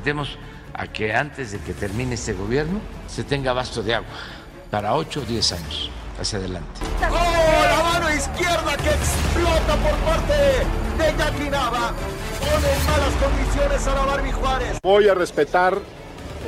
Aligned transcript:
Comprometemos 0.00 0.38
a 0.74 0.86
que 0.86 1.12
antes 1.12 1.52
de 1.52 1.58
que 1.58 1.74
termine 1.74 2.14
este 2.14 2.32
gobierno 2.32 2.80
se 3.06 3.22
tenga 3.22 3.50
abasto 3.50 3.82
de 3.82 3.94
agua 3.94 4.08
para 4.70 4.94
8 4.94 5.20
o 5.20 5.24
10 5.24 5.52
años 5.52 5.90
hacia 6.18 6.38
adelante. 6.38 6.80
¡Oh, 7.00 7.64
la 7.64 7.82
mano 7.82 8.14
izquierda 8.14 8.76
que 8.76 8.90
explota 8.90 9.76
por 9.76 9.96
parte 9.98 10.32
de 10.32 11.18
Jackie 11.18 11.50
Nava! 11.50 11.92
Pone 12.40 12.72
en 12.72 12.86
malas 12.86 13.14
condiciones 13.14 13.86
a 13.86 13.94
la 13.94 14.04
Barbie 14.06 14.32
Juárez. 14.32 14.78
Voy 14.82 15.08
a 15.08 15.14
respetar 15.14 15.78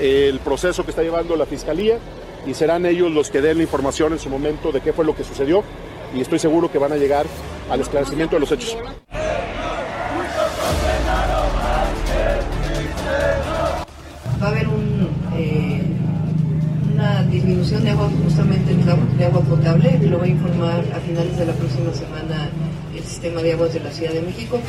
el 0.01 0.39
proceso 0.41 0.85
que 0.85 0.91
está 0.91 1.03
llevando 1.03 1.37
la 1.37 1.47
Fiscalía 1.47 1.99
y 2.47 2.55
serán 2.55 2.87
ellos 2.87 3.11
los 3.11 3.31
que 3.31 3.41
den 3.41 3.59
la 3.59 3.65
información 3.65 4.13
en 4.13 4.19
su 4.19 4.31
momento 4.31 4.73
de 4.73 4.81
qué 4.81 4.93
fue 4.93 5.05
lo 5.05 5.15
que 5.15 5.25
sucedió 5.25 5.63
y 6.15 6.21
estoy 6.21 6.39
seguro 6.39 6.71
que 6.71 6.79
van 6.79 6.93
a 6.93 6.97
llegar 6.97 7.27
al 7.71 7.81
esclarecimiento 7.81 8.37
de 8.37 8.41
los 8.41 8.53
hechos. 8.53 8.77
Una 17.53 17.61
disminución 17.61 17.85
de 17.85 17.91
agua 17.91 18.11
justamente 18.25 18.75
de 18.75 19.25
agua, 19.25 19.41
potable, 19.43 19.99
lo 20.09 20.19
va 20.19 20.25
a 20.25 20.29
informar 20.29 20.85
a 20.95 21.01
finales 21.01 21.37
de 21.37 21.47
la 21.47 21.53
próxima 21.53 21.93
semana 21.93 22.51
el 22.95 23.05
sistema 23.05 23.43
de 23.43 23.53
aguas 23.53 23.75
de 23.75 23.81
la 23.81 23.91
Ciudad 23.91 24.13
de 24.13 24.23
México. 24.23 24.61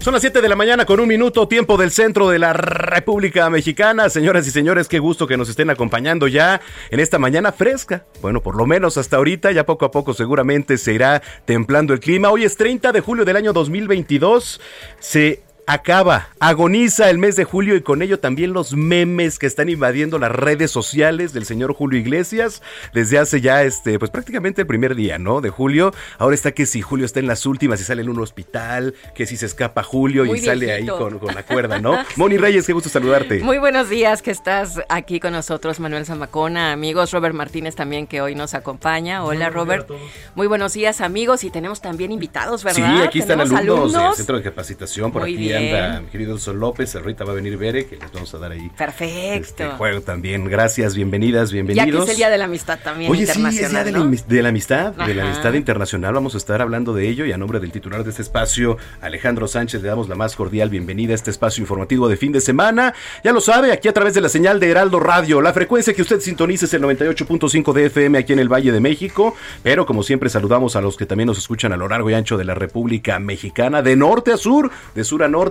Son 0.00 0.12
las 0.12 0.20
7 0.20 0.42
de 0.42 0.48
la 0.50 0.56
mañana 0.56 0.84
con 0.84 1.00
un 1.00 1.08
minuto, 1.08 1.48
tiempo 1.48 1.78
del 1.78 1.90
centro 1.90 2.28
de 2.28 2.38
la 2.38 2.52
República 2.52 3.48
Mexicana. 3.48 4.10
Señoras 4.10 4.46
y 4.46 4.50
señores, 4.50 4.86
qué 4.86 4.98
gusto 4.98 5.26
que 5.26 5.38
nos 5.38 5.48
estén 5.48 5.70
acompañando 5.70 6.28
ya 6.28 6.60
en 6.90 7.00
esta 7.00 7.18
mañana 7.18 7.52
fresca. 7.52 8.04
Bueno, 8.20 8.42
por 8.42 8.54
lo 8.54 8.66
menos 8.66 8.98
hasta 8.98 9.16
ahorita, 9.16 9.50
ya 9.52 9.64
poco 9.64 9.86
a 9.86 9.90
poco 9.90 10.12
seguramente 10.12 10.76
se 10.76 10.92
irá 10.92 11.22
templando 11.46 11.94
el 11.94 12.00
clima. 12.00 12.28
Hoy 12.30 12.44
es 12.44 12.58
30 12.58 12.92
de 12.92 13.00
julio 13.00 13.24
del 13.24 13.36
año 13.36 13.54
2022. 13.54 14.60
Se 14.98 15.42
acaba, 15.66 16.28
agoniza 16.40 17.08
el 17.10 17.18
mes 17.18 17.36
de 17.36 17.44
julio 17.44 17.74
y 17.76 17.80
con 17.80 18.02
ello 18.02 18.18
también 18.20 18.52
los 18.52 18.74
memes 18.74 19.38
que 19.38 19.46
están 19.46 19.68
invadiendo 19.68 20.18
las 20.18 20.30
redes 20.30 20.70
sociales 20.70 21.32
del 21.32 21.46
señor 21.46 21.72
Julio 21.74 21.98
Iglesias 21.98 22.62
desde 22.92 23.18
hace 23.18 23.40
ya 23.40 23.62
este, 23.62 23.98
pues 23.98 24.10
prácticamente 24.10 24.62
el 24.62 24.66
primer 24.66 24.94
día, 24.94 25.18
¿no? 25.18 25.40
De 25.40 25.50
julio. 25.50 25.92
Ahora 26.18 26.34
está 26.34 26.52
que 26.52 26.66
si 26.66 26.82
Julio 26.82 27.06
está 27.06 27.20
en 27.20 27.26
las 27.26 27.46
últimas 27.46 27.80
y 27.80 27.84
sale 27.84 28.02
en 28.02 28.08
un 28.08 28.20
hospital, 28.20 28.94
que 29.14 29.26
si 29.26 29.36
se 29.36 29.46
escapa 29.46 29.82
Julio 29.82 30.24
Muy 30.24 30.38
y 30.38 30.42
sale 30.42 30.72
ahí 30.72 30.86
con, 30.86 31.18
con 31.18 31.34
la 31.34 31.44
cuerda, 31.44 31.80
¿no? 31.80 31.98
Moni 32.16 32.36
Reyes, 32.36 32.66
qué 32.66 32.72
gusto 32.72 32.88
saludarte. 32.88 33.40
Muy 33.40 33.58
buenos 33.58 33.88
días 33.88 34.22
que 34.22 34.30
estás 34.30 34.80
aquí 34.88 35.20
con 35.20 35.32
nosotros, 35.32 35.80
Manuel 35.80 36.04
Zamacona, 36.04 36.72
amigos, 36.72 37.10
Robert 37.12 37.34
Martínez 37.34 37.74
también 37.74 38.06
que 38.06 38.20
hoy 38.20 38.34
nos 38.34 38.54
acompaña. 38.54 39.24
Hola, 39.24 39.50
Robert. 39.50 39.88
Muy 40.34 40.46
buenos 40.46 40.74
días, 40.74 41.00
amigos, 41.00 41.44
y 41.44 41.50
tenemos 41.50 41.80
también 41.80 42.12
invitados, 42.12 42.60
Sí, 42.60 42.66
¿verdad? 42.80 43.02
aquí 43.02 43.20
están 43.20 43.40
alumnos, 43.40 43.92
del 43.92 44.14
Centro 44.14 44.36
de 44.36 44.42
Capacitación. 44.42 45.12
Por 45.12 45.22
Muy 45.22 45.32
aquí 45.32 45.38
bien. 45.38 45.53
Anda 45.56 46.00
mi 46.00 46.08
querido 46.08 46.38
Sol 46.38 46.58
López. 46.58 46.94
Ahorita 46.96 47.24
va 47.24 47.32
a 47.32 47.34
venir 47.34 47.56
Bere, 47.56 47.86
que 47.86 47.96
les 47.96 48.12
vamos 48.12 48.32
a 48.34 48.38
dar 48.38 48.52
ahí 48.52 48.70
Perfecto. 48.76 49.64
este 49.64 49.68
juego 49.76 50.00
también. 50.00 50.44
Gracias, 50.48 50.94
bienvenidas, 50.94 51.50
ya 51.50 51.56
que 51.58 51.62
bienvenidos. 51.62 52.04
es 52.04 52.10
el 52.10 52.16
Día 52.16 52.30
de 52.30 52.38
la 52.38 52.44
Amistad 52.44 52.78
también 52.82 53.10
Oye, 53.10 53.26
sí, 53.26 53.32
es 53.32 53.36
internacional, 53.36 53.70
día 53.70 53.84
de, 53.84 53.92
la, 53.92 54.48
amistad, 54.48 54.92
de 54.92 55.14
la 55.14 55.24
amistad 55.24 55.52
internacional. 55.54 56.14
Vamos 56.14 56.34
a 56.34 56.38
estar 56.38 56.60
hablando 56.60 56.94
de 56.94 57.08
ello 57.08 57.24
y 57.26 57.32
a 57.32 57.38
nombre 57.38 57.60
del 57.60 57.72
titular 57.72 58.04
de 58.04 58.10
este 58.10 58.22
espacio, 58.22 58.76
Alejandro 59.00 59.48
Sánchez, 59.48 59.82
le 59.82 59.88
damos 59.88 60.08
la 60.08 60.14
más 60.14 60.36
cordial 60.36 60.70
bienvenida 60.70 61.12
a 61.12 61.14
este 61.14 61.30
espacio 61.30 61.62
informativo 61.62 62.08
de 62.08 62.16
fin 62.16 62.32
de 62.32 62.40
semana. 62.40 62.94
Ya 63.22 63.32
lo 63.32 63.40
sabe, 63.40 63.72
aquí 63.72 63.88
a 63.88 63.92
través 63.92 64.14
de 64.14 64.20
la 64.20 64.28
señal 64.28 64.60
de 64.60 64.70
Heraldo 64.70 65.00
Radio. 65.00 65.40
La 65.40 65.52
frecuencia 65.52 65.94
que 65.94 66.02
usted 66.02 66.20
sintoniza 66.20 66.66
es 66.66 66.74
el 66.74 66.82
98.5 66.82 67.72
de 67.72 67.86
FM 67.86 68.18
aquí 68.18 68.32
en 68.32 68.38
el 68.38 68.52
Valle 68.52 68.72
de 68.72 68.80
México. 68.80 69.34
Pero 69.62 69.86
como 69.86 70.02
siempre, 70.02 70.28
saludamos 70.28 70.76
a 70.76 70.80
los 70.80 70.96
que 70.96 71.06
también 71.06 71.26
nos 71.26 71.38
escuchan 71.38 71.72
a 71.72 71.76
lo 71.76 71.88
largo 71.88 72.10
y 72.10 72.14
ancho 72.14 72.36
de 72.36 72.44
la 72.44 72.54
República 72.54 73.18
Mexicana, 73.18 73.82
de 73.82 73.96
norte 73.96 74.32
a 74.32 74.36
sur, 74.36 74.70
de 74.94 75.04
sur 75.04 75.22
a 75.22 75.28
norte. 75.28 75.43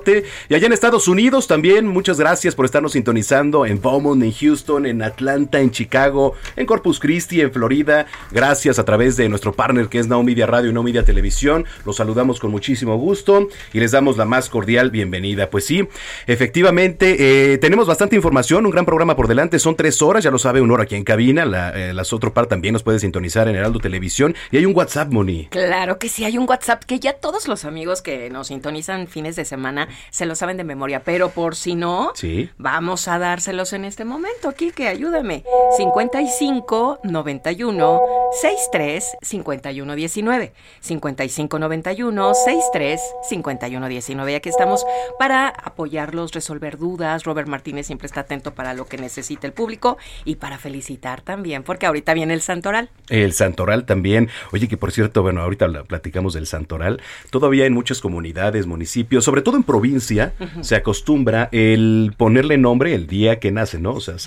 Y 0.49 0.55
allá 0.55 0.65
en 0.65 0.73
Estados 0.73 1.07
Unidos 1.07 1.47
también, 1.47 1.87
muchas 1.87 2.19
gracias 2.19 2.55
por 2.55 2.65
estarnos 2.65 2.93
sintonizando 2.93 3.65
en 3.65 3.81
Beaumont, 3.81 4.23
en 4.23 4.31
Houston, 4.31 4.85
en 4.85 5.01
Atlanta, 5.03 5.59
en 5.59 5.71
Chicago, 5.71 6.33
en 6.55 6.65
Corpus 6.65 6.99
Christi, 6.99 7.41
en 7.41 7.51
Florida. 7.51 8.07
Gracias 8.31 8.79
a 8.79 8.85
través 8.85 9.17
de 9.17 9.29
nuestro 9.29 9.53
partner 9.53 9.87
que 9.87 9.99
es 9.99 10.07
Now 10.07 10.25
Radio 10.47 10.71
y 10.71 10.73
Now 10.73 10.83
Media 10.83 11.03
Televisión. 11.03 11.65
Los 11.85 11.97
saludamos 11.97 12.39
con 12.39 12.49
muchísimo 12.49 12.97
gusto 12.97 13.47
y 13.71 13.79
les 13.79 13.91
damos 13.91 14.17
la 14.17 14.25
más 14.25 14.49
cordial 14.49 14.89
bienvenida. 14.89 15.49
Pues 15.49 15.65
sí, 15.65 15.87
efectivamente, 16.25 17.53
eh, 17.53 17.57
tenemos 17.59 17.87
bastante 17.87 18.15
información, 18.15 18.65
un 18.65 18.71
gran 18.71 18.85
programa 18.85 19.15
por 19.15 19.27
delante. 19.27 19.59
Son 19.59 19.75
tres 19.75 20.01
horas, 20.01 20.23
ya 20.23 20.31
lo 20.31 20.39
sabe, 20.39 20.61
una 20.61 20.73
hora 20.73 20.83
aquí 20.83 20.95
en 20.95 21.03
cabina. 21.03 21.45
La, 21.45 21.69
eh, 21.69 21.93
las 21.93 22.13
otro 22.13 22.33
par 22.33 22.47
también 22.47 22.73
nos 22.73 22.83
puede 22.83 22.99
sintonizar 22.99 23.47
en 23.47 23.55
Heraldo 23.55 23.79
Televisión. 23.79 24.35
Y 24.51 24.57
hay 24.57 24.65
un 24.65 24.75
WhatsApp, 24.75 25.11
Moni. 25.11 25.47
Claro 25.51 25.99
que 25.99 26.09
sí, 26.09 26.25
hay 26.25 26.37
un 26.37 26.47
WhatsApp 26.49 26.83
que 26.83 26.99
ya 26.99 27.13
todos 27.13 27.47
los 27.47 27.65
amigos 27.65 28.01
que 28.01 28.29
nos 28.29 28.47
sintonizan 28.47 29.07
fines 29.07 29.35
de 29.35 29.45
semana 29.45 29.82
se 30.09 30.25
lo 30.25 30.35
saben 30.35 30.57
de 30.57 30.63
memoria, 30.63 31.01
pero 31.03 31.29
por 31.29 31.55
si 31.55 31.75
no, 31.75 32.11
Sí. 32.15 32.49
vamos 32.57 33.07
a 33.07 33.19
dárselos 33.19 33.73
en 33.73 33.85
este 33.85 34.05
momento. 34.05 34.49
Aquí 34.49 34.71
que 34.71 34.87
ayúdame. 34.87 35.43
55 35.77 36.99
91 37.03 37.99
63 38.41 39.03
51 39.21 39.95
19. 39.95 40.53
55 40.81 41.59
91 41.59 42.33
63 42.33 43.01
51 43.29 43.87
19. 43.87 44.31
Y 44.31 44.35
aquí 44.35 44.49
estamos 44.49 44.85
para 45.19 45.47
apoyarlos, 45.49 46.31
resolver 46.33 46.77
dudas. 46.77 47.23
Robert 47.23 47.47
Martínez 47.47 47.87
siempre 47.87 48.07
está 48.07 48.21
atento 48.21 48.53
para 48.53 48.73
lo 48.73 48.85
que 48.85 48.97
necesite 48.97 49.47
el 49.47 49.53
público 49.53 49.97
y 50.25 50.35
para 50.35 50.57
felicitar 50.57 51.21
también, 51.21 51.63
porque 51.63 51.85
ahorita 51.85 52.13
viene 52.13 52.33
el 52.33 52.41
Santoral. 52.41 52.89
El 53.09 53.33
Santoral 53.33 53.85
también. 53.85 54.29
Oye, 54.51 54.67
que 54.67 54.77
por 54.77 54.91
cierto, 54.91 55.21
bueno, 55.21 55.41
ahorita 55.41 55.67
la- 55.67 55.83
platicamos 55.83 56.33
del 56.33 56.47
Santoral. 56.47 57.01
Todavía 57.29 57.65
en 57.65 57.73
muchas 57.73 58.01
comunidades, 58.01 58.65
municipios, 58.67 59.23
sobre 59.23 59.41
todo 59.41 59.57
en 59.57 59.63
provincia 59.73 60.33
se 60.61 60.75
acostumbra 60.75 61.49
el 61.51 62.13
ponerle 62.15 62.59
nombre 62.59 62.93
el 62.93 63.07
día 63.07 63.39
que 63.39 63.51
nace, 63.51 63.79
¿no? 63.79 63.93
O 63.93 63.99
sea. 63.99 64.17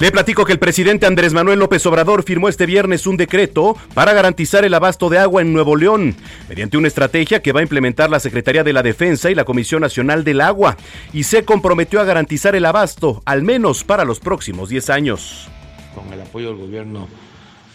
Le 0.00 0.10
platico 0.10 0.46
que 0.46 0.52
el 0.52 0.58
presidente 0.58 1.06
Andrés 1.06 1.34
Manuel 1.34 1.58
López 1.58 1.84
Obrador 1.84 2.22
firmó 2.22 2.48
este 2.48 2.64
viernes 2.64 3.06
un 3.06 3.18
decreto 3.18 3.76
para 3.92 4.14
garantizar 4.14 4.64
el 4.64 4.72
abasto 4.72 5.10
de 5.10 5.18
agua 5.18 5.42
en 5.42 5.52
Nuevo 5.52 5.76
León, 5.76 6.16
mediante 6.48 6.78
una 6.78 6.88
estrategia 6.88 7.42
que 7.42 7.52
va 7.52 7.60
a 7.60 7.62
implementar 7.62 8.10
la 8.10 8.18
Secretaría 8.18 8.64
de 8.64 8.72
la 8.72 8.82
Defensa 8.82 9.30
y 9.30 9.34
la 9.34 9.44
Comisión 9.44 9.82
Nacional 9.82 10.24
del 10.24 10.40
Agua, 10.40 10.78
y 11.12 11.24
se 11.24 11.44
comprometió 11.44 12.00
a 12.00 12.04
garantizar 12.04 12.56
el 12.56 12.64
abasto, 12.64 13.22
al 13.26 13.42
menos 13.42 13.84
para 13.84 14.06
los 14.06 14.20
próximos 14.20 14.70
10 14.70 14.88
años. 14.88 15.48
Con 15.94 16.10
el 16.12 16.20
apoyo 16.22 16.48
del 16.48 16.56
gobierno 16.56 17.06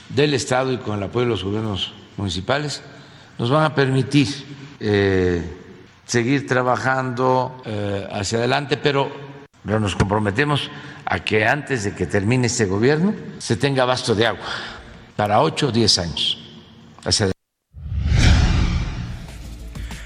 del 0.10 0.34
Estado 0.34 0.74
y 0.74 0.78
con 0.78 0.98
el 0.98 1.04
apoyo 1.04 1.26
de 1.26 1.32
los 1.32 1.44
gobiernos 1.44 1.94
municipales, 2.18 2.82
nos 3.38 3.52
van 3.52 3.66
a 3.66 3.76
permitir 3.76 4.28
eh, 4.80 5.44
seguir 6.06 6.48
trabajando 6.48 7.62
eh, 7.66 8.08
hacia 8.12 8.40
adelante, 8.40 8.78
pero, 8.78 9.12
pero 9.66 9.80
nos 9.80 9.96
comprometemos 9.96 10.70
a 11.06 11.20
que 11.20 11.46
antes 11.46 11.84
de 11.84 11.94
que 11.94 12.06
termine 12.06 12.48
este 12.48 12.66
gobierno 12.66 13.14
se 13.38 13.56
tenga 13.56 13.84
abasto 13.84 14.16
de 14.16 14.28
agua 14.28 14.46
para 15.16 15.42
8 15.42 15.68
o 15.68 15.72
10 15.72 16.00
años. 16.00 16.38
Hacia 17.04 17.35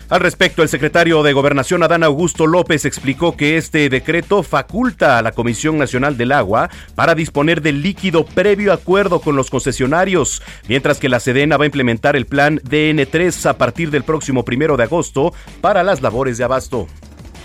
Al 0.09 0.21
respecto, 0.21 0.63
el 0.63 0.69
secretario 0.69 1.21
de 1.21 1.33
Gobernación 1.33 1.83
Adán 1.83 2.03
Augusto 2.03 2.47
López 2.47 2.83
explicó 2.85 3.37
que 3.37 3.57
este 3.57 3.89
decreto 3.89 4.41
faculta 4.41 5.19
a 5.19 5.21
la 5.21 5.33
Comisión 5.33 5.77
Nacional 5.77 6.17
del 6.17 6.31
Agua 6.31 6.71
para 6.95 7.13
disponer 7.13 7.61
del 7.61 7.83
líquido 7.83 8.25
previo 8.25 8.73
acuerdo 8.73 9.21
con 9.21 9.35
los 9.35 9.51
concesionarios, 9.51 10.41
mientras 10.67 10.97
que 10.97 11.09
la 11.09 11.19
Sedena 11.19 11.57
va 11.57 11.65
a 11.65 11.67
implementar 11.67 12.15
el 12.15 12.25
plan 12.25 12.59
DN3 12.61 13.51
a 13.51 13.59
partir 13.59 13.91
del 13.91 14.03
próximo 14.03 14.43
primero 14.43 14.77
de 14.77 14.83
agosto 14.85 15.31
para 15.61 15.83
las 15.83 16.01
labores 16.01 16.39
de 16.39 16.43
abasto. 16.43 16.87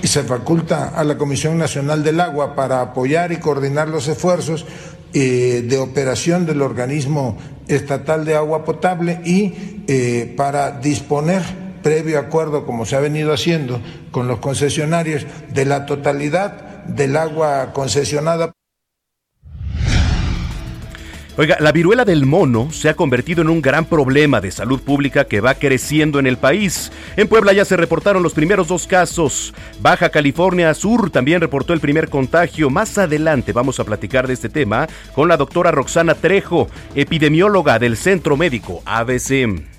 Y 0.02 0.06
se 0.06 0.22
faculta 0.22 0.88
a 0.88 1.04
la 1.04 1.18
Comisión 1.18 1.58
Nacional 1.58 2.02
del 2.02 2.18
Agua 2.18 2.54
para 2.54 2.80
apoyar 2.80 3.30
y 3.32 3.40
coordinar 3.40 3.88
los 3.88 4.08
esfuerzos 4.08 4.64
eh, 5.12 5.62
de 5.68 5.76
operación 5.76 6.46
del 6.46 6.62
organismo 6.62 7.36
estatal 7.68 8.24
de 8.24 8.36
agua 8.36 8.64
potable 8.64 9.20
y 9.22 9.82
eh, 9.86 10.32
para 10.34 10.70
disponer 10.80 11.63
previo 11.84 12.18
acuerdo, 12.18 12.66
como 12.66 12.84
se 12.86 12.96
ha 12.96 13.00
venido 13.00 13.32
haciendo 13.32 13.80
con 14.10 14.26
los 14.26 14.40
concesionarios, 14.40 15.24
de 15.52 15.64
la 15.64 15.86
totalidad 15.86 16.84
del 16.86 17.16
agua 17.16 17.72
concesionada. 17.72 18.52
Oiga, 21.36 21.56
la 21.58 21.72
viruela 21.72 22.04
del 22.04 22.26
mono 22.26 22.70
se 22.70 22.88
ha 22.88 22.94
convertido 22.94 23.42
en 23.42 23.48
un 23.48 23.60
gran 23.60 23.86
problema 23.86 24.40
de 24.40 24.52
salud 24.52 24.80
pública 24.80 25.24
que 25.24 25.40
va 25.40 25.54
creciendo 25.54 26.20
en 26.20 26.28
el 26.28 26.36
país. 26.36 26.92
En 27.16 27.26
Puebla 27.26 27.52
ya 27.52 27.64
se 27.64 27.76
reportaron 27.76 28.22
los 28.22 28.34
primeros 28.34 28.68
dos 28.68 28.86
casos. 28.86 29.52
Baja 29.80 30.10
California 30.10 30.72
Sur 30.74 31.10
también 31.10 31.40
reportó 31.40 31.72
el 31.72 31.80
primer 31.80 32.08
contagio. 32.08 32.70
Más 32.70 32.98
adelante 32.98 33.52
vamos 33.52 33.80
a 33.80 33.84
platicar 33.84 34.28
de 34.28 34.34
este 34.34 34.48
tema 34.48 34.88
con 35.12 35.26
la 35.26 35.36
doctora 35.36 35.72
Roxana 35.72 36.14
Trejo, 36.14 36.68
epidemióloga 36.94 37.80
del 37.80 37.96
Centro 37.96 38.36
Médico 38.36 38.80
ABC. 38.84 39.73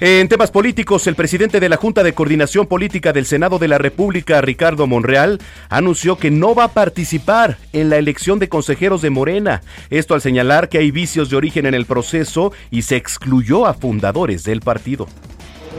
En 0.00 0.28
temas 0.28 0.52
políticos, 0.52 1.08
el 1.08 1.16
presidente 1.16 1.58
de 1.58 1.68
la 1.68 1.76
Junta 1.76 2.04
de 2.04 2.14
Coordinación 2.14 2.68
Política 2.68 3.12
del 3.12 3.26
Senado 3.26 3.58
de 3.58 3.66
la 3.66 3.78
República, 3.78 4.40
Ricardo 4.40 4.86
Monreal, 4.86 5.40
anunció 5.68 6.16
que 6.16 6.30
no 6.30 6.54
va 6.54 6.64
a 6.64 6.72
participar 6.72 7.58
en 7.72 7.90
la 7.90 7.96
elección 7.96 8.38
de 8.38 8.48
consejeros 8.48 9.02
de 9.02 9.10
Morena. 9.10 9.60
Esto 9.90 10.14
al 10.14 10.20
señalar 10.20 10.68
que 10.68 10.78
hay 10.78 10.92
vicios 10.92 11.30
de 11.30 11.36
origen 11.36 11.66
en 11.66 11.74
el 11.74 11.84
proceso 11.84 12.52
y 12.70 12.82
se 12.82 12.94
excluyó 12.94 13.66
a 13.66 13.74
fundadores 13.74 14.44
del 14.44 14.60
partido. 14.60 15.08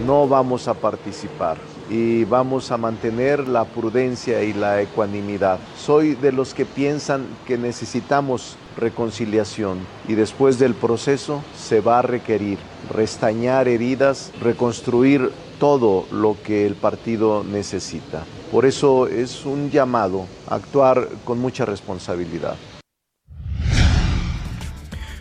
No 0.06 0.28
vamos 0.28 0.68
a 0.68 0.74
participar 0.74 1.58
y 1.90 2.26
vamos 2.26 2.72
a 2.72 2.78
mantener 2.78 3.48
la 3.48 3.64
prudencia 3.64 4.44
y 4.44 4.52
la 4.52 4.82
ecuanimidad. 4.82 5.60
Soy 5.78 6.16
de 6.16 6.34
los 6.34 6.54
que 6.54 6.66
piensan 6.66 7.26
que 7.48 7.58
necesitamos 7.58 8.58
reconciliación 8.78 9.80
y 10.08 10.16
después 10.16 10.60
del 10.60 10.74
proceso 10.74 11.42
se 11.58 11.82
va 11.82 12.00
a 12.00 12.02
requerir 12.02 12.58
restañar 12.90 13.68
heridas, 13.68 14.32
reconstruir 14.42 15.32
todo 15.60 16.06
lo 16.12 16.38
que 16.44 16.66
el 16.66 16.76
partido 16.76 17.44
necesita. 17.44 18.24
Por 18.52 18.66
eso 18.66 19.08
es 19.08 19.46
un 19.46 19.70
llamado 19.70 20.26
a 20.48 20.56
actuar 20.56 21.08
con 21.26 21.40
mucha 21.40 21.66
responsabilidad. 21.66 22.56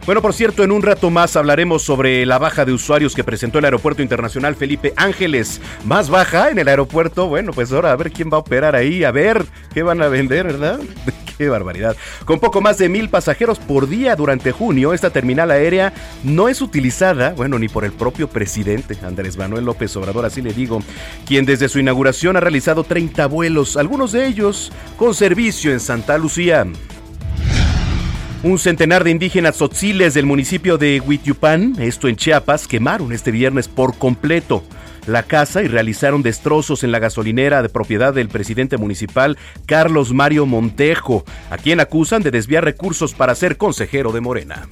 Bueno, 0.08 0.22
por 0.22 0.32
cierto, 0.32 0.64
en 0.64 0.72
un 0.72 0.80
rato 0.80 1.10
más 1.10 1.36
hablaremos 1.36 1.82
sobre 1.82 2.24
la 2.24 2.38
baja 2.38 2.64
de 2.64 2.72
usuarios 2.72 3.14
que 3.14 3.22
presentó 3.22 3.58
el 3.58 3.66
Aeropuerto 3.66 4.00
Internacional 4.00 4.54
Felipe 4.54 4.94
Ángeles. 4.96 5.60
Más 5.84 6.08
baja 6.08 6.48
en 6.48 6.58
el 6.58 6.68
aeropuerto. 6.68 7.28
Bueno, 7.28 7.52
pues 7.52 7.70
ahora 7.72 7.92
a 7.92 7.96
ver 7.96 8.10
quién 8.10 8.30
va 8.32 8.38
a 8.38 8.40
operar 8.40 8.74
ahí, 8.74 9.04
a 9.04 9.10
ver 9.10 9.44
qué 9.74 9.82
van 9.82 10.00
a 10.00 10.08
vender, 10.08 10.46
¿verdad? 10.46 10.80
Qué 11.38 11.48
barbaridad. 11.48 11.96
Con 12.24 12.40
poco 12.40 12.60
más 12.60 12.76
de 12.76 12.88
mil 12.88 13.08
pasajeros 13.08 13.58
por 13.58 13.88
día 13.88 14.16
durante 14.16 14.52
junio, 14.52 14.92
esta 14.92 15.10
terminal 15.10 15.50
aérea 15.50 15.94
no 16.24 16.48
es 16.48 16.60
utilizada, 16.60 17.32
bueno, 17.34 17.58
ni 17.58 17.68
por 17.68 17.84
el 17.84 17.92
propio 17.92 18.28
presidente 18.28 18.98
Andrés 19.02 19.38
Manuel 19.38 19.64
López 19.64 19.96
Obrador, 19.96 20.26
así 20.26 20.42
le 20.42 20.52
digo, 20.52 20.82
quien 21.24 21.46
desde 21.46 21.68
su 21.68 21.78
inauguración 21.78 22.36
ha 22.36 22.40
realizado 22.40 22.82
30 22.84 23.26
vuelos, 23.26 23.76
algunos 23.76 24.12
de 24.12 24.26
ellos 24.26 24.72
con 24.96 25.14
servicio 25.14 25.72
en 25.72 25.80
Santa 25.80 26.18
Lucía. 26.18 26.66
Un 28.42 28.58
centenar 28.58 29.02
de 29.02 29.10
indígenas 29.10 29.56
tzotziles 29.56 30.14
del 30.14 30.26
municipio 30.26 30.78
de 30.78 31.00
Huitiupán, 31.00 31.74
esto 31.78 32.08
en 32.08 32.16
Chiapas, 32.16 32.68
quemaron 32.68 33.12
este 33.12 33.30
viernes 33.30 33.66
por 33.66 33.96
completo 33.96 34.62
la 35.08 35.24
casa 35.24 35.62
y 35.62 35.68
realizaron 35.68 36.22
destrozos 36.22 36.84
en 36.84 36.92
la 36.92 36.98
gasolinera 36.98 37.62
de 37.62 37.68
propiedad 37.68 38.14
del 38.14 38.28
presidente 38.28 38.76
municipal 38.76 39.38
Carlos 39.66 40.12
Mario 40.12 40.46
Montejo, 40.46 41.24
a 41.50 41.58
quien 41.58 41.80
acusan 41.80 42.22
de 42.22 42.30
desviar 42.30 42.64
recursos 42.64 43.14
para 43.14 43.34
ser 43.34 43.56
consejero 43.56 44.12
de 44.12 44.20
Morena. 44.20 44.68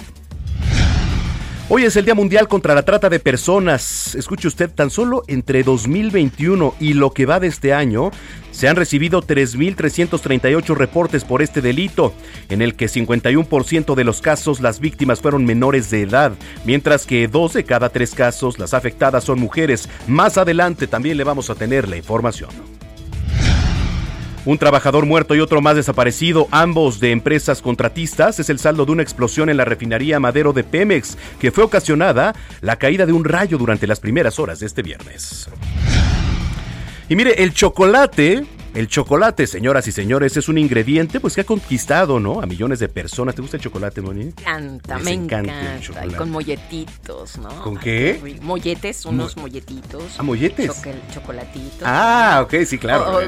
Hoy 1.69 1.83
es 1.83 1.97
el 1.97 2.05
Día 2.05 2.15
Mundial 2.15 2.47
contra 2.47 2.73
la 2.73 2.83
Trata 2.83 3.09
de 3.09 3.19
Personas. 3.19 4.15
Escuche 4.15 4.47
usted, 4.47 4.69
tan 4.69 4.89
solo 4.89 5.23
entre 5.27 5.63
2021 5.63 6.75
y 6.79 6.93
lo 6.93 7.11
que 7.11 7.25
va 7.25 7.41
de 7.41 7.47
este 7.47 7.73
año, 7.73 8.09
se 8.51 8.69
han 8.69 8.77
recibido 8.77 9.21
3.338 9.21 10.75
reportes 10.77 11.25
por 11.25 11.41
este 11.41 11.59
delito, 11.59 12.13
en 12.47 12.61
el 12.61 12.75
que 12.75 12.85
51% 12.85 13.95
de 13.95 14.03
los 14.05 14.21
casos 14.21 14.61
las 14.61 14.79
víctimas 14.79 15.19
fueron 15.19 15.43
menores 15.43 15.89
de 15.89 16.03
edad, 16.03 16.31
mientras 16.63 17.05
que 17.05 17.27
dos 17.27 17.51
de 17.51 17.65
cada 17.65 17.89
tres 17.89 18.15
casos 18.15 18.59
las 18.59 18.73
afectadas 18.73 19.25
son 19.25 19.37
mujeres. 19.37 19.89
Más 20.07 20.37
adelante 20.37 20.87
también 20.87 21.17
le 21.17 21.25
vamos 21.25 21.49
a 21.49 21.55
tener 21.55 21.89
la 21.89 21.97
información. 21.97 22.76
Un 24.47 24.57
trabajador 24.57 25.05
muerto 25.05 25.35
y 25.35 25.41
otro 25.41 25.59
más 25.59 25.75
desaparecido, 25.75 26.47
ambos 26.51 27.01
de 27.01 27.11
empresas 27.11 27.61
contratistas, 27.61 28.39
es 28.39 28.49
el 28.49 28.59
saldo 28.59 28.85
de 28.85 28.93
una 28.93 29.01
explosión 29.03 29.49
en 29.49 29.57
la 29.57 29.65
refinería 29.65 30.21
Madero 30.21 30.53
de 30.53 30.63
Pemex, 30.63 31.17
que 31.37 31.51
fue 31.51 31.65
ocasionada 31.65 32.33
la 32.61 32.77
caída 32.77 33.05
de 33.05 33.11
un 33.11 33.25
rayo 33.25 33.57
durante 33.57 33.87
las 33.87 33.99
primeras 33.99 34.39
horas 34.39 34.61
de 34.61 34.67
este 34.67 34.83
viernes. 34.83 35.49
Y 37.09 37.17
mire, 37.17 37.43
el 37.43 37.53
chocolate 37.53 38.45
el 38.77 38.87
chocolate, 38.87 39.47
señoras 39.47 39.87
y 39.87 39.91
señores, 39.91 40.37
es 40.37 40.47
un 40.49 40.59
ingrediente 40.59 41.19
pues 41.19 41.33
que 41.33 41.41
ha 41.41 41.43
conquistado, 41.45 42.19
¿no? 42.19 42.41
A 42.41 42.45
millones 42.45 42.77
de 42.77 42.87
personas. 42.87 43.33
¿Te 43.33 43.41
gusta 43.41 43.57
el 43.57 43.63
chocolate, 43.63 44.01
Moni? 44.01 44.25
Me 44.25 44.29
encanta, 44.29 44.97
me 44.99 45.11
encanta. 45.13 45.79
Y 46.07 46.13
con 46.13 46.29
molletitos, 46.29 47.37
¿no? 47.39 47.49
¿Con 47.63 47.77
qué? 47.77 48.37
Molletes, 48.41 49.05
unos 49.05 49.35
molletitos. 49.35 50.03
¿Ah, 50.19 50.23
molletes? 50.23 50.71
chocolatitos. 51.11 51.81
Ah, 51.83 52.41
ok, 52.43 52.53
sí, 52.67 52.77
claro. 52.77 53.19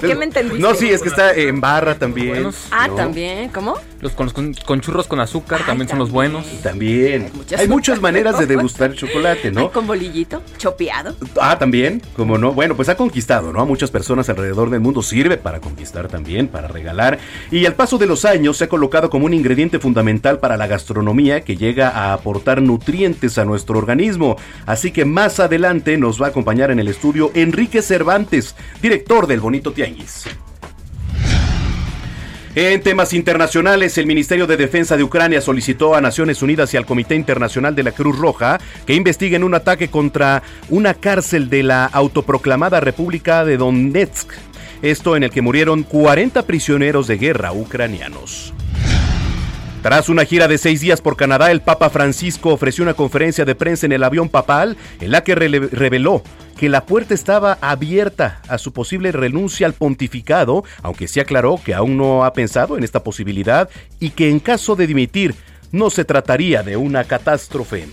¿Qué 0.00 0.14
me 0.14 0.24
entendiste? 0.24 0.60
No, 0.62 0.74
sí, 0.74 0.88
es 0.90 1.02
que 1.02 1.08
está 1.08 1.34
en 1.34 1.60
barra 1.60 1.98
también. 1.98 2.50
Ah, 2.70 2.88
también, 2.94 3.48
¿cómo? 3.48 3.74
Los 4.00 4.12
con, 4.12 4.30
con- 4.30 4.54
con 4.54 4.80
churros 4.80 5.06
con 5.08 5.18
azúcar 5.20 5.64
también 5.66 5.88
son 5.88 5.98
los 5.98 6.10
buenos. 6.12 6.46
También. 6.62 7.30
muchas 7.34 7.60
Hay 7.60 7.66
muchas 7.68 8.00
maneras 8.00 8.38
de 8.38 8.46
degustar 8.52 8.90
el 8.92 8.96
chocolate, 8.96 9.48
Ay, 9.48 9.54
¿no? 9.54 9.72
con 9.72 9.86
bolillito, 9.86 10.42
chopeado. 10.58 11.16
Ah, 11.40 11.58
también, 11.58 12.00
como 12.16 12.38
no. 12.38 12.52
Bueno, 12.52 12.76
pues 12.76 12.88
ha 12.88 12.96
conquistado, 12.96 13.52
¿no? 13.52 13.60
A 13.60 13.64
muchas 13.64 13.90
personas 13.90 14.28
alrededor 14.28 14.70
del 14.70 14.80
mundo. 14.80 14.91
Sirve 15.00 15.38
para 15.38 15.60
conquistar 15.60 16.08
también, 16.08 16.48
para 16.48 16.66
regalar. 16.68 17.20
Y 17.50 17.64
al 17.64 17.76
paso 17.76 17.96
de 17.96 18.06
los 18.06 18.24
años 18.24 18.56
se 18.56 18.64
ha 18.64 18.68
colocado 18.68 19.08
como 19.08 19.26
un 19.26 19.32
ingrediente 19.32 19.78
fundamental 19.78 20.40
para 20.40 20.56
la 20.56 20.66
gastronomía 20.66 21.42
que 21.42 21.56
llega 21.56 21.88
a 21.88 22.12
aportar 22.12 22.60
nutrientes 22.60 23.38
a 23.38 23.44
nuestro 23.44 23.78
organismo. 23.78 24.36
Así 24.66 24.90
que 24.90 25.04
más 25.04 25.38
adelante 25.38 25.96
nos 25.96 26.20
va 26.20 26.26
a 26.26 26.30
acompañar 26.30 26.70
en 26.70 26.80
el 26.80 26.88
estudio 26.88 27.30
Enrique 27.34 27.80
Cervantes, 27.80 28.56
director 28.82 29.26
del 29.26 29.40
Bonito 29.40 29.72
Tianguis. 29.72 30.26
En 32.54 32.82
temas 32.82 33.14
internacionales, 33.14 33.96
el 33.96 34.04
Ministerio 34.04 34.46
de 34.46 34.58
Defensa 34.58 34.98
de 34.98 35.02
Ucrania 35.02 35.40
solicitó 35.40 35.94
a 35.94 36.02
Naciones 36.02 36.42
Unidas 36.42 36.74
y 36.74 36.76
al 36.76 36.84
Comité 36.84 37.14
Internacional 37.14 37.74
de 37.74 37.82
la 37.82 37.92
Cruz 37.92 38.18
Roja 38.18 38.60
que 38.84 38.92
investiguen 38.92 39.42
un 39.42 39.54
ataque 39.54 39.88
contra 39.88 40.42
una 40.68 40.92
cárcel 40.92 41.48
de 41.48 41.62
la 41.62 41.86
autoproclamada 41.86 42.78
República 42.80 43.46
de 43.46 43.56
Donetsk. 43.56 44.34
Esto 44.82 45.14
en 45.14 45.22
el 45.22 45.30
que 45.30 45.42
murieron 45.42 45.84
40 45.84 46.42
prisioneros 46.42 47.06
de 47.06 47.16
guerra 47.16 47.52
ucranianos. 47.52 48.52
Tras 49.80 50.08
una 50.08 50.24
gira 50.24 50.48
de 50.48 50.58
seis 50.58 50.80
días 50.80 51.00
por 51.00 51.16
Canadá, 51.16 51.52
el 51.52 51.60
Papa 51.60 51.88
Francisco 51.88 52.50
ofreció 52.50 52.82
una 52.82 52.94
conferencia 52.94 53.44
de 53.44 53.54
prensa 53.54 53.86
en 53.86 53.92
el 53.92 54.02
avión 54.02 54.28
papal 54.28 54.76
en 55.00 55.12
la 55.12 55.22
que 55.22 55.34
reveló 55.34 56.22
que 56.56 56.68
la 56.68 56.84
puerta 56.84 57.14
estaba 57.14 57.58
abierta 57.60 58.40
a 58.48 58.58
su 58.58 58.72
posible 58.72 59.12
renuncia 59.12 59.66
al 59.66 59.72
pontificado, 59.72 60.64
aunque 60.82 61.08
se 61.08 61.20
aclaró 61.20 61.60
que 61.64 61.74
aún 61.74 61.96
no 61.96 62.24
ha 62.24 62.32
pensado 62.32 62.76
en 62.76 62.84
esta 62.84 63.02
posibilidad 63.02 63.68
y 63.98 64.10
que 64.10 64.30
en 64.30 64.40
caso 64.40 64.76
de 64.76 64.86
dimitir 64.86 65.34
no 65.72 65.90
se 65.90 66.04
trataría 66.04 66.62
de 66.62 66.76
una 66.76 67.04
catástrofe. 67.04 67.86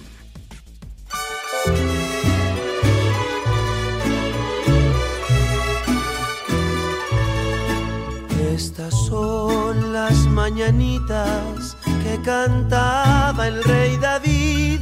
Estas 8.59 8.93
son 9.05 9.93
las 9.93 10.13
mañanitas 10.27 11.77
que 12.03 12.21
cantaba 12.25 13.47
el 13.47 13.63
rey 13.63 13.95
David. 13.95 14.81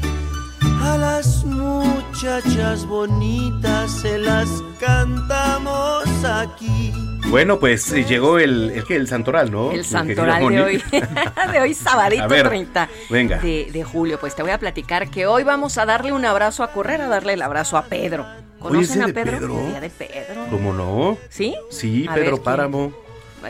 A 0.81 0.98
las 0.98 1.46
muchachas 1.46 2.88
bonitas 2.88 3.91
se 3.91 4.17
las 4.17 4.50
cantamos 4.79 6.07
aquí. 6.25 6.91
Bueno, 7.27 7.60
pues 7.60 7.91
eh, 7.91 8.03
llegó 8.03 8.39
el, 8.39 8.72
el, 8.72 8.84
el 8.89 9.07
santoral, 9.07 9.51
¿no? 9.51 9.69
El 9.72 9.86
santoral 9.86 10.48
de 10.50 10.60
hoy, 10.63 10.84
de 11.51 11.62
hoy 11.62 11.74
sabadito 11.75 12.24
A 12.24 12.27
ver, 12.27 12.48
30 12.48 12.89
venga. 13.12 13.38
De, 13.38 13.69
de 13.72 13.84
julio. 13.84 14.19
Pues 14.19 14.36
te 14.36 14.41
voy 14.41 14.53
a 14.53 14.57
platicar 14.57 15.12
que 15.12 15.27
hoy 15.27 15.43
vamos 15.43 15.77
a 15.77 15.86
darle 15.86 16.13
un 16.13 16.25
abrazo 16.25 16.63
a 16.63 16.72
correr, 16.72 17.00
a 17.00 17.07
darle 17.10 17.34
el 17.34 17.43
abrazo 17.43 17.77
a 17.77 17.84
Pedro. 17.84 18.25
¿Conocen 18.57 19.03
a 19.03 19.05
de 19.05 19.13
Pedro? 19.13 19.38
Pedro. 19.38 19.60
El 19.60 19.67
día 19.67 19.81
de 19.81 19.89
Pedro. 19.91 20.48
¿Cómo 20.50 20.74
no? 20.74 21.19
¿Sí? 21.29 21.53
Sí, 21.69 22.07
A 22.10 22.15
Pedro. 22.15 22.41
Páramo. 22.41 22.91
¿A 23.03 23.07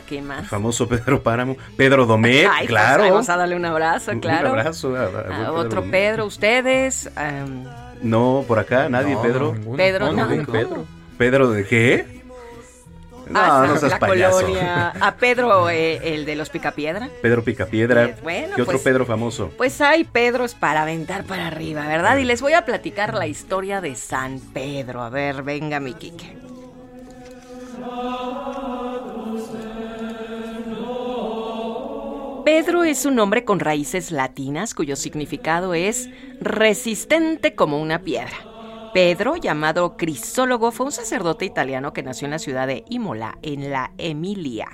quién 0.07 0.25
más? 0.27 0.39
El 0.43 0.45
famoso 0.47 0.87
Pedro 0.87 1.21
Páramo. 1.23 1.55
Pedro 1.75 2.05
Ay, 2.11 2.67
pues, 2.67 2.67
claro. 2.67 3.03
vamos 3.03 3.29
a 3.29 3.37
darle 3.37 3.55
un 3.55 3.65
abrazo, 3.65 4.11
claro. 4.19 4.53
Un 4.53 4.59
abrazo. 4.59 4.95
a- 4.95 4.99
a- 4.99 5.03
a 5.05 5.07
buen 5.09 5.21
A 5.21 5.37
Pedro 5.37 5.53
otro. 5.55 5.83
Pedro, 5.91 6.25
ustedes. 6.25 7.09
em, 7.17 7.63
No, 8.01 8.45
por 8.47 8.59
acá, 8.59 8.89
nadie, 8.89 9.15
No, 9.15 9.21
Pedro. 9.23 9.53
ninguno. 9.53 9.77
Pedro, 9.77 10.05
No, 10.07 10.11
no, 10.13 10.27
ningún 10.27 10.45
no. 10.45 10.51
Pedro. 10.51 10.85
¿Pedro 11.17 11.49
de 11.49 11.65
qué? 11.65 12.17
No, 13.29 13.39
ah, 13.41 13.65
no 13.67 13.77
seas 13.77 13.91
la 13.91 13.99
payaso. 13.99 14.39
colonia. 14.41 14.89
A 15.01 15.15
Pedro, 15.15 15.69
eh, 15.69 16.13
el 16.15 16.25
de 16.25 16.35
los 16.37 16.49
Picapiedra. 16.49 17.09
Pedro 17.21 17.43
Picapiedra. 17.43 18.05
Eh, 18.05 18.15
bueno, 18.23 18.55
¿Qué 18.55 18.61
otro 18.61 18.73
pues- 18.75 18.83
Pedro 18.83 19.05
famoso? 19.05 19.51
Pues 19.57 19.81
hay 19.81 20.05
Pedros 20.05 20.53
para 20.53 20.83
aventar 20.83 21.23
para 21.25 21.47
arriba, 21.47 21.85
¿verdad? 21.87 22.17
Y 22.17 22.23
les 22.23 22.41
voy 22.41 22.53
a 22.53 22.63
platicar 22.63 23.13
la 23.15 23.27
historia 23.27 23.81
de 23.81 23.95
San 23.95 24.39
Pedro. 24.53 25.01
A 25.01 25.09
ver, 25.09 25.43
venga 25.43 25.79
mi 25.81 25.93
Quique. 25.95 26.37
Pedro 32.47 32.85
es 32.85 33.05
un 33.05 33.15
nombre 33.15 33.43
con 33.43 33.59
raíces 33.59 34.09
latinas 34.11 34.73
cuyo 34.73 34.95
significado 34.95 35.73
es 35.73 36.09
resistente 36.39 37.55
como 37.55 37.81
una 37.81 38.03
piedra. 38.03 38.46
Pedro, 38.93 39.35
llamado 39.35 39.97
Crisólogo, 39.97 40.71
fue 40.71 40.85
un 40.87 40.91
sacerdote 40.91 41.45
italiano 41.45 41.93
que 41.93 42.03
nació 42.03 42.25
en 42.25 42.31
la 42.31 42.39
ciudad 42.39 42.65
de 42.67 42.83
Imola, 42.89 43.37
en 43.41 43.69
la 43.69 43.91
Emilia, 43.97 44.67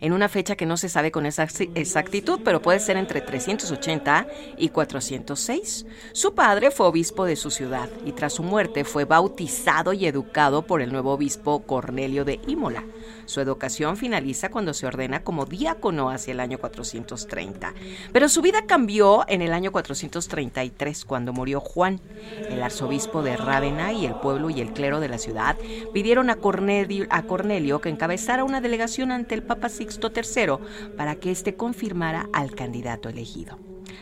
en 0.00 0.12
una 0.12 0.28
fecha 0.28 0.56
que 0.56 0.66
no 0.66 0.76
se 0.76 0.88
sabe 0.88 1.10
con 1.10 1.24
exacti- 1.24 1.70
exactitud, 1.74 2.40
pero 2.44 2.60
puede 2.60 2.80
ser 2.80 2.96
entre 2.96 3.20
380 3.20 4.26
y 4.58 4.68
406. 4.68 5.86
Su 6.12 6.34
padre 6.34 6.70
fue 6.70 6.86
obispo 6.86 7.24
de 7.24 7.36
su 7.36 7.50
ciudad 7.50 7.88
y 8.04 8.12
tras 8.12 8.34
su 8.34 8.42
muerte 8.42 8.84
fue 8.84 9.04
bautizado 9.04 9.92
y 9.92 10.06
educado 10.06 10.62
por 10.62 10.82
el 10.82 10.92
nuevo 10.92 11.12
obispo 11.12 11.60
Cornelio 11.60 12.24
de 12.24 12.40
Imola. 12.46 12.84
Su 13.30 13.40
educación 13.40 13.96
finaliza 13.96 14.50
cuando 14.50 14.74
se 14.74 14.88
ordena 14.88 15.22
como 15.22 15.46
diácono 15.46 16.10
hacia 16.10 16.32
el 16.32 16.40
año 16.40 16.58
430. 16.58 17.74
Pero 18.12 18.28
su 18.28 18.42
vida 18.42 18.66
cambió 18.66 19.24
en 19.28 19.40
el 19.40 19.52
año 19.52 19.70
433 19.70 21.04
cuando 21.04 21.32
murió 21.32 21.60
Juan. 21.60 22.00
El 22.48 22.60
arzobispo 22.60 23.22
de 23.22 23.36
Rávena 23.36 23.92
y 23.92 24.04
el 24.04 24.16
pueblo 24.16 24.50
y 24.50 24.60
el 24.60 24.72
clero 24.72 24.98
de 24.98 25.08
la 25.08 25.18
ciudad 25.18 25.56
pidieron 25.94 26.28
a 26.28 26.38
Cornelio, 26.38 27.80
que 27.80 27.88
encabezara 27.88 28.42
una 28.42 28.60
delegación 28.60 29.12
ante 29.12 29.36
el 29.36 29.44
Papa 29.44 29.68
Sixto 29.68 30.10
III 30.12 30.96
para 30.96 31.14
que 31.14 31.30
éste 31.30 31.54
confirmara 31.54 32.28
al 32.32 32.56
candidato 32.56 33.08
elegido. 33.08 33.60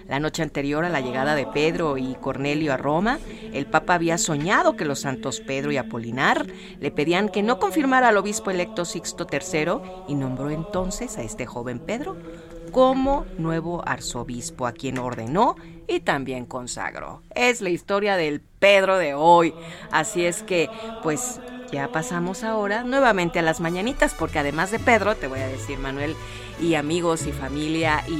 La 0.09 0.19
noche 0.21 0.43
anterior 0.43 0.85
a 0.85 0.89
la 0.89 1.01
llegada 1.01 1.35
de 1.35 1.47
Pedro 1.47 1.99
y 1.99 2.15
Cornelio 2.15 2.73
a 2.73 2.77
Roma, 2.79 3.19
el 3.53 3.67
Papa 3.67 3.95
había 3.95 4.17
soñado 4.19 4.75
que 4.75 4.87
los 4.87 5.01
santos 5.01 5.41
Pedro 5.41 5.71
y 5.71 5.77
Apolinar 5.77 6.47
le 6.81 6.91
pedían 6.91 7.29
que 7.29 7.43
no 7.43 7.59
confirmara 7.59 8.09
al 8.09 8.17
obispo 8.17 8.51
electo 8.51 8.85
Sixto 8.87 9.27
III 9.31 9.81
y 10.07 10.15
nombró 10.15 10.51
entonces 10.51 11.19
a 11.19 11.23
este 11.23 11.45
joven 11.47 11.79
Pedro 11.79 12.17
como 12.73 13.27
nuevo 13.39 13.83
arzobispo, 13.87 14.67
a 14.67 14.73
quien 14.73 14.99
ordenó 14.99 15.57
y 15.87 16.01
también 16.01 16.45
consagró. 16.47 17.23
Es 17.35 17.61
la 17.61 17.71
historia 17.71 18.17
del 18.17 18.41
Pedro 18.41 18.99
de 18.99 19.15
hoy. 19.15 19.55
Así 19.91 20.25
es 20.25 20.43
que, 20.43 20.71
pues, 21.03 21.41
ya 21.71 21.89
pasamos 21.89 22.45
ahora 22.45 22.83
nuevamente 22.85 23.39
a 23.39 23.43
las 23.43 23.61
mañanitas, 23.61 24.15
porque 24.15 24.39
además 24.39 24.71
de 24.71 24.79
Pedro, 24.81 25.17
te 25.17 25.29
voy 25.29 25.41
a 25.41 25.49
decir, 25.49 25.79
Manuel, 25.79 26.15
y 26.61 26.75
amigos 26.75 27.27
y 27.27 27.33
familia 27.33 28.05
y, 28.07 28.13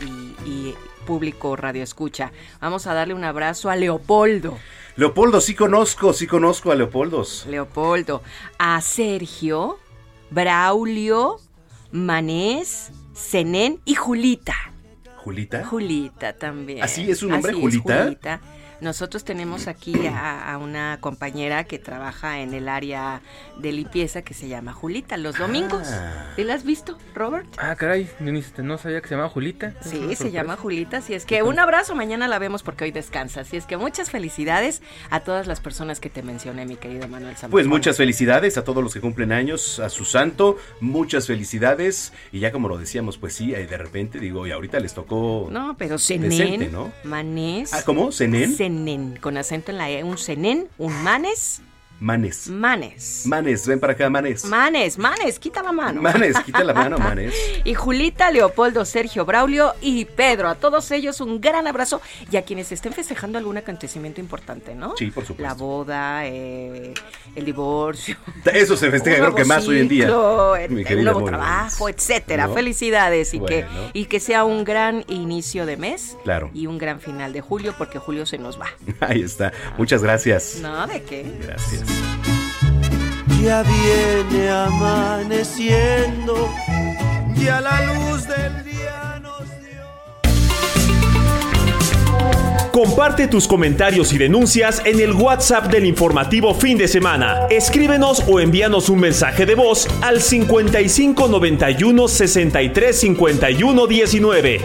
y- 0.00 0.36
y 0.50 0.74
público 1.04 1.56
radio 1.56 1.82
escucha, 1.82 2.32
vamos 2.60 2.86
a 2.86 2.94
darle 2.94 3.14
un 3.14 3.24
abrazo 3.24 3.70
a 3.70 3.76
Leopoldo. 3.76 4.58
Leopoldo, 4.96 5.40
sí 5.40 5.54
conozco, 5.54 6.12
sí 6.12 6.26
conozco 6.26 6.70
a 6.70 6.74
Leopoldos. 6.74 7.46
Leopoldo, 7.48 8.22
a 8.58 8.80
Sergio, 8.80 9.78
Braulio, 10.30 11.40
Manés, 11.90 12.92
Zenén 13.14 13.80
y 13.84 13.94
Julita. 13.94 14.54
¿Julita? 15.16 15.64
Julita 15.64 16.34
también. 16.34 16.82
¿Así 16.82 17.10
es 17.10 17.18
su 17.18 17.28
nombre, 17.28 17.52
Así 17.52 17.60
Julita? 17.60 18.04
Julita. 18.04 18.40
Nosotros 18.84 19.24
tenemos 19.24 19.66
aquí 19.66 20.06
a, 20.06 20.52
a 20.52 20.58
una 20.58 20.98
compañera 21.00 21.64
que 21.64 21.78
trabaja 21.78 22.40
en 22.40 22.52
el 22.52 22.68
área 22.68 23.22
de 23.58 23.72
limpieza 23.72 24.20
que 24.20 24.34
se 24.34 24.46
llama 24.46 24.74
Julita 24.74 25.16
los 25.16 25.38
domingos. 25.38 25.88
Ah. 25.90 26.32
¿Sí 26.36 26.44
la 26.44 26.52
has 26.52 26.64
visto, 26.64 26.98
Robert? 27.14 27.46
Ah, 27.56 27.74
caray, 27.76 28.10
no 28.58 28.76
sabía 28.76 29.00
que 29.00 29.08
se 29.08 29.14
llamaba 29.14 29.30
Julita. 29.30 29.72
Sí, 29.80 29.88
se 29.88 29.96
sorpresa. 30.00 30.28
llama 30.28 30.56
Julita, 30.56 30.98
así 30.98 31.14
es 31.14 31.24
que 31.24 31.42
un 31.42 31.58
abrazo, 31.58 31.94
mañana 31.94 32.28
la 32.28 32.38
vemos 32.38 32.62
porque 32.62 32.84
hoy 32.84 32.90
descansa, 32.90 33.40
así 33.40 33.56
es 33.56 33.64
que 33.64 33.78
muchas 33.78 34.10
felicidades 34.10 34.82
a 35.08 35.20
todas 35.20 35.46
las 35.46 35.60
personas 35.60 35.98
que 35.98 36.10
te 36.10 36.22
mencioné, 36.22 36.66
mi 36.66 36.76
querido 36.76 37.08
Manuel 37.08 37.36
Zamora. 37.36 37.52
Pues 37.52 37.66
muchas 37.66 37.96
felicidades 37.96 38.58
a 38.58 38.64
todos 38.64 38.84
los 38.84 38.92
que 38.92 39.00
cumplen 39.00 39.32
años, 39.32 39.78
a 39.78 39.88
su 39.88 40.04
santo, 40.04 40.58
muchas 40.80 41.26
felicidades. 41.26 42.12
Y 42.32 42.40
ya 42.40 42.52
como 42.52 42.68
lo 42.68 42.76
decíamos, 42.76 43.16
pues 43.16 43.34
sí, 43.34 43.54
ahí 43.54 43.64
de 43.64 43.78
repente 43.78 44.18
digo, 44.20 44.46
y 44.46 44.50
ahorita 44.50 44.78
les 44.78 44.92
tocó... 44.92 45.48
No, 45.50 45.74
pero 45.78 45.94
Decente, 45.94 46.30
Zenén, 46.30 46.70
¿no? 46.70 46.92
Manés. 47.04 47.72
Ah, 47.72 47.82
¿cómo? 47.86 48.12
¿Zenén? 48.12 48.52
Zenén, 48.54 48.73
con 49.20 49.36
acento 49.36 49.70
en 49.70 49.78
la 49.78 49.90
E, 49.90 50.04
un 50.04 50.18
Zenén, 50.18 50.68
un 50.78 50.92
Manes, 51.02 51.62
Manes. 52.00 52.48
Manes. 52.48 53.22
Manes, 53.24 53.66
ven 53.66 53.80
para 53.80 53.92
acá, 53.94 54.10
Manes. 54.10 54.44
Manes, 54.44 54.98
Manes, 54.98 55.38
quita 55.38 55.62
la 55.62 55.72
mano. 55.72 56.02
Manes, 56.02 56.38
quita 56.40 56.62
la 56.64 56.74
mano, 56.74 56.98
Manes. 56.98 57.32
Y 57.64 57.72
Julita, 57.74 58.30
Leopoldo, 58.30 58.84
Sergio, 58.84 59.24
Braulio 59.24 59.72
y 59.80 60.04
Pedro. 60.04 60.48
A 60.48 60.54
todos 60.56 60.90
ellos 60.90 61.20
un 61.22 61.40
gran 61.40 61.66
abrazo 61.66 62.02
y 62.30 62.36
a 62.36 62.42
quienes 62.42 62.70
estén 62.72 62.92
festejando 62.92 63.38
algún 63.38 63.56
acontecimiento 63.56 64.20
importante, 64.20 64.74
¿no? 64.74 64.94
Sí, 64.98 65.06
por 65.10 65.24
supuesto. 65.24 65.42
La 65.48 65.54
boda, 65.54 66.26
eh, 66.26 66.92
el 67.36 67.44
divorcio. 67.44 68.16
Eso 68.52 68.76
se 68.76 68.90
festeja, 68.90 69.18
creo 69.18 69.34
que 69.34 69.44
más 69.46 69.66
hoy 69.66 69.78
en 69.80 69.88
día. 69.88 70.06
el- 70.06 70.14
un 70.98 71.04
nuevo 71.04 71.24
trabajo, 71.24 71.88
etcétera. 71.88 72.48
¿No? 72.48 72.54
Felicidades 72.54 73.32
y, 73.32 73.38
Bueno. 73.38 73.66
que, 73.92 73.98
y 73.98 74.06
que 74.06 74.20
sea 74.20 74.44
un 74.44 74.64
gran 74.64 75.04
inicio 75.08 75.64
de 75.64 75.76
mes 75.76 76.18
Claro. 76.24 76.50
y 76.52 76.66
un 76.66 76.76
gran 76.76 77.00
final 77.00 77.32
de 77.32 77.40
julio 77.40 77.74
porque 77.78 77.98
julio 77.98 78.26
se 78.26 78.36
nos 78.36 78.60
va. 78.60 78.66
Ahí 79.00 79.22
está. 79.22 79.52
Muchas 79.78 80.02
gracias. 80.02 80.56
No, 80.60 80.86
¿de 80.86 81.02
qué? 81.02 81.24
Gracias. 81.40 81.83
Ya 83.42 83.62
viene 83.62 84.48
amaneciendo, 84.48 86.48
ya 87.34 87.60
la 87.60 87.82
luz 87.92 88.26
del 88.26 88.64
día 88.64 89.20
nos 89.20 89.46
dio. 89.60 89.84
Comparte 92.72 93.28
tus 93.28 93.46
comentarios 93.46 94.14
y 94.14 94.18
denuncias 94.18 94.80
en 94.86 94.98
el 94.98 95.12
WhatsApp 95.12 95.66
del 95.66 95.84
informativo 95.84 96.54
fin 96.54 96.78
de 96.78 96.88
semana. 96.88 97.46
Escríbenos 97.50 98.24
o 98.26 98.40
envíanos 98.40 98.88
un 98.88 99.00
mensaje 99.00 99.44
de 99.44 99.54
voz 99.54 99.86
al 100.00 100.22
5591 100.22 102.08
63 102.08 102.98
51 102.98 103.86
19. 103.86 104.60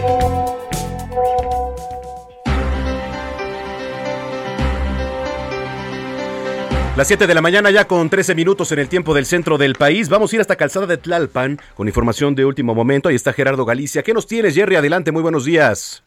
Las 7.00 7.08
7 7.08 7.26
de 7.26 7.34
la 7.34 7.40
mañana 7.40 7.70
ya 7.70 7.86
con 7.86 8.10
13 8.10 8.34
minutos 8.34 8.72
en 8.72 8.78
el 8.78 8.90
tiempo 8.90 9.14
del 9.14 9.24
centro 9.24 9.56
del 9.56 9.74
país. 9.74 10.10
Vamos 10.10 10.30
a 10.30 10.36
ir 10.36 10.42
hasta 10.42 10.56
Calzada 10.56 10.84
de 10.84 10.98
Tlalpan 10.98 11.58
con 11.74 11.88
información 11.88 12.34
de 12.34 12.44
último 12.44 12.74
momento. 12.74 13.08
Ahí 13.08 13.14
está 13.14 13.32
Gerardo 13.32 13.64
Galicia. 13.64 14.02
¿Qué 14.02 14.12
nos 14.12 14.26
tienes, 14.26 14.54
Jerry? 14.54 14.76
Adelante, 14.76 15.10
muy 15.10 15.22
buenos 15.22 15.46
días. 15.46 16.04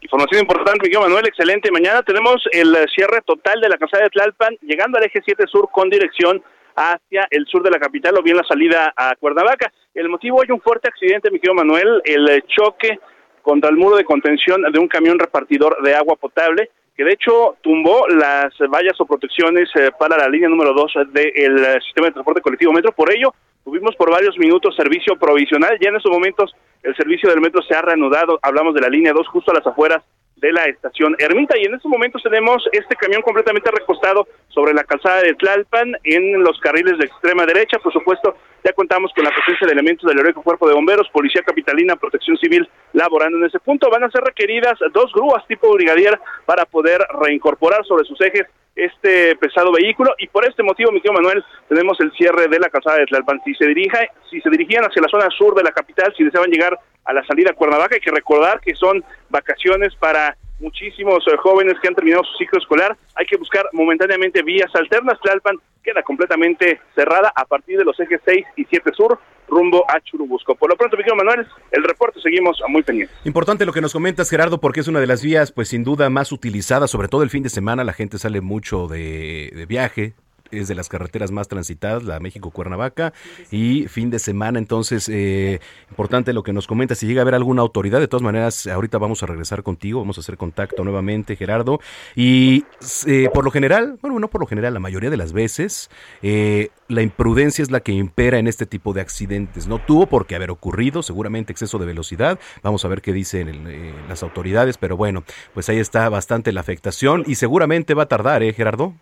Información 0.00 0.40
importante, 0.40 0.88
Miguel 0.88 1.02
Manuel, 1.02 1.26
excelente. 1.26 1.70
Mañana 1.70 2.02
tenemos 2.02 2.42
el 2.50 2.74
cierre 2.94 3.20
total 3.26 3.60
de 3.60 3.68
la 3.68 3.76
Calzada 3.76 4.04
de 4.04 4.08
Tlalpan, 4.08 4.56
llegando 4.62 4.96
al 4.96 5.04
eje 5.04 5.20
7 5.22 5.44
sur 5.52 5.68
con 5.70 5.90
dirección 5.90 6.42
hacia 6.76 7.28
el 7.28 7.44
sur 7.44 7.62
de 7.62 7.70
la 7.70 7.78
capital 7.78 8.16
o 8.16 8.22
bien 8.22 8.38
la 8.38 8.44
salida 8.44 8.90
a 8.96 9.14
Cuernavaca. 9.16 9.70
El 9.92 10.08
motivo 10.08 10.40
hay 10.40 10.50
un 10.50 10.62
fuerte 10.62 10.88
accidente, 10.88 11.30
Miguel 11.30 11.52
Manuel, 11.54 12.00
el 12.06 12.42
choque 12.46 12.98
contra 13.42 13.68
el 13.68 13.76
muro 13.76 13.96
de 13.96 14.04
contención 14.06 14.62
de 14.62 14.78
un 14.78 14.88
camión 14.88 15.18
repartidor 15.18 15.82
de 15.82 15.94
agua 15.94 16.16
potable 16.16 16.70
que 16.96 17.04
de 17.04 17.12
hecho 17.12 17.56
tumbó 17.62 18.06
las 18.08 18.52
vallas 18.70 19.00
o 19.00 19.06
protecciones 19.06 19.68
eh, 19.74 19.90
para 19.98 20.18
la 20.18 20.28
línea 20.28 20.48
número 20.48 20.72
2 20.74 20.92
del 21.12 21.82
sistema 21.82 22.08
de 22.08 22.12
transporte 22.12 22.42
colectivo 22.42 22.72
Metro. 22.72 22.92
Por 22.92 23.12
ello, 23.12 23.34
tuvimos 23.64 23.96
por 23.96 24.10
varios 24.10 24.36
minutos 24.38 24.76
servicio 24.76 25.16
provisional. 25.16 25.78
Ya 25.80 25.88
en 25.88 25.96
estos 25.96 26.12
momentos 26.12 26.54
el 26.82 26.94
servicio 26.96 27.30
del 27.30 27.40
metro 27.40 27.62
se 27.62 27.74
ha 27.74 27.82
reanudado. 27.82 28.38
Hablamos 28.42 28.74
de 28.74 28.80
la 28.80 28.88
línea 28.88 29.12
2 29.12 29.28
justo 29.28 29.52
a 29.52 29.54
las 29.54 29.66
afueras 29.66 30.02
de 30.42 30.52
la 30.52 30.64
estación 30.64 31.14
Ermita 31.18 31.56
y 31.56 31.64
en 31.64 31.74
estos 31.74 31.90
momentos 31.90 32.20
tenemos 32.22 32.68
este 32.72 32.96
camión 32.96 33.22
completamente 33.22 33.70
recostado 33.70 34.26
sobre 34.48 34.74
la 34.74 34.82
calzada 34.82 35.22
de 35.22 35.34
Tlalpan 35.34 35.94
en 36.02 36.42
los 36.42 36.58
carriles 36.58 36.98
de 36.98 37.06
extrema 37.06 37.46
derecha. 37.46 37.78
Por 37.78 37.92
supuesto, 37.92 38.36
ya 38.64 38.72
contamos 38.72 39.12
con 39.14 39.24
la 39.24 39.30
presencia 39.30 39.66
de 39.66 39.72
elementos 39.72 40.08
del 40.08 40.18
heroico 40.18 40.42
cuerpo 40.42 40.68
de 40.68 40.74
bomberos, 40.74 41.08
policía 41.10 41.42
capitalina, 41.42 41.94
protección 41.94 42.36
civil 42.38 42.68
laborando 42.92 43.38
en 43.38 43.44
ese 43.44 43.60
punto. 43.60 43.88
Van 43.88 44.02
a 44.02 44.10
ser 44.10 44.22
requeridas 44.22 44.78
dos 44.92 45.12
grúas 45.12 45.46
tipo 45.46 45.72
brigadier 45.72 46.18
para 46.44 46.66
poder 46.66 47.00
reincorporar 47.20 47.84
sobre 47.86 48.04
sus 48.04 48.20
ejes 48.20 48.46
este 48.74 49.36
pesado 49.36 49.72
vehículo 49.72 50.14
y 50.18 50.28
por 50.28 50.48
este 50.48 50.62
motivo, 50.62 50.92
mi 50.92 51.00
tío 51.00 51.12
Manuel, 51.12 51.44
tenemos 51.68 51.98
el 52.00 52.12
cierre 52.12 52.48
de 52.48 52.58
la 52.58 52.70
calzada 52.70 52.98
de 52.98 53.06
Tlalpan. 53.06 53.40
Si 53.44 53.54
se 53.54 53.66
dirija, 53.66 53.98
si 54.30 54.40
se 54.40 54.50
dirigían 54.50 54.84
hacia 54.84 55.02
la 55.02 55.08
zona 55.08 55.28
sur 55.30 55.54
de 55.54 55.62
la 55.62 55.72
capital, 55.72 56.12
si 56.16 56.24
deseaban 56.24 56.50
llegar 56.50 56.78
a 57.04 57.12
la 57.12 57.24
salida 57.24 57.50
a 57.50 57.54
Cuernavaca, 57.54 57.94
hay 57.94 58.00
que 58.00 58.10
recordar 58.10 58.60
que 58.60 58.74
son 58.74 59.04
vacaciones 59.28 59.94
para 59.96 60.36
muchísimos 60.62 61.22
eh, 61.26 61.36
jóvenes 61.36 61.74
que 61.82 61.88
han 61.88 61.94
terminado 61.94 62.24
su 62.24 62.38
ciclo 62.38 62.58
escolar. 62.58 62.96
Hay 63.16 63.26
que 63.26 63.36
buscar 63.36 63.68
momentáneamente 63.72 64.42
vías 64.42 64.70
alternas. 64.74 65.20
Tlalpan 65.20 65.58
queda 65.82 66.02
completamente 66.02 66.80
cerrada 66.94 67.32
a 67.34 67.44
partir 67.44 67.76
de 67.76 67.84
los 67.84 67.98
ejes 67.98 68.20
6 68.24 68.46
y 68.56 68.64
7 68.64 68.90
sur 68.94 69.18
rumbo 69.48 69.84
a 69.90 70.00
Churubusco. 70.00 70.54
Por 70.54 70.70
lo 70.70 70.76
pronto, 70.76 70.96
Miguel 70.96 71.16
Manuel, 71.16 71.46
el 71.72 71.84
reporte 71.84 72.20
seguimos 72.22 72.58
muy 72.68 72.82
pendientes. 72.82 73.14
Importante 73.24 73.66
lo 73.66 73.72
que 73.72 73.82
nos 73.82 73.92
comentas, 73.92 74.30
Gerardo, 74.30 74.60
porque 74.60 74.80
es 74.80 74.88
una 74.88 75.00
de 75.00 75.06
las 75.06 75.22
vías, 75.22 75.52
pues 75.52 75.68
sin 75.68 75.84
duda, 75.84 76.08
más 76.08 76.32
utilizadas, 76.32 76.90
sobre 76.90 77.08
todo 77.08 77.22
el 77.22 77.28
fin 77.28 77.42
de 77.42 77.50
semana. 77.50 77.84
La 77.84 77.92
gente 77.92 78.16
sale 78.16 78.40
mucho 78.40 78.86
de 78.86 79.66
viaje, 79.68 80.14
es 80.52 80.68
de 80.68 80.74
las 80.74 80.88
carreteras 80.88 81.30
más 81.30 81.48
transitadas, 81.48 82.04
la 82.04 82.20
México-Cuernavaca, 82.20 83.12
y 83.50 83.88
fin 83.88 84.10
de 84.10 84.18
semana, 84.18 84.58
entonces, 84.58 85.08
eh, 85.08 85.60
importante 85.90 86.32
lo 86.32 86.42
que 86.42 86.52
nos 86.52 86.66
comenta, 86.66 86.94
si 86.94 87.06
llega 87.06 87.20
a 87.20 87.22
haber 87.22 87.34
alguna 87.34 87.62
autoridad, 87.62 88.00
de 88.00 88.08
todas 88.08 88.22
maneras, 88.22 88.66
ahorita 88.66 88.98
vamos 88.98 89.22
a 89.22 89.26
regresar 89.26 89.62
contigo, 89.62 90.00
vamos 90.00 90.18
a 90.18 90.20
hacer 90.20 90.36
contacto 90.36 90.84
nuevamente, 90.84 91.36
Gerardo, 91.36 91.80
y 92.14 92.64
eh, 93.06 93.28
por 93.32 93.44
lo 93.44 93.50
general, 93.50 93.98
bueno, 94.02 94.18
no 94.18 94.28
por 94.28 94.40
lo 94.40 94.46
general, 94.46 94.74
la 94.74 94.80
mayoría 94.80 95.10
de 95.10 95.16
las 95.16 95.32
veces, 95.32 95.90
eh, 96.22 96.70
la 96.88 97.02
imprudencia 97.02 97.62
es 97.62 97.70
la 97.70 97.80
que 97.80 97.92
impera 97.92 98.38
en 98.38 98.46
este 98.46 98.66
tipo 98.66 98.92
de 98.92 99.00
accidentes. 99.00 99.66
No 99.66 99.78
tuvo 99.78 100.06
por 100.06 100.26
qué 100.26 100.34
haber 100.34 100.50
ocurrido, 100.50 101.02
seguramente 101.02 101.52
exceso 101.52 101.78
de 101.78 101.86
velocidad. 101.86 102.38
Vamos 102.62 102.84
a 102.84 102.88
ver 102.88 103.00
qué 103.00 103.12
dicen 103.12 104.02
las 104.08 104.22
autoridades, 104.22 104.76
pero 104.76 104.96
bueno, 104.96 105.24
pues 105.54 105.68
ahí 105.68 105.78
está 105.78 106.08
bastante 106.08 106.52
la 106.52 106.60
afectación 106.60 107.24
y 107.26 107.36
seguramente 107.36 107.94
va 107.94 108.04
a 108.04 108.08
tardar, 108.08 108.42
¿eh, 108.42 108.52
Gerardo? 108.52 108.94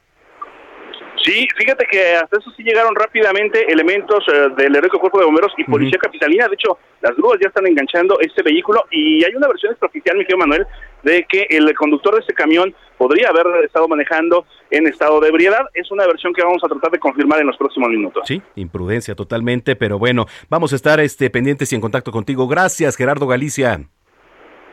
Sí, 1.22 1.46
fíjate 1.56 1.86
que 1.90 2.14
hasta 2.14 2.38
eso 2.38 2.50
sí 2.56 2.62
llegaron 2.62 2.94
rápidamente 2.94 3.70
elementos 3.70 4.24
eh, 4.32 4.48
del 4.56 4.74
heroico 4.74 4.98
cuerpo 4.98 5.18
de 5.18 5.26
bomberos 5.26 5.52
y 5.58 5.64
policía 5.64 5.98
capitalina. 5.98 6.48
De 6.48 6.54
hecho, 6.54 6.78
las 7.02 7.14
grúas 7.16 7.38
ya 7.40 7.48
están 7.48 7.66
enganchando 7.66 8.18
este 8.20 8.42
vehículo 8.42 8.84
y 8.90 9.22
hay 9.24 9.34
una 9.34 9.48
versión 9.48 9.72
extraoficial, 9.72 10.16
Miguel 10.16 10.38
Manuel, 10.38 10.66
de 11.02 11.24
que 11.28 11.46
el 11.50 11.74
conductor 11.74 12.14
de 12.14 12.20
este 12.20 12.32
camión 12.32 12.74
podría 12.96 13.28
haber 13.28 13.64
estado 13.64 13.86
manejando 13.86 14.46
en 14.70 14.86
estado 14.86 15.20
de 15.20 15.28
ebriedad. 15.28 15.64
Es 15.74 15.90
una 15.90 16.06
versión 16.06 16.32
que 16.32 16.42
vamos 16.42 16.62
a 16.64 16.68
tratar 16.68 16.90
de 16.90 16.98
confirmar 16.98 17.40
en 17.40 17.48
los 17.48 17.56
próximos 17.56 17.90
minutos. 17.90 18.24
Sí, 18.26 18.40
imprudencia 18.56 19.14
totalmente, 19.14 19.76
pero 19.76 19.98
bueno, 19.98 20.26
vamos 20.48 20.72
a 20.72 20.76
estar 20.76 21.00
este 21.00 21.28
pendientes 21.28 21.72
y 21.72 21.74
en 21.74 21.80
contacto 21.80 22.12
contigo. 22.12 22.48
Gracias, 22.48 22.96
Gerardo 22.96 23.26
Galicia. 23.26 23.80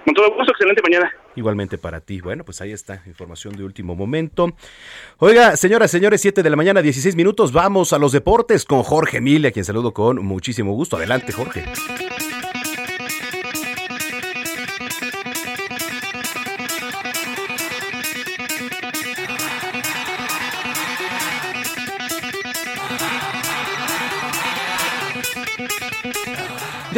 Con 0.06 0.14
todo 0.14 0.34
gusto, 0.36 0.52
excelente 0.52 0.82
mañana. 0.82 1.12
Igualmente 1.36 1.78
para 1.78 2.00
ti. 2.02 2.22
Bueno, 2.22 2.44
pues 2.44 2.62
ahí 2.62 2.72
está, 2.72 3.04
información 3.06 3.56
de 3.56 3.64
último 3.64 3.96
momento. 3.96 4.50
Oiga, 5.18 5.56
señoras, 5.56 5.92
señores, 5.92 6.22
7 6.22 6.42
de 6.44 6.50
la 6.50 6.56
mañana, 6.56 6.82
16 6.82 7.16
minutos. 7.16 7.52
Vamos 7.52 7.94
a 7.94 8.00
los 8.00 8.12
deportes 8.12 8.66
con 8.66 8.84
Jorge 8.84 9.22
Mille, 9.22 9.50
a 9.50 9.52
quien 9.52 9.66
saludo 9.66 9.94
con 9.94 10.26
muchísimo 10.26 10.74
gusto. 10.74 10.98
Adelante, 10.98 11.32
Jorge. 11.32 11.66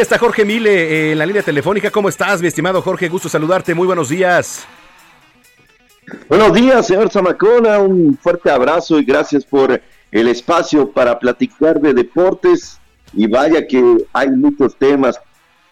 Está 0.02 0.18
Jorge 0.18 0.46
Mile 0.46 0.72
eh, 0.72 1.12
en 1.12 1.18
la 1.18 1.26
línea 1.26 1.44
telefónica. 1.44 1.92
¿Cómo 1.92 2.08
estás, 2.08 2.42
mi 2.42 2.48
estimado 2.48 2.82
Jorge? 2.82 3.10
Gusto 3.10 3.28
saludarte. 3.28 3.76
Muy 3.76 3.86
buenos 3.86 4.08
días. 4.08 4.66
Buenos 6.30 6.54
días, 6.54 6.88
señor 6.88 7.12
Zamacona. 7.12 7.80
Un 7.80 8.18
fuerte 8.18 8.50
abrazo 8.50 8.98
y 8.98 9.04
gracias 9.04 9.44
por 9.44 9.82
el 10.12 10.28
espacio 10.30 10.90
para 10.90 11.20
platicar 11.20 11.82
de 11.82 11.94
deportes. 11.94 12.80
Y 13.14 13.28
vaya 13.28 13.68
que 13.68 13.98
hay 14.14 14.30
muchos 14.30 14.78
temas. 14.78 15.20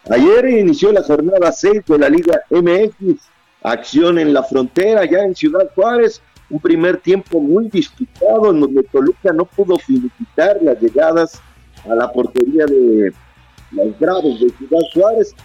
Ayer 0.10 0.50
inició 0.50 0.92
la 0.92 1.04
jornada 1.04 1.50
6 1.50 1.84
de 1.88 1.98
la 1.98 2.10
Liga 2.10 2.42
MX. 2.50 3.22
Acción 3.64 4.20
en 4.20 4.34
la 4.34 4.44
frontera, 4.44 5.06
ya 5.06 5.20
en 5.20 5.36
Ciudad 5.36 5.72
Juárez. 5.74 6.22
Un 6.50 6.60
primer 6.60 6.98
tiempo 6.98 7.40
muy 7.40 7.70
disputado 7.70 8.52
en 8.52 8.60
donde 8.60 8.84
Toluca 8.84 9.32
no 9.32 9.46
pudo 9.46 9.78
finiquitar 9.78 10.58
las 10.62 10.82
llegadas 10.82 11.42
a 11.90 11.96
la 11.96 12.12
portería 12.12 12.66
de 12.66 13.14
los 13.72 14.00
Bravos 14.00 14.40
de 14.40 14.50
Ciudad 14.50 14.82
Juárez. 14.94 15.36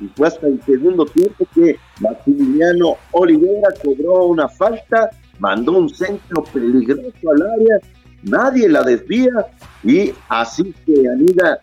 Y 0.00 0.08
fue 0.08 0.26
hasta 0.28 0.46
el 0.46 0.60
segundo 0.64 1.06
tiempo 1.06 1.46
que 1.54 1.76
Maximiliano 2.00 2.96
Olivera 3.12 3.68
cobró 3.82 4.26
una 4.26 4.48
falta, 4.48 5.10
mandó 5.38 5.72
un 5.72 5.88
centro 5.88 6.42
peligroso 6.52 7.30
al 7.30 7.42
área, 7.42 7.78
nadie 8.22 8.68
la 8.68 8.82
desvía 8.82 9.46
y 9.84 10.12
así 10.28 10.74
se 10.84 11.08
anida 11.08 11.60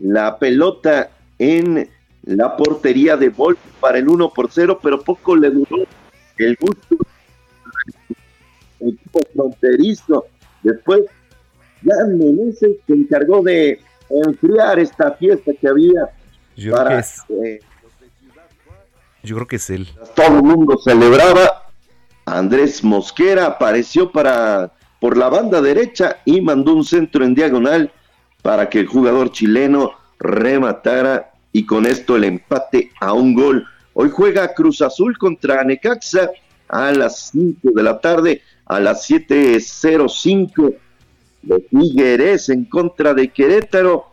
la 0.00 0.36
pelota 0.38 1.10
en 1.38 1.88
la 2.24 2.56
portería 2.56 3.16
de 3.16 3.28
Wolf 3.28 3.58
para 3.80 3.98
el 3.98 4.08
1 4.08 4.30
por 4.30 4.50
0, 4.50 4.80
pero 4.82 5.00
poco 5.00 5.36
le 5.36 5.50
duró 5.50 5.86
el 6.38 6.56
gusto 6.60 6.96
el 8.80 8.88
equipo 8.88 9.20
fronterizo. 9.34 10.26
Después, 10.62 11.02
Jan 11.84 12.18
Meneses 12.18 12.76
se 12.86 12.92
encargó 12.92 13.42
de 13.42 13.80
enfriar 14.10 14.78
esta 14.78 15.12
fiesta 15.12 15.52
que 15.58 15.68
había. 15.68 16.10
Yo 16.56 16.74
creo 16.74 16.88
que 16.88 16.98
es, 16.98 17.22
eh, 17.44 17.60
yo 19.22 19.36
creo 19.36 19.46
que 19.46 19.56
es 19.56 19.70
él. 19.70 19.88
Todo 20.14 20.36
el 20.36 20.42
mundo 20.42 20.76
celebraba. 20.82 21.68
Andrés 22.26 22.84
Mosquera 22.84 23.46
apareció 23.46 24.12
para 24.12 24.72
por 25.00 25.16
la 25.16 25.28
banda 25.30 25.62
derecha 25.62 26.18
y 26.24 26.40
mandó 26.42 26.74
un 26.74 26.84
centro 26.84 27.24
en 27.24 27.34
diagonal 27.34 27.90
para 28.42 28.68
que 28.68 28.80
el 28.80 28.86
jugador 28.86 29.32
chileno 29.32 29.92
rematara 30.18 31.32
y 31.52 31.64
con 31.64 31.86
esto 31.86 32.16
el 32.16 32.24
empate 32.24 32.90
a 33.00 33.14
un 33.14 33.34
gol. 33.34 33.66
Hoy 33.94 34.10
juega 34.10 34.54
Cruz 34.54 34.82
Azul 34.82 35.16
contra 35.18 35.64
Necaxa 35.64 36.30
a 36.68 36.92
las 36.92 37.30
5 37.30 37.70
de 37.74 37.82
la 37.82 38.00
tarde, 38.00 38.42
a 38.66 38.78
las 38.78 39.10
7.05 39.10 40.76
de 41.42 41.66
Figueres 41.70 42.48
en 42.48 42.64
contra 42.64 43.14
de 43.14 43.28
Querétaro. 43.28 44.06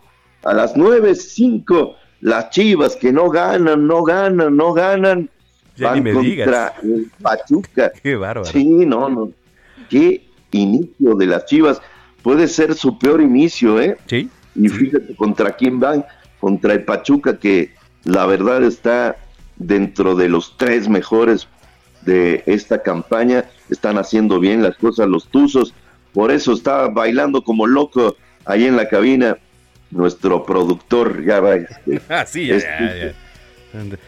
A 0.44 0.54
las 0.54 0.76
9.05, 0.76 1.96
las 2.22 2.50
Chivas 2.52 2.96
que 2.96 3.12
no 3.12 3.30
ganan, 3.30 3.88
no 3.88 4.04
ganan, 4.04 4.56
no 4.56 4.74
ganan. 4.74 5.30
Ya 5.76 5.90
van 5.90 5.96
ni 5.98 6.02
me 6.04 6.14
contra 6.14 6.30
digas. 6.30 6.74
el 6.84 7.12
Pachuca. 7.22 7.92
Qué 8.04 8.16
bárbaro. 8.16 8.46
Sí, 8.46 8.66
no, 8.66 9.10
no. 9.10 9.32
Qué 9.90 10.26
inicio 10.52 11.16
de 11.16 11.26
las 11.26 11.46
Chivas. 11.46 11.82
Puede 12.22 12.48
ser 12.48 12.76
su 12.76 12.98
peor 12.98 13.22
inicio, 13.22 13.80
¿eh? 13.82 13.98
Sí. 14.08 14.30
Y 14.56 14.70
fíjate 14.70 15.16
contra 15.16 15.52
quién 15.56 15.80
van. 15.80 16.06
Contra 16.40 16.74
el 16.74 16.84
Pachuca, 16.84 17.38
que 17.38 17.72
la 18.04 18.26
verdad 18.26 18.64
está 18.64 19.18
dentro 19.58 20.16
de 20.16 20.30
los 20.30 20.56
tres 20.58 20.88
mejores 20.88 21.48
de 22.02 22.44
esta 22.46 22.82
campaña. 22.84 23.46
Están 23.70 23.98
haciendo 23.98 24.40
bien 24.40 24.64
las 24.64 24.78
cosas 24.78 25.08
los 25.08 25.28
Tuzos. 25.28 25.74
Por 26.18 26.32
eso 26.32 26.54
está 26.54 26.88
bailando 26.88 27.44
como 27.44 27.68
loco 27.68 28.18
ahí 28.44 28.66
en 28.66 28.76
la 28.76 28.90
cabina 28.90 29.38
nuestro 29.92 30.44
productor. 30.44 31.24
Ya 31.24 31.40
va. 31.40 31.58
Este, 31.58 32.02
Ah, 32.10 32.26
sí, 32.26 32.48
ya, 32.48 32.56
este, 32.56 33.14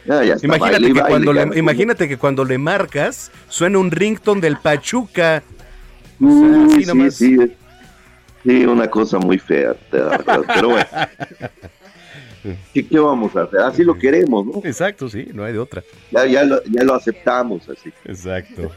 ya, 0.08 0.24
ya. 0.24 0.36
Imagínate, 0.42 0.58
baile 0.58 0.88
que 0.88 0.94
baile, 1.02 1.08
cuando 1.08 1.34
le, 1.34 1.60
imagínate 1.60 2.08
que 2.08 2.18
cuando 2.18 2.44
le 2.44 2.58
marcas 2.58 3.32
suena 3.48 3.78
un 3.78 3.92
rington 3.92 4.42
del 4.42 4.58
Pachuca. 4.58 5.36
Así 5.36 6.82
sí, 6.82 6.86
nomás. 6.88 7.14
sí, 7.14 7.38
es- 7.40 7.52
sí, 8.44 8.66
una 8.66 8.90
cosa 8.90 9.20
muy 9.20 9.38
fea, 9.38 9.76
pero 9.92 10.10
bueno. 10.70 10.88
¿Qué, 12.74 12.88
qué 12.88 13.00
vamos 13.00 13.36
a 13.36 13.44
hacer? 13.44 13.60
Así 13.60 13.84
lo 13.84 13.96
queremos, 13.96 14.48
¿no? 14.48 14.62
Exacto, 14.64 15.10
sí, 15.10 15.28
no 15.32 15.44
hay 15.44 15.54
de 15.54 15.60
otra. 15.60 15.84
Ya, 16.10 16.26
ya, 16.26 16.44
lo, 16.44 16.64
ya 16.64 16.84
lo 16.84 16.96
aceptamos 16.96 17.70
así. 17.70 17.94
Exacto. 18.04 18.72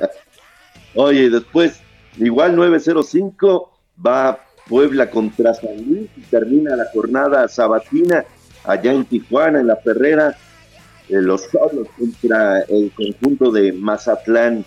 Oye, 0.94 1.30
después, 1.30 1.80
igual 2.18 2.56
905 2.56 3.70
va 4.04 4.40
Puebla 4.68 5.10
contra 5.10 5.54
San 5.54 5.76
Luis 5.86 6.08
y 6.16 6.20
termina 6.22 6.76
la 6.76 6.86
jornada 6.92 7.48
sabatina 7.48 8.24
allá 8.64 8.92
en 8.92 9.04
Tijuana, 9.04 9.60
en 9.60 9.66
la 9.66 9.76
Ferrera, 9.76 10.36
eh, 11.08 11.20
los 11.20 11.42
solos 11.42 11.88
contra 11.98 12.60
el 12.60 12.92
conjunto 12.92 13.50
de 13.50 13.72
Mazatlán. 13.72 14.64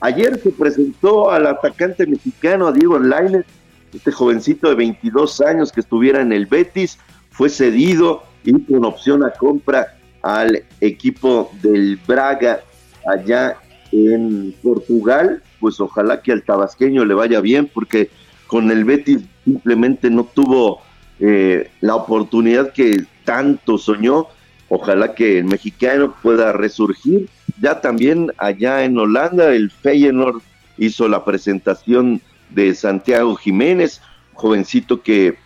Ayer 0.00 0.40
se 0.40 0.50
presentó 0.50 1.30
al 1.30 1.46
atacante 1.46 2.06
mexicano, 2.06 2.72
Diego 2.72 2.98
Lainez, 2.98 3.44
este 3.92 4.10
jovencito 4.10 4.68
de 4.68 4.76
22 4.76 5.40
años 5.42 5.72
que 5.72 5.80
estuviera 5.80 6.22
en 6.22 6.32
el 6.32 6.46
Betis, 6.46 6.98
fue 7.30 7.48
cedido 7.50 8.22
y 8.44 8.58
con 8.64 8.84
opción 8.84 9.22
a 9.24 9.30
compra 9.30 9.98
al 10.22 10.64
equipo 10.80 11.50
del 11.62 11.98
Braga 12.06 12.60
allá 13.06 13.56
en 13.92 14.54
Portugal, 14.62 15.42
pues 15.60 15.80
ojalá 15.80 16.22
que 16.22 16.32
al 16.32 16.42
tabasqueño 16.42 17.04
le 17.04 17.14
vaya 17.14 17.40
bien, 17.40 17.70
porque 17.72 18.10
con 18.46 18.70
el 18.70 18.84
Betis 18.84 19.20
simplemente 19.44 20.10
no 20.10 20.24
tuvo 20.24 20.80
eh, 21.20 21.70
la 21.80 21.94
oportunidad 21.94 22.72
que 22.72 23.04
tanto 23.24 23.78
soñó. 23.78 24.26
Ojalá 24.68 25.14
que 25.14 25.38
el 25.38 25.44
mexicano 25.44 26.14
pueda 26.22 26.52
resurgir. 26.52 27.28
Ya 27.60 27.80
también 27.80 28.32
allá 28.38 28.84
en 28.84 28.96
Holanda, 28.98 29.52
el 29.52 29.70
Feyenoord 29.70 30.42
hizo 30.78 31.08
la 31.08 31.24
presentación 31.24 32.20
de 32.48 32.74
Santiago 32.74 33.36
Jiménez, 33.36 34.00
jovencito 34.34 35.02
que 35.02 35.36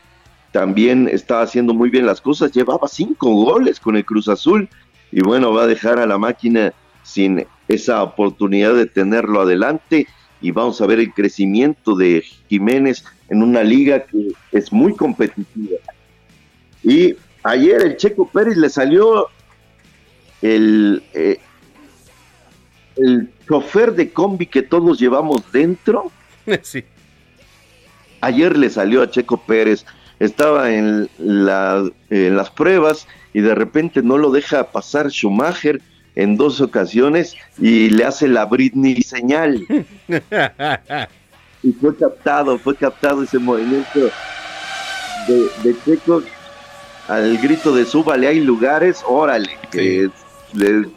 también 0.53 1.09
estaba 1.11 1.43
haciendo 1.43 1.75
muy 1.75 1.91
bien 1.91 2.07
las 2.07 2.21
cosas, 2.21 2.53
llevaba 2.53 2.87
cinco 2.87 3.31
goles 3.31 3.81
con 3.81 3.97
el 3.97 4.05
Cruz 4.05 4.29
Azul 4.29 4.69
y 5.11 5.21
bueno, 5.21 5.53
va 5.53 5.65
a 5.65 5.67
dejar 5.67 5.99
a 5.99 6.07
la 6.07 6.17
máquina 6.17 6.73
sin 7.03 7.45
esa 7.69 8.03
oportunidad 8.03 8.75
de 8.75 8.87
tenerlo 8.87 9.41
adelante 9.41 10.07
y 10.41 10.51
vamos 10.51 10.81
a 10.81 10.87
ver 10.87 10.99
el 11.01 11.13
crecimiento 11.15 11.97
de 11.97 12.23
Jiménez 12.49 13.05
en 13.31 13.43
una 13.43 13.63
liga 13.63 14.05
que 14.05 14.33
es 14.53 14.73
muy 14.73 14.95
competitiva. 14.95 15.79
Y 16.83 17.17
ayer 17.43 17.81
el 17.83 17.97
Checo 17.97 18.29
Pérez 18.29 18.57
le 18.57 18.69
salió 18.69 19.29
el, 20.43 21.03
eh, 21.15 21.39
el 22.97 23.31
chofer 23.49 23.95
de 23.95 24.11
combi 24.13 24.47
que 24.47 24.63
todos 24.63 24.99
llevamos 24.99 25.51
dentro. 25.53 26.11
Sí. 26.63 26.85
Ayer 28.21 28.57
le 28.57 28.69
salió 28.71 29.01
a 29.03 29.11
Checo 29.11 29.39
Pérez, 29.39 29.85
estaba 30.19 30.73
en, 30.75 31.09
la- 31.19 31.91
en 32.11 32.37
las 32.37 32.51
pruebas 32.51 33.07
y 33.33 33.41
de 33.41 33.55
repente 33.55 34.03
no 34.03 34.19
lo 34.19 34.31
deja 34.31 34.71
pasar 34.71 35.11
Schumacher 35.11 35.81
en 36.17 36.37
dos 36.37 36.61
ocasiones 36.61 37.35
y 37.59 37.91
le 37.91 38.05
hace 38.05 38.29
la 38.29 38.45
Britney 38.47 39.03
señal. 39.03 39.65
y 41.63 41.73
fue 41.73 41.97
captado, 41.97 42.59
fue 42.59 42.77
captado 42.77 43.23
ese 43.23 43.39
movimiento 43.39 44.11
de, 45.27 45.49
de 45.63 45.77
Checo 45.85 46.23
al 47.09 47.37
grito 47.39 47.75
de 47.75 47.85
súbale, 47.85 48.27
hay 48.27 48.41
lugares, 48.41 49.03
órale, 49.07 49.59
que 49.71 50.09
le 50.55 50.89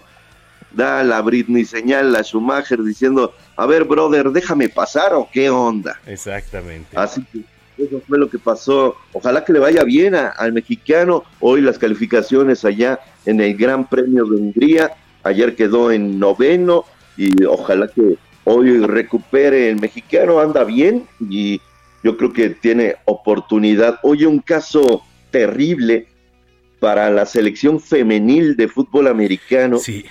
da 0.72 1.04
la 1.04 1.22
Britney 1.22 1.66
señal 1.66 2.16
a 2.16 2.24
Schumacher 2.24 2.82
diciendo, 2.82 3.34
a 3.58 3.66
ver, 3.66 3.84
brother, 3.84 4.30
déjame 4.32 4.70
pasar 4.70 5.14
o 5.14 5.28
qué 5.32 5.50
onda. 5.50 6.00
Exactamente. 6.06 6.96
Así 6.96 7.22
que 7.34 7.42
eso 7.84 8.02
fue 8.08 8.18
lo 8.18 8.30
que 8.30 8.40
pasó. 8.40 8.96
Ojalá 9.12 9.44
que 9.44 9.52
le 9.54 9.60
vaya 9.60 9.84
bien 9.84 10.16
a- 10.16 10.30
al 10.30 10.54
mexicano. 10.54 11.24
Hoy 11.42 11.62
las 11.62 11.78
calificaciones 11.78 12.64
allá 12.64 13.00
en 13.26 13.42
el 13.42 13.56
Gran 13.58 13.86
Premio 13.88 14.24
de 14.26 14.36
Hungría. 14.38 14.92
Ayer 15.28 15.56
quedó 15.56 15.92
en 15.92 16.20
noveno 16.20 16.86
y 17.18 17.44
ojalá 17.44 17.88
que 17.90 18.18
hoy 18.46 18.80
recupere 18.80 19.70
el 19.70 19.80
mexicano. 19.80 20.40
Anda 20.40 20.64
bien 20.64 21.06
y 21.20 21.60
yo 22.04 22.18
creo 22.18 22.32
que 22.32 22.50
tiene 22.52 22.96
oportunidad. 23.06 24.00
Hoy 24.04 24.26
un 24.26 24.40
caso 24.40 25.04
terrible 25.32 26.08
para 26.80 27.10
la 27.10 27.26
selección 27.26 27.80
femenil 27.80 28.56
de 28.56 28.68
fútbol 28.68 29.08
americano. 29.08 29.80
Sí. 29.80 30.06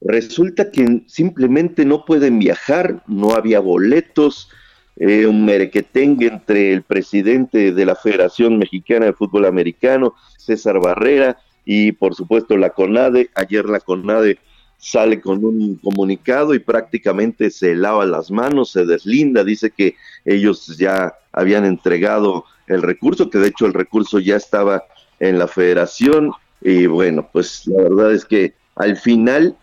Resulta 0.00 0.70
que 0.70 1.02
simplemente 1.06 1.84
no 1.84 2.06
pueden 2.06 2.38
viajar, 2.38 3.02
no 3.06 3.34
había 3.34 3.60
boletos, 3.60 4.48
eh, 4.96 5.26
un 5.26 5.44
merequetengue 5.44 6.28
entre 6.28 6.72
el 6.72 6.82
presidente 6.82 7.72
de 7.72 7.84
la 7.84 7.94
Federación 7.94 8.58
Mexicana 8.58 9.06
de 9.06 9.12
Fútbol 9.12 9.44
Americano, 9.44 10.14
César 10.38 10.80
Barrera, 10.80 11.38
y 11.64 11.92
por 11.92 12.14
supuesto 12.14 12.56
la 12.56 12.70
CONADE. 12.70 13.30
Ayer 13.34 13.66
la 13.66 13.80
CONADE 13.80 14.38
sale 14.78 15.20
con 15.20 15.44
un 15.44 15.76
comunicado 15.76 16.54
y 16.54 16.58
prácticamente 16.58 17.50
se 17.50 17.74
lava 17.74 18.06
las 18.06 18.30
manos, 18.30 18.70
se 18.70 18.86
deslinda, 18.86 19.44
dice 19.44 19.70
que 19.70 19.94
ellos 20.24 20.78
ya 20.78 21.14
habían 21.32 21.64
entregado 21.64 22.44
el 22.66 22.82
recurso, 22.82 23.28
que 23.28 23.38
de 23.38 23.48
hecho 23.48 23.66
el 23.66 23.74
recurso 23.74 24.18
ya 24.20 24.36
estaba 24.36 24.84
en 25.18 25.38
la 25.38 25.48
federación, 25.48 26.32
y 26.62 26.86
bueno, 26.86 27.28
pues 27.30 27.66
la 27.66 27.82
verdad 27.82 28.12
es 28.12 28.24
que 28.24 28.54
al 28.76 28.96
final 28.96 29.54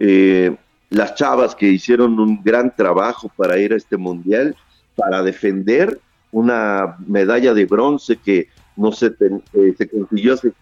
eh, 0.00 0.56
las 0.90 1.14
chavas 1.14 1.54
que 1.54 1.68
hicieron 1.68 2.18
un 2.18 2.42
gran 2.42 2.74
trabajo 2.74 3.30
para 3.36 3.58
ir 3.58 3.72
a 3.72 3.76
este 3.76 3.96
mundial, 3.96 4.56
para 4.96 5.22
defender 5.22 6.00
una 6.32 6.96
medalla 7.06 7.54
de 7.54 7.66
bronce 7.66 8.16
que 8.16 8.48
no 8.76 8.90
se, 8.90 9.10
ten- 9.10 9.42
eh, 9.52 9.74
se 9.78 9.88
consiguió 9.88 10.34
hace 10.34 10.52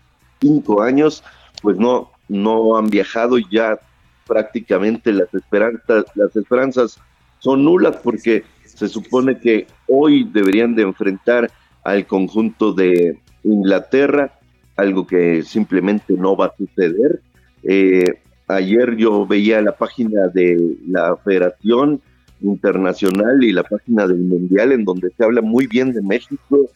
cinco 0.44 0.82
años, 0.82 1.24
pues 1.62 1.78
no, 1.78 2.10
no 2.28 2.76
han 2.76 2.90
viajado 2.90 3.38
y 3.38 3.46
ya 3.50 3.78
prácticamente 4.26 5.12
las 5.12 5.32
esperanzas, 5.34 6.04
las 6.14 6.36
esperanzas 6.36 6.98
son 7.38 7.64
nulas 7.64 7.96
porque 8.02 8.44
se 8.64 8.88
supone 8.88 9.38
que 9.38 9.66
hoy 9.88 10.24
deberían 10.24 10.74
de 10.74 10.82
enfrentar 10.82 11.50
al 11.84 12.06
conjunto 12.06 12.72
de 12.72 13.18
Inglaterra, 13.44 14.32
algo 14.76 15.06
que 15.06 15.42
simplemente 15.42 16.14
no 16.14 16.36
va 16.36 16.46
a 16.46 16.56
suceder. 16.56 17.20
Eh, 17.62 18.20
ayer 18.48 18.96
yo 18.96 19.26
veía 19.26 19.62
la 19.62 19.72
página 19.72 20.28
de 20.28 20.76
la 20.86 21.16
Federación 21.16 22.00
Internacional 22.42 23.42
y 23.42 23.52
la 23.52 23.62
página 23.62 24.06
del 24.06 24.18
Mundial 24.18 24.72
en 24.72 24.84
donde 24.84 25.10
se 25.16 25.24
habla 25.24 25.40
muy 25.40 25.66
bien 25.66 25.92
de 25.92 26.02
México 26.02 26.68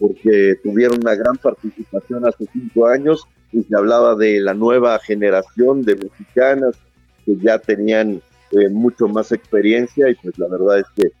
porque 0.00 0.56
tuvieron 0.64 0.98
una 1.00 1.14
gran 1.14 1.36
participación 1.36 2.26
hace 2.26 2.46
cinco 2.52 2.86
años 2.86 3.28
y 3.52 3.62
se 3.62 3.76
hablaba 3.76 4.16
de 4.16 4.40
la 4.40 4.54
nueva 4.54 4.98
generación 4.98 5.82
de 5.82 5.96
mexicanas 5.96 6.76
que 7.26 7.36
ya 7.36 7.58
tenían 7.58 8.22
eh, 8.52 8.68
mucho 8.70 9.06
más 9.06 9.30
experiencia 9.30 10.08
y 10.08 10.14
pues 10.14 10.38
la 10.38 10.48
verdad 10.48 10.78
es 10.78 10.86
que 10.96 11.12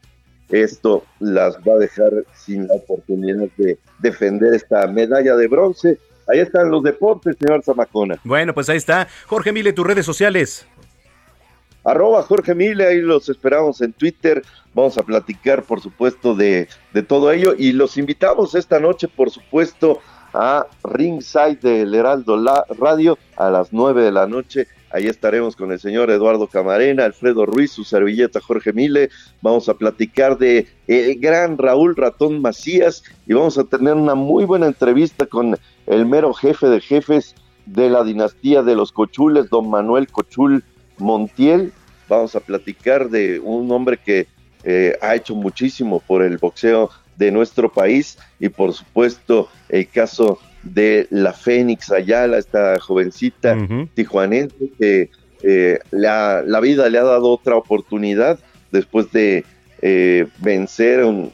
esto 0.50 1.04
las 1.20 1.56
va 1.58 1.74
a 1.74 1.78
dejar 1.78 2.10
sin 2.34 2.66
la 2.66 2.74
oportunidad 2.74 3.46
de 3.56 3.78
defender 4.00 4.54
esta 4.54 4.86
medalla 4.88 5.36
de 5.36 5.46
bronce. 5.46 5.98
Ahí 6.26 6.40
están 6.40 6.70
los 6.70 6.82
deportes, 6.82 7.36
señor 7.38 7.62
Zamacona. 7.62 8.18
Bueno, 8.24 8.54
pues 8.54 8.68
ahí 8.68 8.76
está. 8.76 9.06
Jorge 9.26 9.52
Mile, 9.52 9.72
tus 9.72 9.86
redes 9.86 10.06
sociales. 10.06 10.66
Arroba 11.84 12.22
Jorge 12.22 12.54
Mile, 12.54 12.86
ahí 12.86 13.00
los 13.00 13.28
esperamos 13.28 13.80
en 13.80 13.92
Twitter. 13.92 14.42
Vamos 14.74 14.98
a 14.98 15.02
platicar, 15.02 15.62
por 15.62 15.80
supuesto, 15.80 16.34
de, 16.34 16.68
de 16.92 17.02
todo 17.02 17.32
ello. 17.32 17.54
Y 17.56 17.72
los 17.72 17.96
invitamos 17.96 18.54
esta 18.54 18.78
noche, 18.80 19.08
por 19.08 19.30
supuesto, 19.30 20.00
a 20.34 20.66
Ringside 20.84 21.58
del 21.60 21.94
Heraldo 21.94 22.36
La- 22.36 22.64
Radio 22.78 23.18
a 23.36 23.50
las 23.50 23.72
9 23.72 24.02
de 24.02 24.12
la 24.12 24.26
noche. 24.26 24.68
Ahí 24.92 25.06
estaremos 25.06 25.54
con 25.56 25.70
el 25.72 25.78
señor 25.80 26.10
Eduardo 26.10 26.46
Camarena, 26.48 27.04
Alfredo 27.04 27.46
Ruiz, 27.46 27.70
su 27.72 27.84
servilleta 27.84 28.40
Jorge 28.40 28.72
Mile. 28.72 29.08
Vamos 29.40 29.68
a 29.68 29.74
platicar 29.74 30.36
de 30.36 30.66
el 30.88 31.18
gran 31.20 31.56
Raúl 31.58 31.94
Ratón 31.96 32.42
Macías 32.42 33.02
y 33.26 33.32
vamos 33.34 33.56
a 33.56 33.64
tener 33.64 33.94
una 33.94 34.14
muy 34.16 34.44
buena 34.44 34.66
entrevista 34.66 35.26
con 35.26 35.56
el 35.86 36.06
mero 36.06 36.34
jefe 36.34 36.68
de 36.68 36.80
jefes 36.80 37.34
de 37.66 37.88
la 37.88 38.02
dinastía 38.02 38.62
de 38.62 38.74
los 38.74 38.90
Cochules, 38.90 39.48
don 39.48 39.70
Manuel 39.70 40.08
Cochul 40.08 40.64
Montiel. 41.00 41.72
Vamos 42.08 42.34
a 42.34 42.40
platicar 42.40 43.08
de 43.08 43.38
un 43.40 43.70
hombre 43.70 43.98
que 43.98 44.26
eh, 44.64 44.96
ha 45.00 45.14
hecho 45.14 45.34
muchísimo 45.34 46.00
por 46.00 46.22
el 46.22 46.38
boxeo 46.38 46.90
de 47.16 47.30
nuestro 47.30 47.72
país 47.72 48.18
y 48.38 48.48
por 48.48 48.72
supuesto 48.72 49.48
el 49.68 49.88
caso 49.88 50.38
de 50.62 51.06
la 51.10 51.32
Fénix 51.32 51.90
Ayala, 51.90 52.38
esta 52.38 52.78
jovencita 52.78 53.56
tijuanense 53.94 54.70
que 54.78 55.10
eh, 55.42 55.78
la, 55.90 56.42
la, 56.46 56.60
vida 56.60 56.88
le 56.88 56.98
ha 56.98 57.04
dado 57.04 57.30
otra 57.30 57.56
oportunidad 57.56 58.38
después 58.70 59.10
de 59.12 59.44
eh, 59.80 60.26
vencer 60.38 61.04
un, 61.04 61.32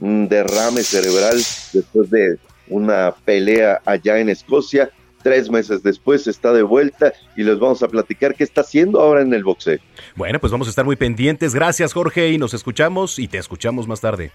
un 0.00 0.28
derrame 0.28 0.82
cerebral, 0.82 1.36
después 1.72 2.10
de 2.10 2.38
una 2.68 3.14
pelea 3.24 3.80
allá 3.84 4.18
en 4.18 4.28
Escocia. 4.28 4.90
Tres 5.28 5.50
meses 5.50 5.82
después 5.82 6.26
está 6.26 6.54
de 6.54 6.62
vuelta 6.62 7.12
y 7.36 7.42
les 7.42 7.58
vamos 7.58 7.82
a 7.82 7.88
platicar 7.88 8.34
qué 8.34 8.44
está 8.44 8.62
haciendo 8.62 8.98
ahora 8.98 9.20
en 9.20 9.34
el 9.34 9.44
boxeo. 9.44 9.78
Bueno, 10.16 10.38
pues 10.38 10.50
vamos 10.50 10.68
a 10.68 10.70
estar 10.70 10.86
muy 10.86 10.96
pendientes. 10.96 11.54
Gracias, 11.54 11.92
Jorge, 11.92 12.30
y 12.30 12.38
nos 12.38 12.54
escuchamos 12.54 13.18
y 13.18 13.28
te 13.28 13.36
escuchamos 13.36 13.86
más 13.86 14.00
tarde. 14.00 14.32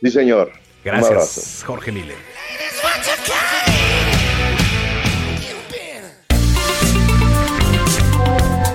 Sí, 0.00 0.12
señor. 0.12 0.52
Gracias, 0.84 1.64
Jorge 1.66 1.90
Miller. 1.90 2.14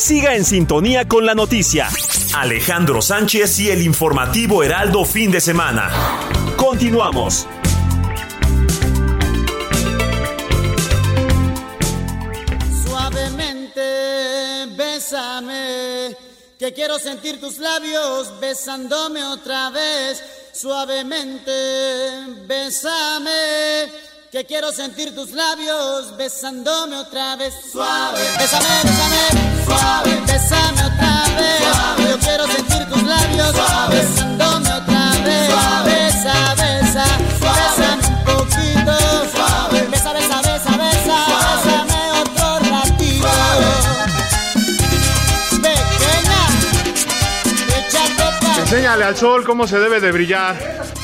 Siga 0.00 0.34
en 0.34 0.46
sintonía 0.46 1.06
con 1.06 1.26
la 1.26 1.34
noticia. 1.34 1.86
Alejandro 2.34 3.02
Sánchez 3.02 3.60
y 3.60 3.68
el 3.68 3.82
informativo 3.82 4.62
Heraldo 4.62 5.04
fin 5.04 5.30
de 5.30 5.42
semana. 5.42 5.90
Continuamos. 6.56 7.46
Suavemente, 12.82 13.82
bésame, 14.74 16.16
que 16.58 16.72
quiero 16.72 16.98
sentir 16.98 17.38
tus 17.38 17.58
labios 17.58 18.40
besándome 18.40 19.22
otra 19.22 19.68
vez. 19.68 20.24
Suavemente, 20.54 21.52
bésame 22.46 23.90
que 24.30 24.46
quiero 24.46 24.70
sentir 24.70 25.12
tus 25.12 25.32
labios 25.32 26.16
besándome 26.16 26.96
otra 26.96 27.34
vez. 27.34 27.52
Suave, 27.72 28.20
bésame, 28.38 28.68
bésame, 28.84 29.64
suave, 29.64 30.20
bésame 30.24 30.84
otra 30.84 31.24
vez. 31.36 31.58
Suave. 31.58 32.10
Yo 32.10 32.18
quiero 32.20 32.46
sentir 32.46 32.88
tus 32.88 33.02
labios 33.02 33.56
suave. 33.56 33.96
besándome 33.96 34.72
otra 34.72 35.10
vez. 35.24 35.50
Suave, 35.50 35.94
besa, 35.94 36.54
besa, 36.54 37.04
suave. 37.40 37.60
bésame 37.76 38.06
un 38.06 38.24
poquito. 38.24 38.92
Suave, 39.34 39.88
besa, 39.88 40.12
besa, 40.12 40.40
besa, 40.42 40.76
besa, 40.76 41.24
suave. 41.26 41.64
bésame 41.64 42.12
otro 42.22 42.70
ratito. 42.70 43.28
Pequeña, 45.60 46.42
echa 47.78 48.04
copa. 48.16 48.60
Enséñale 48.60 49.04
al 49.04 49.16
sol 49.16 49.44
cómo 49.44 49.66
se 49.66 49.78
debe 49.80 49.98
de 49.98 50.12
brillar. 50.12 50.99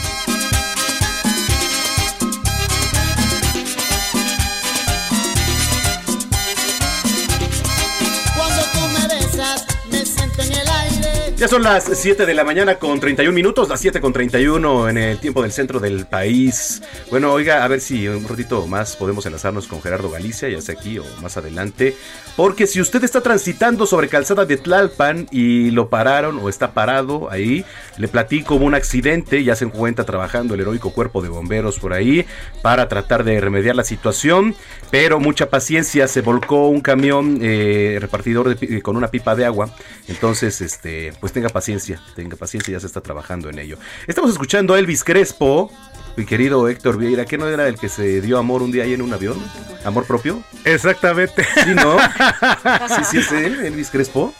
Ya 11.37 11.49
son 11.49 11.63
las 11.63 11.85
7 11.93 12.25
de 12.25 12.33
la 12.33 12.45
mañana 12.45 12.77
con 12.77 12.99
31 12.99 13.31
minutos, 13.35 13.69
las 13.69 13.79
7 13.81 14.01
con 14.01 14.11
31 14.11 14.89
en 14.89 14.97
el 14.97 15.19
tiempo 15.19 15.43
del 15.43 15.53
centro 15.53 15.81
del 15.81 16.07
país. 16.07 16.83
Bueno, 17.11 17.31
oiga, 17.31 17.63
a 17.63 17.69
ver 17.69 17.83
si 17.83 18.09
un 18.09 18.27
ratito 18.27 18.67
más 18.67 18.97
podemos 18.97 19.27
enlazarnos 19.27 19.67
con 19.67 19.83
Gerardo 19.83 20.09
Galicia, 20.09 20.49
ya 20.49 20.63
sea 20.63 20.77
aquí 20.77 20.99
o 20.99 21.05
más 21.21 21.37
adelante. 21.37 21.95
Porque 22.37 22.67
si 22.67 22.81
usted 22.81 23.05
está 23.05 23.21
transitando 23.21 23.87
sobre 23.87 24.09
calzada 24.09 24.47
de 24.47 24.57
Tlalpan 24.57 25.27
y 25.31 25.73
lo 25.73 25.91
pararon 25.91 26.39
o 26.39 26.49
está 26.49 26.73
parado 26.73 27.31
ahí, 27.31 27.67
le 27.99 28.09
platico 28.09 28.55
un 28.55 28.75
accidente, 28.75 29.45
ya 29.45 29.57
se 29.57 29.67
encuentra 29.67 30.07
trabajando 30.07 30.55
el 30.55 30.61
heroico 30.61 30.93
cuerpo 30.93 31.21
de 31.21 31.29
bomberos 31.29 31.79
por 31.79 31.93
ahí 31.93 32.25
para 32.63 32.89
tratar 32.89 33.25
de 33.25 33.39
remediar 33.43 33.77
la 33.77 33.85
situación, 33.85 34.55
pero 34.91 35.21
mucha 35.21 35.51
paciencia, 35.51 36.09
se 36.09 36.23
volcó 36.23 36.69
un 36.69 36.81
camión 36.81 37.41
eh, 37.43 37.99
repartidor 38.01 38.57
con 38.81 38.97
una 38.97 39.09
pipa 39.09 39.37
de 39.37 39.45
agua, 39.45 39.69
entonces 40.09 40.63
este 40.63 41.13
pues 41.26 41.26
tenga 41.33 41.49
paciencia, 41.49 42.01
tenga 42.15 42.37
paciencia, 42.37 42.73
ya 42.73 42.81
se 42.81 42.87
está 42.87 43.01
trabajando 43.01 43.49
en 43.49 43.59
ello. 43.59 43.79
Estamos 44.07 44.31
escuchando 44.31 44.75
a 44.75 44.79
Elvis 44.79 45.05
Crespo, 45.05 45.71
mi 46.17 46.25
querido 46.25 46.67
Héctor 46.69 46.97
Vieira, 46.97 47.27
¿qué 47.27 47.37
no 47.37 47.47
era 47.47 47.69
el 47.69 47.79
que 47.79 47.89
se 47.91 48.21
dio 48.23 48.39
amor 48.39 48.63
un 48.63 48.73
día 48.73 48.85
ahí 48.85 48.95
en 48.95 49.03
un 49.03 49.13
avión? 49.13 49.37
¿Amor 49.85 50.07
propio? 50.07 50.43
Exactamente. 50.65 51.45
Sí, 51.63 51.75
¿no? 51.75 51.99
sí, 52.89 53.05
sí, 53.11 53.19
es 53.19 53.33
él, 53.33 53.65
Elvis 53.65 53.91
Crespo. 53.91 54.35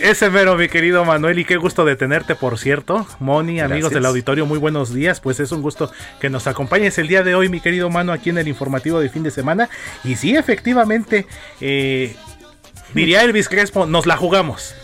Ese 0.00 0.28
mero, 0.28 0.54
mi 0.54 0.68
querido 0.68 1.04
Manuel, 1.04 1.38
y 1.38 1.46
qué 1.46 1.56
gusto 1.56 1.84
de 1.86 1.96
tenerte, 1.96 2.34
por 2.34 2.58
cierto. 2.58 3.06
Moni, 3.20 3.60
amigos 3.60 3.90
Gracias. 3.90 3.94
del 3.94 4.06
auditorio, 4.06 4.44
muy 4.44 4.58
buenos 4.58 4.92
días. 4.92 5.20
Pues 5.20 5.40
es 5.40 5.50
un 5.50 5.62
gusto 5.62 5.90
que 6.20 6.28
nos 6.28 6.46
acompañes 6.46 6.98
el 6.98 7.08
día 7.08 7.22
de 7.22 7.34
hoy, 7.34 7.48
mi 7.48 7.60
querido 7.60 7.88
Mano, 7.88 8.12
aquí 8.12 8.30
en 8.30 8.38
el 8.38 8.46
informativo 8.46 9.00
de 9.00 9.08
fin 9.08 9.22
de 9.22 9.30
semana. 9.30 9.70
Y 10.04 10.16
sí, 10.16 10.36
efectivamente, 10.36 11.26
eh, 11.60 12.14
diría 12.94 13.22
Elvis 13.22 13.48
Crespo, 13.48 13.86
nos 13.86 14.06
la 14.06 14.16
jugamos. 14.16 14.74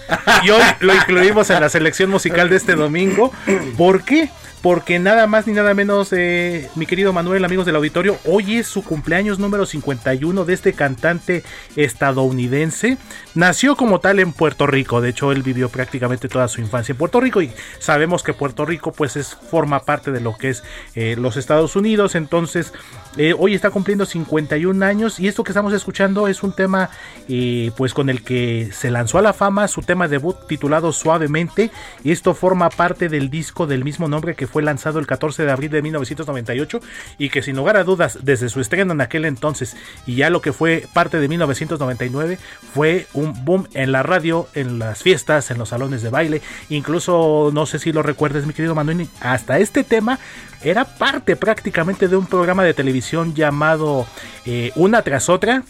Y 0.43 0.51
hoy 0.51 0.63
lo 0.81 0.95
incluimos 0.95 1.51
en 1.51 1.61
la 1.61 1.69
selección 1.69 2.11
musical 2.11 2.49
de 2.49 2.57
este 2.57 2.75
domingo. 2.75 3.33
¿Por 3.77 4.05
qué? 4.05 4.31
Porque 4.63 4.99
nada 4.99 5.27
más 5.27 5.47
ni 5.47 5.55
nada 5.55 5.73
menos, 5.73 6.13
eh, 6.13 6.69
mi 6.75 6.85
querido 6.85 7.15
Manuel, 7.15 7.45
amigos 7.47 7.65
del 7.65 7.77
auditorio, 7.77 8.19
hoy 8.27 8.57
es 8.57 8.67
su 8.67 8.85
cumpleaños 8.85 9.39
número 9.39 9.65
51 9.65 10.45
de 10.45 10.53
este 10.53 10.75
cantante 10.75 11.45
estadounidense. 11.77 12.99
Nació 13.35 13.75
como 13.75 14.01
tal 14.01 14.19
en 14.19 14.35
Puerto 14.35 14.67
Rico, 14.67 15.01
de 15.01 15.11
hecho 15.11 15.33
él 15.33 15.43
vivió 15.43 15.71
prácticamente 15.71 16.29
toda 16.29 16.47
su 16.47 16.61
infancia 16.61 16.93
en 16.93 16.99
Puerto 16.99 17.21
Rico 17.21 17.41
y 17.41 17.53
sabemos 17.79 18.23
que 18.23 18.35
Puerto 18.35 18.67
Rico 18.67 18.93
pues 18.93 19.17
es, 19.17 19.35
forma 19.35 19.85
parte 19.85 20.13
de 20.13 20.21
lo 20.21 20.37
que 20.37 20.51
es 20.51 20.63
eh, 20.95 21.17
los 21.19 21.39
Estados 21.39 21.75
Unidos, 21.75 22.15
entonces 22.15 22.75
Eh, 23.17 23.35
hoy 23.37 23.55
está 23.55 23.71
cumpliendo 23.71 24.07
51 24.07 24.85
años 24.85 25.19
y 25.19 25.27
esto 25.27 25.43
que 25.43 25.51
estamos 25.51 25.73
escuchando 25.73 26.29
es 26.29 26.45
un 26.45 26.53
tema 26.53 26.91
eh, 27.29 27.73
pues 27.77 27.93
con 27.93 28.09
el 28.09 28.23
que 28.23 28.71
se 28.73 28.89
lanzó 28.89 29.19
a 29.19 29.23
la 29.23 29.33
fama 29.33 29.67
su 29.67 29.83
tema 29.83 30.07
debut 30.07 30.37
titulado 30.47 30.93
Suavemente. 30.93 31.73
Esto 32.05 32.35
forma 32.35 32.71
parte 32.71 33.09
del 33.09 33.29
disco 33.29 33.67
del 33.67 33.83
mismo 33.83 34.07
nombre 34.07 34.37
que 34.37 34.47
fue 34.47 34.63
lanzado 34.63 35.01
el 35.01 35.09
14 35.09 35.45
de 35.45 35.51
abril 35.51 35.71
de 35.71 35.83
1998 35.83 36.81
y 37.19 37.31
que 37.31 37.43
sin 37.43 37.57
lugar 37.57 37.77
a 37.77 37.83
dudas 37.83 38.19
desde 38.23 38.49
su 38.49 38.61
estreno 38.61 38.93
en 38.93 39.01
aquel 39.01 39.25
entonces 39.25 39.77
y 40.07 40.15
ya 40.15 40.31
lo 40.31 40.41
que 40.41 40.53
fue 40.53 40.87
parte 40.93 41.19
de 41.19 41.27
1999 41.27 42.39
fue 42.73 43.07
un 43.13 43.45
boom 43.45 43.67
en 43.75 43.91
la 43.91 44.05
radio, 44.05 44.47
en 44.55 44.79
las 44.79 45.03
fiestas, 45.03 45.51
en 45.51 45.59
los 45.59 45.71
salones 45.71 46.03
de 46.03 46.11
baile, 46.11 46.43
incluso 46.69 47.51
no 47.53 47.67
sé 47.67 47.81
si 47.81 47.93
lo 47.93 48.05
recuerdes 48.05 48.47
mi 48.47 48.53
querido 48.53 48.77
Manuel, 48.77 49.09
hasta 49.21 49.59
este 49.59 49.83
tema 49.83 50.21
era 50.63 50.85
parte 50.85 51.37
prácticamente 51.37 52.09
de 52.09 52.17
un 52.17 52.27
programa 52.27 52.65
de 52.65 52.75
televisión 52.75 53.35
llamado 53.35 54.07
eh, 54.47 54.73
Una 54.77 55.03
tras 55.03 55.29
otra, 55.29 55.63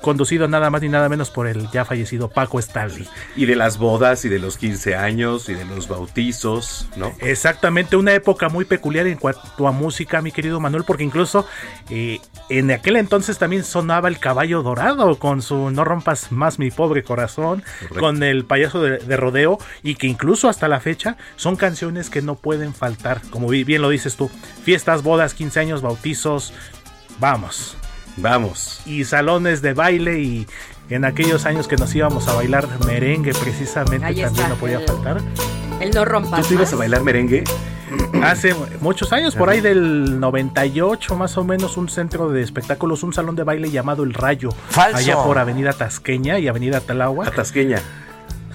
conducido 0.00 0.46
nada 0.48 0.70
más 0.70 0.82
ni 0.82 0.88
nada 0.88 1.08
menos 1.08 1.30
por 1.30 1.46
el 1.46 1.68
ya 1.70 1.84
fallecido 1.84 2.28
Paco 2.28 2.58
Stanley. 2.58 3.08
Y 3.36 3.46
de 3.46 3.56
las 3.56 3.78
bodas 3.78 4.24
y 4.24 4.28
de 4.28 4.38
los 4.38 4.56
15 4.58 4.94
años 4.96 5.48
y 5.48 5.54
de 5.54 5.64
los 5.64 5.88
bautizos, 5.88 6.88
¿no? 6.96 7.12
Exactamente, 7.20 7.96
una 7.96 8.12
época 8.14 8.48
muy 8.48 8.64
peculiar 8.64 9.06
en 9.06 9.18
cuanto 9.18 9.66
a 9.68 9.72
música, 9.72 10.20
mi 10.22 10.32
querido 10.32 10.60
Manuel, 10.60 10.84
porque 10.84 11.04
incluso 11.04 11.46
eh, 11.90 12.20
en 12.48 12.70
aquel 12.70 12.96
entonces 12.96 13.38
también 13.38 13.64
sonaba 13.64 14.08
el 14.08 14.18
caballo 14.18 14.62
dorado 14.62 15.18
con 15.18 15.42
su 15.42 15.70
No 15.70 15.84
rompas 15.84 16.30
más 16.32 16.58
mi 16.58 16.70
pobre 16.70 17.02
corazón, 17.02 17.62
Correcto. 17.80 18.00
con 18.00 18.22
el 18.22 18.44
payaso 18.44 18.82
de, 18.82 18.98
de 18.98 19.16
rodeo 19.16 19.58
y 19.82 19.94
que 19.94 20.06
incluso 20.06 20.48
hasta 20.48 20.68
la 20.68 20.80
fecha 20.80 21.16
son 21.36 21.56
canciones 21.56 22.10
que 22.10 22.22
no 22.22 22.34
pueden 22.34 22.74
faltar, 22.74 23.20
como 23.30 23.48
bi- 23.48 23.64
bien 23.64 23.82
lo 23.82 23.88
dices 23.88 24.16
tú, 24.16 24.30
fiestas, 24.64 25.02
bodas, 25.02 25.34
15 25.34 25.60
años, 25.60 25.82
bautizos, 25.82 26.52
vamos. 27.18 27.76
Vamos. 28.20 28.80
Y 28.86 29.04
salones 29.04 29.62
de 29.62 29.74
baile 29.74 30.20
y 30.20 30.46
en 30.90 31.04
aquellos 31.04 31.46
años 31.46 31.68
que 31.68 31.76
nos 31.76 31.94
íbamos 31.94 32.28
a 32.28 32.34
bailar 32.34 32.66
merengue 32.86 33.32
precisamente 33.32 34.04
Ahí 34.06 34.14
también 34.16 34.26
está, 34.34 34.48
no 34.48 34.54
podía 34.56 34.78
el- 34.80 34.86
faltar. 34.86 35.20
El 35.80 35.90
no. 35.90 36.04
¿Tú 36.42 36.48
te 36.48 36.54
ibas 36.54 36.72
a 36.72 36.76
bailar 36.76 37.02
merengue? 37.02 37.44
Hace 38.22 38.54
muchos 38.80 39.12
años, 39.12 39.34
por 39.34 39.48
ahí 39.48 39.60
del 39.60 40.18
98 40.20 41.14
más 41.16 41.38
o 41.38 41.44
menos, 41.44 41.76
un 41.76 41.88
centro 41.88 42.28
de 42.30 42.42
espectáculos, 42.42 43.02
un 43.02 43.12
salón 43.14 43.34
de 43.36 43.44
baile 43.44 43.70
llamado 43.70 44.02
El 44.02 44.12
Rayo. 44.12 44.50
Falso. 44.68 44.98
Allá 44.98 45.16
por 45.22 45.38
Avenida 45.38 45.72
Tasqueña 45.72 46.38
y 46.38 46.48
Avenida 46.48 46.80
Talagua. 46.80 47.30
Tasqueña. 47.30 47.80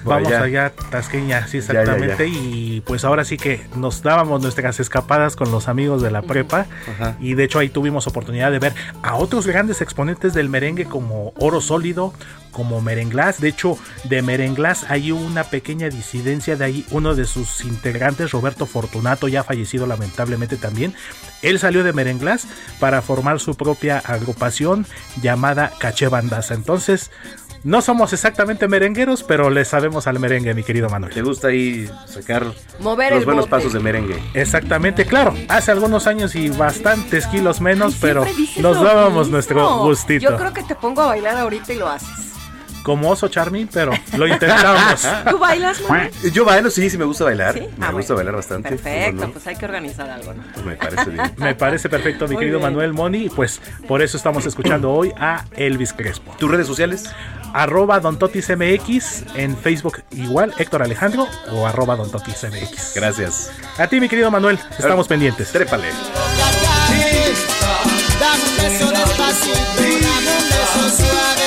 Vamos 0.04 0.28
allá. 0.28 0.42
allá, 0.42 0.72
Tasqueña, 0.90 1.46
sí, 1.48 1.60
Ya, 1.60 1.66
ya, 1.66 1.72
ya. 1.74 1.80
exactamente. 1.82 2.26
Y 2.28 2.82
pues 2.86 3.04
ahora 3.04 3.24
sí 3.24 3.36
que 3.36 3.66
nos 3.76 4.02
dábamos 4.02 4.42
nuestras 4.42 4.80
escapadas 4.80 5.36
con 5.36 5.50
los 5.50 5.68
amigos 5.68 6.02
de 6.02 6.10
la 6.10 6.22
prepa. 6.22 6.66
Ajá. 6.92 7.16
Y 7.20 7.34
de 7.34 7.44
hecho 7.44 7.58
ahí 7.58 7.68
tuvimos 7.68 8.06
oportunidad 8.06 8.50
de 8.52 8.58
ver 8.58 8.74
a 9.02 9.16
otros 9.16 9.46
grandes 9.46 9.80
exponentes 9.80 10.34
del 10.34 10.48
merengue 10.48 10.84
como 10.84 11.32
Oro 11.38 11.60
Sólido, 11.60 12.12
como 12.50 12.80
Merenglás. 12.80 13.40
De 13.40 13.48
hecho, 13.48 13.76
de 14.04 14.22
Merenglás 14.22 14.86
hay 14.88 15.10
una 15.10 15.42
pequeña 15.44 15.88
disidencia 15.88 16.54
de 16.56 16.64
ahí. 16.64 16.86
Uno 16.92 17.14
de 17.16 17.24
sus 17.24 17.64
integrantes, 17.64 18.30
Roberto 18.30 18.66
Fortunato, 18.66 19.26
ya 19.26 19.42
fallecido 19.42 19.86
lamentablemente 19.86 20.56
también. 20.56 20.94
Él 21.42 21.58
salió 21.58 21.82
de 21.82 21.92
Merenglás 21.92 22.46
para 22.78 23.02
formar 23.02 23.40
su 23.40 23.56
propia 23.56 23.98
agrupación 23.98 24.86
llamada 25.20 25.72
Caché 25.78 26.06
Bandaza. 26.08 26.54
Entonces, 26.54 27.10
no 27.64 27.82
somos 27.82 28.12
exactamente 28.12 28.68
merengueros, 28.68 29.22
pero 29.22 29.50
le 29.50 29.64
sabemos 29.64 30.06
al 30.06 30.18
merengue, 30.20 30.54
mi 30.54 30.62
querido 30.62 30.88
Manuel. 30.88 31.12
¿Te 31.12 31.22
gusta 31.22 31.48
ahí 31.48 31.90
sacar 32.06 32.46
Mover 32.80 33.14
los 33.14 33.24
buenos 33.24 33.44
bote. 33.44 33.50
pasos 33.50 33.72
de 33.72 33.80
merengue? 33.80 34.22
Exactamente, 34.34 35.06
claro. 35.06 35.34
Hace 35.48 35.72
algunos 35.72 36.06
años 36.06 36.34
y 36.36 36.50
bastantes 36.50 37.26
kilos 37.26 37.60
menos, 37.60 37.96
pero 38.00 38.24
nos 38.60 38.80
dábamos 38.82 39.24
mismo. 39.26 39.32
nuestro 39.32 39.78
gustito. 39.78 40.30
Yo 40.30 40.36
creo 40.36 40.52
que 40.52 40.62
te 40.62 40.74
pongo 40.74 41.02
a 41.02 41.06
bailar 41.06 41.36
ahorita 41.38 41.72
y 41.72 41.76
lo 41.76 41.88
haces. 41.88 42.33
Como 42.84 43.10
oso 43.10 43.26
Charmin, 43.28 43.66
pero 43.72 43.92
lo 44.16 44.26
intentamos. 44.28 45.04
¿Tú 45.30 45.38
bailas, 45.38 45.80
Manuel? 45.88 46.12
Yo 46.32 46.44
bailo, 46.44 46.70
sí, 46.70 46.88
sí 46.88 46.96
me 46.98 47.04
gusta 47.06 47.24
bailar. 47.24 47.54
Me 47.54 47.62
Ah, 47.80 47.90
gusta 47.90 48.14
bueno. 48.14 48.16
bailar 48.16 48.34
bastante. 48.36 48.68
Perfecto, 48.68 49.30
pues 49.32 49.46
hay 49.48 49.56
que 49.56 49.64
organizar 49.64 50.08
algo, 50.10 50.34
¿no? 50.34 50.42
Pues 50.52 50.66
me 50.66 50.76
parece 50.76 51.10
bien. 51.10 51.32
Me 51.38 51.54
parece 51.54 51.88
perfecto, 51.88 52.26
mi 52.28 52.34
Muy 52.34 52.40
querido 52.42 52.58
bien. 52.58 52.70
Manuel 52.70 52.92
Moni. 52.92 53.24
y 53.24 53.28
Pues 53.30 53.60
por 53.88 54.02
eso 54.02 54.16
estamos 54.18 54.46
escuchando 54.46 54.92
hoy 54.92 55.12
a 55.18 55.44
Elvis 55.56 55.92
Crespo. 55.94 56.36
¿Tus 56.38 56.50
redes 56.50 56.66
sociales? 56.66 57.04
Arroba 57.54 58.00
Don 58.00 58.18
Totis 58.18 58.48
MX 58.50 59.24
en 59.36 59.56
Facebook 59.56 60.02
igual, 60.10 60.52
Héctor 60.58 60.82
Alejandro 60.82 61.26
o 61.52 61.66
arroba 61.66 61.96
Don 61.96 62.10
Totis 62.10 62.44
MX. 62.44 62.92
Gracias. 62.96 63.50
A 63.78 63.86
ti, 63.86 63.98
mi 63.98 64.08
querido 64.10 64.30
Manuel, 64.30 64.58
estamos 64.78 65.08
pendientes. 65.08 65.50
Trépale. 65.52 65.88
Dame 68.20 68.42
un 68.42 68.56
beso 68.56 68.90
despacito, 68.90 69.56
dame 69.76 70.30
un 70.38 70.48
beso 70.48 70.96
suave, 70.96 71.46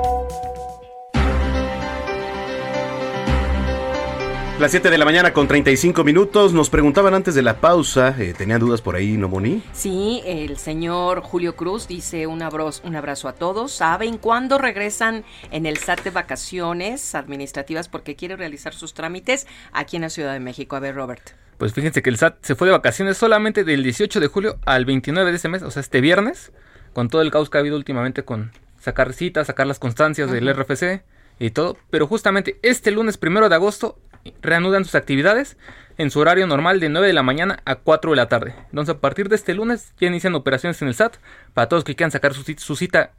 Las 4.61 4.69
7 4.69 4.91
de 4.91 4.99
la 4.99 5.05
mañana 5.05 5.33
con 5.33 5.47
35 5.47 6.03
minutos. 6.03 6.53
Nos 6.53 6.69
preguntaban 6.69 7.15
antes 7.15 7.33
de 7.33 7.41
la 7.41 7.59
pausa, 7.59 8.15
eh, 8.19 8.35
¿tenían 8.37 8.59
dudas 8.59 8.79
por 8.79 8.95
ahí, 8.95 9.17
no, 9.17 9.27
Moni? 9.27 9.63
Sí, 9.73 10.21
el 10.23 10.59
señor 10.59 11.21
Julio 11.21 11.55
Cruz 11.55 11.87
dice 11.87 12.27
un 12.27 12.43
abrazo, 12.43 12.79
un 12.85 12.95
abrazo 12.95 13.27
a 13.27 13.33
todos. 13.33 13.71
¿Saben 13.71 14.19
cuándo 14.19 14.59
regresan 14.59 15.25
en 15.49 15.65
el 15.65 15.77
SAT 15.77 16.03
de 16.03 16.11
vacaciones 16.11 17.15
administrativas 17.15 17.87
porque 17.87 18.15
quiere 18.15 18.35
realizar 18.35 18.75
sus 18.75 18.93
trámites 18.93 19.47
aquí 19.71 19.95
en 19.95 20.03
la 20.03 20.11
Ciudad 20.11 20.33
de 20.33 20.39
México? 20.39 20.75
A 20.75 20.79
ver, 20.79 20.93
Robert. 20.93 21.31
Pues 21.57 21.73
fíjense 21.73 22.03
que 22.03 22.11
el 22.11 22.17
SAT 22.17 22.45
se 22.45 22.53
fue 22.53 22.67
de 22.67 22.73
vacaciones 22.73 23.17
solamente 23.17 23.63
del 23.63 23.81
18 23.81 24.19
de 24.19 24.27
julio 24.27 24.59
al 24.67 24.85
29 24.85 25.31
de 25.31 25.35
este 25.37 25.49
mes, 25.49 25.63
o 25.63 25.71
sea, 25.71 25.79
este 25.79 26.01
viernes, 26.01 26.51
con 26.93 27.09
todo 27.09 27.23
el 27.23 27.31
caos 27.31 27.49
que 27.49 27.57
ha 27.57 27.61
habido 27.61 27.77
últimamente 27.77 28.23
con 28.23 28.51
sacar 28.79 29.13
citas, 29.13 29.47
sacar 29.47 29.65
las 29.65 29.79
constancias 29.79 30.29
del. 30.29 30.53
RFC 30.53 31.03
y 31.39 31.49
todo. 31.49 31.77
Pero 31.89 32.05
justamente 32.05 32.59
este 32.61 32.91
lunes 32.91 33.17
primero 33.17 33.49
de 33.49 33.55
agosto 33.55 33.97
reanudan 34.41 34.85
sus 34.85 34.95
actividades 34.95 35.57
en 35.97 36.09
su 36.11 36.19
horario 36.19 36.47
normal 36.47 36.79
de 36.79 36.89
9 36.89 37.07
de 37.07 37.13
la 37.13 37.23
mañana 37.23 37.59
a 37.65 37.75
4 37.75 38.11
de 38.11 38.17
la 38.17 38.27
tarde. 38.27 38.55
Entonces 38.69 38.95
a 38.95 38.99
partir 38.99 39.29
de 39.29 39.35
este 39.35 39.53
lunes 39.53 39.93
ya 39.99 40.07
inician 40.07 40.33
operaciones 40.35 40.81
en 40.81 40.87
el 40.87 40.95
SAT 40.95 41.15
para 41.53 41.67
todos 41.69 41.83
que 41.83 41.95
quieran 41.95 42.11
sacar 42.11 42.33
su, 42.33 42.43
cit- 42.43 42.59
su 42.59 42.75
cita 42.75 43.11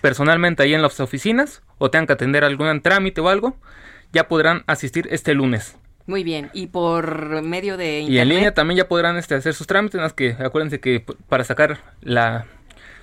personalmente 0.00 0.62
ahí 0.62 0.74
en 0.74 0.82
las 0.82 0.98
oficinas 1.00 1.62
o 1.78 1.90
tengan 1.90 2.06
que 2.06 2.12
atender 2.14 2.44
algún 2.44 2.80
trámite 2.80 3.20
o 3.20 3.28
algo, 3.28 3.56
ya 4.12 4.28
podrán 4.28 4.62
asistir 4.66 5.08
este 5.10 5.34
lunes. 5.34 5.76
Muy 6.06 6.22
bien. 6.22 6.50
¿Y 6.52 6.68
por 6.68 7.42
medio 7.42 7.76
de 7.76 8.00
internet? 8.00 8.14
Y 8.16 8.18
en 8.20 8.28
línea 8.28 8.54
también 8.54 8.78
ya 8.78 8.88
podrán 8.88 9.16
este, 9.16 9.34
hacer 9.34 9.54
sus 9.54 9.66
trámites, 9.66 10.00
más 10.00 10.12
que 10.12 10.36
acuérdense 10.38 10.80
que 10.80 11.04
para 11.28 11.44
sacar 11.44 11.78
la 12.00 12.46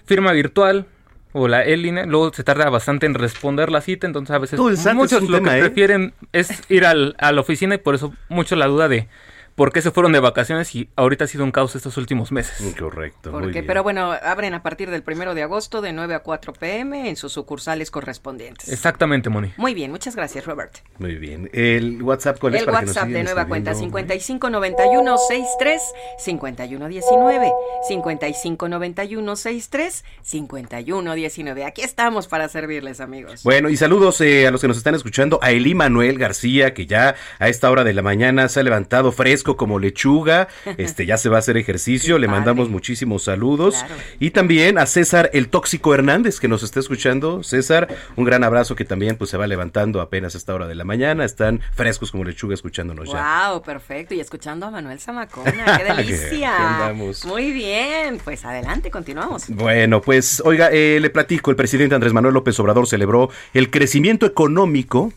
firma 0.06 0.32
virtual 0.32 0.86
o 1.34 1.48
la 1.48 1.64
e-línea, 1.64 2.06
luego 2.06 2.32
se 2.34 2.44
tarda 2.44 2.70
bastante 2.70 3.06
en 3.06 3.16
responder 3.16 3.72
la 3.72 3.82
cita, 3.82 4.08
entonces 4.08 4.34
a 4.36 4.38
veces 4.40 4.58
muchos 4.96 5.30
lo 5.30 5.38
tema, 5.38 5.52
que 5.52 5.58
¿eh? 5.58 5.62
prefieren 5.62 6.14
es 6.32 6.62
ir 6.70 6.86
al- 6.86 7.16
a 7.20 7.32
la 7.32 7.42
oficina 7.42 7.76
y 7.76 7.80
por 7.80 7.96
eso 7.96 8.14
mucho 8.30 8.56
la 8.56 8.68
duda 8.68 8.88
de 8.88 9.08
por 9.56 9.72
qué 9.72 9.82
se 9.82 9.92
fueron 9.92 10.12
de 10.12 10.20
vacaciones 10.20 10.74
y 10.76 10.90
ahorita 10.96 11.26
ha 11.26 11.28
sido 11.28 11.44
un 11.44 11.52
caos 11.52 11.76
estos 11.76 11.98
últimos 11.98 12.32
meses. 12.32 12.76
Correcto. 12.78 13.32
Porque, 13.32 13.64
pero 13.64 13.84
bueno, 13.84 14.12
abren 14.12 14.54
a 14.54 14.64
partir 14.64 14.90
del 14.90 15.04
primero 15.04 15.36
de 15.36 15.44
agosto 15.44 15.82
de 15.82 15.94
9 15.94 16.16
a 16.16 16.20
4 16.20 16.54
pm 16.54 17.10
en 17.10 17.16
sus 17.16 17.34
sucursales 17.34 17.92
correspondientes. 17.92 18.70
Exactamente, 18.70 19.30
Moni. 19.30 19.54
Muy 19.58 19.74
bien, 19.74 19.92
muchas 19.92 20.16
gracias, 20.16 20.46
Robert. 20.46 20.78
Muy 20.98 21.16
bien. 21.16 21.50
¿El 21.54 22.02
WhatsApp 22.02 22.40
cuál 22.40 22.56
es 22.56 22.62
El 22.62 22.66
para 22.66 22.80
que 22.80 22.86
nos 22.88 22.96
WhatsApp 22.96 23.10
de 23.10 23.24
nueva 23.24 23.48
cuenta 23.48 23.72
escribiendo? 23.72 24.14
5591 24.24 25.18
63 25.18 25.82
5119 26.20 27.52
5591 27.88 29.36
63 29.36 30.06
5119. 30.22 31.66
Aquí 31.66 31.82
estamos 31.82 32.28
para 32.28 32.50
servirles, 32.50 33.02
amigos. 33.02 33.44
Bueno, 33.44 33.70
y 33.70 33.78
saludos 33.78 34.20
eh, 34.22 34.48
a 34.48 34.52
los 34.52 34.62
que 34.62 34.68
nos 34.68 34.78
están 34.78 34.96
escuchando, 34.96 35.40
a 35.42 35.52
Eli 35.52 35.76
Manuel 35.76 36.18
García, 36.18 36.74
que 36.74 36.86
ya 36.86 37.16
a 37.40 37.50
esta 37.50 37.70
hora 37.70 37.84
de 37.84 37.94
la 37.94 38.02
mañana 38.02 38.50
se 38.50 38.60
ha 38.60 38.64
levantado 38.64 39.12
fresco 39.12 39.43
como 39.44 39.80
lechuga, 39.80 40.48
este 40.78 41.06
ya 41.06 41.18
se 41.18 41.30
va 41.30 41.38
a 41.38 41.40
hacer 41.40 41.58
ejercicio, 41.58 42.18
le 42.18 42.28
mandamos 42.28 42.70
muchísimos 42.70 43.24
saludos. 43.24 43.76
Claro. 43.76 43.96
Y 44.20 44.32
también 44.32 44.78
a 44.78 44.86
César 44.86 45.30
el 45.34 45.50
Tóxico 45.50 45.94
Hernández, 45.94 46.40
que 46.40 46.48
nos 46.48 46.64
está 46.64 46.80
escuchando. 46.80 47.44
César, 47.44 47.88
un 48.16 48.26
gran 48.26 48.44
abrazo 48.44 48.76
que 48.76 48.86
también 48.86 49.18
pues 49.18 49.30
se 49.30 49.38
va 49.38 49.48
levantando 49.48 50.02
apenas 50.02 50.36
a 50.36 50.38
esta 50.38 50.54
hora 50.54 50.68
de 50.68 50.76
la 50.76 50.86
mañana, 50.86 51.26
están 51.26 51.62
frescos 51.74 52.12
como 52.12 52.24
lechuga 52.24 52.54
escuchándonos 52.54 53.12
ya. 53.12 53.50
Wow, 53.50 53.62
perfecto. 53.62 54.14
Y 54.14 54.20
escuchando 54.20 54.66
a 54.66 54.72
Manuel 54.72 55.00
Zamacona, 55.00 55.78
qué 55.78 55.84
delicia. 55.96 56.94
Muy 57.26 57.52
bien, 57.52 58.20
pues 58.24 58.46
adelante, 58.46 58.90
continuamos. 58.90 59.50
Bueno, 59.50 60.02
pues 60.02 60.42
oiga, 60.46 60.70
eh, 60.72 61.00
le 61.02 61.10
platico, 61.10 61.52
el 61.52 61.58
presidente 61.58 61.96
Andrés 61.96 62.14
Manuel 62.14 62.34
López 62.34 62.60
Obrador 62.60 62.88
celebró 62.88 63.30
el 63.54 63.70
crecimiento 63.70 64.26
económico 64.26 65.14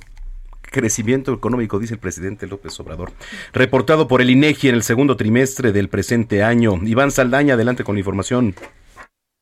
crecimiento 0.70 1.33
económico, 1.33 1.79
dice 1.79 1.94
el 1.94 2.00
presidente 2.00 2.46
López 2.46 2.79
Obrador. 2.81 3.12
Reportado 3.52 4.09
por 4.09 4.20
el 4.20 4.31
INEGI 4.31 4.68
en 4.68 4.74
el 4.74 4.83
segundo 4.83 5.16
trimestre 5.16 5.72
del 5.72 5.88
presente 5.88 6.42
año. 6.42 6.81
Iván 6.85 7.11
Saldaña, 7.11 7.55
adelante 7.55 7.85
con 7.85 7.96
la 7.96 8.00
información. 8.00 8.55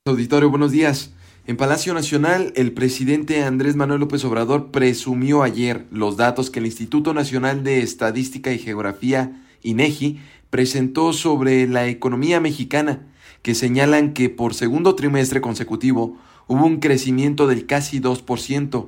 Auditorio, 0.06 0.50
buenos 0.50 0.70
días. 0.70 1.14
En 1.46 1.58
Palacio 1.58 1.92
Nacional, 1.92 2.54
el 2.56 2.72
presidente 2.72 3.42
Andrés 3.42 3.76
Manuel 3.76 4.00
López 4.00 4.24
Obrador 4.24 4.70
presumió 4.70 5.42
ayer 5.42 5.84
los 5.90 6.16
datos 6.16 6.48
que 6.48 6.58
el 6.58 6.66
Instituto 6.66 7.12
Nacional 7.12 7.62
de 7.64 7.80
Estadística 7.80 8.50
y 8.50 8.58
Geografía, 8.58 9.42
INEGI, 9.62 10.20
presentó 10.48 11.12
sobre 11.12 11.66
la 11.66 11.86
economía 11.86 12.40
mexicana, 12.40 13.06
que 13.42 13.54
señalan 13.54 14.14
que 14.14 14.30
por 14.30 14.54
segundo 14.54 14.94
trimestre 14.94 15.42
consecutivo 15.42 16.16
hubo 16.46 16.64
un 16.64 16.80
crecimiento 16.80 17.46
del 17.46 17.66
casi 17.66 18.00
2%. 18.00 18.86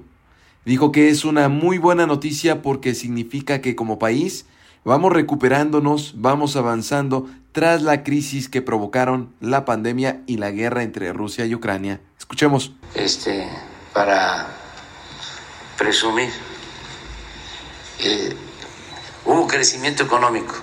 Dijo 0.66 0.90
que 0.90 1.10
es 1.10 1.24
una 1.24 1.48
muy 1.48 1.78
buena 1.78 2.08
noticia 2.08 2.60
porque 2.60 2.96
significa 2.96 3.60
que 3.60 3.76
como 3.76 4.00
país 4.00 4.46
vamos 4.84 5.12
recuperándonos, 5.12 6.14
vamos 6.16 6.56
avanzando 6.56 7.30
tras 7.52 7.82
la 7.82 8.02
crisis 8.02 8.48
que 8.48 8.62
provocaron 8.62 9.32
la 9.40 9.64
pandemia 9.64 10.24
y 10.26 10.38
la 10.38 10.50
guerra 10.50 10.82
entre 10.82 11.12
Rusia 11.12 11.46
y 11.46 11.54
Ucrania. 11.54 12.00
Escuchemos. 12.18 12.72
Este, 12.96 13.48
para 13.92 14.48
presumir, 15.78 16.30
eh, 18.00 18.34
hubo 19.24 19.46
crecimiento 19.46 20.02
económico 20.02 20.56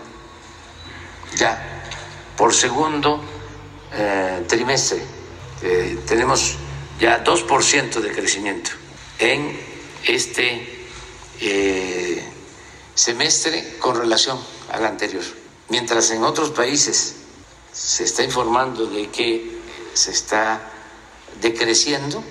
ya 1.38 1.82
por 2.36 2.54
segundo 2.54 3.24
eh, 3.94 4.44
trimestre. 4.50 5.02
Eh, 5.62 5.98
tenemos 6.06 6.58
ya 7.00 7.24
2% 7.24 8.02
de 8.02 8.12
crecimiento 8.12 8.72
en 9.18 9.73
este 10.06 10.84
semestre 12.96 13.78
con 13.80 13.98
relación 13.98 14.40
al 14.72 14.86
anterior. 14.86 15.24
Mientras 15.70 16.12
en 16.12 16.24
otros 16.24 16.52
países 16.52 17.16
se 17.72 18.04
está 18.04 18.24
informando 18.24 18.86
de 18.86 19.10
que 19.10 19.60
se 19.94 20.12
está 20.12 20.70
decreciendo 21.42 22.24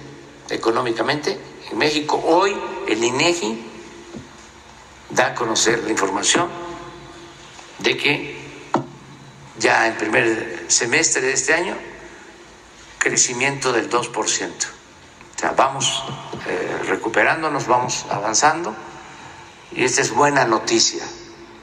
económicamente, 0.49 1.39
en 1.71 1.79
México 1.79 2.23
hoy 2.25 2.55
el 2.87 3.03
INEGI 3.03 3.65
da 5.11 5.29
a 5.29 5.35
conocer 5.35 5.83
la 5.85 5.91
información 5.91 6.49
de 7.79 7.97
que 7.97 8.43
ya 9.59 9.87
en 9.87 9.97
primer 9.97 10.65
semestre 10.69 11.23
de 11.23 11.33
este 11.33 11.55
año, 11.55 11.77
crecimiento 12.99 13.73
del 13.73 13.91
2%. 13.91 14.51
Vamos 15.51 16.05
eh, 16.49 16.79
recuperándonos, 16.89 17.67
vamos 17.67 18.07
avanzando 18.11 18.75
y 19.75 19.83
esta 19.85 20.01
es 20.01 20.15
buena 20.15 20.45
noticia. 20.45 21.03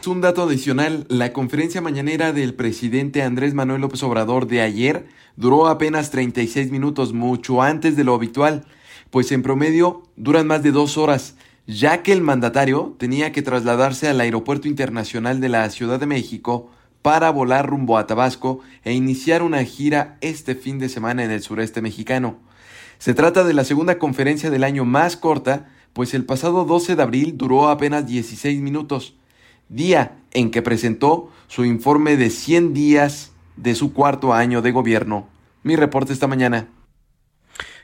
Un 0.06 0.22
dato 0.22 0.44
adicional, 0.44 1.06
la 1.10 1.34
conferencia 1.34 1.82
mañanera 1.82 2.34
del 2.34 2.56
presidente 2.56 3.22
Andrés 3.22 3.54
Manuel 3.54 3.82
López 3.82 4.02
Obrador 4.04 4.48
de 4.48 4.62
ayer 4.62 5.08
duró 5.36 5.68
apenas 5.68 6.10
36 6.10 6.72
minutos, 6.72 7.14
mucho 7.14 7.62
antes 7.62 7.96
de 7.96 8.04
lo 8.04 8.16
habitual, 8.16 8.66
pues 9.12 9.32
en 9.32 9.44
promedio 9.44 10.04
duran 10.16 10.48
más 10.48 10.64
de 10.64 10.72
dos 10.72 10.98
horas, 10.98 11.36
ya 11.68 12.02
que 12.02 12.12
el 12.12 12.22
mandatario 12.22 12.96
tenía 12.98 13.32
que 13.32 13.42
trasladarse 13.42 14.08
al 14.08 14.20
Aeropuerto 14.20 14.68
Internacional 14.68 15.40
de 15.42 15.50
la 15.50 15.70
Ciudad 15.70 16.00
de 16.00 16.08
México 16.08 16.72
para 17.02 17.30
volar 17.30 17.68
rumbo 17.68 17.98
a 17.98 18.08
Tabasco 18.08 18.62
e 18.84 18.94
iniciar 18.94 19.44
una 19.44 19.64
gira 19.64 20.18
este 20.22 20.56
fin 20.56 20.80
de 20.80 20.90
semana 20.90 21.24
en 21.24 21.32
el 21.32 21.42
sureste 21.42 21.82
mexicano. 21.82 22.49
Se 23.00 23.14
trata 23.14 23.46
de 23.46 23.54
la 23.54 23.64
segunda 23.64 23.98
conferencia 23.98 24.50
del 24.52 24.66
año 24.66 24.84
más 24.84 25.16
corta, 25.16 25.70
pues 25.94 26.14
el 26.14 26.26
pasado 26.26 26.66
12 26.66 26.98
de 26.98 27.02
abril 27.02 27.38
duró 27.38 27.70
apenas 27.70 28.06
16 28.06 28.60
minutos, 28.60 29.16
día 29.70 30.18
en 30.32 30.52
que 30.52 30.62
presentó 30.62 31.32
su 31.48 31.64
informe 31.64 32.18
de 32.18 32.30
100 32.30 32.74
días 32.74 33.32
de 33.56 33.74
su 33.74 33.94
cuarto 33.94 34.34
año 34.34 34.62
de 34.62 34.74
gobierno. 34.74 35.30
Mi 35.64 35.78
reporte 35.78 36.12
esta 36.12 36.28
mañana. 36.28 36.68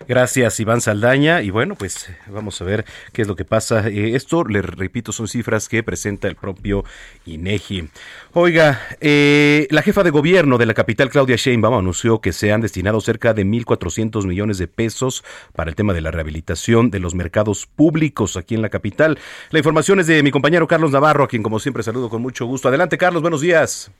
Gracias, 0.07 0.59
Iván 0.59 0.81
Saldaña. 0.81 1.41
Y 1.41 1.49
bueno, 1.49 1.75
pues 1.75 2.09
vamos 2.27 2.61
a 2.61 2.65
ver 2.65 2.85
qué 3.13 3.21
es 3.21 3.27
lo 3.27 3.35
que 3.35 3.45
pasa. 3.45 3.87
Eh, 3.87 4.15
esto, 4.15 4.43
le 4.43 4.61
repito, 4.61 5.11
son 5.11 5.27
cifras 5.27 5.67
que 5.69 5.83
presenta 5.83 6.27
el 6.27 6.35
propio 6.35 6.83
INEGI. 7.25 7.89
Oiga, 8.33 8.81
eh, 9.01 9.67
la 9.71 9.81
jefa 9.81 10.03
de 10.03 10.09
gobierno 10.09 10.57
de 10.57 10.65
la 10.65 10.73
capital, 10.73 11.09
Claudia 11.09 11.35
Sheinbaum, 11.35 11.75
anunció 11.75 12.19
que 12.19 12.33
se 12.33 12.51
han 12.51 12.61
destinado 12.61 13.01
cerca 13.01 13.33
de 13.33 13.45
1.400 13.45 14.25
millones 14.25 14.57
de 14.57 14.67
pesos 14.67 15.23
para 15.55 15.69
el 15.69 15.75
tema 15.75 15.93
de 15.93 16.01
la 16.01 16.11
rehabilitación 16.11 16.91
de 16.91 16.99
los 16.99 17.15
mercados 17.15 17.65
públicos 17.65 18.37
aquí 18.37 18.55
en 18.55 18.61
la 18.61 18.69
capital. 18.69 19.17
La 19.51 19.59
información 19.59 19.99
es 19.99 20.07
de 20.07 20.21
mi 20.23 20.31
compañero 20.31 20.67
Carlos 20.67 20.91
Navarro, 20.91 21.23
a 21.23 21.27
quien 21.27 21.43
como 21.43 21.59
siempre 21.59 21.83
saludo 21.83 22.09
con 22.09 22.21
mucho 22.21 22.45
gusto. 22.45 22.67
Adelante, 22.67 22.97
Carlos, 22.97 23.21
buenos 23.21 23.41
días. 23.41 23.91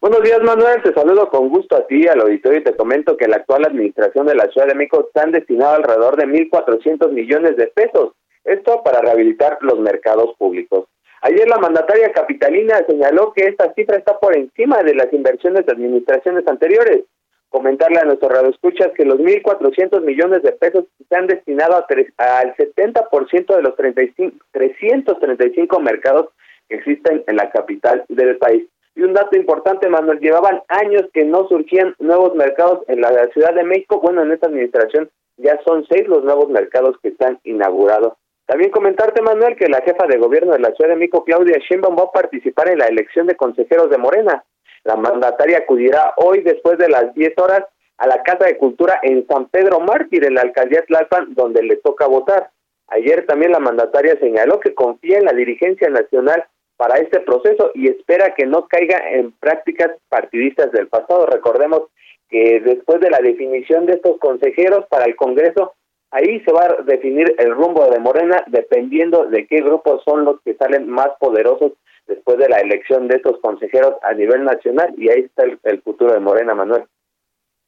Buenos 0.00 0.22
días, 0.22 0.40
Manuel. 0.44 0.80
Te 0.84 0.92
saludo 0.92 1.28
con 1.28 1.48
gusto 1.48 1.74
a 1.74 1.84
ti, 1.88 2.06
al 2.06 2.20
auditorio, 2.20 2.60
y 2.60 2.62
te 2.62 2.76
comento 2.76 3.16
que 3.16 3.26
la 3.26 3.38
actual 3.38 3.64
administración 3.66 4.26
de 4.26 4.36
la 4.36 4.46
Ciudad 4.46 4.68
de 4.68 4.76
México 4.76 5.10
han 5.16 5.32
destinado 5.32 5.74
alrededor 5.74 6.16
de 6.16 6.26
1.400 6.26 7.10
millones 7.10 7.56
de 7.56 7.66
pesos. 7.66 8.12
Esto 8.44 8.84
para 8.84 9.00
rehabilitar 9.00 9.58
los 9.60 9.80
mercados 9.80 10.36
públicos. 10.38 10.86
Ayer 11.22 11.48
la 11.48 11.58
mandataria 11.58 12.12
capitalina 12.12 12.78
señaló 12.86 13.32
que 13.32 13.46
esta 13.46 13.74
cifra 13.74 13.96
está 13.96 14.20
por 14.20 14.36
encima 14.36 14.84
de 14.84 14.94
las 14.94 15.12
inversiones 15.12 15.66
de 15.66 15.72
administraciones 15.72 16.46
anteriores. 16.46 17.02
Comentarle 17.48 17.98
a 17.98 18.04
nuestros 18.04 18.30
radioescuchas 18.30 18.92
que 18.94 19.04
los 19.04 19.18
1.400 19.18 20.00
millones 20.02 20.44
de 20.44 20.52
pesos 20.52 20.84
se 21.08 21.16
han 21.16 21.26
destinado 21.26 21.74
a 21.74 22.38
al 22.38 22.54
70% 22.54 23.56
de 23.56 23.62
los 23.62 23.74
35, 23.74 24.36
335 24.52 25.80
mercados 25.80 26.28
que 26.68 26.76
existen 26.76 27.24
en 27.26 27.34
la 27.34 27.50
capital 27.50 28.04
del 28.08 28.36
país. 28.38 28.68
Y 28.98 29.04
un 29.04 29.12
dato 29.12 29.36
importante, 29.36 29.88
Manuel, 29.88 30.18
llevaban 30.18 30.60
años 30.66 31.04
que 31.14 31.24
no 31.24 31.46
surgían 31.46 31.94
nuevos 32.00 32.34
mercados 32.34 32.80
en 32.88 33.00
la 33.00 33.28
Ciudad 33.32 33.54
de 33.54 33.62
México. 33.62 34.00
Bueno, 34.00 34.24
en 34.24 34.32
esta 34.32 34.48
administración 34.48 35.08
ya 35.36 35.56
son 35.64 35.86
seis 35.88 36.08
los 36.08 36.24
nuevos 36.24 36.48
mercados 36.48 36.96
que 37.00 37.10
están 37.10 37.38
inaugurados. 37.44 38.14
También 38.46 38.72
comentarte, 38.72 39.22
Manuel, 39.22 39.54
que 39.54 39.68
la 39.68 39.82
jefa 39.82 40.08
de 40.08 40.18
gobierno 40.18 40.52
de 40.52 40.58
la 40.58 40.72
Ciudad 40.72 40.90
de 40.90 40.96
México, 40.96 41.22
Claudia 41.22 41.60
Sheinbaum, 41.60 41.96
va 41.96 42.06
a 42.06 42.10
participar 42.10 42.70
en 42.70 42.78
la 42.78 42.86
elección 42.86 43.28
de 43.28 43.36
consejeros 43.36 43.88
de 43.88 43.98
Morena. 43.98 44.42
La 44.82 44.96
mandataria 44.96 45.58
acudirá 45.58 46.14
hoy 46.16 46.40
después 46.40 46.76
de 46.78 46.88
las 46.88 47.14
10 47.14 47.38
horas 47.38 47.62
a 47.98 48.08
la 48.08 48.24
Casa 48.24 48.46
de 48.46 48.58
Cultura 48.58 48.98
en 49.04 49.24
San 49.28 49.46
Pedro 49.46 49.78
Mártir, 49.78 50.24
en 50.24 50.34
la 50.34 50.40
alcaldía 50.40 50.84
Tlalpan, 50.84 51.34
donde 51.34 51.62
le 51.62 51.76
toca 51.76 52.08
votar. 52.08 52.50
Ayer 52.88 53.26
también 53.26 53.52
la 53.52 53.60
mandataria 53.60 54.18
señaló 54.18 54.58
que 54.58 54.74
confía 54.74 55.18
en 55.18 55.26
la 55.26 55.34
dirigencia 55.34 55.88
nacional 55.88 56.44
para 56.78 56.98
este 56.98 57.20
proceso 57.20 57.72
y 57.74 57.88
espera 57.88 58.34
que 58.34 58.46
no 58.46 58.68
caiga 58.68 59.10
en 59.10 59.32
prácticas 59.32 59.90
partidistas 60.08 60.70
del 60.72 60.86
pasado. 60.86 61.26
Recordemos 61.26 61.82
que 62.30 62.60
después 62.60 63.00
de 63.00 63.10
la 63.10 63.18
definición 63.18 63.84
de 63.84 63.94
estos 63.94 64.18
consejeros 64.18 64.86
para 64.88 65.04
el 65.04 65.16
Congreso, 65.16 65.74
ahí 66.12 66.40
se 66.40 66.52
va 66.52 66.64
a 66.64 66.82
definir 66.84 67.34
el 67.38 67.52
rumbo 67.52 67.84
de 67.90 67.98
Morena 67.98 68.44
dependiendo 68.46 69.24
de 69.24 69.46
qué 69.46 69.56
grupos 69.56 70.02
son 70.04 70.24
los 70.24 70.40
que 70.42 70.54
salen 70.54 70.88
más 70.88 71.08
poderosos 71.18 71.72
después 72.06 72.38
de 72.38 72.48
la 72.48 72.58
elección 72.58 73.08
de 73.08 73.16
estos 73.16 73.38
consejeros 73.40 73.94
a 74.02 74.14
nivel 74.14 74.44
nacional 74.44 74.94
y 74.96 75.10
ahí 75.10 75.20
está 75.20 75.44
el, 75.64 75.82
futuro 75.82 76.14
de 76.14 76.20
Morena, 76.20 76.54
Manuel. 76.54 76.84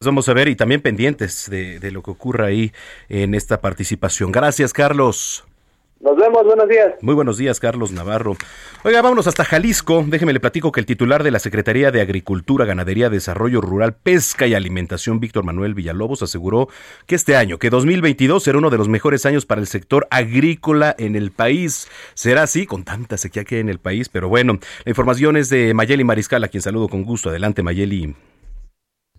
Vamos 0.03 0.29
a 0.29 0.35
ver 0.35 0.49
y 0.49 0.57
también 0.57 0.81
pendientes 0.81 1.51
de, 1.51 1.79
de 1.81 1.91
lo 1.91 2.03
que 2.03 2.13
ocurra 2.13 2.47
ahí 2.47 2.71
en 3.09 3.35
esta 3.35 3.61
participación. 3.61 4.31
Gracias, 4.33 4.73
Carlos. 4.73 5.50
Nos 6.01 6.17
vemos, 6.17 6.45
buenos 6.47 6.67
días. 6.67 6.95
Muy 7.03 7.15
buenos 7.15 7.37
días, 7.37 7.61
Carlos 7.61 7.93
Navarro. 7.93 8.35
Oiga, 8.85 9.03
vámonos 9.03 9.27
hasta 9.27 9.45
Jalisco. 9.45 10.03
Déjeme 10.09 10.33
le 10.33 10.41
platico 10.41 10.73
que 10.73 10.81
el 10.81 10.87
titular 10.87 11.23
de 11.23 11.31
la 11.31 11.39
Secretaría 11.39 11.91
de 11.91 12.01
Agricultura, 12.01 12.65
Ganadería, 12.65 13.11
Desarrollo 13.11 13.61
Rural, 13.61 13.93
Pesca 13.93 14.47
y 14.47 14.55
Alimentación, 14.55 15.21
Víctor 15.21 15.45
Manuel 15.45 15.75
Villalobos, 15.75 16.23
aseguró 16.23 16.69
que 17.05 17.17
este 17.17 17.37
año, 17.37 17.59
que 17.59 17.69
2022 17.69 18.43
será 18.43 18.57
uno 18.57 18.71
de 18.71 18.79
los 18.79 18.89
mejores 18.89 19.27
años 19.27 19.45
para 19.45 19.61
el 19.61 19.67
sector 19.67 20.09
agrícola 20.11 20.95
en 20.99 21.17
el 21.17 21.33
país. 21.33 21.87
Será 22.15 22.45
así, 22.45 22.65
con 22.65 22.85
tanta 22.85 23.19
sequía 23.19 23.45
que 23.45 23.57
hay 23.57 23.61
en 23.61 23.69
el 23.69 23.79
país, 23.79 24.09
pero 24.09 24.31
bueno, 24.31 24.59
la 24.87 24.91
información 24.91 25.37
es 25.37 25.51
de 25.51 25.75
Mayeli 25.75 26.05
Mariscal, 26.05 26.43
a 26.43 26.49
quien 26.49 26.63
saludo 26.63 26.89
con 26.89 27.05
gusto. 27.05 27.29
Adelante, 27.29 27.63
Mayeli. 27.63 28.15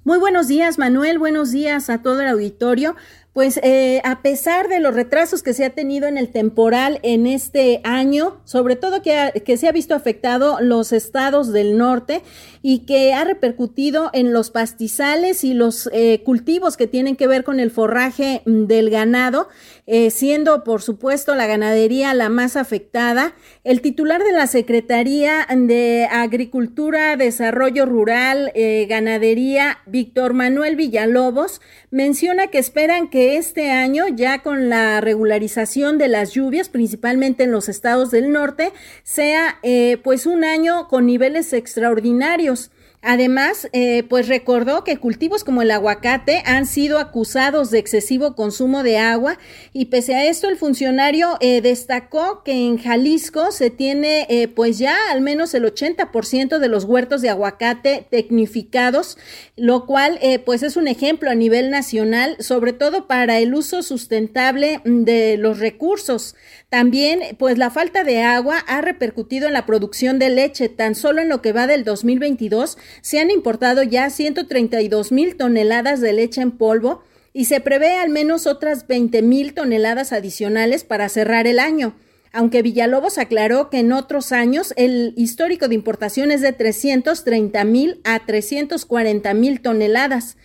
Muy 0.03 0.17
buenos 0.17 0.47
días, 0.47 0.79
Manuel. 0.79 1.19
Buenos 1.19 1.51
días 1.51 1.91
a 1.91 2.01
todo 2.01 2.21
el 2.21 2.27
auditorio. 2.27 2.95
Pues 3.33 3.61
eh, 3.63 4.01
a 4.03 4.21
pesar 4.21 4.67
de 4.67 4.81
los 4.81 4.93
retrasos 4.93 5.41
que 5.41 5.53
se 5.53 5.63
ha 5.63 5.69
tenido 5.69 6.09
en 6.09 6.17
el 6.17 6.31
temporal 6.31 6.99
en 7.01 7.27
este 7.27 7.79
año, 7.85 8.41
sobre 8.43 8.75
todo 8.75 9.01
que, 9.01 9.41
que, 9.45 9.55
se 9.55 9.69
ha 9.69 9.71
visto 9.71 9.95
afectado 9.95 10.57
los 10.59 10.91
estados 10.91 11.53
del 11.53 11.77
norte 11.77 12.23
y 12.61 12.79
que 12.79 13.13
ha 13.13 13.23
repercutido 13.23 14.09
en 14.11 14.33
los 14.33 14.51
pastizales 14.51 15.45
y 15.45 15.53
los 15.53 15.89
eh, 15.93 16.21
cultivos 16.25 16.75
que 16.75 16.87
tienen 16.87 17.15
que 17.15 17.25
ver 17.25 17.45
con 17.45 17.61
el 17.61 17.71
forraje 17.71 18.41
mm, 18.45 18.65
del 18.65 18.89
ganado, 18.89 19.47
eh, 19.87 20.11
siendo 20.11 20.65
por 20.65 20.81
supuesto 20.81 21.33
la 21.33 21.47
ganadería 21.47 22.13
la 22.13 22.27
más 22.27 22.57
afectada, 22.57 23.33
el 23.63 23.79
titular 23.79 24.21
de 24.21 24.33
la 24.33 24.47
Secretaría 24.47 25.47
de 25.49 26.05
Agricultura, 26.11 27.15
Desarrollo 27.15 27.85
Rural, 27.85 28.51
Ganadería, 28.89 29.79
Víctor 29.85 30.33
Manuel 30.33 30.75
Villalobos, 30.75 31.61
menciona 31.91 32.47
que 32.47 32.57
esperan 32.57 33.09
que 33.09 33.20
este 33.21 33.71
año, 33.71 34.05
ya 34.07 34.41
con 34.41 34.69
la 34.69 35.01
regularización 35.01 35.97
de 35.97 36.07
las 36.07 36.31
lluvias, 36.31 36.69
principalmente 36.69 37.43
en 37.43 37.51
los 37.51 37.69
estados 37.69 38.11
del 38.11 38.31
norte, 38.31 38.71
sea 39.03 39.59
eh, 39.63 39.97
pues 40.03 40.25
un 40.25 40.43
año 40.43 40.87
con 40.87 41.05
niveles 41.05 41.53
extraordinarios. 41.53 42.71
Además, 43.03 43.67
eh, 43.73 44.03
pues 44.07 44.27
recordó 44.27 44.83
que 44.83 44.97
cultivos 44.97 45.43
como 45.43 45.63
el 45.63 45.71
aguacate 45.71 46.43
han 46.45 46.67
sido 46.67 46.99
acusados 46.99 47.71
de 47.71 47.79
excesivo 47.79 48.35
consumo 48.35 48.83
de 48.83 48.99
agua 48.99 49.39
y 49.73 49.85
pese 49.85 50.13
a 50.13 50.25
esto 50.25 50.47
el 50.47 50.55
funcionario 50.55 51.35
eh, 51.39 51.61
destacó 51.61 52.43
que 52.43 52.51
en 52.51 52.77
Jalisco 52.77 53.51
se 53.51 53.71
tiene 53.71 54.27
eh, 54.29 54.47
pues 54.47 54.77
ya 54.77 54.95
al 55.09 55.21
menos 55.21 55.55
el 55.55 55.63
80% 55.63 56.59
de 56.59 56.67
los 56.67 56.83
huertos 56.83 57.23
de 57.23 57.29
aguacate 57.29 58.05
tecnificados, 58.11 59.17
lo 59.55 59.87
cual 59.87 60.19
pues 60.45 60.61
es 60.61 60.77
un 60.77 60.87
ejemplo 60.87 61.31
a 61.31 61.35
nivel 61.35 61.71
nacional, 61.71 62.35
sobre 62.39 62.73
todo 62.73 63.07
para 63.07 63.39
el 63.39 63.55
uso 63.55 63.81
sustentable 63.81 64.81
de 64.85 65.37
los 65.37 65.59
recursos. 65.59 66.35
También, 66.71 67.35
pues 67.37 67.57
la 67.57 67.69
falta 67.69 68.05
de 68.05 68.21
agua 68.21 68.59
ha 68.59 68.79
repercutido 68.79 69.47
en 69.47 69.51
la 69.51 69.65
producción 69.65 70.19
de 70.19 70.29
leche. 70.29 70.69
Tan 70.69 70.95
solo 70.95 71.21
en 71.21 71.27
lo 71.27 71.41
que 71.41 71.51
va 71.51 71.67
del 71.67 71.83
2022 71.83 72.77
se 73.01 73.19
han 73.19 73.29
importado 73.29 73.83
ya 73.83 74.09
132 74.09 75.11
mil 75.11 75.35
toneladas 75.35 75.99
de 75.99 76.13
leche 76.13 76.39
en 76.39 76.51
polvo 76.51 77.03
y 77.33 77.43
se 77.43 77.59
prevé 77.59 77.97
al 77.97 78.09
menos 78.09 78.47
otras 78.47 78.87
20 78.87 79.21
mil 79.21 79.53
toneladas 79.53 80.13
adicionales 80.13 80.85
para 80.85 81.09
cerrar 81.09 81.45
el 81.45 81.59
año. 81.59 81.93
Aunque 82.31 82.61
Villalobos 82.61 83.17
aclaró 83.17 83.69
que 83.69 83.79
en 83.79 83.91
otros 83.91 84.31
años 84.31 84.73
el 84.77 85.13
histórico 85.17 85.67
de 85.67 85.75
importación 85.75 86.31
es 86.31 86.39
de 86.39 86.53
330 86.53 87.65
mil 87.65 87.99
a 88.05 88.25
340 88.25 89.33
mil 89.33 89.59
toneladas. 89.59 90.37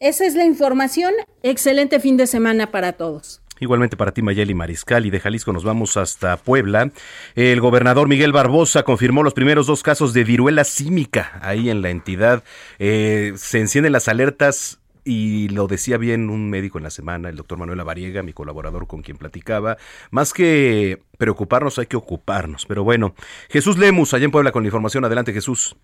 Esa 0.00 0.24
es 0.24 0.36
la 0.36 0.46
información. 0.46 1.12
Excelente 1.42 2.00
fin 2.00 2.16
de 2.16 2.26
semana 2.26 2.70
para 2.70 2.94
todos. 2.94 3.42
Igualmente 3.58 3.96
para 3.96 4.12
ti, 4.12 4.22
Mayeli 4.22 4.54
Mariscal, 4.54 5.06
y 5.06 5.10
de 5.10 5.20
Jalisco 5.20 5.52
nos 5.52 5.64
vamos 5.64 5.96
hasta 5.96 6.36
Puebla. 6.36 6.90
El 7.34 7.60
gobernador 7.60 8.06
Miguel 8.06 8.32
Barbosa 8.32 8.82
confirmó 8.82 9.22
los 9.22 9.34
primeros 9.34 9.66
dos 9.66 9.82
casos 9.82 10.12
de 10.12 10.24
viruela 10.24 10.64
símica 10.64 11.38
ahí 11.40 11.70
en 11.70 11.80
la 11.80 11.90
entidad. 11.90 12.44
Eh, 12.78 13.32
se 13.36 13.60
encienden 13.60 13.92
las 13.92 14.08
alertas 14.08 14.78
y 15.04 15.48
lo 15.48 15.68
decía 15.68 15.96
bien 15.96 16.28
un 16.28 16.50
médico 16.50 16.78
en 16.78 16.84
la 16.84 16.90
semana, 16.90 17.28
el 17.28 17.36
doctor 17.36 17.58
Manuel 17.58 17.80
Avariega, 17.80 18.22
mi 18.22 18.32
colaborador 18.32 18.86
con 18.86 19.02
quien 19.02 19.16
platicaba. 19.16 19.78
Más 20.10 20.32
que 20.32 21.00
preocuparnos, 21.16 21.78
hay 21.78 21.86
que 21.86 21.96
ocuparnos. 21.96 22.66
Pero 22.66 22.84
bueno, 22.84 23.14
Jesús 23.48 23.78
Lemus, 23.78 24.12
allá 24.12 24.24
en 24.24 24.32
Puebla 24.32 24.52
con 24.52 24.64
la 24.64 24.68
información. 24.68 25.04
Adelante, 25.04 25.32
Jesús. 25.32 25.76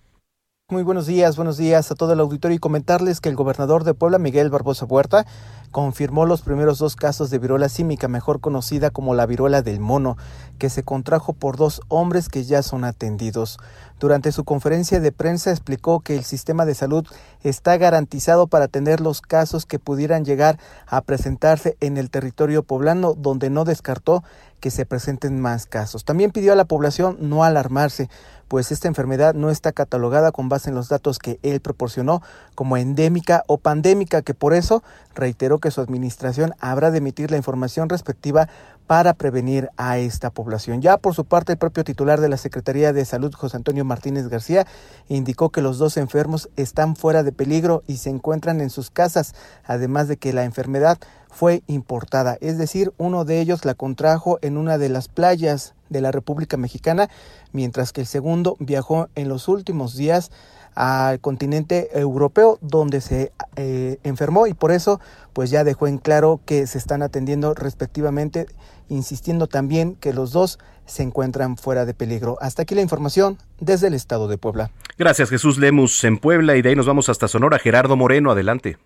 Muy 0.72 0.84
buenos 0.84 1.06
días, 1.06 1.36
buenos 1.36 1.58
días 1.58 1.90
a 1.90 1.94
todo 1.94 2.14
el 2.14 2.20
auditorio 2.20 2.56
y 2.56 2.58
comentarles 2.58 3.20
que 3.20 3.28
el 3.28 3.36
gobernador 3.36 3.84
de 3.84 3.92
Puebla, 3.92 4.18
Miguel 4.18 4.48
Barbosa 4.48 4.86
Huerta, 4.86 5.26
confirmó 5.72 6.24
los 6.26 6.42
primeros 6.42 6.78
dos 6.78 6.94
casos 6.94 7.30
de 7.30 7.40
viruela 7.40 7.68
símica, 7.68 8.06
mejor 8.06 8.40
conocida 8.40 8.90
como 8.90 9.14
la 9.14 9.26
viruela 9.26 9.62
del 9.62 9.80
mono, 9.80 10.16
que 10.58 10.70
se 10.70 10.84
contrajo 10.84 11.32
por 11.32 11.56
dos 11.56 11.80
hombres 11.88 12.28
que 12.28 12.44
ya 12.44 12.62
son 12.62 12.84
atendidos. 12.84 13.58
Durante 13.98 14.30
su 14.30 14.44
conferencia 14.44 15.00
de 15.00 15.10
prensa 15.10 15.50
explicó 15.50 16.00
que 16.00 16.16
el 16.16 16.24
sistema 16.24 16.64
de 16.64 16.74
salud 16.74 17.06
está 17.42 17.76
garantizado 17.76 18.46
para 18.46 18.66
atender 18.66 19.00
los 19.00 19.20
casos 19.20 19.66
que 19.66 19.80
pudieran 19.80 20.24
llegar 20.24 20.58
a 20.86 21.00
presentarse 21.00 21.76
en 21.80 21.96
el 21.96 22.10
territorio 22.10 22.62
poblano, 22.62 23.14
donde 23.14 23.50
no 23.50 23.64
descartó 23.64 24.22
que 24.60 24.70
se 24.70 24.86
presenten 24.86 25.40
más 25.40 25.66
casos. 25.66 26.04
También 26.04 26.30
pidió 26.30 26.52
a 26.52 26.56
la 26.56 26.66
población 26.66 27.16
no 27.20 27.42
alarmarse, 27.42 28.08
pues 28.52 28.70
esta 28.70 28.86
enfermedad 28.86 29.32
no 29.32 29.48
está 29.48 29.72
catalogada 29.72 30.30
con 30.30 30.50
base 30.50 30.68
en 30.68 30.74
los 30.74 30.90
datos 30.90 31.18
que 31.18 31.40
él 31.42 31.60
proporcionó 31.60 32.20
como 32.54 32.76
endémica 32.76 33.44
o 33.46 33.56
pandémica, 33.56 34.20
que 34.20 34.34
por 34.34 34.52
eso 34.52 34.82
reiteró 35.14 35.58
que 35.58 35.70
su 35.70 35.80
administración 35.80 36.52
habrá 36.60 36.90
de 36.90 36.98
emitir 36.98 37.30
la 37.30 37.38
información 37.38 37.88
respectiva 37.88 38.50
para 38.86 39.14
prevenir 39.14 39.70
a 39.78 39.96
esta 39.96 40.28
población. 40.28 40.82
Ya 40.82 40.98
por 40.98 41.14
su 41.14 41.24
parte, 41.24 41.52
el 41.52 41.58
propio 41.58 41.82
titular 41.82 42.20
de 42.20 42.28
la 42.28 42.36
Secretaría 42.36 42.92
de 42.92 43.06
Salud, 43.06 43.32
José 43.32 43.56
Antonio 43.56 43.86
Martínez 43.86 44.28
García, 44.28 44.66
indicó 45.08 45.48
que 45.48 45.62
los 45.62 45.78
dos 45.78 45.96
enfermos 45.96 46.50
están 46.56 46.94
fuera 46.94 47.22
de 47.22 47.32
peligro 47.32 47.82
y 47.86 47.96
se 47.96 48.10
encuentran 48.10 48.60
en 48.60 48.68
sus 48.68 48.90
casas, 48.90 49.34
además 49.64 50.08
de 50.08 50.18
que 50.18 50.34
la 50.34 50.44
enfermedad 50.44 50.98
fue 51.32 51.62
importada, 51.66 52.36
es 52.40 52.58
decir, 52.58 52.92
uno 52.98 53.24
de 53.24 53.40
ellos 53.40 53.64
la 53.64 53.74
contrajo 53.74 54.38
en 54.42 54.58
una 54.58 54.76
de 54.76 54.90
las 54.90 55.08
playas 55.08 55.74
de 55.88 56.02
la 56.02 56.12
República 56.12 56.58
Mexicana, 56.58 57.08
mientras 57.52 57.92
que 57.92 58.02
el 58.02 58.06
segundo 58.06 58.56
viajó 58.60 59.08
en 59.14 59.28
los 59.28 59.48
últimos 59.48 59.96
días 59.96 60.30
al 60.74 61.20
continente 61.20 61.98
europeo 61.98 62.58
donde 62.60 63.00
se 63.00 63.32
eh, 63.56 63.98
enfermó 64.04 64.46
y 64.46 64.54
por 64.54 64.72
eso 64.72 65.00
pues 65.32 65.50
ya 65.50 65.64
dejó 65.64 65.86
en 65.86 65.98
claro 65.98 66.40
que 66.44 66.66
se 66.66 66.78
están 66.78 67.02
atendiendo 67.02 67.54
respectivamente, 67.54 68.46
insistiendo 68.88 69.46
también 69.46 69.96
que 69.96 70.12
los 70.12 70.32
dos 70.32 70.58
se 70.86 71.02
encuentran 71.02 71.56
fuera 71.56 71.84
de 71.86 71.94
peligro. 71.94 72.36
Hasta 72.40 72.62
aquí 72.62 72.74
la 72.74 72.82
información 72.82 73.38
desde 73.60 73.86
el 73.86 73.94
estado 73.94 74.28
de 74.28 74.38
Puebla. 74.38 74.70
Gracias 74.98 75.30
Jesús 75.30 75.58
Lemus 75.58 76.04
en 76.04 76.18
Puebla 76.18 76.56
y 76.56 76.62
de 76.62 76.70
ahí 76.70 76.76
nos 76.76 76.86
vamos 76.86 77.08
hasta 77.08 77.28
Sonora. 77.28 77.58
Gerardo 77.58 77.96
Moreno, 77.96 78.30
adelante. 78.30 78.78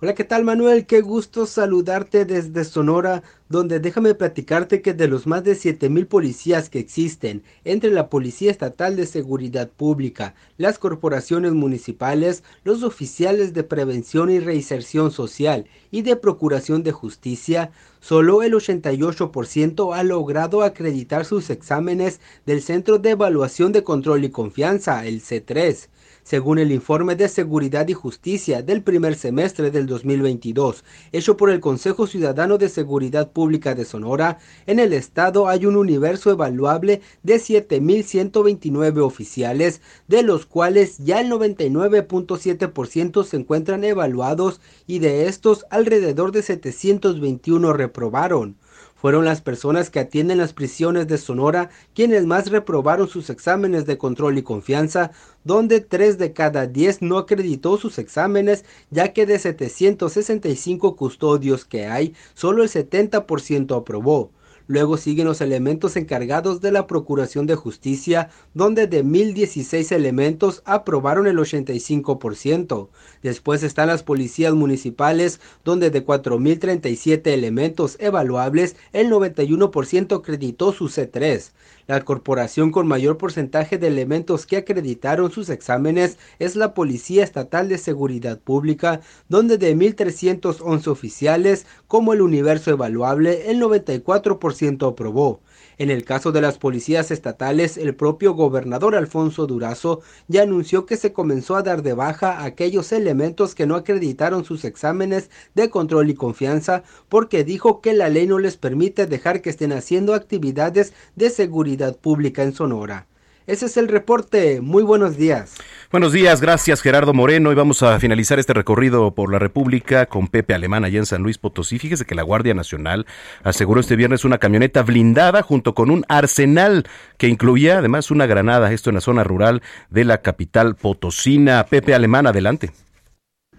Hola, 0.00 0.14
¿qué 0.14 0.22
tal 0.22 0.44
Manuel? 0.44 0.86
Qué 0.86 1.00
gusto 1.00 1.44
saludarte 1.44 2.24
desde 2.24 2.62
Sonora, 2.62 3.24
donde 3.48 3.80
déjame 3.80 4.14
platicarte 4.14 4.80
que 4.80 4.94
de 4.94 5.08
los 5.08 5.26
más 5.26 5.42
de 5.42 5.56
7000 5.56 6.06
policías 6.06 6.70
que 6.70 6.78
existen 6.78 7.42
entre 7.64 7.90
la 7.90 8.08
Policía 8.08 8.52
Estatal 8.52 8.94
de 8.94 9.06
Seguridad 9.06 9.68
Pública, 9.68 10.36
las 10.56 10.78
corporaciones 10.78 11.52
municipales, 11.52 12.44
los 12.62 12.84
oficiales 12.84 13.54
de 13.54 13.64
prevención 13.64 14.30
y 14.30 14.38
reinserción 14.38 15.10
social 15.10 15.64
y 15.90 16.02
de 16.02 16.14
procuración 16.14 16.84
de 16.84 16.92
justicia, 16.92 17.72
solo 17.98 18.44
el 18.44 18.52
88% 18.52 19.96
ha 19.96 20.04
logrado 20.04 20.62
acreditar 20.62 21.24
sus 21.24 21.50
exámenes 21.50 22.20
del 22.46 22.62
Centro 22.62 23.00
de 23.00 23.10
Evaluación 23.10 23.72
de 23.72 23.82
Control 23.82 24.22
y 24.22 24.30
Confianza, 24.30 25.04
el 25.06 25.22
C3 25.22 25.88
según 26.28 26.58
el 26.58 26.72
informe 26.72 27.16
de 27.16 27.26
Seguridad 27.26 27.88
y 27.88 27.94
Justicia 27.94 28.60
del 28.60 28.82
primer 28.82 29.14
semestre 29.14 29.70
del 29.70 29.86
2022, 29.86 30.84
hecho 31.10 31.38
por 31.38 31.48
el 31.48 31.60
Consejo 31.60 32.06
Ciudadano 32.06 32.58
de 32.58 32.68
Seguridad 32.68 33.32
Pública 33.32 33.74
de 33.74 33.86
Sonora, 33.86 34.38
en 34.66 34.78
el 34.78 34.92
estado 34.92 35.48
hay 35.48 35.64
un 35.64 35.74
universo 35.74 36.30
evaluable 36.30 37.00
de 37.22 37.36
7.129 37.36 38.98
oficiales, 38.98 39.80
de 40.06 40.22
los 40.22 40.44
cuales 40.44 40.98
ya 40.98 41.22
el 41.22 41.30
99.7% 41.30 43.24
se 43.24 43.36
encuentran 43.38 43.82
evaluados 43.82 44.60
y 44.86 44.98
de 44.98 45.28
estos 45.28 45.64
alrededor 45.70 46.32
de 46.32 46.42
721 46.42 47.72
reprobaron 47.72 48.58
fueron 49.00 49.24
las 49.24 49.40
personas 49.40 49.90
que 49.90 50.00
atienden 50.00 50.38
las 50.38 50.52
prisiones 50.52 51.06
de 51.06 51.18
Sonora 51.18 51.70
quienes 51.94 52.26
más 52.26 52.50
reprobaron 52.50 53.08
sus 53.08 53.30
exámenes 53.30 53.86
de 53.86 53.96
control 53.96 54.38
y 54.38 54.42
confianza, 54.42 55.12
donde 55.44 55.80
3 55.80 56.18
de 56.18 56.32
cada 56.32 56.66
10 56.66 57.02
no 57.02 57.18
acreditó 57.18 57.78
sus 57.78 57.98
exámenes, 57.98 58.64
ya 58.90 59.12
que 59.12 59.24
de 59.24 59.38
765 59.38 60.96
custodios 60.96 61.64
que 61.64 61.86
hay, 61.86 62.14
solo 62.34 62.62
el 62.62 62.68
70% 62.68 63.76
aprobó. 63.76 64.32
Luego 64.68 64.98
siguen 64.98 65.26
los 65.26 65.40
elementos 65.40 65.96
encargados 65.96 66.60
de 66.60 66.70
la 66.70 66.86
Procuración 66.86 67.46
de 67.46 67.54
Justicia, 67.54 68.28
donde 68.52 68.86
de 68.86 69.02
1016 69.02 69.90
elementos 69.92 70.62
aprobaron 70.66 71.26
el 71.26 71.38
85%. 71.38 72.88
Después 73.22 73.62
están 73.62 73.88
las 73.88 74.02
policías 74.02 74.52
municipales, 74.52 75.40
donde 75.64 75.90
de 75.90 76.04
4037 76.04 77.32
elementos 77.32 77.96
evaluables, 77.98 78.76
el 78.92 79.10
91% 79.10 80.18
acreditó 80.18 80.72
su 80.74 80.88
C3. 80.88 81.50
La 81.88 82.04
corporación 82.04 82.70
con 82.70 82.86
mayor 82.86 83.16
porcentaje 83.16 83.78
de 83.78 83.86
elementos 83.86 84.44
que 84.44 84.58
acreditaron 84.58 85.30
sus 85.32 85.48
exámenes 85.48 86.18
es 86.38 86.54
la 86.54 86.74
Policía 86.74 87.24
Estatal 87.24 87.70
de 87.70 87.78
Seguridad 87.78 88.38
Pública, 88.38 89.00
donde 89.30 89.56
de 89.56 89.74
1.311 89.74 90.86
oficiales, 90.88 91.64
como 91.86 92.12
el 92.12 92.20
universo 92.20 92.70
evaluable, 92.70 93.50
el 93.50 93.58
94% 93.62 94.86
aprobó. 94.86 95.40
En 95.78 95.90
el 95.90 96.04
caso 96.04 96.32
de 96.32 96.40
las 96.40 96.58
policías 96.58 97.12
estatales, 97.12 97.76
el 97.76 97.94
propio 97.94 98.34
gobernador 98.34 98.96
Alfonso 98.96 99.46
Durazo 99.46 100.00
ya 100.26 100.42
anunció 100.42 100.86
que 100.86 100.96
se 100.96 101.12
comenzó 101.12 101.54
a 101.54 101.62
dar 101.62 101.82
de 101.82 101.94
baja 101.94 102.42
aquellos 102.42 102.90
elementos 102.90 103.54
que 103.54 103.64
no 103.64 103.76
acreditaron 103.76 104.44
sus 104.44 104.64
exámenes 104.64 105.30
de 105.54 105.70
control 105.70 106.10
y 106.10 106.14
confianza 106.14 106.82
porque 107.08 107.44
dijo 107.44 107.80
que 107.80 107.92
la 107.92 108.08
ley 108.08 108.26
no 108.26 108.40
les 108.40 108.56
permite 108.56 109.06
dejar 109.06 109.40
que 109.40 109.50
estén 109.50 109.72
haciendo 109.72 110.14
actividades 110.14 110.94
de 111.14 111.30
seguridad 111.30 111.96
pública 111.96 112.42
en 112.42 112.54
Sonora. 112.54 113.06
Ese 113.48 113.64
es 113.64 113.78
el 113.78 113.88
reporte. 113.88 114.60
Muy 114.60 114.82
buenos 114.82 115.16
días. 115.16 115.54
Buenos 115.90 116.12
días, 116.12 116.42
gracias 116.42 116.82
Gerardo 116.82 117.14
Moreno. 117.14 117.50
Y 117.50 117.54
vamos 117.54 117.82
a 117.82 117.98
finalizar 117.98 118.38
este 118.38 118.52
recorrido 118.52 119.14
por 119.14 119.32
la 119.32 119.38
República 119.38 120.04
con 120.04 120.28
Pepe 120.28 120.52
Alemán 120.52 120.84
allá 120.84 120.98
en 120.98 121.06
San 121.06 121.22
Luis 121.22 121.38
Potosí. 121.38 121.78
Fíjese 121.78 122.04
que 122.04 122.14
la 122.14 122.24
Guardia 122.24 122.52
Nacional 122.52 123.06
aseguró 123.42 123.80
este 123.80 123.96
viernes 123.96 124.26
una 124.26 124.36
camioneta 124.36 124.82
blindada 124.82 125.40
junto 125.40 125.74
con 125.74 125.90
un 125.90 126.04
arsenal 126.08 126.84
que 127.16 127.28
incluía 127.28 127.78
además 127.78 128.10
una 128.10 128.26
granada. 128.26 128.70
Esto 128.70 128.90
en 128.90 128.96
la 128.96 129.00
zona 129.00 129.24
rural 129.24 129.62
de 129.88 130.04
la 130.04 130.20
capital 130.20 130.76
potosina. 130.76 131.64
Pepe 131.64 131.94
Alemán, 131.94 132.26
adelante. 132.26 132.72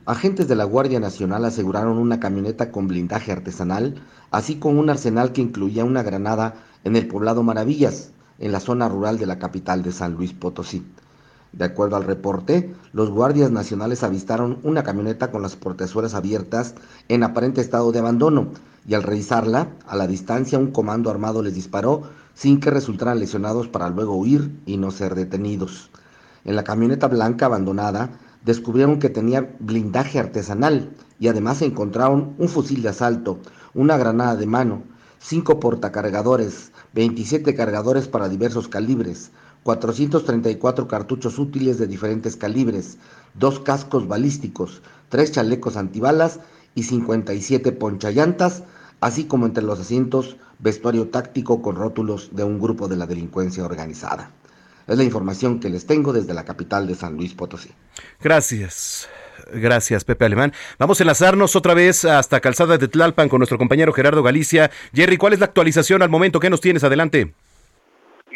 Agentes 0.05 0.47
de 0.47 0.55
la 0.55 0.65
Guardia 0.65 0.99
Nacional 0.99 1.45
aseguraron 1.45 1.97
una 1.97 2.19
camioneta 2.19 2.71
con 2.71 2.87
blindaje 2.87 3.31
artesanal, 3.31 4.03
así 4.29 4.59
como 4.59 4.81
un 4.81 4.91
arsenal 4.91 5.33
que 5.33 5.41
incluía 5.41 5.83
una 5.83 6.03
granada 6.03 6.53
en 6.83 6.95
el 6.95 7.07
poblado 7.07 7.41
Maravillas, 7.41 8.11
en 8.39 8.51
la 8.51 8.59
zona 8.59 8.89
rural 8.89 9.17
de 9.17 9.25
la 9.25 9.39
capital 9.39 9.83
de 9.83 9.91
San 9.91 10.15
Luis 10.15 10.33
Potosí. 10.33 10.85
De 11.51 11.65
acuerdo 11.65 11.95
al 11.95 12.03
reporte, 12.03 12.73
los 12.93 13.09
guardias 13.09 13.51
nacionales 13.51 14.03
avistaron 14.03 14.59
una 14.63 14.83
camioneta 14.83 15.31
con 15.31 15.41
las 15.41 15.55
portezuelas 15.55 16.13
abiertas 16.13 16.75
en 17.07 17.23
aparente 17.23 17.61
estado 17.61 17.91
de 17.91 17.99
abandono 17.99 18.49
y 18.87 18.93
al 18.93 19.03
revisarla, 19.03 19.69
a 19.87 19.95
la 19.95 20.07
distancia 20.07 20.59
un 20.59 20.71
comando 20.71 21.09
armado 21.09 21.41
les 21.41 21.55
disparó 21.55 22.03
sin 22.35 22.59
que 22.59 22.69
resultaran 22.69 23.19
lesionados 23.19 23.67
para 23.67 23.89
luego 23.89 24.15
huir 24.15 24.61
y 24.65 24.77
no 24.77 24.91
ser 24.91 25.15
detenidos. 25.15 25.89
En 26.45 26.55
la 26.55 26.63
camioneta 26.63 27.07
blanca 27.07 27.47
abandonada 27.47 28.11
descubrieron 28.45 28.99
que 28.99 29.09
tenía 29.09 29.55
blindaje 29.59 30.19
artesanal 30.19 30.91
y 31.19 31.27
además 31.27 31.61
encontraron 31.61 32.35
un 32.37 32.47
fusil 32.47 32.81
de 32.81 32.89
asalto, 32.89 33.39
una 33.73 33.97
granada 33.97 34.35
de 34.35 34.45
mano, 34.45 34.83
cinco 35.19 35.59
portacargadores, 35.59 36.71
27 36.93 37.55
cargadores 37.55 38.07
para 38.07 38.29
diversos 38.29 38.67
calibres, 38.67 39.31
434 39.63 40.87
cartuchos 40.87 41.37
útiles 41.37 41.77
de 41.77 41.87
diferentes 41.87 42.35
calibres, 42.35 42.97
dos 43.33 43.59
cascos 43.59 44.07
balísticos, 44.07 44.81
tres 45.09 45.31
chalecos 45.31 45.77
antibalas 45.77 46.39
y 46.75 46.83
57 46.83 47.71
ponchallantas, 47.73 48.63
así 49.01 49.25
como 49.25 49.45
entre 49.45 49.63
los 49.63 49.79
asientos 49.79 50.37
vestuario 50.59 51.07
táctico 51.09 51.61
con 51.61 51.75
rótulos 51.75 52.35
de 52.35 52.43
un 52.43 52.59
grupo 52.59 52.87
de 52.87 52.97
la 52.97 53.05
delincuencia 53.05 53.65
organizada. 53.65 54.31
Es 54.87 54.97
la 54.97 55.03
información 55.03 55.59
que 55.59 55.69
les 55.69 55.85
tengo 55.85 56.13
desde 56.13 56.33
la 56.33 56.45
capital 56.45 56.87
de 56.87 56.95
San 56.95 57.15
Luis 57.15 57.33
Potosí. 57.33 57.69
Gracias. 58.19 59.07
Gracias, 59.53 60.05
Pepe 60.05 60.25
Alemán. 60.25 60.53
Vamos 60.77 60.99
a 60.99 61.03
enlazarnos 61.03 61.55
otra 61.55 61.73
vez 61.73 62.05
hasta 62.05 62.39
Calzada 62.39 62.77
de 62.77 62.87
Tlalpan 62.87 63.29
con 63.29 63.39
nuestro 63.39 63.57
compañero 63.57 63.93
Gerardo 63.93 64.23
Galicia. 64.23 64.71
Jerry, 64.93 65.17
¿cuál 65.17 65.33
es 65.33 65.39
la 65.39 65.45
actualización 65.45 66.01
al 66.01 66.09
momento? 66.09 66.39
¿Qué 66.39 66.49
nos 66.49 66.61
tienes? 66.61 66.83
Adelante. 66.83 67.33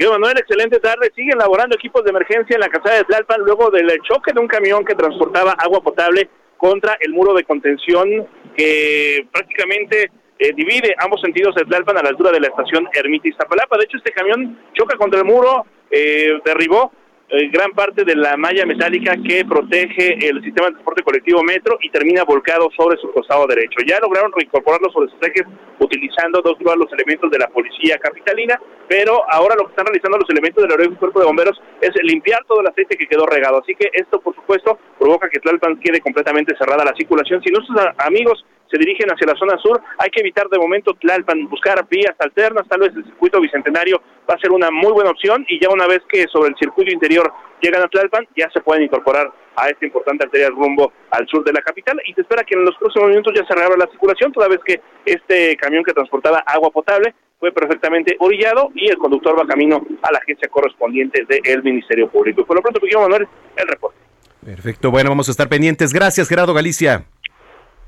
Manuel, 0.10 0.38
excelente 0.38 0.80
tarde. 0.80 1.12
Siguen 1.16 1.38
laborando 1.38 1.76
equipos 1.76 2.04
de 2.04 2.10
emergencia 2.10 2.56
en 2.56 2.60
la 2.60 2.70
calzada 2.70 2.98
de 2.98 3.04
Tlalpan 3.06 3.42
luego 3.42 3.70
del 3.72 3.88
choque 4.02 4.34
de 4.34 4.40
un 4.40 4.48
camión 4.48 4.84
que 4.86 4.96
transportaba 4.96 5.54
agua 5.54 5.82
potable 5.82 6.30
contra 6.58 6.98
el 7.00 7.14
muro 7.14 7.34
de 7.34 7.44
contención 7.44 8.28
que 8.56 9.26
prácticamente 9.32 10.12
eh, 10.40 10.54
divide 10.56 10.94
ambos 11.00 11.22
sentidos 11.22 11.56
de 11.56 11.64
Tlalpan 11.66 11.98
a 11.98 12.04
la 12.04 12.10
altura 12.10 12.32
de 12.32 12.40
la 12.40 12.48
estación 12.48 12.88
Ermita 12.94 13.28
Iztapalapa. 13.28 13.78
De 13.78 13.86
hecho, 13.86 13.98
este 13.98 14.12
camión 14.12 14.60
choca 14.74 14.98
contra 14.98 15.20
el 15.20 15.26
muro, 15.26 15.66
eh, 15.90 16.40
derribó 16.46 16.92
eh, 17.34 17.50
gran 17.50 17.72
parte 17.72 18.06
de 18.06 18.16
la 18.16 18.38
malla 18.38 18.64
metálica 18.64 19.18
que 19.18 19.44
protege 19.44 20.14
el 20.30 20.40
sistema 20.44 20.68
de 20.68 20.74
transporte 20.74 21.02
colectivo 21.02 21.42
metro 21.42 21.80
y 21.82 21.90
termina 21.90 22.24
volcado 22.24 22.70
sobre 22.78 22.96
su 22.98 23.12
costado 23.12 23.48
derecho. 23.48 23.80
Ya 23.88 24.00
lograron 24.00 24.32
reincorporarlo 24.32 24.92
sobre 24.92 25.10
sus 25.10 25.20
ejes 25.24 25.48
utilizando 25.80 26.42
dos 26.44 26.60
de 26.60 26.66
los 26.78 26.94
elementos 26.94 27.32
de 27.32 27.40
la 27.40 27.48
policía 27.48 27.98
capitalina, 27.98 28.62
pero 28.88 29.24
ahora 29.32 29.56
lo 29.56 29.66
que 29.66 29.72
están 29.72 29.88
realizando 29.88 30.20
los 30.20 30.30
elementos 30.30 30.62
del 30.62 30.72
Aeropuerto 30.72 31.00
Cuerpo 31.00 31.20
de 31.22 31.26
Bomberos 31.26 31.62
es 31.82 31.90
limpiar 32.04 32.46
todo 32.46 32.62
el 32.62 32.68
aceite 32.68 32.98
que 32.98 33.08
quedó 33.08 33.26
regado. 33.26 33.62
Así 33.64 33.74
que 33.74 33.90
esto, 33.94 34.22
por 34.22 34.36
supuesto, 34.36 34.78
provoca 35.00 35.28
que 35.28 35.40
Tlalpan 35.40 35.80
quede 35.80 36.02
completamente 36.02 36.56
cerrada 36.56 36.86
la 36.86 36.94
circulación. 36.94 37.42
Si 37.42 37.52
nuestros 37.52 37.80
amigos 37.98 38.46
se 38.74 38.80
dirigen 38.80 39.08
hacia 39.12 39.28
la 39.28 39.38
zona 39.38 39.56
sur, 39.60 39.80
hay 40.00 40.10
que 40.10 40.22
evitar 40.22 40.50
de 40.50 40.58
momento 40.58 40.96
Tlalpan, 40.96 41.48
buscar 41.48 41.88
vías 41.88 42.16
alternas, 42.18 42.68
tal 42.68 42.80
vez 42.80 42.92
el 42.96 43.04
circuito 43.04 43.40
bicentenario 43.40 44.02
va 44.28 44.34
a 44.34 44.40
ser 44.40 44.52
una 44.52 44.72
muy 44.72 44.92
buena 44.92 45.12
opción 45.12 45.46
y 45.48 45.62
ya 45.62 45.70
una 45.70 45.86
vez 45.86 46.02
que 46.10 46.26
sobre 46.28 46.50
el 46.50 46.56
circuito 46.56 46.92
interior 46.92 47.32
llegan 47.62 47.84
a 47.84 47.88
Tlalpan, 47.88 48.28
ya 48.36 48.50
se 48.50 48.62
pueden 48.62 48.86
incorporar 48.86 49.32
a 49.56 49.70
esta 49.70 49.86
importante 49.86 50.26
arteria 50.26 50.50
rumbo 50.50 50.92
al 51.12 51.28
sur 51.28 51.44
de 51.44 51.54
la 51.54 51.62
capital 51.62 52.02
y 52.08 52.14
se 52.16 52.22
espera 52.22 52.44
que 52.44 52.56
en 52.56 52.66
los 52.66 52.76
próximos 52.78 53.10
minutos 53.10 53.32
ya 53.36 53.46
se 53.46 53.54
reabra 53.54 53.78
la 53.78 53.88
circulación, 53.92 54.32
toda 54.32 54.48
vez 54.48 54.60
que 54.66 54.82
este 55.06 55.56
camión 55.58 55.84
que 55.84 55.94
transportaba 55.94 56.40
agua 56.40 56.72
potable 56.72 57.14
fue 57.40 57.52
perfectamente 57.52 58.16
orillado 58.20 58.72
y 58.74 58.90
el 58.90 58.98
conductor 58.98 59.38
va 59.38 59.46
camino 59.46 59.86
a 60.02 60.12
la 60.12 60.18
agencia 60.18 60.50
correspondiente 60.50 61.28
del 61.28 61.62
Ministerio 61.62 62.10
Público. 62.10 62.44
Por 62.44 62.56
lo 62.56 62.64
pronto, 62.64 62.80
Miguel 62.82 63.02
Manuel, 63.02 63.28
el 63.56 63.68
reporte. 63.68 64.00
Perfecto, 64.44 64.90
bueno, 64.90 65.12
vamos 65.12 65.28
a 65.28 65.32
estar 65.32 65.48
pendientes. 65.48 65.94
Gracias, 65.94 66.28
Gerardo 66.28 66.56
Galicia. 66.56 67.06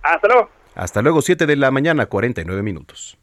Hasta 0.04 0.28
luego. 0.28 0.50
Hasta 0.76 1.02
luego, 1.02 1.22
7 1.22 1.46
de 1.46 1.56
la 1.56 1.72
mañana, 1.72 2.06
49 2.06 2.62
minutos. 2.62 3.18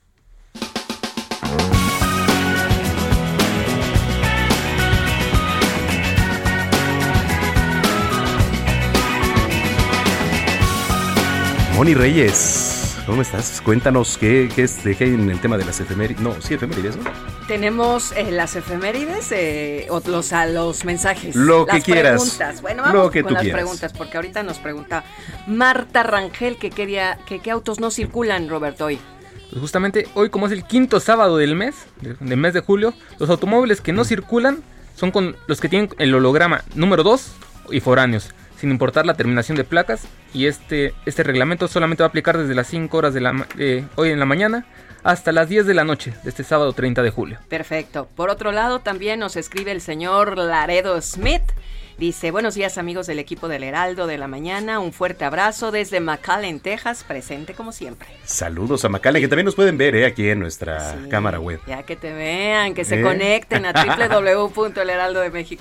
Moni 11.74 11.94
Reyes, 11.94 12.96
¿cómo 13.07 13.20
estás? 13.20 13.61
Cuéntanos 13.61 14.16
qué, 14.16 14.48
qué 14.55 14.62
es 14.62 14.82
de 14.82 14.94
qué 14.94 15.05
hay 15.05 15.14
en 15.14 15.28
el 15.28 15.40
tema 15.40 15.59
de 15.59 15.66
las 15.66 15.78
efemérides. 15.80 16.22
No, 16.22 16.40
sí, 16.40 16.55
efemérides, 16.55 16.96
¿no? 16.96 17.32
Tenemos 17.49 18.12
eh, 18.12 18.30
las 18.30 18.55
efemérides 18.57 19.30
eh, 19.32 19.86
o 19.90 20.01
los, 20.07 20.32
a 20.32 20.47
los 20.47 20.84
mensajes. 20.84 21.34
Lo 21.34 21.66
que 21.66 21.74
las 21.74 21.84
quieras. 21.84 22.12
preguntas. 22.22 22.62
Bueno, 22.62 22.82
vamos 22.82 23.05
Lo 23.05 23.11
que 23.11 23.22
con 23.22 23.30
tú 23.30 23.34
las 23.34 23.43
quieras. 23.43 23.61
preguntas, 23.61 23.93
porque 23.97 24.16
ahorita 24.16 24.43
nos 24.43 24.59
pregunta 24.59 25.05
Marta 25.47 26.03
Rangel 26.03 26.57
que 26.57 26.70
quería 26.70 27.18
que 27.26 27.40
qué 27.40 27.51
autos 27.51 27.80
no 27.80 27.90
circulan, 27.90 28.49
Roberto, 28.49 28.86
hoy. 28.86 28.99
Pues 29.51 29.61
justamente 29.61 30.09
hoy, 30.14 30.30
como 30.30 30.47
es 30.47 30.53
el 30.53 30.64
quinto 30.64 30.99
sábado 31.01 31.36
del 31.36 31.55
mes, 31.57 31.74
de- 32.01 32.14
del 32.20 32.38
mes 32.38 32.55
de 32.55 32.61
julio, 32.61 32.95
los 33.18 33.28
automóviles 33.28 33.80
que 33.80 33.93
no 33.93 34.05
circulan 34.05 34.62
son 34.97 35.11
con 35.11 35.36
los 35.47 35.61
que 35.61 35.68
tienen 35.68 35.90
el 35.99 36.14
holograma 36.14 36.62
número 36.74 37.03
2 37.03 37.32
y 37.70 37.80
foráneos, 37.80 38.30
sin 38.59 38.70
importar 38.70 39.05
la 39.05 39.14
terminación 39.14 39.57
de 39.57 39.64
placas. 39.64 40.05
Y 40.32 40.47
este, 40.47 40.95
este 41.07 41.22
reglamento 41.22 41.68
solamente 41.68 42.03
va 42.03 42.07
a 42.07 42.09
aplicar 42.09 42.38
desde 42.38 42.55
las 42.55 42.66
5 42.68 42.97
horas 42.97 43.12
de, 43.12 43.20
la, 43.20 43.32
ma- 43.32 43.47
de 43.57 43.84
hoy 43.97 44.11
en 44.11 44.18
la 44.20 44.24
mañana 44.26 44.64
hasta 45.03 45.32
las 45.32 45.48
10 45.48 45.66
de 45.66 45.74
la 45.74 45.84
noche 45.84 46.14
de 46.22 46.30
este 46.30 46.44
sábado 46.44 46.72
30 46.72 47.03
de 47.03 47.11
julio. 47.11 47.38
Perfecto. 47.48 48.09
Por 48.14 48.30
otro 48.30 48.53
lado, 48.53 48.80
también 48.80 49.18
nos 49.20 49.36
escribe 49.36 49.72
el 49.72 49.80
señor 49.80 50.38
Laredo 50.38 51.00
Smith. 51.00 51.42
Dice, 51.98 52.30
buenos 52.30 52.55
días 52.55 52.78
amigos 52.78 53.07
del 53.07 53.18
equipo 53.18 53.48
del 53.48 53.62
Heraldo 53.62 54.07
de 54.07 54.16
la 54.18 54.26
Mañana, 54.26 54.80
un 54.80 54.92
fuerte 54.92 55.24
abrazo 55.26 55.70
desde 55.70 56.00
McAllen, 56.00 56.59
Texas, 56.59 57.05
presente 57.07 57.53
como 57.55 57.70
siempre. 57.70 58.09
Saludos 58.24 58.84
a 58.84 58.88
Macale, 58.88 59.20
que 59.20 59.28
también 59.28 59.44
nos 59.44 59.55
pueden 59.55 59.76
ver 59.76 59.94
eh, 59.94 60.07
aquí 60.07 60.28
en 60.28 60.40
nuestra 60.40 60.96
cámara 61.11 61.38
web. 61.38 61.61
Ya 61.66 61.82
que 61.82 61.94
te 61.94 62.12
vean, 62.12 62.74
que 62.74 62.84
se 62.84 62.98
¿Eh? 62.98 63.03
conecten 63.03 63.66
a 63.66 63.72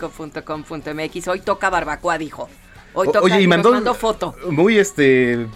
www.elheraldodemexico.com.mx. 0.01 1.27
Hoy 1.27 1.41
toca 1.41 1.69
barbacoa, 1.69 2.17
dijo. 2.17 2.49
Hoy 2.93 3.07
toca 3.07 3.21
Oye, 3.21 3.41
y 3.41 3.47
nos 3.47 3.63
mandó 3.63 3.93
foto. 3.93 4.33
muy 4.49 4.77
este 4.77 5.47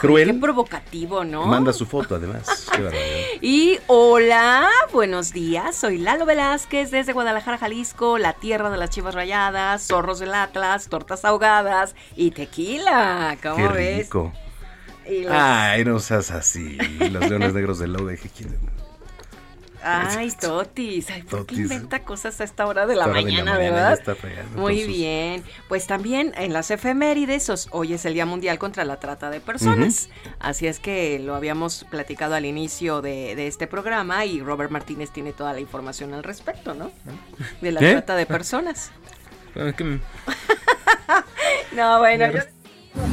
cruel. 0.00 0.28
Qué 0.28 0.34
provocativo, 0.34 1.24
¿no? 1.24 1.46
Manda 1.46 1.72
su 1.72 1.86
foto 1.86 2.14
además. 2.16 2.66
Qué. 2.74 3.38
Y 3.42 3.78
hola, 3.88 4.68
buenos 4.92 5.32
días. 5.32 5.74
Soy 5.76 5.98
Lalo 5.98 6.26
Velázquez 6.26 6.90
desde 6.90 7.12
Guadalajara, 7.12 7.58
Jalisco, 7.58 8.18
la 8.18 8.34
tierra 8.34 8.70
de 8.70 8.76
las 8.76 8.90
chivas 8.90 9.14
rayadas, 9.14 9.86
zorros 9.86 10.18
del 10.20 10.32
Atlas, 10.34 10.88
tortas 10.88 11.24
ahogadas 11.24 11.94
y 12.16 12.30
tequila. 12.30 13.36
¿Cómo 13.42 13.56
Qué 13.56 13.68
ves? 13.68 13.98
rico. 14.06 14.32
Y 15.08 15.22
los- 15.24 15.32
Ay, 15.34 15.84
no 15.84 15.98
seas 15.98 16.30
así. 16.30 16.78
Los 17.10 17.28
leones 17.28 17.52
negros 17.54 17.78
del 17.80 17.92
lobo. 17.94 18.10
¿quién? 18.36 18.56
Ay, 19.84 20.30
Totis. 20.40 21.10
Ay, 21.10 21.22
¿por 21.22 21.46
qué 21.46 21.56
inventa 21.56 22.04
cosas 22.04 22.40
a 22.40 22.44
esta 22.44 22.66
hora 22.66 22.86
de 22.86 22.94
la 22.96 23.06
de 23.06 23.12
mañana, 23.12 23.58
verdad? 23.58 23.92
está 23.94 24.14
Muy 24.56 24.84
bien. 24.84 25.42
Pues 25.68 25.86
también 25.86 26.32
en 26.36 26.52
las 26.52 26.70
efemérides, 26.70 27.50
hoy 27.72 27.94
es 27.94 28.04
el 28.04 28.14
Día 28.14 28.26
Mundial 28.26 28.58
contra 28.58 28.84
la 28.84 28.98
Trata 29.00 29.30
de 29.30 29.40
Personas. 29.40 30.08
Así 30.40 30.66
es 30.66 30.78
que 30.78 31.18
lo 31.18 31.34
habíamos 31.34 31.84
platicado 31.90 32.34
al 32.34 32.44
inicio 32.44 33.02
de, 33.02 33.34
de 33.36 33.46
este 33.46 33.66
programa 33.66 34.24
y 34.24 34.40
Robert 34.40 34.70
Martínez 34.70 35.10
tiene 35.10 35.32
toda 35.32 35.52
la 35.52 35.60
información 35.60 36.14
al 36.14 36.22
respecto, 36.22 36.74
¿no? 36.74 36.90
De 37.60 37.72
la 37.72 37.80
¿Qué? 37.80 37.92
trata 37.92 38.16
de 38.16 38.26
personas. 38.26 38.90
Que- 39.54 39.98
No, 41.74 41.98
bueno, 41.98 42.30
yo- 42.32 42.40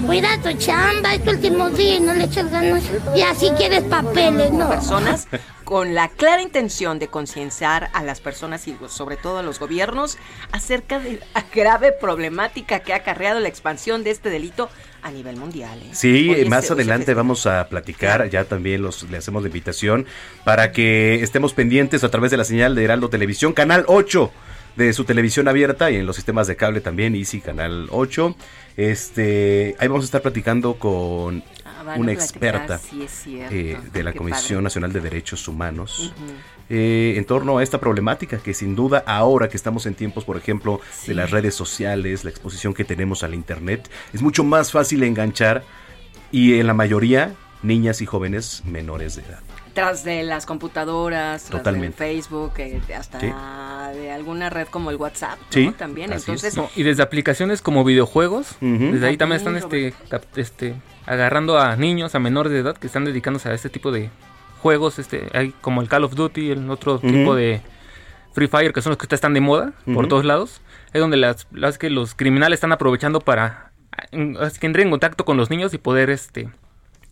Cuida 0.05 0.37
tu 0.41 0.51
chamba, 0.57 1.13
es 1.15 1.23
tu 1.23 1.29
último 1.31 1.69
día 1.69 1.95
y 1.95 1.99
no 2.01 2.13
le 2.13 2.25
echas 2.25 2.51
ganas. 2.51 2.83
Y 3.15 3.21
así 3.21 3.49
quieres 3.57 3.83
papeles, 3.83 4.51
¿no? 4.51 4.67
personas 4.69 5.27
con 5.69 5.93
la 5.93 6.07
clara 6.07 6.41
intención 6.41 6.97
de 6.97 7.09
concienciar 7.09 7.91
a 7.93 8.01
las 8.01 8.21
personas 8.21 8.67
y 8.67 8.75
sobre 8.87 9.17
todo 9.17 9.37
a 9.37 9.43
los 9.43 9.59
gobiernos 9.59 10.17
acerca 10.51 10.97
de 10.97 11.19
la 11.35 11.45
grave 11.53 11.91
problemática 11.91 12.79
que 12.79 12.91
ha 12.91 12.95
acarreado 12.95 13.39
la 13.39 13.49
expansión 13.49 14.03
de 14.03 14.09
este 14.09 14.31
delito 14.31 14.67
a 15.03 15.11
nivel 15.11 15.35
mundial. 15.35 15.79
¿eh? 15.83 15.89
Sí, 15.91 16.35
más 16.47 16.71
adelante 16.71 17.05
festeja. 17.05 17.17
vamos 17.17 17.45
a 17.45 17.69
platicar, 17.69 18.27
ya 18.31 18.45
también 18.45 18.81
los, 18.81 19.03
le 19.11 19.17
hacemos 19.17 19.43
la 19.43 19.49
invitación 19.49 20.07
para 20.43 20.71
que 20.71 21.21
estemos 21.21 21.53
pendientes 21.53 22.03
a 22.03 22.09
través 22.09 22.31
de 22.31 22.37
la 22.37 22.45
señal 22.45 22.73
de 22.73 22.85
Heraldo 22.85 23.11
Televisión, 23.11 23.53
Canal 23.53 23.85
8 23.85 24.31
de 24.75 24.93
su 24.93 25.03
televisión 25.03 25.47
abierta 25.47 25.91
y 25.91 25.97
en 25.97 26.05
los 26.05 26.15
sistemas 26.15 26.47
de 26.47 26.55
cable 26.55 26.81
también, 26.81 27.13
Easy 27.13 27.41
Canal 27.41 27.87
8. 27.91 28.35
Este, 28.77 29.75
ahí 29.77 29.87
vamos 29.87 30.05
a 30.05 30.05
estar 30.05 30.21
platicando 30.21 30.75
con 30.75 31.43
van 31.89 32.01
una 32.01 32.11
a 32.11 32.13
experta 32.13 32.77
sí 32.77 33.05
eh, 33.27 33.77
de 33.91 34.03
la 34.03 34.11
Qué 34.11 34.17
Comisión 34.17 34.57
padre. 34.57 34.63
Nacional 34.63 34.93
de 34.93 35.01
Derechos 35.01 35.47
Humanos. 35.47 36.13
Eh, 36.69 37.15
en 37.17 37.25
torno 37.25 37.57
a 37.57 37.63
esta 37.63 37.79
problemática 37.79 38.37
que 38.37 38.53
sin 38.53 38.75
duda 38.75 39.03
ahora 39.07 39.49
que 39.49 39.57
estamos 39.57 39.87
en 39.87 39.95
tiempos, 39.95 40.23
por 40.23 40.37
ejemplo, 40.37 40.81
de 41.07 41.15
las 41.15 41.31
redes 41.31 41.55
sociales, 41.55 42.23
la 42.23 42.29
exposición 42.29 42.73
que 42.73 42.85
tenemos 42.85 43.23
al 43.23 43.33
Internet, 43.33 43.89
es 44.13 44.21
mucho 44.21 44.43
más 44.43 44.71
fácil 44.71 45.01
enganchar 45.03 45.63
y 46.31 46.59
en 46.59 46.67
la 46.67 46.75
mayoría 46.75 47.33
niñas 47.63 48.01
y 48.01 48.05
jóvenes 48.05 48.61
menores 48.65 49.15
de 49.15 49.23
edad. 49.23 49.41
Tras 49.79 50.03
de 50.03 50.23
las 50.23 50.45
computadoras, 50.45 51.43
tras 51.45 51.59
Totalmente. 51.61 52.03
del 52.03 52.15
Facebook, 52.15 52.53
eh, 52.57 52.81
hasta 52.97 53.19
Sí. 53.19 53.27
de 53.97 54.11
alguna 54.11 54.49
red 54.49 54.67
como 54.67 54.89
el 54.91 54.97
WhatsApp, 54.97 55.39
¿no? 55.39 55.45
Sí, 55.49 55.73
También, 55.77 56.11
entonces... 56.13 56.55
No, 56.57 56.69
y 56.75 56.83
desde 56.83 57.01
aplicaciones 57.03 57.61
como 57.61 57.83
videojuegos, 57.83 58.55
desde 58.61 59.07
ahí 59.07 59.17
también 59.17 59.37
están 59.37 59.55
este, 59.57 59.93
cap- 60.09 60.23
este, 60.35 60.75
agarrando 61.05 61.57
a 61.59 61.75
niños, 61.75 62.13
a 62.15 62.19
menores 62.19 62.51
de 62.51 62.59
edad 62.59 62.77
que 62.77 62.87
están 62.87 63.05
dedicándose 63.05 63.49
a 63.49 63.53
este 63.53 63.69
tipo 63.69 63.91
de 63.91 64.09
juegos, 64.61 64.99
este, 64.99 65.27
hay 65.33 65.53
como 65.61 65.81
el 65.81 65.87
Call 65.87 66.03
of 66.03 66.13
Duty, 66.15 66.51
el 66.51 66.69
otro 66.69 66.99
tipo 66.99 67.33
de 67.35 67.61
Free 68.33 68.47
Fire, 68.47 68.73
que 68.73 68.81
son 68.81 68.91
los 68.91 68.97
que 68.97 69.13
están 69.15 69.33
de 69.33 69.41
moda 69.41 69.73
por 69.93 70.07
todos 70.07 70.25
lados, 70.25 70.61
es 70.93 70.99
donde 71.01 71.17
las, 71.17 71.47
las 71.51 71.77
que 71.77 71.89
los 71.89 72.13
criminales 72.15 72.57
están 72.57 72.71
aprovechando 72.73 73.21
para 73.21 73.71
que 74.11 74.65
entren 74.67 74.87
en 74.87 74.91
contacto 74.91 75.25
con 75.25 75.37
los 75.37 75.49
niños 75.49 75.73
y 75.73 75.77
poder 75.77 76.09
este 76.09 76.49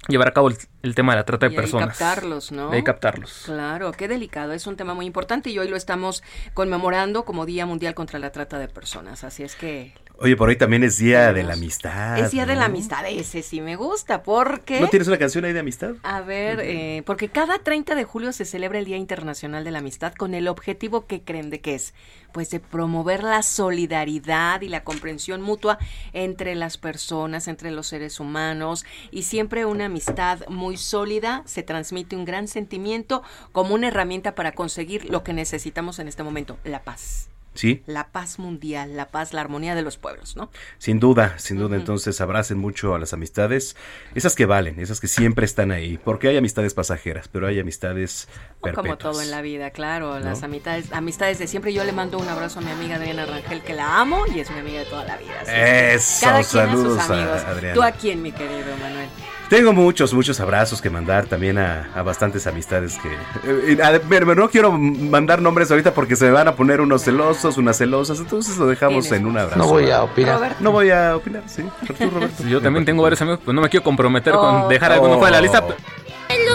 llevar 0.08 0.28
a 0.30 0.32
cabo 0.34 0.50
el, 0.50 0.58
el 0.84 0.96
tema 0.96 1.14
de 1.14 1.18
la 1.20 1.26
trata 1.26 1.48
de 1.48 1.54
Y 1.54 1.56
personas. 1.56 1.98
captarlos, 1.98 2.52
¿no? 2.52 2.70
De 2.70 2.84
captarlos. 2.84 3.44
Claro, 3.46 3.92
qué 3.92 4.08
delicado. 4.08 4.54
Es 4.54 4.68
un 4.68 4.76
tema 4.78 4.94
muy 4.94 5.06
importante 5.06 5.50
y 5.50 5.60
hoy 5.60 5.68
lo 5.68 5.76
estamos 5.76 6.24
conmemorando 6.54 7.26
como 7.26 7.46
Día 7.46 7.66
Mundial 7.66 7.94
contra 7.96 8.20
la 8.20 8.32
Trata 8.32 8.60
de 8.60 8.68
Personas. 8.68 9.24
Así 9.24 9.44
es 9.44 9.56
que 9.56 9.94
Oye, 10.20 10.36
por 10.36 10.50
hoy 10.50 10.56
también 10.56 10.84
es 10.84 10.98
Día 10.98 11.32
de 11.32 11.44
la 11.44 11.54
Amistad. 11.54 12.18
es 12.18 12.32
Día 12.32 12.46
de 12.46 12.56
la. 12.56 12.66
Amistad. 12.66 13.06
Ese 13.08 13.44
sí 13.44 13.62
me 13.62 13.76
gusta 13.76 14.24
porque... 14.24 14.82
¿No 14.82 14.90
tienes 14.90 15.08
una 15.08 15.18
canción 15.18 15.46
ahí 15.46 15.54
de 15.54 15.60
amistad? 15.60 15.94
A 16.04 16.22
ver, 16.22 16.60
eh, 16.62 17.04
porque 17.06 17.30
cada 17.30 17.60
30 17.60 17.96
de 17.96 18.04
julio 18.04 18.34
se 18.34 18.44
celebra 18.44 18.80
el 18.80 18.86
Día 18.86 18.98
Internacional 18.98 19.64
de 19.64 19.72
la 19.72 19.80
Amistad 19.80 20.14
con 20.14 20.34
el 20.34 20.48
objetivo 20.48 21.06
que 21.06 21.22
creen 21.22 21.50
de 21.50 21.62
que 21.62 21.76
es, 21.76 21.94
pues 22.34 22.50
de 22.50 22.60
promover 22.60 23.24
la 23.24 23.42
solidaridad 23.44 24.62
y 24.62 24.70
la 24.70 24.84
comprensión 24.84 25.42
mutua 25.42 25.78
entre 26.14 26.56
las 26.56 26.78
personas, 26.78 27.48
entre 27.48 27.72
los 27.72 27.88
seres 27.88 28.20
humanos 28.20 28.86
y 29.12 29.24
siempre 29.24 29.66
una 29.66 29.86
amistad 29.86 30.40
muy 30.50 30.78
sólida 30.78 31.44
se 31.46 31.64
transmite 31.64 32.16
un 32.16 32.26
gran 32.26 32.48
sentimiento 32.48 33.24
como 33.52 33.76
una 33.76 33.88
herramienta 33.88 34.36
para 34.36 34.52
conseguir 34.52 35.10
lo 35.10 35.24
que 35.24 35.34
necesitamos 35.34 36.00
en 36.00 36.08
este 36.08 36.24
momento, 36.24 36.58
la 36.64 36.84
paz. 36.84 37.30
Sí, 37.58 37.82
La 37.88 38.12
paz 38.12 38.38
mundial, 38.38 38.96
la 38.96 39.10
paz, 39.10 39.34
la 39.34 39.42
armonía 39.42 39.74
de 39.74 39.82
los 39.82 39.98
pueblos, 39.98 40.36
¿no? 40.36 40.52
sin 40.78 41.00
duda, 41.00 41.40
sin 41.40 41.58
duda. 41.58 41.76
Entonces 41.76 42.22
abracen 42.22 42.60
mucho 42.60 42.94
a 42.94 43.00
las 43.00 43.14
amistades, 43.14 43.76
esas 44.14 44.36
que 44.36 44.46
valen, 44.46 44.80
esas 44.80 45.00
que 45.00 45.08
siempre 45.08 45.46
están 45.46 45.72
ahí, 45.72 45.98
porque 45.98 46.28
hay 46.28 46.38
amistades 46.38 46.76
pasajeras, 46.76 47.28
pero 47.28 47.48
hay 47.48 47.60
amistades. 47.60 48.28
Como 48.74 48.98
todo 48.98 49.22
en 49.22 49.32
la 49.32 49.42
vida, 49.42 49.70
claro, 49.72 50.20
las 50.20 50.44
amistades, 50.44 50.92
amistades 50.92 51.40
de 51.40 51.48
siempre. 51.48 51.74
Yo 51.74 51.84
le 51.84 51.92
mando 51.92 52.18
un 52.18 52.28
abrazo 52.28 52.60
a 52.60 52.62
mi 52.62 52.72
amiga 52.72 52.96
Adriana 52.96 53.26
Rangel, 53.26 53.62
que 53.62 53.74
la 53.74 54.00
amo 54.00 54.24
y 54.34 54.40
es 54.40 54.50
mi 54.52 54.60
amiga 54.60 54.80
de 54.80 54.86
toda 54.86 55.06
la 55.06 55.18
vida. 55.18 55.42
Eso, 55.94 56.26
cada 56.26 56.44
quien 56.44 56.46
saludos 56.46 57.00
a 57.00 57.02
sus 57.02 57.10
a 57.12 57.14
amigos. 57.14 57.42
Adriana. 57.46 57.74
¿Tú 57.76 57.84
a 57.84 57.92
quién, 57.92 58.22
mi 58.22 58.32
querido 58.32 58.76
Manuel? 58.82 59.08
Tengo 59.50 59.72
muchos, 59.72 60.14
muchos 60.14 60.42
abrazos 60.42 60.82
que 60.82 60.90
mandar 60.90 61.26
también 61.28 61.58
a, 61.58 61.90
a 61.96 62.02
bastantes 62.02 62.46
amistades 62.48 62.98
que... 62.98 63.08
eh, 63.08 63.78
eh, 63.80 63.82
a- 63.82 63.98
pero 64.10 64.36
no 64.36 64.50
quiero 64.50 64.74
mandar 64.74 65.42
nombres 65.42 65.72
ahorita 65.72 65.94
porque 65.94 66.18
se 66.18 66.26
me 66.26 66.32
van 66.32 66.50
a 66.50 66.56
poner 66.56 66.82
unos 66.82 67.04
celosos, 67.06 67.58
unas 67.58 67.78
celosas, 67.78 68.20
entonces 68.20 68.58
lo 68.58 68.68
dejamos 68.68 69.10
en 69.14 69.26
un 69.26 69.38
abrazo. 69.38 69.58
No 69.58 69.68
voy 69.68 69.90
a 69.90 70.04
opinar. 70.04 70.36
Roberto. 70.36 70.58
No 70.60 70.72
voy 70.74 70.90
a 70.90 71.16
opinar, 71.16 71.44
sí. 71.48 71.64
Roberto. 72.12 72.44
Yo 72.44 72.62
también 72.62 72.84
tengo 72.84 73.02
varios 73.04 73.22
amigos, 73.22 73.40
pues 73.46 73.56
no 73.56 73.62
me 73.62 73.70
quiero 73.70 73.86
comprometer 73.86 74.34
Oh. 74.36 74.40
con 74.42 74.68
dejar 74.70 74.92
alguno 74.92 75.18
fuera 75.18 75.38
de 75.38 75.42
la 75.42 75.42
lista. 75.42 75.64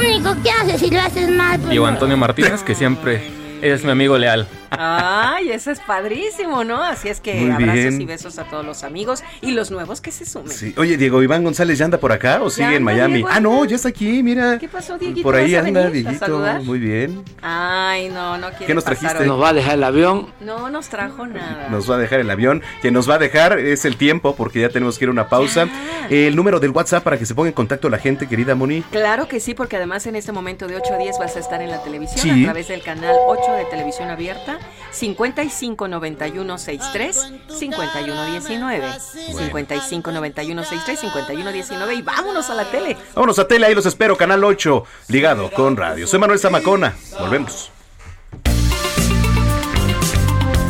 Único 0.06 0.34
que 0.42 0.50
haces 0.50 0.80
si 0.80 0.90
lo 0.90 1.00
haces 1.00 1.28
mal. 1.30 1.58
pues, 1.58 1.70
Diego. 1.70 1.86
Antonio 1.86 2.16
Martínez, 2.16 2.62
que 2.62 2.74
siempre 2.74 3.30
es 3.62 3.84
mi 3.84 3.90
amigo 3.90 4.18
leal. 4.18 4.46
Ay, 4.78 5.50
eso 5.50 5.70
es 5.70 5.80
padrísimo, 5.80 6.64
¿no? 6.64 6.82
Así 6.82 7.08
es 7.08 7.20
que 7.20 7.34
Muy 7.34 7.50
abrazos 7.50 7.74
bien. 7.74 8.00
y 8.00 8.04
besos 8.06 8.38
a 8.38 8.44
todos 8.44 8.64
los 8.64 8.84
amigos 8.84 9.22
y 9.40 9.50
los 9.52 9.70
nuevos 9.70 10.00
que 10.00 10.10
se 10.10 10.24
sumen. 10.24 10.48
Sí. 10.50 10.74
Oye, 10.78 10.96
Diego 10.96 11.22
Iván 11.22 11.44
González, 11.44 11.78
¿ya 11.78 11.84
anda 11.84 11.98
por 11.98 12.12
acá 12.12 12.42
o 12.42 12.50
sigue 12.50 12.76
en 12.76 12.82
Miami? 12.82 13.14
Diego, 13.14 13.28
ah, 13.30 13.40
no, 13.40 13.64
ya 13.64 13.76
está 13.76 13.88
aquí, 13.88 14.22
mira. 14.22 14.58
¿Qué 14.58 14.68
pasó, 14.68 14.98
Dieguito? 14.98 15.22
Por 15.22 15.34
ahí 15.34 15.54
¿Vas 15.54 15.64
a 15.64 15.68
anda, 15.68 15.90
Dieguito. 15.90 16.38
Muy 16.64 16.78
bien. 16.78 17.22
Ay, 17.42 18.08
no, 18.08 18.38
no 18.38 18.48
quiere 18.50 18.66
¿Qué 18.66 18.74
nos 18.74 18.84
pasar 18.84 18.98
trajiste? 19.00 19.22
hoy. 19.24 19.28
Nos 19.28 19.40
va 19.42 19.48
a 19.50 19.52
dejar 19.52 19.74
el 19.74 19.84
avión. 19.84 20.26
No 20.40 20.70
nos 20.70 20.88
trajo 20.88 21.26
nada. 21.26 21.68
Nos 21.68 21.90
va 21.90 21.96
a 21.96 21.98
dejar 21.98 22.20
el 22.20 22.30
avión. 22.30 22.62
Quien 22.80 22.94
nos 22.94 23.08
va 23.08 23.14
a 23.16 23.18
dejar 23.18 23.58
es 23.58 23.84
el 23.84 23.96
tiempo, 23.96 24.34
porque 24.36 24.60
ya 24.60 24.68
tenemos 24.70 24.98
que 24.98 25.04
ir 25.04 25.08
a 25.08 25.12
una 25.12 25.28
pausa. 25.28 25.68
El 26.10 26.34
número 26.36 26.60
del 26.60 26.70
WhatsApp 26.70 27.02
para 27.04 27.18
que 27.18 27.26
se 27.26 27.34
ponga 27.34 27.48
en 27.48 27.54
contacto 27.54 27.88
la 27.88 27.98
gente, 27.98 28.26
querida 28.28 28.54
Moni. 28.54 28.82
Claro 28.90 29.28
que 29.28 29.40
sí, 29.40 29.54
porque 29.54 29.76
además 29.76 30.06
en 30.06 30.16
este 30.16 30.32
momento 30.32 30.66
de 30.66 30.76
8 30.76 30.94
a 30.94 30.98
10 30.98 31.18
vas 31.18 31.36
a 31.36 31.38
estar 31.38 31.62
en 31.62 31.70
la 31.70 31.82
televisión 31.82 32.20
Sí. 32.22 32.42
a 32.42 32.46
través 32.46 32.68
del 32.68 32.82
canal 32.82 33.14
8 33.28 33.52
de 33.52 33.64
televisión 33.66 34.10
abierta 34.10 34.58
55 34.90 35.88
91 35.88 36.58
63 36.58 37.32
51 37.48 38.26
19 38.26 39.00
55 39.00 40.12
91 40.12 40.64
63 40.64 41.00
51 41.00 41.52
19 41.52 41.94
y 41.94 42.02
vámonos 42.02 42.50
a 42.50 42.54
la 42.54 42.64
tele. 42.70 42.96
Vámonos 43.14 43.38
a 43.38 43.48
tele, 43.48 43.66
ahí 43.66 43.74
los 43.74 43.86
espero, 43.86 44.16
Canal 44.16 44.44
8, 44.44 44.84
ligado 45.08 45.50
con 45.50 45.76
radio. 45.76 46.06
Soy 46.06 46.18
Manuel 46.18 46.38
Zamacona. 46.38 46.94
Volvemos. 47.18 47.70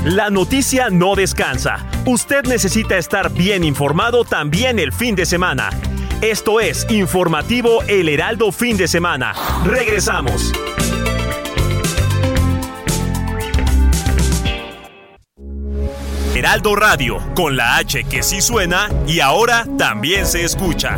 La 0.04 0.30
noticia 0.30 0.90
no 0.90 1.14
descansa. 1.14 1.86
Usted 2.06 2.44
necesita 2.46 2.98
estar 2.98 3.30
bien 3.30 3.62
informado 3.62 4.24
también 4.24 4.80
el 4.80 4.92
fin 4.92 5.14
de 5.14 5.24
semana. 5.26 5.70
Esto 6.20 6.58
es 6.58 6.86
Informativo 6.90 7.82
El 7.86 8.08
Heraldo 8.08 8.50
Fin 8.50 8.76
de 8.76 8.88
Semana. 8.88 9.32
Regresamos. 9.64 10.52
Heraldo 16.34 16.74
Radio, 16.74 17.18
con 17.34 17.56
la 17.56 17.76
H 17.76 18.04
que 18.04 18.22
sí 18.22 18.40
suena 18.40 18.88
y 19.06 19.20
ahora 19.20 19.66
también 19.76 20.26
se 20.26 20.44
escucha. 20.44 20.96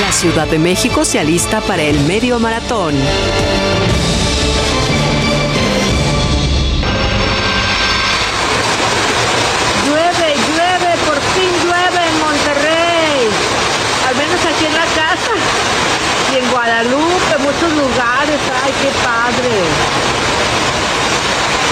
La 0.00 0.12
Ciudad 0.12 0.46
de 0.46 0.58
México 0.58 1.04
se 1.04 1.20
alista 1.20 1.60
para 1.60 1.82
el 1.82 2.00
medio 2.00 2.38
maratón. 2.38 2.94
Ay, 18.64 18.72
qué 18.82 18.88
padre. 19.04 19.50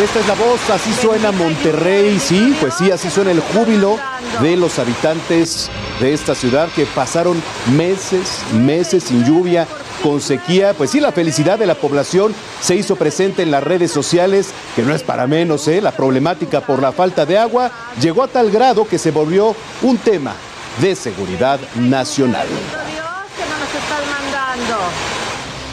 Esta 0.03 0.21
es 0.21 0.27
la 0.27 0.35
voz, 0.35 0.71
así 0.71 0.93
suena 0.95 1.31
Monterrey, 1.31 2.19
sí, 2.19 2.57
pues 2.61 2.75
sí, 2.75 2.91
así 2.91 3.09
suena 3.11 3.31
el 3.31 3.41
júbilo 3.41 3.99
de 4.41 4.57
los 4.57 4.79
habitantes 4.79 5.71
de 6.01 6.13
esta 6.13 6.35
ciudad 6.35 6.69
que 6.75 6.87
pasaron 6.87 7.41
meses, 7.77 8.41
meses 8.53 9.05
sin 9.05 9.25
lluvia, 9.25 9.69
con 10.03 10.21
sequía. 10.21 10.75
Pues 10.75 10.91
sí, 10.91 10.99
la 10.99 11.13
felicidad 11.13 11.59
de 11.59 11.67
la 11.67 11.75
población 11.77 12.35
se 12.61 12.75
hizo 12.75 12.97
presente 12.97 13.43
en 13.43 13.51
las 13.51 13.63
redes 13.63 13.93
sociales, 13.93 14.49
que 14.75 14.83
no 14.83 14.95
es 14.95 15.03
para 15.03 15.27
menos, 15.27 15.69
¿eh? 15.69 15.81
La 15.81 15.93
problemática 15.93 16.61
por 16.61 16.83
la 16.83 16.93
falta 16.93 17.25
de 17.25 17.39
agua 17.39 17.71
llegó 18.01 18.25
a 18.25 18.29
tal 18.29 18.51
grado 18.51 18.89
que 18.89 18.99
se 18.99 19.11
volvió 19.13 19.55
un 19.83 19.99
tema 19.99 20.35
de 20.81 20.97
seguridad 20.97 21.61
nacional. 21.77 22.47
que 22.49 23.45
no 23.45 23.59
nos 23.59 23.69
están 23.69 24.03
mandando. 24.11 24.79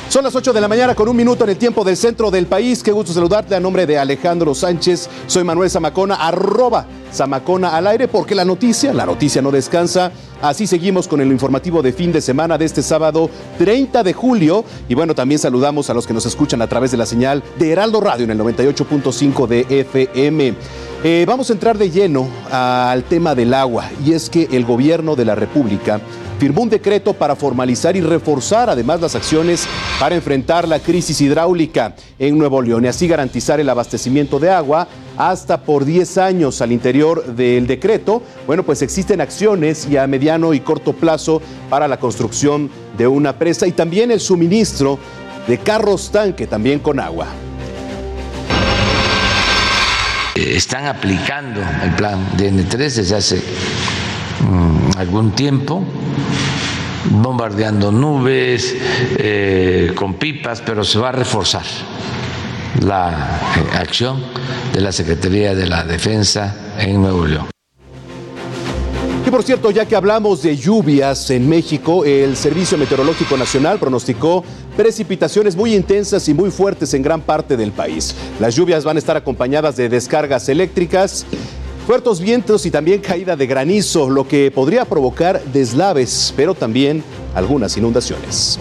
Son 0.09 0.23
las 0.23 0.35
8 0.35 0.53
de 0.53 0.59
la 0.59 0.67
mañana 0.67 0.95
con 0.95 1.07
un 1.07 1.15
minuto 1.15 1.43
en 1.43 1.51
el 1.51 1.57
tiempo 1.57 1.83
del 1.83 1.95
centro 1.95 2.31
del 2.31 2.47
país. 2.47 2.81
Qué 2.81 2.91
gusto 2.91 3.13
saludarte 3.13 3.53
a 3.53 3.59
nombre 3.59 3.85
de 3.85 3.99
Alejandro 3.99 4.55
Sánchez. 4.55 5.07
Soy 5.27 5.43
Manuel 5.43 5.69
Zamacona, 5.69 6.15
arroba 6.15 6.87
Zamacona 7.13 7.77
al 7.77 7.85
aire, 7.85 8.07
porque 8.07 8.33
la 8.33 8.43
noticia, 8.43 8.91
la 8.91 9.05
noticia 9.05 9.39
no 9.43 9.51
descansa. 9.51 10.11
Así 10.41 10.65
seguimos 10.65 11.07
con 11.07 11.21
el 11.21 11.27
informativo 11.27 11.83
de 11.83 11.93
fin 11.93 12.11
de 12.11 12.21
semana 12.21 12.57
de 12.57 12.65
este 12.65 12.81
sábado 12.81 13.29
30 13.59 14.01
de 14.01 14.13
julio. 14.13 14.65
Y 14.87 14.95
bueno, 14.95 15.13
también 15.13 15.37
saludamos 15.37 15.91
a 15.91 15.93
los 15.93 16.07
que 16.07 16.13
nos 16.15 16.25
escuchan 16.25 16.63
a 16.63 16.67
través 16.67 16.89
de 16.89 16.97
la 16.97 17.05
señal 17.05 17.43
de 17.59 17.71
Heraldo 17.71 18.01
Radio 18.01 18.23
en 18.23 18.31
el 18.31 18.39
98.5 18.39 19.45
de 19.45 19.67
FM. 19.69 20.55
Eh, 21.03 21.23
vamos 21.27 21.51
a 21.51 21.53
entrar 21.53 21.77
de 21.77 21.91
lleno 21.91 22.27
al 22.51 23.03
tema 23.03 23.35
del 23.35 23.53
agua. 23.53 23.87
Y 24.03 24.13
es 24.13 24.31
que 24.31 24.47
el 24.51 24.65
gobierno 24.65 25.15
de 25.15 25.25
la 25.25 25.35
República 25.35 26.01
firmó 26.39 26.61
un 26.61 26.69
decreto 26.69 27.13
para 27.13 27.35
formalizar 27.35 27.95
y 27.95 28.01
reforzar 28.01 28.69
además 28.69 29.01
las 29.01 29.15
acciones 29.15 29.67
para 29.99 30.15
enfrentar 30.15 30.67
la 30.67 30.79
crisis 30.79 31.19
hidráulica 31.21 31.95
en 32.17 32.37
Nuevo 32.37 32.61
León 32.61 32.85
y 32.85 32.87
así 32.87 33.07
garantizar 33.07 33.59
el 33.59 33.69
abastecimiento 33.69 34.39
de 34.39 34.49
agua 34.49 34.87
hasta 35.17 35.61
por 35.61 35.85
10 35.85 36.17
años 36.17 36.61
al 36.61 36.71
interior 36.71 37.35
del 37.35 37.67
decreto. 37.67 38.23
Bueno, 38.47 38.63
pues 38.63 38.81
existen 38.81 39.21
acciones 39.21 39.87
y 39.89 39.97
a 39.97 40.07
mediano 40.07 40.53
y 40.53 40.61
corto 40.61 40.93
plazo 40.93 41.41
para 41.69 41.87
la 41.87 41.99
construcción 41.99 42.69
de 42.97 43.07
una 43.07 43.37
presa 43.37 43.67
y 43.67 43.73
también 43.73 44.09
el 44.11 44.19
suministro 44.19 44.97
de 45.47 45.57
carros 45.57 46.09
tanque 46.09 46.47
también 46.47 46.79
con 46.79 46.99
agua. 46.99 47.27
eh, 50.39 50.55
están 50.55 50.85
aplicando 50.85 51.61
el 51.83 51.91
plan 51.95 52.25
DN3 52.37 52.77
desde 52.77 53.15
hace 53.15 53.41
mm, 54.41 54.97
algún 54.97 55.31
tiempo, 55.31 55.83
bombardeando 57.09 57.91
nubes 57.91 58.75
eh, 59.17 59.91
con 59.95 60.15
pipas, 60.15 60.61
pero 60.61 60.83
se 60.83 60.99
va 60.99 61.09
a 61.09 61.13
reforzar 61.13 61.65
la 62.81 63.39
eh, 63.57 63.77
acción 63.77 64.23
de 64.73 64.81
la 64.81 64.91
Secretaría 64.91 65.55
de 65.55 65.67
la 65.67 65.83
Defensa 65.83 66.55
en 66.77 67.01
Nuevo 67.01 67.25
León. 67.25 67.47
Y 69.25 69.31
por 69.31 69.43
cierto, 69.43 69.69
ya 69.69 69.85
que 69.85 69.95
hablamos 69.95 70.41
de 70.41 70.57
lluvias 70.57 71.29
en 71.29 71.47
México, 71.47 72.03
el 72.03 72.35
Servicio 72.35 72.79
Meteorológico 72.79 73.37
Nacional 73.37 73.77
pronosticó 73.77 74.43
precipitaciones 74.75 75.55
muy 75.55 75.75
intensas 75.75 76.27
y 76.29 76.33
muy 76.33 76.49
fuertes 76.49 76.93
en 76.93 77.03
gran 77.03 77.21
parte 77.21 77.55
del 77.55 77.71
país. 77.71 78.15
Las 78.39 78.55
lluvias 78.55 78.85
van 78.85 78.95
a 78.95 78.99
estar 78.99 79.17
acompañadas 79.17 79.75
de 79.75 79.89
descargas 79.89 80.49
eléctricas, 80.49 81.27
fuertes 81.89 82.19
vientos 82.19 82.67
y 82.67 82.69
también 82.69 83.01
caída 83.01 83.35
de 83.35 83.47
granizo, 83.47 84.11
lo 84.11 84.27
que 84.27 84.51
podría 84.51 84.85
provocar 84.85 85.43
deslaves, 85.45 86.31
pero 86.37 86.53
también 86.53 87.03
algunas 87.33 87.75
inundaciones. 87.77 88.59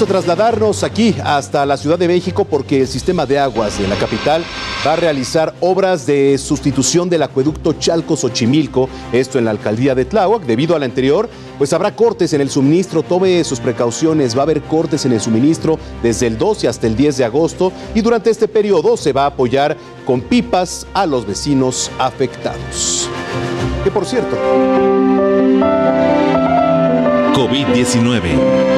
A 0.00 0.06
trasladarnos 0.06 0.82
aquí 0.82 1.14
hasta 1.22 1.66
la 1.66 1.76
Ciudad 1.76 1.98
de 1.98 2.08
México 2.08 2.46
porque 2.46 2.80
el 2.80 2.88
sistema 2.88 3.26
de 3.26 3.38
aguas 3.38 3.78
de 3.78 3.86
la 3.86 3.96
capital 3.96 4.42
va 4.86 4.94
a 4.94 4.96
realizar 4.96 5.54
obras 5.60 6.06
de 6.06 6.38
sustitución 6.38 7.10
del 7.10 7.22
acueducto 7.22 7.74
Chalco-Xochimilco, 7.74 8.88
esto 9.12 9.38
en 9.38 9.44
la 9.44 9.50
alcaldía 9.50 9.94
de 9.94 10.06
Tláhuac. 10.06 10.44
Debido 10.44 10.74
al 10.74 10.84
anterior, 10.84 11.28
pues 11.58 11.74
habrá 11.74 11.94
cortes 11.94 12.32
en 12.32 12.40
el 12.40 12.48
suministro, 12.48 13.02
tome 13.02 13.44
sus 13.44 13.60
precauciones, 13.60 14.34
va 14.34 14.40
a 14.40 14.44
haber 14.44 14.62
cortes 14.62 15.04
en 15.04 15.12
el 15.12 15.20
suministro 15.20 15.78
desde 16.02 16.28
el 16.28 16.38
12 16.38 16.66
hasta 16.66 16.86
el 16.86 16.96
10 16.96 17.18
de 17.18 17.24
agosto 17.26 17.70
y 17.94 18.00
durante 18.00 18.30
este 18.30 18.48
periodo 18.48 18.96
se 18.96 19.12
va 19.12 19.24
a 19.24 19.26
apoyar 19.26 19.76
con 20.06 20.22
pipas 20.22 20.86
a 20.94 21.04
los 21.04 21.26
vecinos 21.26 21.90
afectados. 21.98 23.06
Que 23.84 23.90
por 23.90 24.06
cierto, 24.06 24.34
COVID-19. 27.34 28.69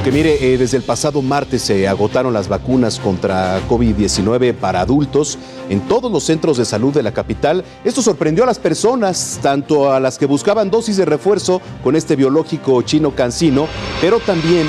Aunque 0.00 0.12
mire, 0.12 0.54
eh, 0.54 0.56
desde 0.56 0.78
el 0.78 0.82
pasado 0.82 1.20
martes 1.20 1.60
se 1.60 1.86
agotaron 1.86 2.32
las 2.32 2.48
vacunas 2.48 2.98
contra 2.98 3.60
COVID-19 3.68 4.54
para 4.54 4.80
adultos 4.80 5.36
en 5.68 5.82
todos 5.82 6.10
los 6.10 6.24
centros 6.24 6.56
de 6.56 6.64
salud 6.64 6.94
de 6.94 7.02
la 7.02 7.12
capital. 7.12 7.62
Esto 7.84 8.00
sorprendió 8.00 8.44
a 8.44 8.46
las 8.46 8.58
personas, 8.58 9.38
tanto 9.42 9.92
a 9.92 10.00
las 10.00 10.16
que 10.16 10.24
buscaban 10.24 10.70
dosis 10.70 10.96
de 10.96 11.04
refuerzo 11.04 11.60
con 11.84 11.96
este 11.96 12.16
biológico 12.16 12.80
chino 12.80 13.14
cancino, 13.14 13.68
pero 14.00 14.20
también 14.20 14.66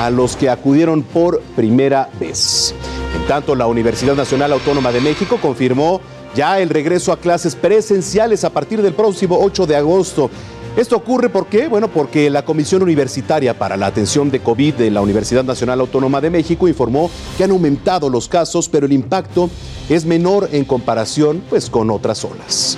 a 0.00 0.10
los 0.10 0.36
que 0.36 0.50
acudieron 0.50 1.02
por 1.02 1.40
primera 1.56 2.10
vez. 2.20 2.74
En 3.16 3.26
tanto, 3.26 3.54
la 3.54 3.66
Universidad 3.66 4.14
Nacional 4.14 4.52
Autónoma 4.52 4.92
de 4.92 5.00
México 5.00 5.38
confirmó 5.40 6.02
ya 6.34 6.60
el 6.60 6.68
regreso 6.68 7.12
a 7.12 7.18
clases 7.18 7.54
presenciales 7.54 8.44
a 8.44 8.50
partir 8.50 8.82
del 8.82 8.92
próximo 8.92 9.38
8 9.40 9.66
de 9.66 9.76
agosto. 9.76 10.30
Esto 10.76 10.96
ocurre 10.96 11.28
¿por 11.28 11.46
qué? 11.46 11.68
Bueno, 11.68 11.86
porque 11.86 12.28
la 12.30 12.44
Comisión 12.44 12.82
Universitaria 12.82 13.56
para 13.56 13.76
la 13.76 13.86
Atención 13.86 14.32
de 14.32 14.40
COVID 14.40 14.74
de 14.74 14.90
la 14.90 15.02
Universidad 15.02 15.44
Nacional 15.44 15.78
Autónoma 15.78 16.20
de 16.20 16.30
México 16.30 16.66
informó 16.66 17.12
que 17.38 17.44
han 17.44 17.52
aumentado 17.52 18.10
los 18.10 18.26
casos, 18.26 18.68
pero 18.68 18.86
el 18.86 18.92
impacto 18.92 19.48
es 19.88 20.04
menor 20.04 20.48
en 20.50 20.64
comparación 20.64 21.44
pues, 21.48 21.70
con 21.70 21.92
otras 21.92 22.24
olas. 22.24 22.76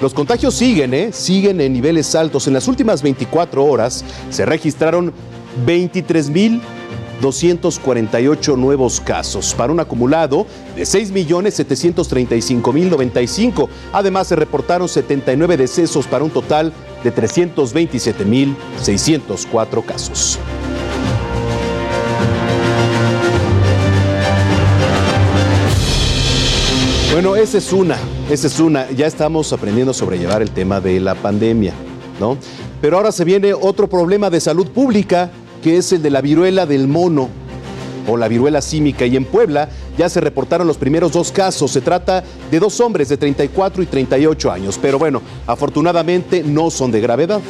Los 0.00 0.14
contagios 0.14 0.54
siguen, 0.54 0.94
¿eh? 0.94 1.10
siguen 1.12 1.60
en 1.60 1.72
niveles 1.72 2.14
altos. 2.14 2.46
En 2.46 2.54
las 2.54 2.68
últimas 2.68 3.02
24 3.02 3.64
horas 3.64 4.04
se 4.30 4.46
registraron 4.46 5.12
23 5.66 6.30
mil 6.30 6.62
248 7.20 8.56
nuevos 8.56 9.00
casos, 9.00 9.54
para 9.54 9.72
un 9.72 9.80
acumulado 9.80 10.46
de 10.74 10.82
6.735.095. 10.82 13.68
Además, 13.92 14.26
se 14.28 14.36
reportaron 14.36 14.88
79 14.88 15.58
decesos 15.58 16.06
para 16.06 16.24
un 16.24 16.30
total 16.30 16.72
de 16.72 16.89
327.604 17.04 19.84
casos. 19.84 20.38
Bueno, 27.12 27.36
esa 27.36 27.58
es 27.58 27.72
una, 27.72 27.96
esa 28.30 28.46
es 28.46 28.60
una. 28.60 28.90
Ya 28.92 29.06
estamos 29.06 29.52
aprendiendo 29.52 29.90
a 29.90 29.94
sobrellevar 29.94 30.42
el 30.42 30.52
tema 30.52 30.80
de 30.80 31.00
la 31.00 31.14
pandemia, 31.14 31.74
¿no? 32.20 32.38
Pero 32.80 32.96
ahora 32.96 33.12
se 33.12 33.24
viene 33.24 33.52
otro 33.52 33.88
problema 33.88 34.30
de 34.30 34.40
salud 34.40 34.68
pública 34.68 35.30
que 35.62 35.76
es 35.76 35.92
el 35.92 36.02
de 36.02 36.10
la 36.10 36.20
viruela 36.20 36.66
del 36.66 36.88
mono 36.88 37.28
o 38.06 38.16
la 38.16 38.28
viruela 38.28 38.60
símica. 38.60 39.06
Y 39.06 39.16
en 39.16 39.24
Puebla 39.24 39.68
ya 39.98 40.08
se 40.08 40.20
reportaron 40.20 40.66
los 40.66 40.76
primeros 40.76 41.12
dos 41.12 41.32
casos. 41.32 41.70
Se 41.70 41.80
trata 41.80 42.22
de 42.50 42.58
dos 42.58 42.80
hombres 42.80 43.08
de 43.08 43.16
34 43.16 43.82
y 43.82 43.86
38 43.86 44.50
años, 44.50 44.78
pero 44.80 44.98
bueno, 44.98 45.22
afortunadamente 45.46 46.42
no 46.42 46.70
son 46.70 46.90
de 46.90 47.00
gravedad. 47.00 47.40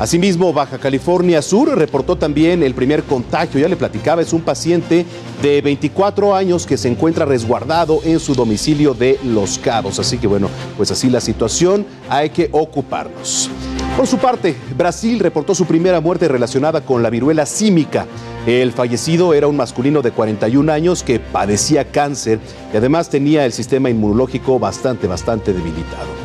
Asimismo, 0.00 0.52
Baja 0.52 0.78
California 0.78 1.40
Sur 1.40 1.78
reportó 1.78 2.16
también 2.16 2.64
el 2.64 2.74
primer 2.74 3.04
contagio, 3.04 3.60
ya 3.60 3.68
le 3.68 3.76
platicaba, 3.76 4.22
es 4.22 4.32
un 4.32 4.42
paciente 4.42 5.06
de 5.40 5.62
24 5.62 6.34
años 6.34 6.66
que 6.66 6.76
se 6.76 6.88
encuentra 6.88 7.24
resguardado 7.24 8.00
en 8.04 8.18
su 8.18 8.34
domicilio 8.34 8.92
de 8.92 9.20
Los 9.22 9.56
Cabos. 9.58 10.00
Así 10.00 10.18
que 10.18 10.26
bueno, 10.26 10.48
pues 10.76 10.90
así 10.90 11.08
la 11.10 11.20
situación, 11.20 11.86
hay 12.08 12.30
que 12.30 12.48
ocuparnos. 12.50 13.48
Por 13.96 14.08
su 14.08 14.18
parte, 14.18 14.56
Brasil 14.76 15.20
reportó 15.20 15.54
su 15.54 15.64
primera 15.64 16.00
muerte 16.00 16.26
relacionada 16.26 16.80
con 16.80 17.00
la 17.00 17.10
viruela 17.10 17.46
símica. 17.46 18.06
El 18.48 18.72
fallecido 18.72 19.32
era 19.32 19.46
un 19.46 19.56
masculino 19.56 20.02
de 20.02 20.10
41 20.10 20.72
años 20.72 21.04
que 21.04 21.20
padecía 21.20 21.92
cáncer 21.92 22.40
y 22.72 22.76
además 22.76 23.08
tenía 23.08 23.46
el 23.46 23.52
sistema 23.52 23.90
inmunológico 23.90 24.58
bastante, 24.58 25.06
bastante 25.06 25.52
debilitado. 25.52 26.23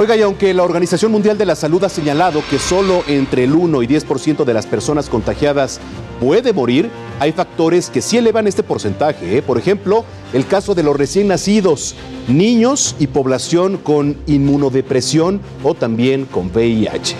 Oiga, 0.00 0.16
y 0.16 0.22
aunque 0.22 0.54
la 0.54 0.62
Organización 0.62 1.10
Mundial 1.10 1.36
de 1.36 1.44
la 1.44 1.56
Salud 1.56 1.82
ha 1.82 1.88
señalado 1.88 2.40
que 2.48 2.60
solo 2.60 3.02
entre 3.08 3.42
el 3.42 3.52
1 3.52 3.82
y 3.82 3.88
10% 3.88 4.44
de 4.44 4.54
las 4.54 4.64
personas 4.64 5.08
contagiadas 5.08 5.80
puede 6.20 6.52
morir, 6.52 6.88
hay 7.18 7.32
factores 7.32 7.90
que 7.90 8.00
sí 8.00 8.16
elevan 8.16 8.46
este 8.46 8.62
porcentaje. 8.62 9.38
¿eh? 9.38 9.42
Por 9.42 9.58
ejemplo, 9.58 10.04
el 10.32 10.46
caso 10.46 10.76
de 10.76 10.84
los 10.84 10.96
recién 10.96 11.26
nacidos, 11.26 11.96
niños 12.28 12.94
y 13.00 13.08
población 13.08 13.76
con 13.76 14.16
inmunodepresión 14.28 15.40
o 15.64 15.74
también 15.74 16.26
con 16.26 16.52
VIH. 16.54 17.16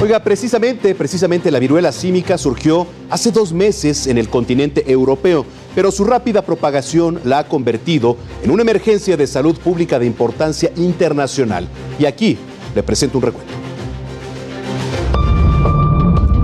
Oiga, 0.00 0.22
precisamente, 0.22 0.94
precisamente 0.94 1.50
la 1.50 1.58
viruela 1.58 1.90
símica 1.90 2.38
surgió 2.38 2.86
hace 3.10 3.32
dos 3.32 3.52
meses 3.52 4.06
en 4.06 4.18
el 4.18 4.28
continente 4.28 4.84
europeo 4.92 5.44
pero 5.74 5.90
su 5.90 6.04
rápida 6.04 6.42
propagación 6.42 7.20
la 7.24 7.40
ha 7.40 7.48
convertido 7.48 8.16
en 8.42 8.50
una 8.50 8.62
emergencia 8.62 9.16
de 9.16 9.26
salud 9.26 9.58
pública 9.58 9.98
de 9.98 10.06
importancia 10.06 10.70
internacional. 10.76 11.68
Y 11.98 12.06
aquí 12.06 12.38
le 12.74 12.82
presento 12.82 13.18
un 13.18 13.24
recuento. 13.24 13.52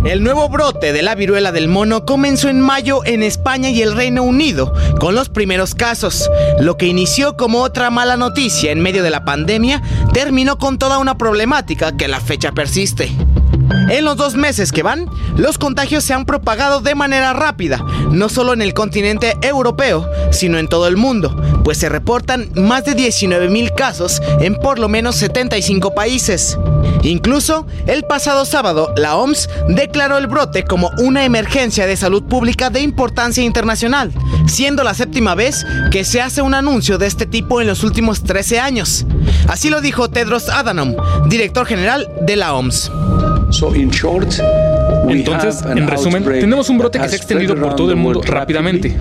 El 0.04 0.24
nuevo 0.24 0.48
brote 0.48 0.92
de 0.94 1.02
la 1.02 1.14
viruela 1.14 1.52
del 1.52 1.68
mono 1.68 2.06
comenzó 2.06 2.48
en 2.48 2.60
mayo 2.60 3.04
en 3.04 3.22
España 3.22 3.68
y 3.68 3.82
el 3.82 3.94
Reino 3.94 4.22
Unido, 4.22 4.72
con 4.98 5.14
los 5.14 5.28
primeros 5.28 5.74
casos. 5.74 6.28
Lo 6.58 6.78
que 6.78 6.86
inició 6.86 7.36
como 7.36 7.60
otra 7.60 7.90
mala 7.90 8.16
noticia 8.16 8.72
en 8.72 8.80
medio 8.80 9.02
de 9.02 9.10
la 9.10 9.24
pandemia, 9.24 9.82
terminó 10.14 10.58
con 10.58 10.78
toda 10.78 10.98
una 10.98 11.18
problemática 11.18 11.96
que 11.96 12.06
a 12.06 12.08
la 12.08 12.20
fecha 12.20 12.50
persiste. 12.52 13.10
En 13.88 14.04
los 14.04 14.16
dos 14.16 14.34
meses 14.34 14.72
que 14.72 14.82
van, 14.82 15.08
los 15.36 15.58
contagios 15.58 16.04
se 16.04 16.14
han 16.14 16.24
propagado 16.24 16.80
de 16.80 16.94
manera 16.94 17.32
rápida, 17.32 17.84
no 18.10 18.28
solo 18.28 18.52
en 18.52 18.62
el 18.62 18.74
continente 18.74 19.36
europeo, 19.42 20.08
sino 20.30 20.58
en 20.58 20.68
todo 20.68 20.86
el 20.86 20.96
mundo, 20.96 21.36
pues 21.64 21.78
se 21.78 21.88
reportan 21.88 22.50
más 22.54 22.84
de 22.84 22.94
19 22.94 23.48
mil 23.48 23.72
casos 23.72 24.20
en 24.40 24.56
por 24.56 24.78
lo 24.78 24.88
menos 24.88 25.16
75 25.16 25.94
países. 25.94 26.58
Incluso, 27.02 27.66
el 27.86 28.04
pasado 28.04 28.44
sábado, 28.44 28.92
la 28.96 29.16
OMS 29.16 29.48
declaró 29.68 30.18
el 30.18 30.26
brote 30.26 30.64
como 30.64 30.90
una 30.98 31.24
emergencia 31.24 31.86
de 31.86 31.96
salud 31.96 32.22
pública 32.24 32.70
de 32.70 32.80
importancia 32.80 33.42
internacional, 33.42 34.12
siendo 34.46 34.84
la 34.84 34.94
séptima 34.94 35.34
vez 35.34 35.64
que 35.90 36.04
se 36.04 36.20
hace 36.20 36.42
un 36.42 36.54
anuncio 36.54 36.98
de 36.98 37.06
este 37.06 37.26
tipo 37.26 37.60
en 37.60 37.66
los 37.66 37.84
últimos 37.84 38.22
13 38.22 38.60
años. 38.60 39.06
Así 39.48 39.70
lo 39.70 39.80
dijo 39.80 40.10
Tedros 40.10 40.48
Adhanom, 40.48 40.96
director 41.28 41.66
general 41.66 42.08
de 42.22 42.36
la 42.36 42.54
OMS. 42.54 42.90
So 43.50 43.74
in 43.74 43.90
short, 43.90 44.32
Entonces, 45.08 45.62
en 45.64 45.86
resumen, 45.86 46.24
tenemos 46.24 46.68
un 46.68 46.78
brote 46.78 46.98
que 46.98 47.08
se 47.08 47.14
ha 47.14 47.18
extendido 47.18 47.56
por 47.56 47.74
todo 47.74 47.90
el 47.90 47.96
mundo 47.96 48.22
rápidamente, 48.22 48.96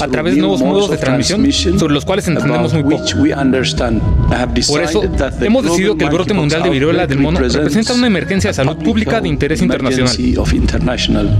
a 0.00 0.08
través 0.08 0.34
de 0.34 0.40
nuevos 0.40 0.60
modos 0.62 0.90
de 0.90 0.96
transmisión 0.96 1.78
sobre 1.78 1.94
los 1.94 2.04
cuales 2.04 2.26
entendemos 2.28 2.72
muy 2.72 2.82
poco. 2.82 3.04
Por 4.68 4.82
eso, 4.82 5.02
hemos 5.40 5.64
decidido 5.64 5.96
que 5.96 6.04
el 6.04 6.10
brote 6.10 6.34
mundial 6.34 6.62
de 6.62 6.70
viruela 6.70 7.06
del 7.06 7.18
mono 7.18 7.40
representa 7.40 7.94
una 7.94 8.06
emergencia 8.06 8.50
de 8.50 8.54
salud 8.54 8.76
pública 8.76 9.20
de 9.20 9.28
interés 9.28 9.62
internacional. 9.62 11.38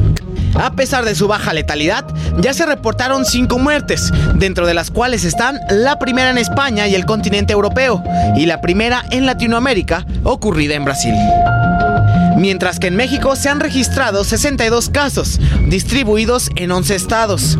A 0.54 0.72
pesar 0.74 1.06
de 1.06 1.14
su 1.14 1.28
baja 1.28 1.54
letalidad, 1.54 2.04
ya 2.38 2.52
se 2.52 2.66
reportaron 2.66 3.24
cinco 3.24 3.58
muertes, 3.58 4.12
dentro 4.34 4.66
de 4.66 4.74
las 4.74 4.90
cuales 4.90 5.24
están 5.24 5.58
la 5.70 5.98
primera 5.98 6.30
en 6.30 6.36
España 6.36 6.86
y 6.86 6.94
el 6.94 7.06
continente 7.06 7.54
europeo, 7.54 8.02
y 8.36 8.44
la 8.44 8.60
primera 8.60 9.02
en 9.10 9.24
Latinoamérica, 9.24 10.06
ocurrida 10.24 10.74
en 10.74 10.84
Brasil. 10.84 11.14
Mientras 12.42 12.80
que 12.80 12.88
en 12.88 12.96
México 12.96 13.36
se 13.36 13.48
han 13.48 13.60
registrado 13.60 14.24
62 14.24 14.90
casos, 14.90 15.38
distribuidos 15.68 16.50
en 16.56 16.72
11 16.72 16.96
estados. 16.96 17.56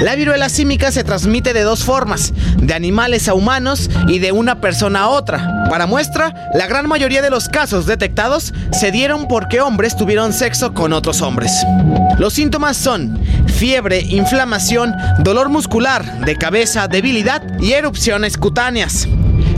La 0.00 0.14
viruela 0.14 0.48
símica 0.48 0.90
se 0.90 1.04
transmite 1.04 1.52
de 1.52 1.64
dos 1.64 1.84
formas, 1.84 2.32
de 2.56 2.72
animales 2.72 3.28
a 3.28 3.34
humanos 3.34 3.90
y 4.08 4.18
de 4.18 4.32
una 4.32 4.62
persona 4.62 5.00
a 5.00 5.08
otra. 5.10 5.66
Para 5.68 5.86
muestra, 5.86 6.50
la 6.54 6.66
gran 6.66 6.88
mayoría 6.88 7.20
de 7.20 7.28
los 7.28 7.50
casos 7.50 7.84
detectados 7.84 8.54
se 8.72 8.90
dieron 8.90 9.28
porque 9.28 9.60
hombres 9.60 9.94
tuvieron 9.98 10.32
sexo 10.32 10.72
con 10.72 10.94
otros 10.94 11.20
hombres. 11.20 11.52
Los 12.18 12.32
síntomas 12.32 12.78
son 12.78 13.20
fiebre, 13.48 14.00
inflamación, 14.00 14.94
dolor 15.18 15.50
muscular, 15.50 16.24
de 16.24 16.36
cabeza, 16.36 16.88
debilidad 16.88 17.42
y 17.60 17.72
erupciones 17.72 18.38
cutáneas. 18.38 19.06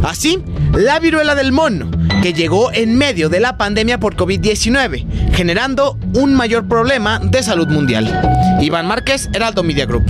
Así, 0.03 0.43
la 0.75 0.99
viruela 0.99 1.37
del 1.37 1.53
mono, 1.53 1.89
que 2.23 2.33
llegó 2.33 2.73
en 2.73 2.97
medio 2.97 3.29
de 3.29 3.41
la 3.41 3.57
pandemia 3.57 3.99
por 3.99 4.15
COVID-19, 4.15 5.33
generando 5.33 5.99
un 6.15 6.35
mayor 6.35 6.69
problema 6.69 7.19
de 7.19 7.43
salud 7.43 7.67
mundial. 7.67 8.59
Iván 8.61 8.87
Márquez, 8.87 9.29
Heraldo 9.33 9.65
Media 9.65 9.87
Group. 9.87 10.05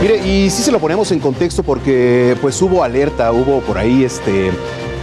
Mire, 0.00 0.24
y 0.24 0.48
sí 0.48 0.62
se 0.62 0.70
lo 0.70 0.78
ponemos 0.78 1.10
en 1.10 1.18
contexto 1.18 1.64
porque 1.64 2.36
pues 2.40 2.62
hubo 2.62 2.84
alerta, 2.84 3.32
hubo 3.32 3.60
por 3.62 3.78
ahí 3.78 4.04
este 4.04 4.52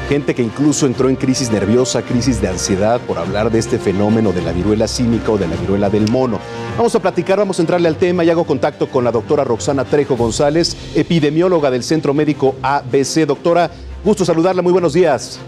gente 0.08 0.34
que 0.34 0.42
incluso 0.42 0.86
entró 0.86 1.10
en 1.10 1.18
crisis 1.18 1.52
nerviosa, 1.52 2.02
crisis 2.02 2.40
de 2.40 2.48
ansiedad 2.48 3.02
por 3.02 3.18
hablar 3.18 3.52
de 3.52 3.60
este 3.60 3.78
fenómeno 3.78 4.32
de 4.32 4.42
la 4.42 4.54
viruela 4.54 4.88
símica 4.88 5.32
o 5.32 5.38
de 5.38 5.48
la 5.48 5.58
viruela 5.58 5.90
del 5.90 6.10
mono. 6.10 6.40
Vamos 6.76 6.96
a 6.96 7.00
platicar, 7.00 7.38
vamos 7.38 7.60
a 7.60 7.62
entrarle 7.62 7.88
al 7.88 7.98
tema 7.98 8.24
y 8.24 8.32
hago 8.32 8.46
contacto 8.46 8.88
con 8.88 9.04
la 9.04 9.12
doctora 9.12 9.44
Roxana 9.44 9.86
Trejo 9.86 10.18
González, 10.18 10.76
epidemióloga 10.96 11.70
del 11.70 11.84
Centro 11.84 12.16
Médico 12.16 12.56
ABC. 12.64 13.28
Doctora, 13.28 13.70
gusto 14.04 14.26
saludarla, 14.26 14.64
muy 14.64 14.72
buenos 14.72 14.94
días. 14.94 15.40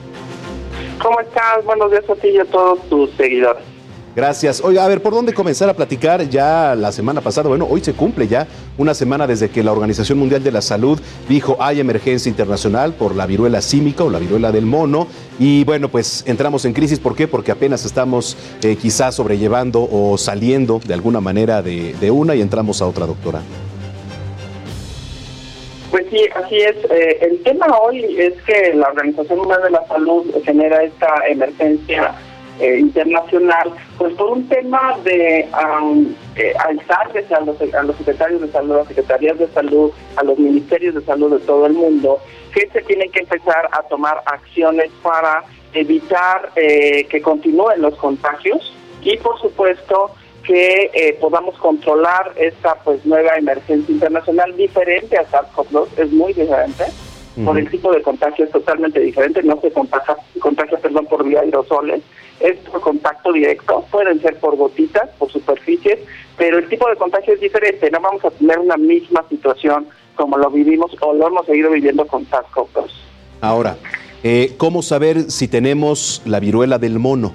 ¿Cómo 1.02 1.20
estás? 1.20 1.66
Buenos 1.66 1.90
días 1.90 2.08
a 2.08 2.16
ti 2.16 2.28
y 2.28 2.38
a 2.38 2.46
todos 2.46 2.80
tus 2.90 3.10
seguidores. 3.18 3.75
Gracias. 4.16 4.62
Oiga, 4.64 4.86
a 4.86 4.88
ver, 4.88 5.02
¿por 5.02 5.14
dónde 5.14 5.34
comenzar 5.34 5.68
a 5.68 5.74
platicar? 5.74 6.30
Ya 6.30 6.74
la 6.74 6.94
semana 6.94 7.20
pasada, 7.20 7.50
bueno, 7.50 7.68
hoy 7.70 7.82
se 7.82 7.94
cumple 7.94 8.30
ya 8.30 8.48
una 8.78 8.94
semana 8.94 9.28
desde 9.28 9.50
que 9.50 9.62
la 9.62 9.74
Organización 9.74 10.18
Mundial 10.18 10.42
de 10.42 10.54
la 10.54 10.62
Salud 10.62 10.98
dijo 11.28 11.58
hay 11.60 11.82
emergencia 11.82 12.30
internacional 12.30 12.94
por 12.94 13.14
la 13.14 13.26
viruela 13.26 13.62
símica 13.62 14.06
o 14.06 14.10
la 14.10 14.20
viruela 14.20 14.54
del 14.54 14.66
mono. 14.66 15.08
Y 15.38 15.66
bueno, 15.66 15.90
pues 15.90 16.24
entramos 16.28 16.64
en 16.64 16.72
crisis. 16.72 16.98
¿Por 16.98 17.14
qué? 17.14 17.28
Porque 17.28 17.52
apenas 17.52 17.84
estamos 17.84 18.38
eh, 18.64 18.78
quizás 18.78 19.16
sobrellevando 19.16 19.86
o 19.92 20.18
saliendo 20.18 20.80
de 20.86 20.94
alguna 20.94 21.20
manera 21.20 21.62
de, 21.62 21.94
de 22.00 22.10
una 22.10 22.36
y 22.36 22.42
entramos 22.42 22.82
a 22.82 22.88
otra, 22.88 23.06
doctora. 23.06 23.42
Pues 25.92 26.06
sí, 26.10 26.22
así 26.34 26.56
es. 26.56 26.76
Eh, 26.90 27.18
el 27.22 27.44
tema 27.44 27.68
hoy 27.80 28.16
es 28.18 28.34
que 28.44 28.74
la 28.76 28.88
Organización 28.88 29.40
Mundial 29.40 29.62
de 29.64 29.72
la 29.72 29.86
Salud 29.88 30.24
genera 30.46 30.84
esta 30.84 31.10
emergencia 31.28 32.16
eh, 32.60 32.78
internacional, 32.80 33.72
pues 33.98 34.14
por 34.16 34.32
un 34.32 34.48
tema 34.48 34.98
de 35.04 35.48
um, 35.54 36.14
eh, 36.36 36.54
alzarles 36.60 37.32
a 37.32 37.42
los, 37.42 37.62
a 37.74 37.84
los 37.84 37.96
secretarios 37.98 38.42
de 38.42 38.48
salud, 38.50 38.74
a 38.74 38.78
las 38.78 38.88
secretarías 38.88 39.38
de 39.38 39.48
salud, 39.48 39.92
a 40.16 40.24
los 40.24 40.38
ministerios 40.38 40.96
de 40.96 41.02
salud 41.02 41.32
de 41.32 41.46
todo 41.46 41.66
el 41.66 41.74
mundo, 41.74 42.20
que 42.54 42.68
se 42.68 42.82
tienen 42.82 43.12
que 43.12 43.20
empezar 43.20 43.70
a 43.72 43.84
tomar 43.84 44.22
acciones 44.26 44.90
para 45.02 45.44
evitar 45.74 46.52
eh, 46.56 47.06
que 47.10 47.22
continúen 47.22 47.82
los 47.82 47.96
contagios 47.96 48.74
y 49.02 49.18
por 49.18 49.40
supuesto 49.40 50.12
que 50.44 50.92
eh, 50.94 51.18
podamos 51.20 51.58
controlar 51.58 52.32
esta 52.36 52.76
pues 52.76 53.06
nueva 53.06 53.36
emergencia 53.36 53.94
internacional 53.94 54.56
diferente 54.56 55.18
a 55.18 55.26
SARS-CoV-2, 55.26 55.88
es 55.98 56.12
muy 56.12 56.34
diferente, 56.34 56.86
por 57.44 57.58
el 57.58 57.70
tipo 57.70 57.92
de 57.92 58.02
contagio 58.02 58.46
es 58.46 58.52
totalmente 58.52 59.00
diferente, 59.02 59.44
no 59.44 59.60
se 59.60 59.70
contagia, 59.70 60.16
contagia 60.40 60.78
perdón, 60.78 61.06
por 61.08 61.26
vía 61.26 61.42
aerosoles, 61.42 62.02
es 62.40 62.58
por 62.60 62.82
contacto 62.82 63.32
directo, 63.32 63.86
pueden 63.92 64.22
ser 64.22 64.40
por 64.40 64.56
gotitas, 64.56 65.10
por 65.18 65.32
superficies, 65.32 66.00
pero 66.38 66.58
el 66.60 66.68
tipo 66.68 66.88
de 66.90 66.96
contagio 66.96 67.34
es 67.34 67.40
diferente, 67.40 67.90
no 67.92 68.00
vamos 68.02 68.24
a 68.26 68.32
tener 68.32 68.60
una 68.60 68.78
misma 68.78 69.24
situación 69.30 69.88
como 70.16 70.38
lo 70.38 70.50
vivimos 70.50 70.92
o 71.02 71.14
lo 71.14 71.28
hemos 71.28 71.46
seguido 71.46 71.72
viviendo 71.72 72.06
con 72.08 72.26
SARS-CoV-2. 72.28 72.90
Ahora, 73.42 73.78
eh, 74.24 74.54
¿cómo 74.58 74.82
saber 74.82 75.30
si 75.30 75.48
tenemos 75.48 76.22
la 76.26 76.40
viruela 76.40 76.80
del 76.80 77.00
mono? 77.00 77.34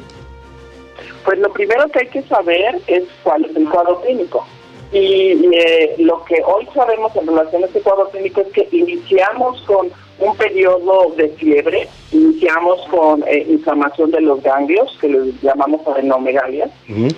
Pues 1.24 1.38
lo 1.38 1.52
primero 1.52 1.88
que 1.88 2.00
hay 2.00 2.06
que 2.08 2.22
saber 2.22 2.80
es 2.86 3.04
cuál 3.22 3.44
es 3.44 3.54
el 3.54 3.68
cuadro 3.68 4.00
clínico. 4.00 4.46
Y 4.92 5.48
eh, 5.54 5.94
lo 5.98 6.24
que 6.24 6.42
hoy 6.44 6.66
sabemos 6.74 7.14
en 7.14 7.26
relación 7.26 7.62
a 7.62 7.66
este 7.66 7.80
cuadro 7.80 8.10
clínico 8.10 8.40
es 8.40 8.48
que 8.48 8.68
iniciamos 8.72 9.60
con 9.62 9.88
un 10.18 10.36
periodo 10.36 11.12
de 11.16 11.28
fiebre, 11.30 11.88
iniciamos 12.12 12.80
con 12.90 13.22
eh, 13.26 13.46
inflamación 13.48 14.10
de 14.10 14.20
los 14.20 14.42
ganglios, 14.42 14.96
que 15.00 15.08
les 15.08 15.40
llamamos 15.42 15.86
adenomegalia, 15.86 16.68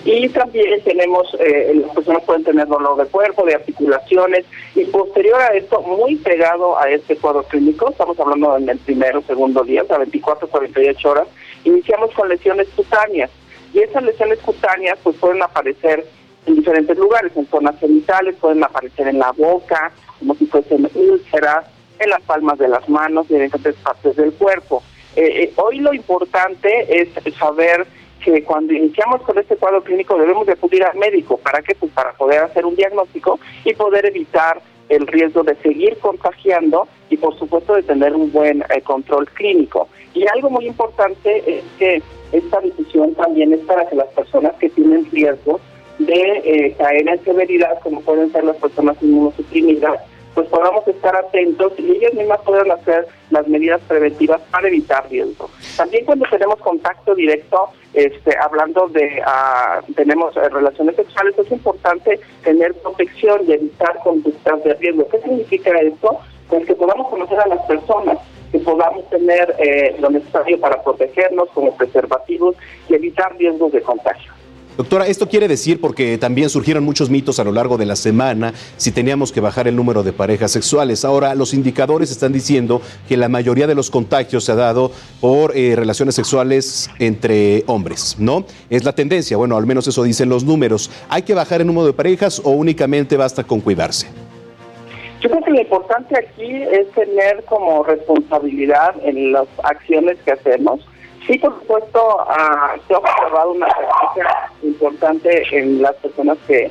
y 0.04 0.28
también 0.28 0.82
tenemos, 0.84 1.34
eh, 1.40 1.72
las 1.74 1.90
personas 1.94 2.22
pueden 2.24 2.44
tener 2.44 2.68
dolor 2.68 2.96
de 2.98 3.06
cuerpo, 3.06 3.44
de 3.44 3.54
articulaciones, 3.54 4.44
y 4.74 4.84
posterior 4.84 5.40
a 5.40 5.48
esto, 5.48 5.80
muy 5.80 6.16
pegado 6.16 6.78
a 6.78 6.90
este 6.90 7.16
cuadro 7.16 7.42
clínico, 7.42 7.90
estamos 7.90 8.18
hablando 8.20 8.56
en 8.56 8.68
el 8.68 8.78
primero 8.78 9.18
o 9.18 9.22
segundo 9.22 9.64
día, 9.64 9.82
o 9.82 9.86
sea, 9.86 9.98
24 9.98 10.46
48 10.46 11.10
horas, 11.10 11.28
iniciamos 11.64 12.12
con 12.12 12.28
lesiones 12.28 12.68
cutáneas, 12.76 13.30
y 13.74 13.80
esas 13.80 14.02
lesiones 14.04 14.38
cutáneas 14.40 14.98
pues 15.02 15.16
pueden 15.16 15.42
aparecer 15.42 16.06
en 16.46 16.56
diferentes 16.56 16.96
lugares, 16.96 17.32
en 17.36 17.46
zonas 17.46 17.78
genitales, 17.78 18.36
pueden 18.40 18.64
aparecer 18.64 19.08
en 19.08 19.18
la 19.18 19.32
boca, 19.32 19.92
como 20.18 20.34
si 20.34 20.46
fuesen 20.46 20.88
úlceras, 20.94 21.66
en 21.98 22.10
las 22.10 22.22
palmas 22.22 22.58
de 22.58 22.68
las 22.68 22.88
manos 22.88 23.26
y 23.28 23.34
en 23.34 23.42
diferentes 23.44 23.76
partes 23.76 24.16
del 24.16 24.32
cuerpo. 24.32 24.82
Eh, 25.14 25.44
eh, 25.44 25.52
hoy 25.56 25.78
lo 25.78 25.94
importante 25.94 27.00
es 27.00 27.08
saber 27.34 27.86
que 28.24 28.42
cuando 28.44 28.72
iniciamos 28.72 29.22
con 29.22 29.38
este 29.38 29.56
cuadro 29.56 29.82
clínico 29.82 30.16
debemos 30.16 30.46
de 30.46 30.52
acudir 30.52 30.84
al 30.84 30.96
médico. 30.96 31.36
¿Para 31.38 31.60
qué? 31.62 31.74
Pues 31.74 31.92
para 31.92 32.12
poder 32.12 32.40
hacer 32.40 32.64
un 32.64 32.76
diagnóstico 32.76 33.38
y 33.64 33.74
poder 33.74 34.06
evitar 34.06 34.60
el 34.88 35.06
riesgo 35.06 35.42
de 35.42 35.54
seguir 35.56 35.96
contagiando 35.98 36.86
y 37.08 37.16
por 37.16 37.38
supuesto 37.38 37.74
de 37.74 37.82
tener 37.82 38.14
un 38.14 38.32
buen 38.32 38.62
eh, 38.62 38.80
control 38.82 39.28
clínico. 39.30 39.88
Y 40.14 40.26
algo 40.28 40.50
muy 40.50 40.66
importante 40.66 41.42
es 41.46 41.64
que 41.78 42.02
esta 42.32 42.60
decisión 42.60 43.14
también 43.14 43.52
es 43.52 43.60
para 43.60 43.88
que 43.88 43.96
las 43.96 44.08
personas 44.08 44.54
que 44.54 44.70
tienen 44.70 45.08
riesgo 45.10 45.60
de 46.06 46.74
caer 46.78 47.08
en 47.08 47.24
severidad, 47.24 47.80
como 47.80 48.00
pueden 48.00 48.30
ser 48.32 48.44
las 48.44 48.56
personas 48.56 48.96
inmunosuprimidas, 49.02 50.00
pues 50.34 50.48
podamos 50.48 50.86
estar 50.88 51.14
atentos 51.14 51.72
y 51.78 51.90
ellas 51.92 52.14
mismas 52.14 52.40
puedan 52.44 52.70
hacer 52.70 53.06
las 53.30 53.46
medidas 53.48 53.80
preventivas 53.86 54.40
para 54.50 54.68
evitar 54.68 55.08
riesgo. 55.10 55.50
También 55.76 56.04
cuando 56.04 56.26
tenemos 56.30 56.58
contacto 56.60 57.14
directo, 57.14 57.68
este, 57.92 58.36
hablando 58.38 58.88
de 58.88 59.22
ah, 59.26 59.82
tenemos 59.94 60.34
eh, 60.36 60.48
relaciones 60.48 60.96
sexuales, 60.96 61.38
es 61.38 61.52
importante 61.52 62.18
tener 62.42 62.74
protección 62.74 63.42
y 63.46 63.52
evitar 63.52 63.98
conductas 64.02 64.64
de 64.64 64.74
riesgo. 64.74 65.08
¿Qué 65.08 65.20
significa 65.20 65.78
esto? 65.78 66.18
Pues 66.48 66.66
que 66.66 66.74
podamos 66.74 67.08
conocer 67.10 67.38
a 67.38 67.48
las 67.48 67.60
personas, 67.66 68.18
que 68.50 68.58
podamos 68.58 69.08
tener 69.10 69.54
eh, 69.58 69.96
lo 70.00 70.10
necesario 70.10 70.58
para 70.60 70.82
protegernos 70.82 71.50
como 71.50 71.76
preservativos 71.76 72.56
y 72.88 72.94
evitar 72.94 73.36
riesgos 73.36 73.72
de 73.72 73.82
contagio. 73.82 74.32
Doctora, 74.76 75.06
esto 75.06 75.28
quiere 75.28 75.48
decir, 75.48 75.82
porque 75.82 76.16
también 76.16 76.48
surgieron 76.48 76.82
muchos 76.82 77.10
mitos 77.10 77.38
a 77.38 77.44
lo 77.44 77.52
largo 77.52 77.76
de 77.76 77.84
la 77.84 77.94
semana, 77.94 78.54
si 78.78 78.90
teníamos 78.90 79.30
que 79.30 79.40
bajar 79.42 79.68
el 79.68 79.76
número 79.76 80.02
de 80.02 80.14
parejas 80.14 80.50
sexuales. 80.50 81.04
Ahora, 81.04 81.34
los 81.34 81.52
indicadores 81.52 82.10
están 82.10 82.32
diciendo 82.32 82.80
que 83.06 83.18
la 83.18 83.28
mayoría 83.28 83.66
de 83.66 83.74
los 83.74 83.90
contagios 83.90 84.44
se 84.44 84.52
ha 84.52 84.54
dado 84.54 84.90
por 85.20 85.54
eh, 85.54 85.76
relaciones 85.76 86.14
sexuales 86.14 86.88
entre 86.98 87.64
hombres, 87.66 88.16
¿no? 88.18 88.46
Es 88.70 88.84
la 88.84 88.94
tendencia, 88.94 89.36
bueno, 89.36 89.58
al 89.58 89.66
menos 89.66 89.86
eso 89.86 90.04
dicen 90.04 90.30
los 90.30 90.42
números. 90.42 90.90
¿Hay 91.10 91.22
que 91.22 91.34
bajar 91.34 91.60
el 91.60 91.66
número 91.66 91.86
de 91.86 91.92
parejas 91.92 92.40
o 92.42 92.52
únicamente 92.52 93.18
basta 93.18 93.44
con 93.44 93.60
cuidarse? 93.60 94.06
Yo 95.20 95.28
creo 95.28 95.42
que 95.42 95.50
lo 95.50 95.60
importante 95.60 96.16
aquí 96.18 96.50
es 96.50 96.90
tener 96.92 97.44
como 97.44 97.84
responsabilidad 97.84 98.94
en 99.04 99.32
las 99.32 99.46
acciones 99.62 100.16
que 100.24 100.32
hacemos 100.32 100.80
Sí, 101.26 101.38
por 101.38 101.58
supuesto, 101.60 102.26
uh, 102.28 102.80
se 102.86 102.94
ha 102.94 102.98
observado 102.98 103.52
una 103.52 103.66
presencia 103.68 104.50
importante 104.62 105.42
en 105.56 105.82
las 105.82 105.94
personas 105.96 106.38
que 106.46 106.70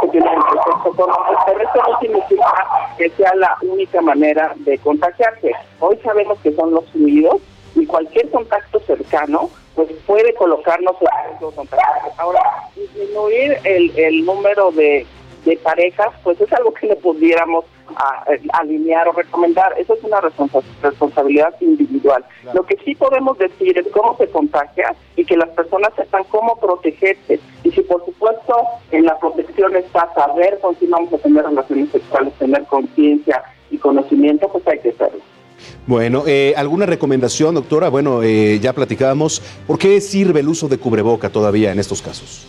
que 0.00 0.08
tienen 0.08 0.32
el 0.34 0.42
proceso 0.42 0.92
económico, 0.92 1.42
pero 1.46 1.60
esto 1.60 1.82
no 1.88 1.98
significa 2.00 2.66
que 2.98 3.10
sea 3.10 3.34
la 3.36 3.56
única 3.62 4.00
manera 4.02 4.52
de 4.56 4.78
contagiarse. 4.78 5.52
Hoy 5.80 5.98
sabemos 6.04 6.38
que 6.40 6.52
son 6.52 6.72
los 6.72 6.84
fluidos 6.90 7.40
y 7.74 7.86
cualquier 7.86 8.30
contacto 8.30 8.80
cercano 8.80 9.48
pues 9.74 9.90
puede 10.06 10.34
colocarnos 10.34 10.96
en 11.00 11.28
riesgo 11.28 11.50
de 11.50 11.56
contagiarse. 11.56 12.10
Ahora, 12.18 12.40
disminuir 12.74 13.58
el, 13.64 13.98
el 13.98 14.24
número 14.24 14.70
de, 14.72 15.06
de 15.44 15.56
parejas, 15.58 16.08
pues 16.22 16.40
es 16.40 16.52
algo 16.52 16.72
que 16.74 16.88
le 16.88 16.96
pudiéramos 16.96 17.64
a- 17.96 18.24
alinear 18.54 19.08
o 19.08 19.12
recomendar. 19.12 19.74
Eso 19.78 19.94
es 19.94 20.02
una 20.04 20.20
responsa- 20.20 20.62
responsabilidad 20.82 21.54
individual. 21.60 22.24
Lo 22.54 22.64
que 22.64 22.76
sí 22.84 22.94
podemos 22.94 23.38
decir 23.38 23.78
es 23.78 23.86
cómo 23.92 24.16
se 24.16 24.28
contagia 24.28 24.94
y 25.16 25.24
que 25.24 25.36
las 25.36 25.48
personas 25.50 25.90
sepan 25.96 26.24
cómo 26.30 26.56
protegerse. 26.56 27.40
Y 27.64 27.70
si 27.70 27.82
por 27.82 28.04
supuesto 28.04 28.54
en 28.90 29.04
la 29.04 29.18
protección 29.18 29.76
está 29.76 30.12
saber 30.14 30.58
con 30.60 30.74
quién 30.74 30.90
vamos 30.90 31.12
a 31.12 31.18
tener 31.18 31.44
relaciones 31.44 31.90
sexuales, 31.90 32.32
tener 32.38 32.64
conciencia 32.64 33.42
y 33.70 33.78
conocimiento, 33.78 34.48
pues 34.48 34.66
hay 34.68 34.78
que 34.80 34.90
hacerlo. 34.90 35.20
Bueno, 35.86 36.24
eh, 36.26 36.52
¿alguna 36.56 36.84
recomendación, 36.86 37.54
doctora? 37.54 37.88
Bueno, 37.88 38.22
eh, 38.22 38.58
ya 38.60 38.72
platicábamos. 38.72 39.40
¿Por 39.66 39.78
qué 39.78 40.00
sirve 40.00 40.40
el 40.40 40.48
uso 40.48 40.68
de 40.68 40.78
cubreboca 40.78 41.30
todavía 41.30 41.72
en 41.72 41.78
estos 41.78 42.02
casos? 42.02 42.46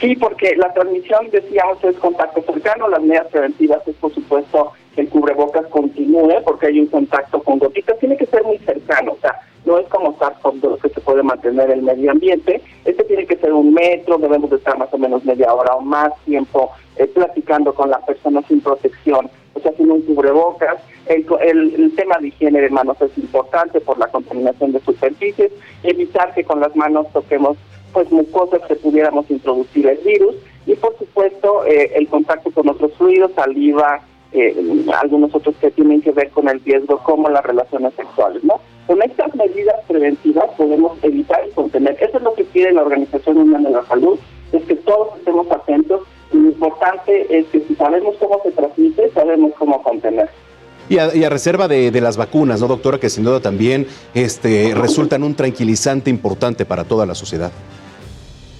Sí, 0.00 0.14
porque 0.16 0.54
la 0.56 0.72
transmisión, 0.74 1.30
decíamos, 1.30 1.82
es 1.84 1.96
contacto 1.96 2.42
cercano. 2.42 2.88
Las 2.88 3.00
medidas 3.02 3.28
preventivas 3.28 3.86
es, 3.88 3.94
por 3.96 4.12
supuesto, 4.12 4.72
que 4.94 5.02
el 5.02 5.08
cubrebocas 5.08 5.66
continúe 5.68 6.42
porque 6.44 6.66
hay 6.66 6.80
un 6.80 6.86
contacto 6.86 7.42
con 7.42 7.58
gotitas. 7.58 7.98
Tiene 7.98 8.16
que 8.16 8.26
ser 8.26 8.44
muy 8.44 8.58
cercano, 8.58 9.12
o 9.12 9.18
sea, 9.20 9.40
no 9.64 9.78
es 9.78 9.86
como 9.88 10.16
SARS-CoV-2 10.18 10.80
que 10.80 10.88
se 10.90 11.00
puede 11.00 11.22
mantener 11.22 11.70
el 11.70 11.82
medio 11.82 12.10
ambiente. 12.10 12.60
Este 12.84 13.04
tiene 13.04 13.26
que 13.26 13.36
ser 13.36 13.52
un 13.52 13.72
metro, 13.74 14.18
debemos 14.18 14.50
de 14.50 14.56
estar 14.56 14.76
más 14.78 14.92
o 14.92 14.98
menos 14.98 15.24
media 15.24 15.52
hora 15.52 15.74
o 15.74 15.80
más 15.80 16.12
tiempo 16.24 16.70
eh, 16.96 17.06
platicando 17.06 17.74
con 17.74 17.90
la 17.90 17.98
persona 18.00 18.42
sin 18.46 18.60
protección, 18.60 19.28
o 19.54 19.60
sea, 19.60 19.72
sin 19.72 19.90
un 19.90 20.02
cubrebocas. 20.02 20.76
El, 21.06 21.24
el- 21.40 21.74
el 21.74 21.94
tema 21.96 22.16
de 22.18 22.28
higiene 22.28 22.60
de 22.60 22.68
manos 22.70 23.00
es 23.00 23.16
importante 23.18 23.80
por 23.80 23.98
la 23.98 24.06
contaminación 24.08 24.72
de 24.72 24.80
superficies, 24.80 25.52
evitar 25.82 26.32
que 26.34 26.44
con 26.44 26.60
las 26.60 26.74
manos 26.76 27.06
toquemos 27.12 27.56
pues 27.92 28.10
mucosas 28.10 28.62
que 28.68 28.76
pudiéramos 28.76 29.30
introducir 29.30 29.86
el 29.86 29.98
virus 29.98 30.34
y 30.66 30.74
por 30.74 30.96
supuesto 30.98 31.64
eh, 31.64 31.92
el 31.94 32.08
contacto 32.08 32.50
con 32.50 32.68
otros 32.68 32.92
fluidos, 32.94 33.32
saliva, 33.34 34.00
eh, 34.32 34.54
algunos 35.00 35.34
otros 35.34 35.54
que 35.56 35.70
tienen 35.70 36.02
que 36.02 36.12
ver 36.12 36.30
con 36.30 36.48
el 36.48 36.60
riesgo 36.60 36.98
como 36.98 37.28
las 37.28 37.44
relaciones 37.44 37.94
sexuales, 37.94 38.42
¿no? 38.44 38.60
Con 38.86 39.02
estas 39.02 39.34
medidas 39.34 39.76
preventivas 39.86 40.46
podemos 40.56 40.92
evitar 41.02 41.40
y 41.48 41.52
contener. 41.52 41.96
Eso 42.00 42.18
es 42.18 42.22
lo 42.22 42.34
que 42.34 42.44
quiere 42.44 42.72
la 42.72 42.82
Organización 42.82 43.38
Mundial 43.38 43.64
de 43.64 43.70
la 43.70 43.84
Salud, 43.86 44.18
es 44.52 44.62
que 44.64 44.76
todos 44.76 45.16
estemos 45.16 45.50
atentos 45.50 46.02
lo 46.32 46.48
importante 46.48 47.26
es 47.38 47.46
que 47.46 47.60
si 47.60 47.74
sabemos 47.76 48.16
cómo 48.18 48.40
se 48.42 48.50
transmite, 48.50 49.10
sabemos 49.10 49.52
cómo 49.58 49.82
contener. 49.82 50.28
Y 50.88 50.98
a, 50.98 51.14
y 51.14 51.24
a 51.24 51.30
reserva 51.30 51.66
de, 51.66 52.00
las 52.00 52.16
vacunas, 52.16 52.60
¿no, 52.60 52.68
doctora? 52.68 52.98
Que 52.98 53.10
sin 53.10 53.24
duda 53.24 53.40
también 53.40 53.86
este, 54.14 54.72
resultan 54.74 55.24
un 55.24 55.34
tranquilizante 55.34 56.10
importante 56.10 56.64
para 56.64 56.84
toda 56.84 57.06
la 57.06 57.14
sociedad. 57.14 57.50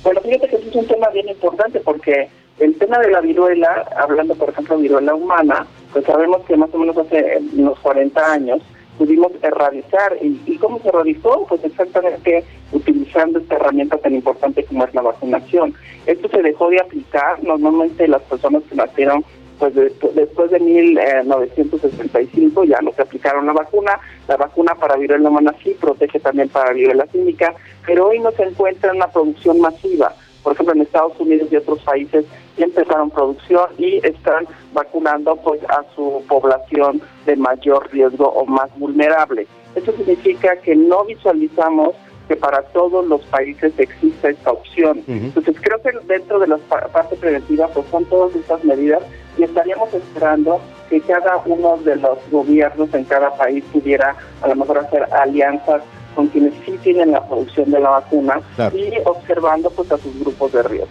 Bueno, 0.02 0.20
fíjate 0.20 0.48
que 0.48 0.56
es 0.56 0.74
un 0.74 0.86
tema 0.86 1.08
bien 1.10 1.28
importante 1.28 1.80
porque 1.80 2.28
el 2.58 2.76
tema 2.78 2.98
de 2.98 3.10
la 3.10 3.20
viruela, 3.20 3.84
hablando 3.96 4.34
por 4.34 4.48
ejemplo 4.48 4.76
de 4.76 4.82
viruela 4.82 5.14
humana, 5.14 5.66
pues 5.92 6.04
sabemos 6.04 6.42
que 6.46 6.56
más 6.56 6.70
o 6.72 6.78
menos 6.78 6.96
hace 6.96 7.18
eh, 7.18 7.40
unos 7.56 7.78
40 7.80 8.32
años 8.32 8.62
pudimos 8.98 9.30
erradicar. 9.42 10.16
¿Y, 10.20 10.40
y 10.46 10.56
cómo 10.56 10.80
se 10.80 10.88
erradicó? 10.88 11.46
Pues 11.48 11.62
exactamente 11.64 12.44
utilizando 12.72 13.38
esta 13.38 13.56
herramienta 13.56 13.98
tan 13.98 14.14
importante 14.14 14.64
como 14.64 14.84
es 14.84 14.94
la 14.94 15.02
vacunación. 15.02 15.74
Esto 16.06 16.28
se 16.28 16.42
dejó 16.42 16.70
de 16.70 16.80
aplicar, 16.80 17.42
normalmente 17.42 18.08
las 18.08 18.22
personas 18.22 18.62
que 18.68 18.74
nacieron 18.74 19.24
pues 19.58 19.74
de- 19.74 19.92
después 20.14 20.50
de 20.50 20.60
1965 20.60 22.64
ya 22.64 22.80
no 22.80 22.92
se 22.92 23.02
aplicaron 23.02 23.46
la 23.46 23.52
vacuna. 23.52 23.98
La 24.28 24.36
vacuna 24.36 24.74
para 24.74 24.96
viruela 24.96 25.28
humana 25.28 25.54
sí 25.62 25.76
protege 25.80 26.20
también 26.20 26.48
para 26.48 26.72
viruela 26.72 27.06
química, 27.06 27.54
pero 27.86 28.08
hoy 28.08 28.18
no 28.20 28.30
se 28.32 28.44
encuentra 28.44 28.90
en 28.90 28.96
una 28.96 29.08
producción 29.08 29.60
masiva. 29.60 30.12
Por 30.42 30.52
ejemplo, 30.52 30.74
en 30.74 30.82
Estados 30.82 31.18
Unidos 31.18 31.48
y 31.50 31.56
otros 31.56 31.80
países 31.82 32.24
ya 32.56 32.64
empezaron 32.66 33.10
producción 33.10 33.66
y 33.78 33.96
están 34.06 34.46
vacunando 34.72 35.36
pues 35.36 35.60
a 35.68 35.84
su 35.94 36.22
población 36.28 37.00
de 37.26 37.36
mayor 37.36 37.90
riesgo 37.92 38.28
o 38.28 38.46
más 38.46 38.70
vulnerable. 38.78 39.46
Eso 39.74 39.92
significa 39.92 40.56
que 40.56 40.76
no 40.76 41.04
visualizamos 41.04 41.94
que 42.28 42.36
para 42.36 42.62
todos 42.62 43.06
los 43.06 43.20
países 43.26 43.72
exista 43.78 44.30
esta 44.30 44.52
opción. 44.52 45.02
Entonces 45.26 45.56
creo 45.60 45.80
que 45.82 45.90
dentro 46.12 46.38
de 46.38 46.46
la 46.48 46.56
pa- 46.58 46.88
parte 46.88 47.16
preventiva 47.16 47.68
pues 47.68 47.86
son 47.90 48.04
todas 48.06 48.34
estas 48.34 48.64
medidas 48.64 49.02
y 49.36 49.42
estaríamos 49.44 49.92
esperando 49.92 50.60
que 50.88 51.00
cada 51.00 51.36
uno 51.46 51.76
de 51.78 51.96
los 51.96 52.18
gobiernos 52.30 52.92
en 52.94 53.04
cada 53.04 53.34
país 53.36 53.64
pudiera 53.72 54.14
a 54.42 54.48
lo 54.48 54.54
mejor 54.56 54.78
hacer 54.78 55.02
alianzas 55.12 55.82
con 56.14 56.28
quienes 56.28 56.54
sí 56.64 56.78
tienen 56.82 57.12
la 57.12 57.26
producción 57.26 57.70
de 57.70 57.80
la 57.80 57.90
vacuna 57.90 58.40
Claro. 58.56 58.76
y 58.76 58.92
observando 59.04 59.70
pues 59.70 59.90
a 59.92 59.98
sus 59.98 60.18
grupos 60.20 60.52
de 60.52 60.62
riesgo. 60.62 60.88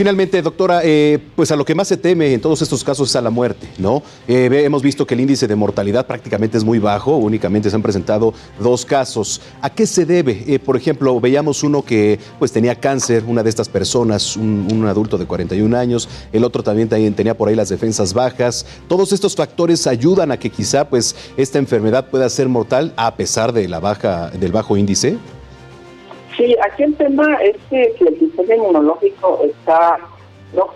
Finalmente, 0.00 0.40
doctora, 0.40 0.80
eh, 0.82 1.18
pues 1.36 1.50
a 1.50 1.56
lo 1.56 1.66
que 1.66 1.74
más 1.74 1.86
se 1.86 1.98
teme 1.98 2.32
en 2.32 2.40
todos 2.40 2.62
estos 2.62 2.82
casos 2.82 3.10
es 3.10 3.16
a 3.16 3.20
la 3.20 3.28
muerte, 3.28 3.68
¿no? 3.76 4.02
Eh, 4.26 4.48
hemos 4.64 4.82
visto 4.82 5.06
que 5.06 5.12
el 5.12 5.20
índice 5.20 5.46
de 5.46 5.54
mortalidad 5.54 6.06
prácticamente 6.06 6.56
es 6.56 6.64
muy 6.64 6.78
bajo, 6.78 7.18
únicamente 7.18 7.68
se 7.68 7.76
han 7.76 7.82
presentado 7.82 8.32
dos 8.58 8.86
casos. 8.86 9.42
¿A 9.60 9.68
qué 9.68 9.86
se 9.86 10.06
debe? 10.06 10.42
Eh, 10.46 10.58
por 10.58 10.78
ejemplo, 10.78 11.20
veíamos 11.20 11.62
uno 11.62 11.84
que 11.84 12.18
pues 12.38 12.50
tenía 12.50 12.76
cáncer, 12.76 13.24
una 13.26 13.42
de 13.42 13.50
estas 13.50 13.68
personas, 13.68 14.38
un, 14.38 14.86
adulto 14.88 15.18
de 15.18 15.26
41 15.26 15.76
años, 15.76 16.08
el 16.32 16.44
otro 16.44 16.62
también, 16.62 16.88
también 16.88 17.12
tenía 17.12 17.36
por 17.36 17.50
ahí 17.50 17.54
las 17.54 17.68
defensas 17.68 18.14
bajas. 18.14 18.64
Todos 18.88 19.12
estos 19.12 19.36
factores 19.36 19.86
ayudan 19.86 20.32
a 20.32 20.38
que 20.38 20.48
quizá 20.48 20.88
pues 20.88 21.14
esta 21.36 21.58
enfermedad 21.58 22.08
pueda 22.08 22.30
ser 22.30 22.48
mortal 22.48 22.94
a 22.96 23.16
pesar 23.16 23.52
de 23.52 23.68
la 23.68 23.80
baja, 23.80 24.30
del 24.30 24.50
bajo 24.50 24.78
índice. 24.78 25.18
Sí, 26.36 26.56
aquí 26.62 26.84
el 26.84 26.94
tema 26.96 27.34
es 27.42 27.56
que 27.68 27.94
si 27.98 28.06
el 28.06 28.18
sistema 28.18 28.54
inmunológico 28.54 29.40
está 29.44 29.98
no 30.54 30.70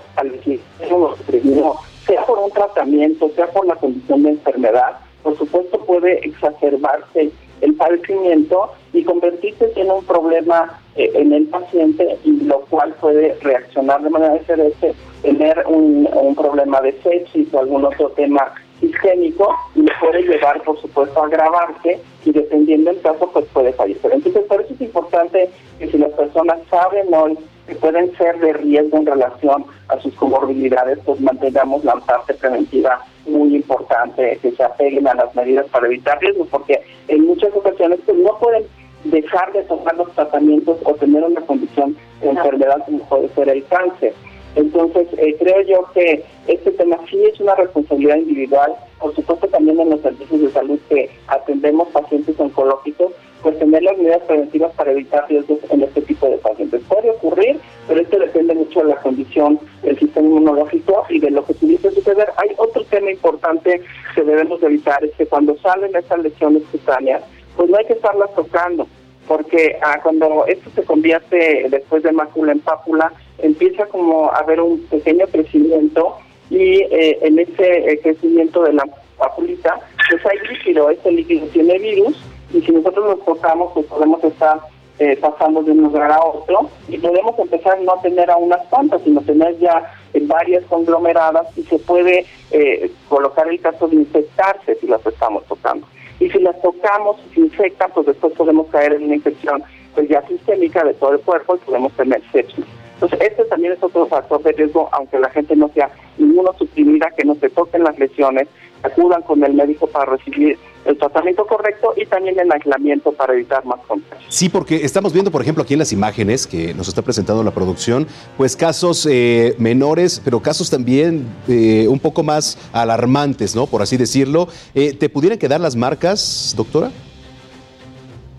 deprimido, 1.18 1.76
sea 2.06 2.24
por 2.26 2.38
un 2.38 2.50
tratamiento, 2.50 3.30
sea 3.34 3.46
por 3.48 3.66
la 3.66 3.74
condición 3.76 4.22
de 4.22 4.30
enfermedad, 4.30 4.98
por 5.22 5.36
supuesto 5.36 5.78
puede 5.80 6.18
exacerbarse 6.26 7.30
el 7.60 7.74
padecimiento 7.74 8.70
y 8.92 9.04
convertirse 9.04 9.72
en 9.76 9.90
un 9.90 10.04
problema 10.04 10.78
eh, 10.96 11.10
en 11.14 11.32
el 11.32 11.46
paciente 11.46 12.18
y 12.24 12.32
lo 12.42 12.60
cual 12.66 12.94
puede 13.00 13.34
reaccionar 13.40 14.02
de 14.02 14.10
manera 14.10 14.34
diferente, 14.34 14.94
tener 15.22 15.64
un, 15.66 16.08
un 16.12 16.34
problema 16.34 16.80
de 16.82 16.92
sepsis 17.02 17.52
o 17.54 17.60
algún 17.60 17.84
otro 17.84 18.10
tema 18.10 18.52
sistémico 18.80 19.54
y 19.74 19.86
puede 20.00 20.22
llevar, 20.22 20.62
por 20.62 20.78
supuesto, 20.80 21.22
a 21.22 21.26
agravarse 21.26 22.00
y 22.24 22.32
dependiendo 22.32 22.90
del 22.90 23.00
caso, 23.00 23.30
pues 23.32 23.44
puede 23.52 23.72
fallecer. 23.72 24.12
Entonces, 24.12 24.44
por 24.44 24.60
eso 24.60 24.74
es 24.74 24.80
importante 24.80 25.50
que 25.78 25.88
si 25.88 25.98
las 25.98 26.12
personas 26.12 26.58
saben 26.70 27.12
hoy 27.12 27.38
que 27.66 27.74
pueden 27.76 28.14
ser 28.16 28.38
de 28.40 28.52
riesgo 28.52 28.98
en 28.98 29.06
relación 29.06 29.64
a 29.88 29.98
sus 30.00 30.14
comorbilidades, 30.14 30.98
pues 31.04 31.20
mantengamos 31.20 31.84
la 31.84 31.94
parte 31.96 32.34
preventiva 32.34 33.00
muy 33.26 33.56
importante, 33.56 34.38
que 34.42 34.50
se 34.52 34.62
apeguen 34.62 35.06
a 35.08 35.14
las 35.14 35.34
medidas 35.34 35.66
para 35.70 35.86
evitar 35.86 36.18
riesgos, 36.20 36.48
porque 36.50 36.82
en 37.08 37.24
muchas 37.24 37.54
ocasiones 37.54 38.00
pues 38.04 38.18
no 38.18 38.38
pueden 38.38 38.64
dejar 39.04 39.52
de 39.52 39.62
tomar 39.62 39.96
los 39.96 40.10
tratamientos 40.12 40.78
o 40.84 40.94
tener 40.94 41.22
una 41.22 41.40
condición 41.42 41.96
de 42.20 42.30
enfermedad 42.30 42.82
como 42.84 42.98
puede 43.04 43.28
ser 43.30 43.48
el 43.48 43.64
cáncer. 43.66 44.14
Entonces, 44.56 45.08
eh, 45.18 45.36
creo 45.38 45.60
yo 45.62 45.84
que 45.92 46.24
este 46.46 46.70
tema 46.72 46.96
sí 47.10 47.24
es 47.24 47.40
una 47.40 47.54
responsabilidad 47.54 48.16
individual, 48.16 48.74
por 49.00 49.14
supuesto 49.14 49.48
también 49.48 49.80
en 49.80 49.90
los 49.90 50.00
servicios 50.00 50.40
de 50.40 50.50
salud 50.50 50.78
que 50.88 51.10
atendemos 51.26 51.88
pacientes 51.88 52.38
oncológicos, 52.38 53.12
pues 53.42 53.58
tener 53.58 53.82
las 53.82 53.98
medidas 53.98 54.22
preventivas 54.22 54.72
para 54.72 54.92
evitar 54.92 55.28
riesgos 55.28 55.58
en 55.70 55.82
este 55.82 56.00
tipo 56.02 56.26
de 56.26 56.38
pacientes. 56.38 56.80
Puede 56.88 57.10
ocurrir, 57.10 57.60
pero 57.86 58.00
esto 58.00 58.18
depende 58.18 58.54
mucho 58.54 58.80
de 58.80 58.90
la 58.90 58.96
condición 58.96 59.58
del 59.82 59.98
sistema 59.98 60.26
inmunológico 60.26 61.04
y 61.10 61.18
de 61.18 61.30
lo 61.30 61.44
que 61.44 61.54
pudiese 61.54 61.90
suceder. 61.90 62.28
Hay 62.36 62.54
otro 62.56 62.84
tema 62.84 63.10
importante 63.10 63.82
que 64.14 64.22
debemos 64.22 64.60
de 64.60 64.68
evitar, 64.68 65.04
es 65.04 65.12
que 65.16 65.26
cuando 65.26 65.58
salen 65.58 65.94
estas 65.94 66.20
lesiones 66.20 66.62
cutáneas, 66.70 67.22
pues 67.56 67.68
no 67.68 67.76
hay 67.76 67.84
que 67.84 67.92
estarlas 67.94 68.34
tocando 68.34 68.86
porque 69.26 69.78
ah, 69.82 69.98
cuando 70.02 70.44
esto 70.46 70.70
se 70.74 70.84
convierte 70.84 71.66
después 71.70 72.02
de 72.02 72.12
mácula 72.12 72.52
en 72.52 72.60
pápula, 72.60 73.12
empieza 73.38 73.86
como 73.86 74.30
a 74.30 74.38
haber 74.38 74.60
un 74.60 74.80
pequeño 74.86 75.26
crecimiento 75.26 76.16
y 76.50 76.82
eh, 76.82 77.18
en 77.22 77.38
ese 77.38 77.92
eh, 77.92 78.00
crecimiento 78.02 78.62
de 78.62 78.74
la 78.74 78.84
papulita, 79.18 79.80
pues 80.10 80.24
hay 80.26 80.38
líquido, 80.48 80.90
este 80.90 81.10
líquido 81.10 81.46
tiene 81.48 81.78
virus 81.78 82.16
y 82.52 82.60
si 82.60 82.72
nosotros 82.72 83.06
lo 83.06 83.16
tocamos, 83.18 83.72
pues 83.74 83.86
podemos 83.86 84.22
estar 84.22 84.60
eh, 85.00 85.18
pasando 85.20 85.60
de 85.60 85.72
un 85.72 85.82
lugar 85.82 86.12
a 86.12 86.24
otro 86.24 86.70
y 86.86 86.98
podemos 86.98 87.36
empezar 87.36 87.80
no 87.80 87.94
a 87.94 88.00
tener 88.00 88.30
a 88.30 88.36
unas 88.36 88.64
cuantas, 88.68 89.02
sino 89.02 89.20
tener 89.22 89.58
ya 89.58 89.92
eh, 90.12 90.20
varias 90.22 90.62
conglomeradas 90.66 91.46
y 91.58 91.64
se 91.64 91.80
puede 91.80 92.24
eh, 92.52 92.92
colocar 93.08 93.48
el 93.48 93.60
caso 93.60 93.88
de 93.88 93.96
infectarse 93.96 94.76
si 94.76 94.86
las 94.86 95.04
estamos 95.04 95.44
tocando. 95.46 95.84
Y 96.20 96.30
si 96.30 96.38
las 96.38 96.62
tocamos 96.62 97.16
y 97.26 97.34
se 97.34 97.40
infectan, 97.40 97.90
pues 97.92 98.06
después 98.06 98.34
podemos 98.34 98.68
caer 98.68 98.92
en 98.92 99.04
una 99.06 99.16
infección 99.16 99.64
pues 99.96 100.08
ya 100.08 100.22
sistémica 100.28 100.84
de 100.84 100.94
todo 100.94 101.14
el 101.14 101.20
cuerpo 101.20 101.56
y 101.56 101.58
podemos 101.66 101.92
tener 101.94 102.22
sepsis. 102.30 102.64
Entonces, 102.94 103.20
este 103.20 103.44
también 103.44 103.72
es 103.72 103.82
otro 103.82 104.06
factor 104.06 104.42
de 104.42 104.52
riesgo, 104.52 104.88
aunque 104.92 105.18
la 105.18 105.30
gente 105.30 105.56
no 105.56 105.68
sea 105.68 105.90
inmunosuprimida, 106.18 107.10
que 107.16 107.24
no 107.24 107.34
se 107.36 107.50
toquen 107.50 107.84
las 107.84 107.98
lesiones, 107.98 108.48
acudan 108.82 109.22
con 109.22 109.42
el 109.42 109.54
médico 109.54 109.86
para 109.86 110.12
recibir 110.12 110.58
el 110.84 110.98
tratamiento 110.98 111.46
correcto 111.46 111.94
y 111.96 112.04
también 112.06 112.38
el 112.38 112.52
aislamiento 112.52 113.12
para 113.12 113.32
evitar 113.32 113.64
más 113.64 113.80
contagios. 113.86 114.22
Sí, 114.28 114.48
porque 114.48 114.76
estamos 114.84 115.12
viendo, 115.12 115.30
por 115.30 115.40
ejemplo, 115.40 115.62
aquí 115.62 115.72
en 115.72 115.78
las 115.78 115.92
imágenes 115.92 116.46
que 116.46 116.74
nos 116.74 116.88
está 116.88 117.00
presentando 117.02 117.42
la 117.42 117.52
producción, 117.52 118.06
pues 118.36 118.54
casos 118.54 119.08
eh, 119.10 119.54
menores, 119.58 120.20
pero 120.22 120.40
casos 120.40 120.70
también 120.70 121.26
eh, 121.48 121.86
un 121.88 121.98
poco 121.98 122.22
más 122.22 122.58
alarmantes, 122.72 123.56
¿no? 123.56 123.66
Por 123.66 123.80
así 123.80 123.96
decirlo. 123.96 124.48
Eh, 124.74 124.94
¿Te 124.94 125.08
pudieran 125.08 125.38
quedar 125.38 125.60
las 125.60 125.74
marcas, 125.74 126.54
doctora? 126.56 126.90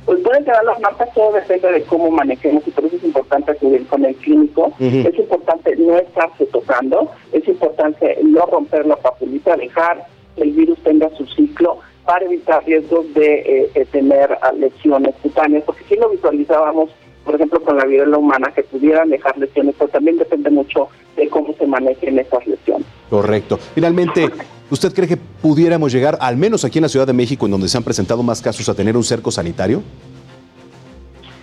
Pues 0.06 0.19
pueden 0.19 0.45
quedar 0.45 0.64
las 0.64 0.80
marcas, 0.80 1.11
todo 1.14 1.34
depende 1.34 1.72
de 1.72 1.84
cómo 1.84 2.11
manejemos 2.11 2.68
y 2.68 2.72
por 2.72 2.86
eso 2.86 2.95
es 2.95 3.03
importante 3.03 3.52
acudir 3.52 3.88
con 3.88 4.06
el 4.06 4.15
clínico. 4.15 4.72
Es 4.80 5.18
importante 5.18 5.76
no 5.77 5.98
estarse 5.98 6.45
tocando, 6.48 7.11
es 7.32 7.48
importante 7.48 8.18
no 8.23 8.45
romper 8.45 8.86
la 8.86 8.98
papulita, 8.98 9.56
dejar 9.57 10.06
que 10.36 10.44
el 10.44 10.52
virus 10.52 10.77
tenga 10.84 11.10
su 11.18 11.26
ciclo 11.27 11.80
para 12.06 12.26
evitar 12.26 12.64
riesgos 12.65 13.11
de 13.15 13.69
eh, 13.73 13.86
tener 13.91 14.38
ah, 14.41 14.52
lesiones 14.52 15.15
cutáneas, 15.23 15.64
porque 15.64 15.84
si 15.86 15.95
lo 15.95 16.10
visualizábamos, 16.10 16.91
por 17.26 17.35
ejemplo, 17.35 17.60
con 17.61 17.76
la 17.77 17.85
viruela 17.85 18.18
humana, 18.18 18.52
que 18.56 18.64
pudieran 18.64 19.10
dejar 19.10 19.38
lesiones, 19.38 19.76
pero 19.77 19.89
también 19.89 20.18
depende 20.18 20.49
mucho 20.52 20.88
de 21.18 21.27
cómo 21.27 21.53
se 21.57 21.65
manejen 21.65 22.19
esas 22.19 22.45
lesiones. 22.45 22.88
Correcto. 23.10 23.57
Finalmente, 23.73 24.30
¿usted 24.69 24.93
cree 24.93 25.07
que 25.07 25.18
pudiéramos 25.18 25.91
llegar, 25.91 26.18
al 26.22 26.38
menos 26.38 26.64
aquí 26.64 26.77
en 26.77 26.84
la 26.84 26.89
Ciudad 26.89 27.07
de 27.07 27.14
México, 27.14 27.45
en 27.45 27.52
donde 27.52 27.68
se 27.68 27.77
han 27.77 27.84
presentado 27.84 28.22
más 28.22 28.41
casos, 28.41 28.69
a 28.69 28.76
tener 28.76 28.95
un 28.95 29.03
cerco 29.03 29.31
sanitario? 29.31 29.81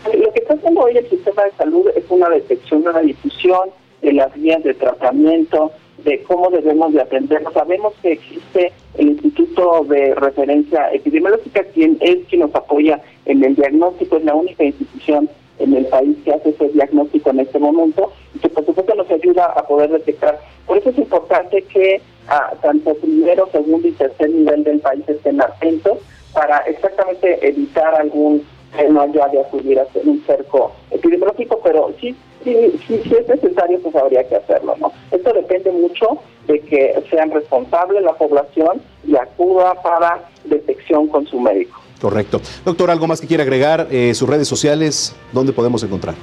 Lo 0.06 0.32
que 0.32 0.40
está 0.40 0.54
haciendo 0.54 0.80
hoy 0.80 0.96
el 0.96 1.08
sistema 1.10 1.42
de 1.44 1.50
salud 1.58 1.86
es 1.96 2.04
una 2.08 2.28
detección, 2.28 2.86
una 2.86 3.00
difusión 3.00 3.70
de 4.02 4.12
las 4.12 4.32
vías 4.34 4.62
de 4.62 4.74
tratamiento, 4.74 5.72
de 6.04 6.22
cómo 6.22 6.50
debemos 6.50 6.92
de 6.92 7.00
atender. 7.00 7.42
Sabemos 7.52 7.92
que 8.02 8.12
existe 8.12 8.72
el 8.98 9.10
Instituto 9.10 9.84
de 9.88 10.14
Referencia 10.14 10.92
Epidemiológica, 10.92 11.64
quien 11.64 11.98
es 12.00 12.18
quien 12.28 12.42
nos 12.42 12.54
apoya 12.54 13.00
en 13.24 13.42
el 13.44 13.54
diagnóstico, 13.54 14.16
es 14.16 14.24
la 14.24 14.34
única 14.34 14.64
institución 14.64 15.28
en 15.58 15.74
el 15.74 15.86
país 15.86 16.16
que 16.24 16.32
hace 16.32 16.50
ese 16.50 16.68
diagnóstico 16.68 17.30
en 17.30 17.40
este 17.40 17.58
momento 17.58 18.12
y 18.34 18.38
que 18.38 18.48
por 18.48 18.64
supuesto 18.64 18.94
nos 18.94 19.10
ayuda 19.10 19.46
a 19.46 19.66
poder 19.66 19.90
detectar. 19.90 20.40
Por 20.66 20.78
eso 20.78 20.90
es 20.90 20.98
importante 20.98 21.62
que 21.62 22.00
ah, 22.28 22.52
tanto 22.62 22.94
primero, 22.94 23.48
segundo 23.52 23.86
y 23.86 23.92
tercer 23.92 24.30
nivel 24.30 24.64
del 24.64 24.80
país 24.80 25.08
estén 25.08 25.40
atentos 25.40 25.98
para 26.32 26.58
exactamente 26.58 27.46
evitar 27.46 27.94
algún 27.94 28.42
que 28.76 28.88
no 28.88 29.02
haya 29.02 29.28
de 29.28 29.40
acudir 29.40 29.78
a 29.78 29.86
un 30.04 30.22
cerco 30.26 30.72
epidemiológico, 30.90 31.60
pero 31.62 31.92
sí, 32.00 32.16
sí, 32.42 32.72
sí, 32.86 33.00
si 33.04 33.14
es 33.14 33.28
necesario, 33.28 33.78
pues 33.82 33.94
habría 33.94 34.26
que 34.26 34.36
hacerlo, 34.36 34.74
¿no? 34.80 34.92
Esto 35.10 35.32
depende 35.34 35.70
mucho 35.72 36.18
de 36.46 36.58
que 36.60 37.02
sean 37.10 37.30
responsables 37.30 38.02
la 38.02 38.14
población 38.14 38.80
y 39.06 39.14
acuda 39.16 39.74
para 39.82 40.24
detección 40.44 41.06
con 41.08 41.26
su 41.26 41.38
médico. 41.38 41.81
Correcto. 42.02 42.40
Doctor, 42.64 42.90
¿algo 42.90 43.06
más 43.06 43.20
que 43.20 43.28
quiera 43.28 43.44
agregar? 43.44 43.86
Eh, 43.92 44.12
sus 44.14 44.28
redes 44.28 44.48
sociales, 44.48 45.14
¿dónde 45.30 45.52
podemos 45.52 45.84
encontrar? 45.84 46.16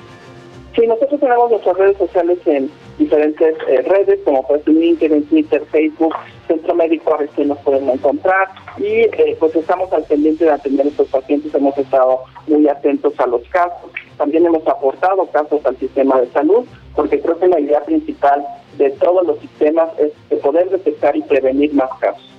Sí, 0.76 0.86
nosotros 0.86 1.22
tenemos 1.22 1.50
nuestras 1.50 1.78
redes 1.78 1.98
sociales 1.98 2.38
en 2.46 2.70
diferentes 2.98 3.56
eh, 3.70 3.82
redes, 3.84 4.20
como 4.26 4.46
por 4.46 4.58
ejemplo 4.58 4.82
LinkedIn, 4.82 5.24
Twitter, 5.28 5.64
Facebook, 5.72 6.14
Centro 6.48 6.76
Médico, 6.76 7.14
a 7.14 7.20
ver 7.20 7.30
si 7.34 7.46
nos 7.46 7.58
podemos 7.60 7.96
encontrar. 7.96 8.50
Y 8.78 8.84
eh, 8.84 9.38
pues 9.40 9.56
estamos 9.56 9.92
al 9.94 10.04
pendiente 10.04 10.44
de 10.44 10.52
atender 10.52 10.86
a 10.86 10.90
estos 10.90 11.08
pacientes, 11.08 11.56
hemos 11.56 11.78
estado 11.78 12.24
muy 12.48 12.68
atentos 12.68 13.14
a 13.18 13.26
los 13.28 13.42
casos. 13.48 13.90
También 14.18 14.46
hemos 14.46 14.68
aportado 14.68 15.26
casos 15.28 15.66
al 15.66 15.78
sistema 15.78 16.20
de 16.20 16.30
salud, 16.32 16.66
porque 16.94 17.22
creo 17.22 17.40
que 17.40 17.48
la 17.48 17.62
idea 17.62 17.82
principal 17.86 18.46
de 18.78 18.90
todos 18.90 19.26
los 19.26 19.40
sistemas 19.40 19.88
es 19.98 20.12
de 20.30 20.36
poder 20.36 20.70
detectar 20.70 21.16
y 21.16 21.22
prevenir 21.22 21.74
más 21.74 21.90
casos. 22.02 22.30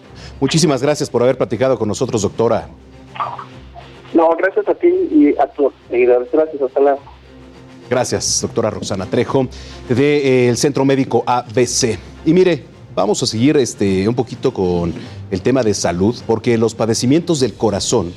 Muchísimas 0.40 0.82
gracias 0.82 1.08
por 1.08 1.22
haber 1.22 1.38
platicado 1.38 1.78
con 1.78 1.88
nosotros, 1.88 2.20
doctora. 2.20 2.68
No, 4.14 4.30
gracias 4.36 4.68
a 4.68 4.74
ti 4.74 4.88
y 4.88 5.34
a 5.38 5.47
tus 5.47 5.72
seguidores. 5.88 6.28
Gracias, 6.32 6.62
hasta 6.62 6.80
luego. 6.80 7.01
Gracias, 7.88 8.42
doctora 8.42 8.70
Roxana 8.70 9.06
Trejo, 9.06 9.47
del 9.88 9.98
eh, 9.98 10.52
Centro 10.56 10.84
Médico 10.84 11.22
ABC. 11.26 11.98
Y 12.24 12.32
mire, 12.32 12.64
vamos 12.94 13.20
a 13.22 13.26
seguir 13.26 13.56
este, 13.56 14.09
un 14.09 14.14
poquito 14.14 14.55
con 14.55 14.94
el 15.30 15.42
tema 15.42 15.62
de 15.62 15.74
salud, 15.74 16.16
porque 16.26 16.56
los 16.56 16.74
padecimientos 16.74 17.40
del 17.40 17.52
corazón 17.55 18.12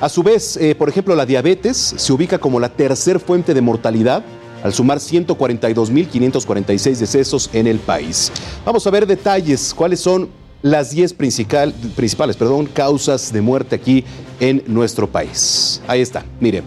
A 0.00 0.08
su 0.08 0.22
vez, 0.22 0.56
eh, 0.56 0.74
por 0.74 0.88
ejemplo, 0.88 1.14
la 1.14 1.26
diabetes 1.26 1.94
se 1.96 2.12
ubica 2.12 2.38
como 2.38 2.58
la 2.60 2.70
tercer 2.70 3.20
fuente 3.20 3.54
de 3.54 3.60
mortalidad 3.60 4.24
al 4.62 4.74
sumar 4.74 4.98
142.546 4.98 6.96
decesos 6.96 7.50
en 7.52 7.66
el 7.66 7.78
país. 7.78 8.32
Vamos 8.64 8.86
a 8.86 8.90
ver 8.90 9.06
detalles, 9.06 9.74
cuáles 9.74 10.00
son 10.00 10.28
las 10.62 10.90
10 10.90 11.14
principal, 11.14 11.72
principales 11.96 12.36
perdón, 12.36 12.66
causas 12.66 13.32
de 13.32 13.40
muerte 13.40 13.76
aquí 13.76 14.04
en 14.38 14.62
nuestro 14.66 15.06
país. 15.06 15.80
Ahí 15.86 16.02
está, 16.02 16.26
mire, 16.40 16.62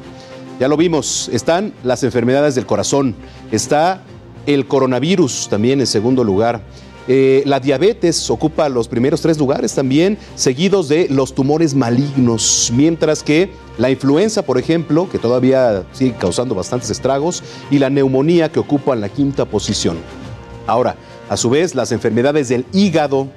ya 0.60 0.68
lo 0.68 0.78
vimos, 0.78 1.30
están 1.32 1.74
las 1.84 2.04
enfermedades 2.04 2.56
del 2.56 2.66
corazón, 2.66 3.16
está 3.52 4.02
el 4.46 4.68
coronavirus 4.68 5.48
también 5.50 5.80
en 5.80 5.88
segundo 5.88 6.24
lugar. 6.24 6.62
Eh, 7.08 7.44
la 7.46 7.60
diabetes 7.60 8.30
ocupa 8.30 8.70
los 8.70 8.88
primeros 8.88 9.20
tres 9.22 9.38
lugares 9.38 9.74
también, 9.74 10.18
seguidos 10.36 10.88
de 10.88 11.08
los 11.10 11.36
tumores 11.36 11.76
malignos, 11.76 12.72
mientras 12.74 13.24
que 13.24 13.50
la 13.78 13.90
influenza, 13.90 14.44
por 14.44 14.58
ejemplo, 14.58 15.10
que 15.10 15.20
todavía 15.20 15.84
sigue 15.92 16.16
causando 16.18 16.56
bastantes 16.56 16.90
estragos, 16.90 17.44
y 17.70 17.80
la 17.80 17.90
neumonía 17.90 18.52
que 18.52 18.60
ocupan 18.60 19.02
la 19.02 19.10
quinta 19.10 19.44
posición. 19.44 19.98
Ahora, 20.66 20.96
a 21.30 21.36
su 21.36 21.50
vez, 21.50 21.76
las 21.76 21.92
enfermedades 21.92 22.48
del 22.48 22.66
hígado, 22.72 23.28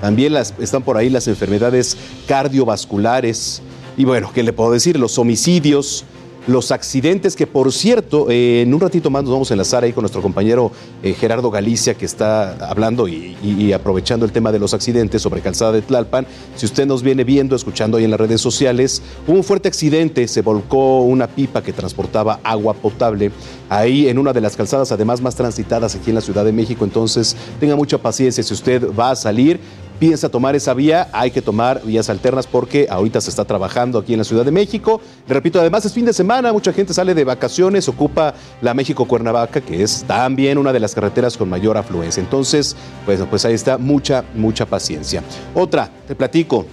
también 0.00 0.32
las, 0.32 0.52
están 0.58 0.82
por 0.82 0.96
ahí 0.96 1.08
las 1.08 1.28
enfermedades 1.28 1.96
cardiovasculares, 2.26 3.62
y 3.96 4.04
bueno, 4.04 4.32
¿qué 4.34 4.42
le 4.42 4.52
puedo 4.52 4.72
decir? 4.72 4.98
Los 4.98 5.18
homicidios, 5.18 6.04
los 6.46 6.70
accidentes 6.70 7.36
que 7.36 7.46
por 7.46 7.72
cierto, 7.72 8.30
eh, 8.30 8.62
en 8.62 8.74
un 8.74 8.80
ratito 8.80 9.10
más 9.10 9.22
nos 9.22 9.32
vamos 9.32 9.50
a 9.50 9.54
enlazar 9.54 9.84
ahí 9.84 9.92
con 9.92 10.02
nuestro 10.02 10.22
compañero 10.22 10.70
eh, 11.02 11.14
Gerardo 11.14 11.50
Galicia 11.50 11.94
que 11.94 12.04
está 12.04 12.68
hablando 12.68 13.08
y, 13.08 13.36
y, 13.42 13.72
aprovechando 13.72 14.26
el 14.26 14.32
tema 14.32 14.52
de 14.52 14.58
los 14.58 14.74
accidentes 14.74 15.22
sobre 15.22 15.40
Calzada 15.40 15.72
de 15.72 15.82
Tlalpan. 15.82 16.26
Si 16.56 16.66
usted 16.66 16.86
nos 16.86 17.02
viene 17.02 17.24
viendo, 17.24 17.56
escuchando 17.56 17.96
ahí 17.96 18.04
en 18.04 18.10
las 18.10 18.20
redes 18.20 18.40
sociales, 18.40 19.02
hubo 19.26 19.36
un 19.36 19.44
fuerte 19.44 19.68
accidente, 19.68 20.28
se 20.28 20.42
volcó 20.42 21.02
una 21.02 21.26
pipa 21.26 21.62
que 21.62 21.72
transportaba 21.72 22.40
agua 22.42 22.74
potable 22.74 23.30
ahí 23.68 24.08
en 24.08 24.18
una 24.18 24.32
de 24.32 24.40
las 24.40 24.56
calzadas 24.56 24.92
además 24.92 25.20
más 25.20 25.34
transitadas 25.34 25.94
aquí 25.94 26.10
en 26.10 26.16
la 26.16 26.20
Ciudad 26.20 26.44
de 26.44 26.52
México, 26.52 26.84
entonces 26.84 27.36
tenga 27.58 27.76
mucha 27.76 27.98
paciencia 27.98 28.42
si 28.42 28.52
usted 28.52 28.88
va 28.94 29.10
a 29.10 29.16
salir 29.16 29.60
piensa 29.98 30.28
tomar 30.28 30.56
esa 30.56 30.74
vía, 30.74 31.08
hay 31.12 31.30
que 31.30 31.42
tomar 31.42 31.82
vías 31.84 32.10
alternas 32.10 32.46
porque 32.46 32.86
ahorita 32.90 33.20
se 33.20 33.30
está 33.30 33.44
trabajando 33.44 33.98
aquí 33.98 34.12
en 34.12 34.18
la 34.18 34.24
Ciudad 34.24 34.44
de 34.44 34.50
México. 34.50 35.00
Repito, 35.28 35.60
además 35.60 35.84
es 35.84 35.92
fin 35.92 36.04
de 36.04 36.12
semana, 36.12 36.52
mucha 36.52 36.72
gente 36.72 36.92
sale 36.92 37.14
de 37.14 37.24
vacaciones, 37.24 37.88
ocupa 37.88 38.34
la 38.60 38.74
México-Cuernavaca, 38.74 39.60
que 39.60 39.82
es 39.82 40.04
también 40.06 40.58
una 40.58 40.72
de 40.72 40.80
las 40.80 40.94
carreteras 40.94 41.36
con 41.36 41.48
mayor 41.48 41.76
afluencia. 41.76 42.22
Entonces, 42.22 42.76
pues, 43.04 43.20
pues 43.28 43.44
ahí 43.44 43.54
está, 43.54 43.78
mucha, 43.78 44.24
mucha 44.34 44.66
paciencia. 44.66 45.22
Otra, 45.54 45.90
te 46.06 46.14
platico, 46.14 46.66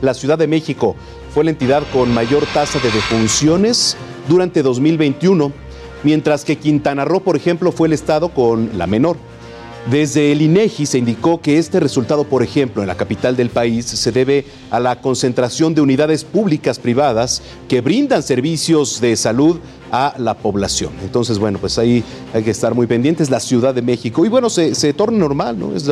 la 0.00 0.14
Ciudad 0.14 0.38
de 0.38 0.46
México 0.46 0.94
fue 1.32 1.44
la 1.44 1.50
entidad 1.50 1.82
con 1.92 2.12
mayor 2.14 2.44
tasa 2.54 2.78
de 2.78 2.90
defunciones 2.90 3.96
durante 4.28 4.62
2021, 4.62 5.52
mientras 6.02 6.44
que 6.44 6.56
Quintana 6.56 7.04
Roo, 7.04 7.20
por 7.20 7.36
ejemplo, 7.36 7.72
fue 7.72 7.88
el 7.88 7.92
estado 7.92 8.30
con 8.30 8.78
la 8.78 8.86
menor. 8.86 9.16
Desde 9.90 10.32
el 10.32 10.42
INEGI 10.42 10.84
se 10.84 10.98
indicó 10.98 11.40
que 11.40 11.58
este 11.58 11.78
resultado, 11.78 12.24
por 12.24 12.42
ejemplo, 12.42 12.82
en 12.82 12.88
la 12.88 12.96
capital 12.96 13.36
del 13.36 13.50
país 13.50 13.86
se 13.86 14.10
debe 14.10 14.44
a 14.68 14.80
la 14.80 15.00
concentración 15.00 15.76
de 15.76 15.80
unidades 15.80 16.24
públicas 16.24 16.80
privadas 16.80 17.40
que 17.68 17.80
brindan 17.80 18.24
servicios 18.24 19.00
de 19.00 19.14
salud 19.14 19.60
a 19.92 20.14
la 20.18 20.34
población. 20.34 20.90
Entonces, 21.04 21.38
bueno, 21.38 21.60
pues 21.60 21.78
ahí 21.78 22.02
hay 22.34 22.42
que 22.42 22.50
estar 22.50 22.74
muy 22.74 22.88
pendientes. 22.88 23.30
La 23.30 23.38
Ciudad 23.38 23.74
de 23.74 23.82
México, 23.82 24.26
y 24.26 24.28
bueno, 24.28 24.50
se, 24.50 24.92
torna 24.92 25.18
normal, 25.18 25.56
¿no? 25.56 25.76
Es 25.76 25.88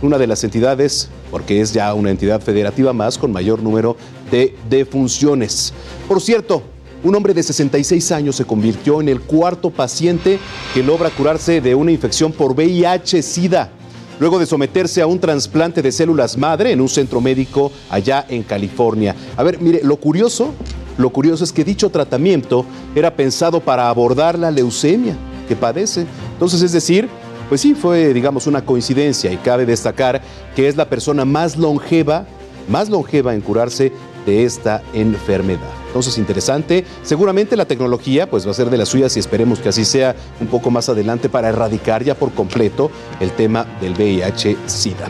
una 0.00 0.16
de 0.16 0.26
las 0.26 0.42
entidades, 0.42 1.10
porque 1.30 1.60
es 1.60 1.74
ya 1.74 1.92
una 1.92 2.10
entidad 2.10 2.40
federativa 2.40 2.94
más 2.94 3.18
con 3.18 3.32
mayor 3.32 3.62
número 3.62 3.98
de, 4.30 4.56
de 4.70 4.86
funciones. 4.86 5.74
Por 6.08 6.22
cierto, 6.22 6.62
un 7.06 7.14
hombre 7.14 7.34
de 7.34 7.42
66 7.42 8.10
años 8.10 8.34
se 8.34 8.44
convirtió 8.44 9.00
en 9.00 9.08
el 9.08 9.20
cuarto 9.20 9.70
paciente 9.70 10.40
que 10.74 10.82
logra 10.82 11.08
curarse 11.10 11.60
de 11.60 11.72
una 11.72 11.92
infección 11.92 12.32
por 12.32 12.52
VIH-Sida, 12.54 13.70
luego 14.18 14.40
de 14.40 14.46
someterse 14.46 15.02
a 15.02 15.06
un 15.06 15.20
trasplante 15.20 15.82
de 15.82 15.92
células 15.92 16.36
madre 16.36 16.72
en 16.72 16.80
un 16.80 16.88
centro 16.88 17.20
médico 17.20 17.70
allá 17.90 18.26
en 18.28 18.42
California. 18.42 19.14
A 19.36 19.44
ver, 19.44 19.60
mire, 19.60 19.82
lo 19.84 19.98
curioso, 19.98 20.52
lo 20.98 21.10
curioso 21.10 21.44
es 21.44 21.52
que 21.52 21.62
dicho 21.62 21.90
tratamiento 21.90 22.66
era 22.96 23.14
pensado 23.14 23.60
para 23.60 23.88
abordar 23.88 24.36
la 24.36 24.50
leucemia. 24.50 25.16
que 25.46 25.54
padece. 25.54 26.06
Entonces, 26.32 26.60
es 26.60 26.72
decir, 26.72 27.08
pues 27.48 27.60
sí, 27.60 27.76
fue, 27.76 28.12
digamos, 28.12 28.48
una 28.48 28.64
coincidencia 28.64 29.30
y 29.30 29.36
cabe 29.36 29.64
destacar 29.64 30.20
que 30.56 30.66
es 30.66 30.74
la 30.74 30.88
persona 30.88 31.24
más 31.24 31.56
longeva, 31.56 32.26
más 32.68 32.88
longeva 32.88 33.32
en 33.32 33.42
curarse 33.42 33.92
de 34.26 34.42
esta 34.42 34.82
enfermedad. 34.92 35.85
Entonces, 35.96 36.18
interesante. 36.18 36.84
Seguramente 37.02 37.56
la 37.56 37.64
tecnología 37.64 38.28
pues 38.28 38.46
va 38.46 38.50
a 38.50 38.54
ser 38.54 38.68
de 38.68 38.76
las 38.76 38.90
suyas 38.90 39.16
y 39.16 39.20
esperemos 39.20 39.60
que 39.60 39.70
así 39.70 39.86
sea 39.86 40.14
un 40.42 40.46
poco 40.46 40.70
más 40.70 40.90
adelante 40.90 41.30
para 41.30 41.48
erradicar 41.48 42.04
ya 42.04 42.14
por 42.14 42.32
completo 42.32 42.90
el 43.18 43.30
tema 43.30 43.64
del 43.80 43.94
VIH-Sida. 43.94 45.08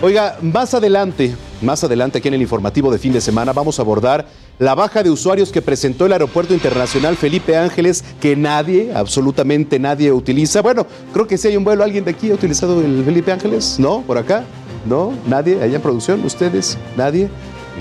Oiga, 0.00 0.38
más 0.40 0.72
adelante, 0.72 1.36
más 1.60 1.84
adelante 1.84 2.16
aquí 2.18 2.28
en 2.28 2.34
el 2.34 2.40
informativo 2.40 2.90
de 2.90 2.98
fin 2.98 3.12
de 3.12 3.20
semana 3.20 3.52
vamos 3.52 3.78
a 3.78 3.82
abordar 3.82 4.26
la 4.58 4.74
baja 4.74 5.02
de 5.02 5.10
usuarios 5.10 5.52
que 5.52 5.60
presentó 5.60 6.06
el 6.06 6.12
Aeropuerto 6.12 6.54
Internacional 6.54 7.14
Felipe 7.14 7.54
Ángeles, 7.54 8.02
que 8.18 8.34
nadie, 8.34 8.90
absolutamente 8.94 9.78
nadie 9.78 10.10
utiliza. 10.10 10.62
Bueno, 10.62 10.86
creo 11.12 11.26
que 11.26 11.36
si 11.36 11.48
hay 11.48 11.58
un 11.58 11.64
vuelo, 11.64 11.84
¿alguien 11.84 12.06
de 12.06 12.12
aquí 12.12 12.30
ha 12.30 12.34
utilizado 12.34 12.80
el 12.80 13.04
Felipe 13.04 13.30
Ángeles? 13.30 13.76
¿No? 13.78 14.00
¿Por 14.00 14.16
acá? 14.16 14.44
¿No? 14.88 15.12
¿Nadie? 15.26 15.62
¿Allá 15.62 15.76
en 15.76 15.82
producción? 15.82 16.24
¿Ustedes? 16.24 16.78
¿Nadie? 16.96 17.28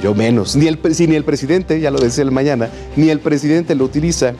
Yo 0.01 0.13
menos. 0.13 0.55
Ni 0.55 0.67
el, 0.67 0.79
si 0.93 1.07
ni 1.07 1.15
el 1.15 1.23
presidente, 1.23 1.79
ya 1.79 1.91
lo 1.91 1.99
decía 1.99 2.23
el 2.23 2.31
mañana, 2.31 2.69
ni 2.95 3.09
el 3.09 3.19
presidente 3.19 3.75
lo 3.75 3.85
utiliza. 3.85 4.33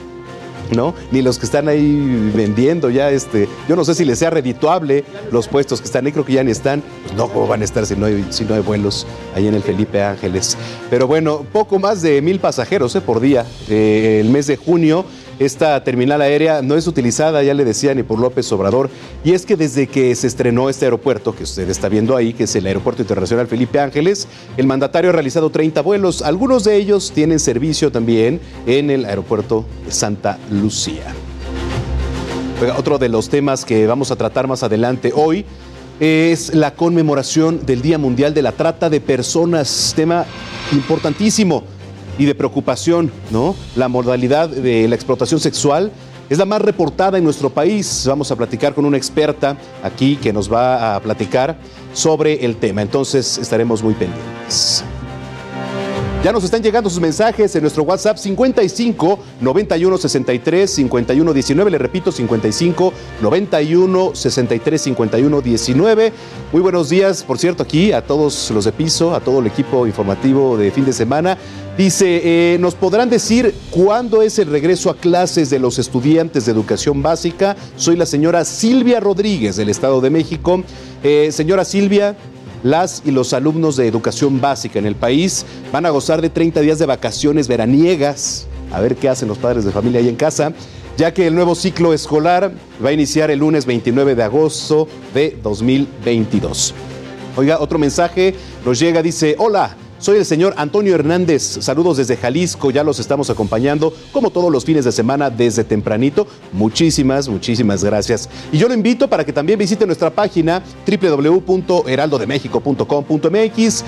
¿no? 0.74 0.94
Ni 1.10 1.22
los 1.22 1.38
que 1.38 1.46
están 1.46 1.68
ahí 1.68 2.30
vendiendo 2.34 2.90
ya, 2.90 3.10
este, 3.10 3.48
yo 3.68 3.76
no 3.76 3.84
sé 3.84 3.94
si 3.94 4.04
les 4.04 4.18
sea 4.18 4.30
redituable 4.30 5.04
los 5.32 5.48
puestos 5.48 5.80
que 5.80 5.86
están 5.86 6.06
ahí, 6.06 6.12
creo 6.12 6.24
que 6.24 6.34
ya 6.34 6.44
ni 6.44 6.50
están, 6.50 6.82
pues 7.02 7.14
no, 7.14 7.28
¿cómo 7.28 7.46
van 7.46 7.62
a 7.62 7.64
estar 7.64 7.86
si 7.86 7.96
no 7.96 8.06
hay, 8.06 8.26
si 8.30 8.44
no 8.44 8.54
hay 8.54 8.60
vuelos 8.60 9.06
ahí 9.34 9.46
en 9.46 9.54
el 9.54 9.62
Felipe 9.62 10.02
Ángeles? 10.02 10.56
Pero 10.90 11.06
bueno, 11.06 11.44
poco 11.52 11.78
más 11.78 12.02
de 12.02 12.20
mil 12.22 12.38
pasajeros 12.38 12.94
¿eh? 12.96 13.00
por 13.00 13.20
día. 13.20 13.46
Eh, 13.68 14.18
el 14.20 14.30
mes 14.30 14.46
de 14.46 14.56
junio 14.56 15.04
esta 15.38 15.82
terminal 15.84 16.20
aérea 16.20 16.62
no 16.62 16.74
es 16.74 16.86
utilizada, 16.86 17.42
ya 17.42 17.54
le 17.54 17.64
decía, 17.64 17.94
ni 17.94 18.02
por 18.02 18.18
López 18.18 18.50
Obrador. 18.52 18.90
Y 19.24 19.32
es 19.32 19.46
que 19.46 19.56
desde 19.56 19.86
que 19.86 20.14
se 20.14 20.26
estrenó 20.26 20.68
este 20.68 20.86
aeropuerto, 20.86 21.34
que 21.34 21.44
usted 21.44 21.68
está 21.70 21.88
viendo 21.88 22.16
ahí, 22.16 22.32
que 22.32 22.44
es 22.44 22.56
el 22.56 22.66
Aeropuerto 22.66 23.02
Internacional 23.02 23.46
Felipe 23.46 23.78
Ángeles, 23.78 24.26
el 24.56 24.66
mandatario 24.66 25.10
ha 25.10 25.12
realizado 25.12 25.50
30 25.50 25.80
vuelos. 25.82 26.22
Algunos 26.22 26.64
de 26.64 26.76
ellos 26.76 27.12
tienen 27.14 27.38
servicio 27.38 27.92
también 27.92 28.40
en 28.66 28.90
el 28.90 29.04
aeropuerto 29.04 29.64
de 29.84 29.92
Santa 29.92 30.38
Lucía. 30.50 31.04
Otro 32.76 32.98
de 32.98 33.08
los 33.08 33.28
temas 33.28 33.64
que 33.64 33.86
vamos 33.86 34.10
a 34.10 34.16
tratar 34.16 34.48
más 34.48 34.64
adelante 34.64 35.12
hoy 35.14 35.44
es 36.00 36.52
la 36.54 36.74
conmemoración 36.74 37.64
del 37.64 37.82
Día 37.82 37.98
Mundial 37.98 38.34
de 38.34 38.42
la 38.42 38.52
Trata 38.52 38.90
de 38.90 39.00
Personas, 39.00 39.92
tema 39.94 40.26
importantísimo 40.72 41.62
y 42.18 42.26
de 42.26 42.34
preocupación, 42.34 43.10
¿no? 43.30 43.54
La 43.76 43.88
modalidad 43.88 44.48
de 44.48 44.88
la 44.88 44.94
explotación 44.94 45.40
sexual 45.40 45.92
es 46.28 46.36
la 46.36 46.44
más 46.44 46.60
reportada 46.60 47.16
en 47.16 47.24
nuestro 47.24 47.48
país. 47.48 48.04
Vamos 48.06 48.30
a 48.30 48.36
platicar 48.36 48.74
con 48.74 48.84
una 48.84 48.96
experta 48.96 49.56
aquí 49.82 50.16
que 50.16 50.32
nos 50.32 50.52
va 50.52 50.94
a 50.94 51.00
platicar 51.00 51.56
sobre 51.94 52.44
el 52.44 52.56
tema. 52.56 52.82
Entonces 52.82 53.38
estaremos 53.38 53.82
muy 53.82 53.94
pendientes. 53.94 54.84
Ya 56.24 56.32
nos 56.32 56.42
están 56.42 56.64
llegando 56.64 56.90
sus 56.90 57.00
mensajes 57.00 57.54
en 57.54 57.62
nuestro 57.62 57.84
WhatsApp 57.84 58.16
55 58.16 59.20
91 59.40 59.98
63 59.98 60.68
51 60.68 61.32
19. 61.32 61.70
Le 61.70 61.78
repito, 61.78 62.10
55 62.10 62.92
91 63.22 64.10
63 64.16 64.82
51 64.82 65.40
19. 65.40 66.12
Muy 66.52 66.60
buenos 66.60 66.88
días, 66.88 67.22
por 67.22 67.38
cierto, 67.38 67.62
aquí 67.62 67.92
a 67.92 68.04
todos 68.04 68.50
los 68.50 68.64
de 68.64 68.72
piso, 68.72 69.14
a 69.14 69.20
todo 69.20 69.38
el 69.38 69.46
equipo 69.46 69.86
informativo 69.86 70.56
de 70.56 70.72
fin 70.72 70.84
de 70.84 70.92
semana. 70.92 71.38
Dice, 71.76 72.20
eh, 72.24 72.58
¿nos 72.58 72.74
podrán 72.74 73.08
decir 73.08 73.54
cuándo 73.70 74.20
es 74.20 74.40
el 74.40 74.48
regreso 74.48 74.90
a 74.90 74.96
clases 74.96 75.50
de 75.50 75.60
los 75.60 75.78
estudiantes 75.78 76.46
de 76.46 76.50
educación 76.50 77.00
básica? 77.00 77.54
Soy 77.76 77.94
la 77.94 78.06
señora 78.06 78.44
Silvia 78.44 78.98
Rodríguez 78.98 79.54
del 79.54 79.68
Estado 79.68 80.00
de 80.00 80.10
México. 80.10 80.64
Eh, 81.04 81.28
señora 81.30 81.64
Silvia, 81.64 82.16
las 82.62 83.02
y 83.04 83.10
los 83.10 83.32
alumnos 83.32 83.76
de 83.76 83.86
educación 83.86 84.40
básica 84.40 84.78
en 84.78 84.86
el 84.86 84.94
país 84.94 85.44
van 85.72 85.86
a 85.86 85.90
gozar 85.90 86.22
de 86.22 86.30
30 86.30 86.60
días 86.60 86.78
de 86.78 86.86
vacaciones 86.86 87.48
veraniegas. 87.48 88.46
A 88.72 88.80
ver 88.80 88.96
qué 88.96 89.08
hacen 89.08 89.28
los 89.28 89.38
padres 89.38 89.64
de 89.64 89.72
familia 89.72 90.00
ahí 90.00 90.08
en 90.08 90.16
casa, 90.16 90.52
ya 90.96 91.14
que 91.14 91.26
el 91.26 91.34
nuevo 91.34 91.54
ciclo 91.54 91.94
escolar 91.94 92.52
va 92.84 92.90
a 92.90 92.92
iniciar 92.92 93.30
el 93.30 93.38
lunes 93.38 93.64
29 93.64 94.14
de 94.14 94.22
agosto 94.22 94.88
de 95.14 95.38
2022. 95.42 96.74
Oiga, 97.36 97.60
otro 97.60 97.78
mensaje 97.78 98.34
nos 98.64 98.78
llega, 98.78 99.02
dice, 99.02 99.36
hola. 99.38 99.76
Soy 99.98 100.18
el 100.18 100.24
señor 100.24 100.54
Antonio 100.56 100.94
Hernández. 100.94 101.58
Saludos 101.60 101.96
desde 101.96 102.16
Jalisco. 102.16 102.70
Ya 102.70 102.84
los 102.84 103.00
estamos 103.00 103.30
acompañando 103.30 103.92
como 104.12 104.30
todos 104.30 104.52
los 104.52 104.64
fines 104.64 104.84
de 104.84 104.92
semana 104.92 105.28
desde 105.28 105.64
tempranito. 105.64 106.28
Muchísimas, 106.52 107.28
muchísimas 107.28 107.82
gracias. 107.82 108.28
Y 108.52 108.58
yo 108.58 108.68
lo 108.68 108.74
invito 108.74 109.08
para 109.08 109.24
que 109.24 109.32
también 109.32 109.58
visite 109.58 109.84
nuestra 109.86 110.10
página 110.10 110.62
www.heraldodemexico.com.mx 110.86 113.84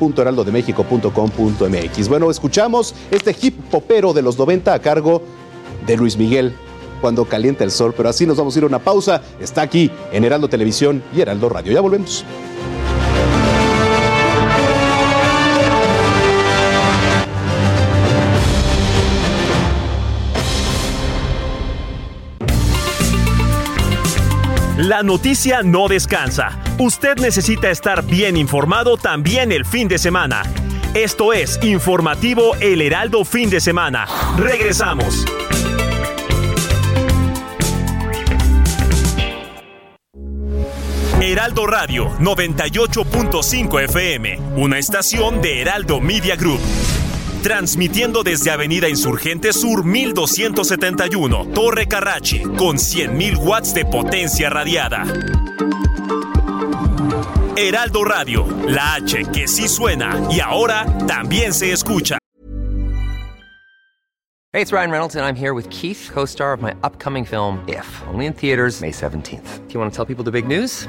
www.heraldodemexico.com.mx. 0.00 2.08
Bueno, 2.08 2.30
escuchamos 2.30 2.94
este 3.10 3.34
hip 3.40 3.58
popero 3.70 4.12
de 4.12 4.20
los 4.22 4.38
90 4.38 4.74
a 4.74 4.78
cargo 4.80 5.22
de 5.86 5.96
Luis 5.96 6.18
Miguel 6.18 6.52
cuando 7.00 7.24
calienta 7.24 7.64
el 7.64 7.70
sol, 7.70 7.94
pero 7.96 8.10
así 8.10 8.26
nos 8.26 8.36
vamos 8.36 8.54
a 8.54 8.58
ir 8.58 8.64
a 8.64 8.66
una 8.66 8.80
pausa. 8.80 9.22
Está 9.40 9.62
aquí 9.62 9.90
en 10.12 10.24
Heraldo 10.24 10.48
Televisión 10.48 11.02
y 11.16 11.22
Heraldo 11.22 11.48
Radio. 11.48 11.72
Ya 11.72 11.80
volvemos. 11.80 12.26
La 24.78 25.02
noticia 25.02 25.64
no 25.64 25.88
descansa. 25.88 26.56
Usted 26.78 27.16
necesita 27.16 27.68
estar 27.68 28.04
bien 28.04 28.36
informado 28.36 28.96
también 28.96 29.50
el 29.50 29.64
fin 29.64 29.88
de 29.88 29.98
semana. 29.98 30.44
Esto 30.94 31.32
es 31.32 31.58
Informativo 31.64 32.54
El 32.60 32.80
Heraldo 32.80 33.24
Fin 33.24 33.50
de 33.50 33.58
Semana. 33.58 34.06
Regresamos. 34.36 35.24
Heraldo 41.20 41.66
Radio 41.66 42.10
98.5 42.20 43.82
FM, 43.82 44.38
una 44.54 44.78
estación 44.78 45.42
de 45.42 45.60
Heraldo 45.60 46.00
Media 46.00 46.36
Group. 46.36 46.60
Transmitiendo 47.42 48.24
desde 48.24 48.50
Avenida 48.50 48.88
Insurgente 48.88 49.52
Sur 49.52 49.84
1271, 49.84 51.48
Torre 51.54 51.86
Carrachi, 51.86 52.42
con 52.42 52.76
100.000 52.76 53.38
watts 53.38 53.72
de 53.72 53.84
potencia 53.84 54.50
radiada. 54.50 55.04
Heraldo 57.56 58.04
Radio, 58.04 58.46
la 58.66 58.94
H 58.94 59.24
que 59.32 59.46
sí 59.48 59.68
suena 59.68 60.20
y 60.30 60.40
ahora 60.40 60.86
también 61.06 61.52
se 61.54 61.72
escucha. 61.72 62.18
Hey, 64.52 64.62
it's 64.62 64.72
Ryan 64.72 64.90
Reynolds, 64.90 65.14
and 65.14 65.24
I'm 65.24 65.36
here 65.36 65.52
with 65.52 65.68
Keith, 65.70 66.10
co 66.12 66.24
star 66.24 66.52
of 66.52 66.62
my 66.62 66.74
upcoming 66.82 67.24
film, 67.24 67.62
If, 67.68 67.86
only 68.08 68.26
in 68.26 68.32
theaters, 68.32 68.80
May 68.80 68.90
17th. 68.90 69.68
Do 69.68 69.74
you 69.74 69.80
want 69.80 69.92
to 69.92 69.96
tell 69.96 70.06
people 70.06 70.24
the 70.24 70.32
big 70.32 70.48
news? 70.48 70.88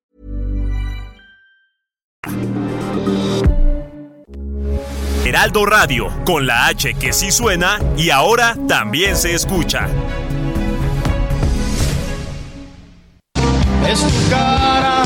Heraldo 5.23 5.67
Radio, 5.67 6.07
con 6.25 6.47
la 6.47 6.65
H 6.65 6.95
que 6.95 7.13
sí 7.13 7.29
suena 7.31 7.79
y 7.95 8.09
ahora 8.09 8.57
también 8.67 9.15
se 9.15 9.35
escucha. 9.35 9.87
Es 13.87 13.99
tu 13.99 14.29
cara, 14.31 15.03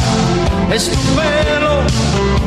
es 0.74 0.90
tu 0.90 0.98
pelo, 1.16 1.82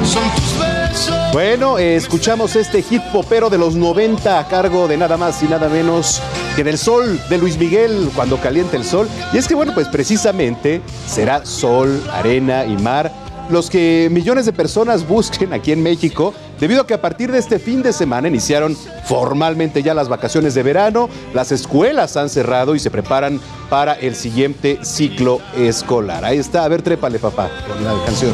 son 0.03 0.23
tus 0.35 0.59
besos. 0.59 1.15
Bueno, 1.35 1.79
eh, 1.79 1.97
escuchamos 1.97 2.57
este 2.57 2.81
hit 2.81 3.03
popero 3.13 3.51
de 3.51 3.59
los 3.59 3.75
90 3.75 4.39
a 4.39 4.49
cargo 4.49 4.89
de 4.89 4.97
nada 4.97 5.19
más 5.19 5.43
y 5.43 5.47
nada 5.47 5.69
menos 5.69 6.23
que 6.57 6.65
del 6.65 6.79
sol 6.79 7.21
de 7.29 7.37
Luis 7.37 7.59
Miguel 7.59 8.11
cuando 8.15 8.39
calienta 8.41 8.79
el 8.79 8.85
sol. 8.85 9.11
Y 9.35 9.37
es 9.37 9.47
que 9.47 9.55
bueno, 9.55 9.75
pues 9.75 9.89
precisamente 9.89 10.81
será 11.07 11.45
sol, 11.45 12.03
arena 12.15 12.65
y 12.65 12.79
mar 12.79 13.13
los 13.51 13.71
que 13.71 14.09
millones 14.11 14.47
de 14.47 14.53
personas 14.53 15.07
busquen 15.07 15.53
aquí 15.53 15.73
en 15.73 15.83
México, 15.83 16.35
debido 16.61 16.83
a 16.83 16.87
que 16.87 16.95
a 16.95 17.01
partir 17.01 17.31
de 17.33 17.39
este 17.39 17.59
fin 17.59 17.83
de 17.83 17.93
semana 17.93 18.29
iniciaron 18.29 18.77
formalmente 19.05 19.83
ya 19.83 19.95
las 19.95 20.09
vacaciones 20.09 20.55
de 20.55 20.63
verano, 20.63 21.09
las 21.35 21.53
escuelas 21.53 22.17
han 22.17 22.29
cerrado 22.29 22.75
y 22.75 22.79
se 22.79 22.91
preparan 22.91 23.41
para 23.71 23.95
el 23.95 24.15
siguiente 24.15 24.79
ciclo 24.83 25.41
escolar. 25.57 26.25
Ahí 26.25 26.39
está, 26.39 26.65
a 26.65 26.69
ver, 26.69 26.83
trépale 26.83 27.19
papá, 27.19 27.51
con 27.67 27.85
la 27.85 28.05
canción. 28.05 28.33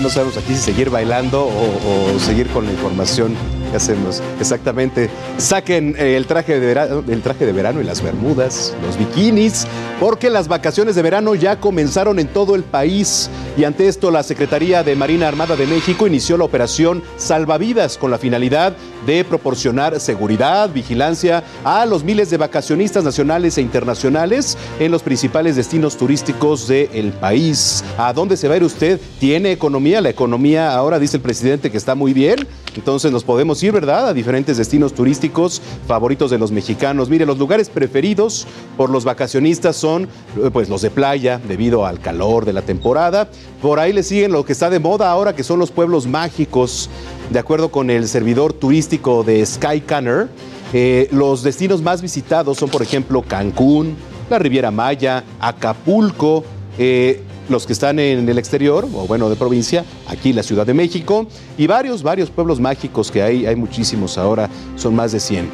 No 0.00 0.10
sabemos 0.10 0.36
aquí 0.36 0.54
si 0.54 0.62
seguir 0.62 0.90
bailando 0.90 1.46
o, 1.46 2.18
seguir 2.18 2.48
con 2.48 2.66
la 2.66 2.72
información 2.72 3.34
que 3.70 3.76
hacemos. 3.76 4.22
Exactamente. 4.38 5.10
Saquen 5.38 5.94
eh, 5.98 6.16
el 6.16 6.26
traje 6.26 6.58
de 6.58 6.66
verano, 6.66 7.04
el 7.08 7.22
traje 7.22 7.46
de 7.46 7.52
verano 7.52 7.80
y 7.80 7.84
las 7.84 8.02
bermudas, 8.02 8.74
los 8.84 8.98
bikinis, 8.98 9.66
porque 9.98 10.30
las 10.30 10.48
vacaciones 10.48 10.94
de 10.94 11.02
verano 11.02 11.34
ya 11.34 11.60
comenzaron 11.60 12.18
en 12.18 12.28
todo 12.28 12.54
el 12.54 12.62
país. 12.62 13.30
Y 13.56 13.64
ante 13.64 13.88
esto, 13.88 14.10
la 14.10 14.22
Secretaría 14.22 14.82
de 14.82 14.96
Marina 14.96 15.28
Armada 15.28 15.56
de 15.56 15.66
México 15.66 16.06
inició 16.06 16.36
la 16.36 16.44
operación 16.44 17.02
Salvavidas 17.16 17.98
con 17.98 18.10
la 18.10 18.18
finalidad 18.18 18.74
de 19.06 19.24
proporcionar 19.24 19.98
seguridad, 20.00 20.70
vigilancia 20.70 21.42
a 21.64 21.86
los 21.86 22.04
miles 22.04 22.30
de 22.30 22.36
vacacionistas 22.36 23.04
nacionales 23.04 23.58
e 23.58 23.62
internacionales 23.62 24.56
en 24.78 24.90
los 24.90 25.02
principales 25.02 25.56
destinos 25.56 25.96
turísticos 25.96 26.68
del 26.68 27.12
país. 27.12 27.84
¿A 27.98 28.12
dónde 28.12 28.36
se 28.36 28.48
va 28.48 28.54
a 28.54 28.56
ir 28.58 28.64
usted? 28.64 29.00
¿Tiene 29.18 29.52
economía? 29.52 30.00
La 30.00 30.10
economía 30.10 30.74
ahora 30.74 30.98
dice 30.98 31.16
el 31.16 31.22
presidente 31.22 31.70
que 31.70 31.76
está 31.76 31.94
muy 31.94 32.12
bien, 32.12 32.46
entonces 32.76 33.10
nos 33.10 33.24
podemos 33.24 33.59
ir, 33.62 33.72
¿verdad? 33.72 34.08
A 34.08 34.14
diferentes 34.14 34.56
destinos 34.56 34.94
turísticos 34.94 35.62
favoritos 35.86 36.30
de 36.30 36.38
los 36.38 36.52
mexicanos. 36.52 37.08
Mire, 37.08 37.26
los 37.26 37.38
lugares 37.38 37.68
preferidos 37.68 38.46
por 38.76 38.90
los 38.90 39.04
vacacionistas 39.04 39.76
son 39.76 40.04
eh, 40.04 40.50
pues 40.52 40.68
los 40.68 40.82
de 40.82 40.90
playa 40.90 41.40
debido 41.46 41.86
al 41.86 42.00
calor 42.00 42.44
de 42.44 42.52
la 42.52 42.62
temporada. 42.62 43.28
Por 43.62 43.78
ahí 43.78 43.92
le 43.92 44.02
siguen 44.02 44.32
lo 44.32 44.44
que 44.44 44.52
está 44.52 44.70
de 44.70 44.78
moda 44.78 45.10
ahora 45.10 45.34
que 45.34 45.42
son 45.42 45.58
los 45.58 45.70
pueblos 45.70 46.06
mágicos. 46.06 46.90
De 47.30 47.38
acuerdo 47.38 47.70
con 47.70 47.90
el 47.90 48.08
servidor 48.08 48.52
turístico 48.52 49.22
de 49.22 49.44
Skycanner, 49.44 50.28
eh, 50.72 51.08
los 51.10 51.42
destinos 51.42 51.82
más 51.82 52.00
visitados 52.02 52.58
son, 52.58 52.70
por 52.70 52.82
ejemplo, 52.82 53.22
Cancún, 53.22 53.96
la 54.28 54.38
Riviera 54.38 54.70
Maya, 54.70 55.24
Acapulco, 55.40 56.44
eh, 56.82 57.20
los 57.50 57.66
que 57.66 57.74
están 57.74 57.98
en 57.98 58.26
el 58.26 58.38
exterior, 58.38 58.88
o 58.94 59.06
bueno, 59.06 59.28
de 59.28 59.36
provincia, 59.36 59.84
aquí 60.08 60.32
la 60.32 60.42
Ciudad 60.42 60.64
de 60.66 60.72
México, 60.72 61.26
y 61.58 61.66
varios, 61.66 62.02
varios 62.02 62.30
pueblos 62.30 62.58
mágicos 62.58 63.10
que 63.10 63.22
hay, 63.22 63.44
hay 63.44 63.54
muchísimos 63.54 64.16
ahora, 64.16 64.48
son 64.76 64.94
más 64.96 65.12
de 65.12 65.20
100. 65.20 65.50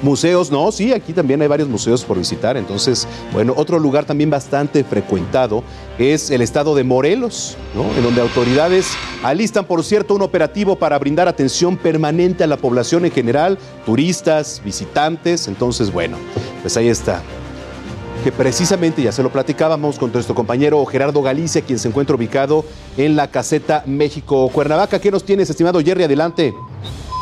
Museos, 0.00 0.52
no, 0.52 0.70
sí, 0.70 0.92
aquí 0.92 1.12
también 1.12 1.42
hay 1.42 1.48
varios 1.48 1.68
museos 1.68 2.04
por 2.04 2.18
visitar. 2.18 2.56
Entonces, 2.56 3.08
bueno, 3.32 3.52
otro 3.56 3.80
lugar 3.80 4.04
también 4.04 4.30
bastante 4.30 4.84
frecuentado 4.84 5.64
es 5.98 6.30
el 6.30 6.40
estado 6.40 6.76
de 6.76 6.84
Morelos, 6.84 7.56
¿no? 7.74 7.82
En 7.96 8.04
donde 8.04 8.20
autoridades 8.20 8.92
alistan, 9.24 9.64
por 9.64 9.82
cierto, 9.82 10.14
un 10.14 10.22
operativo 10.22 10.76
para 10.76 11.00
brindar 11.00 11.26
atención 11.26 11.76
permanente 11.76 12.44
a 12.44 12.46
la 12.46 12.58
población 12.58 13.04
en 13.06 13.10
general, 13.10 13.58
turistas, 13.84 14.62
visitantes. 14.64 15.48
Entonces, 15.48 15.90
bueno, 15.92 16.16
pues 16.62 16.76
ahí 16.76 16.88
está 16.88 17.22
que 18.24 18.32
precisamente 18.32 19.02
ya 19.02 19.12
se 19.12 19.22
lo 19.22 19.30
platicábamos 19.30 19.98
con 19.98 20.10
nuestro 20.10 20.34
compañero 20.34 20.82
Gerardo 20.86 21.20
Galicia, 21.20 21.60
quien 21.60 21.78
se 21.78 21.88
encuentra 21.88 22.16
ubicado 22.16 22.64
en 22.96 23.16
la 23.16 23.28
caseta 23.28 23.82
México 23.84 24.48
Cuernavaca. 24.48 24.98
¿Qué 24.98 25.10
nos 25.10 25.24
tienes, 25.24 25.50
estimado 25.50 25.78
Jerry? 25.82 26.04
Adelante. 26.04 26.54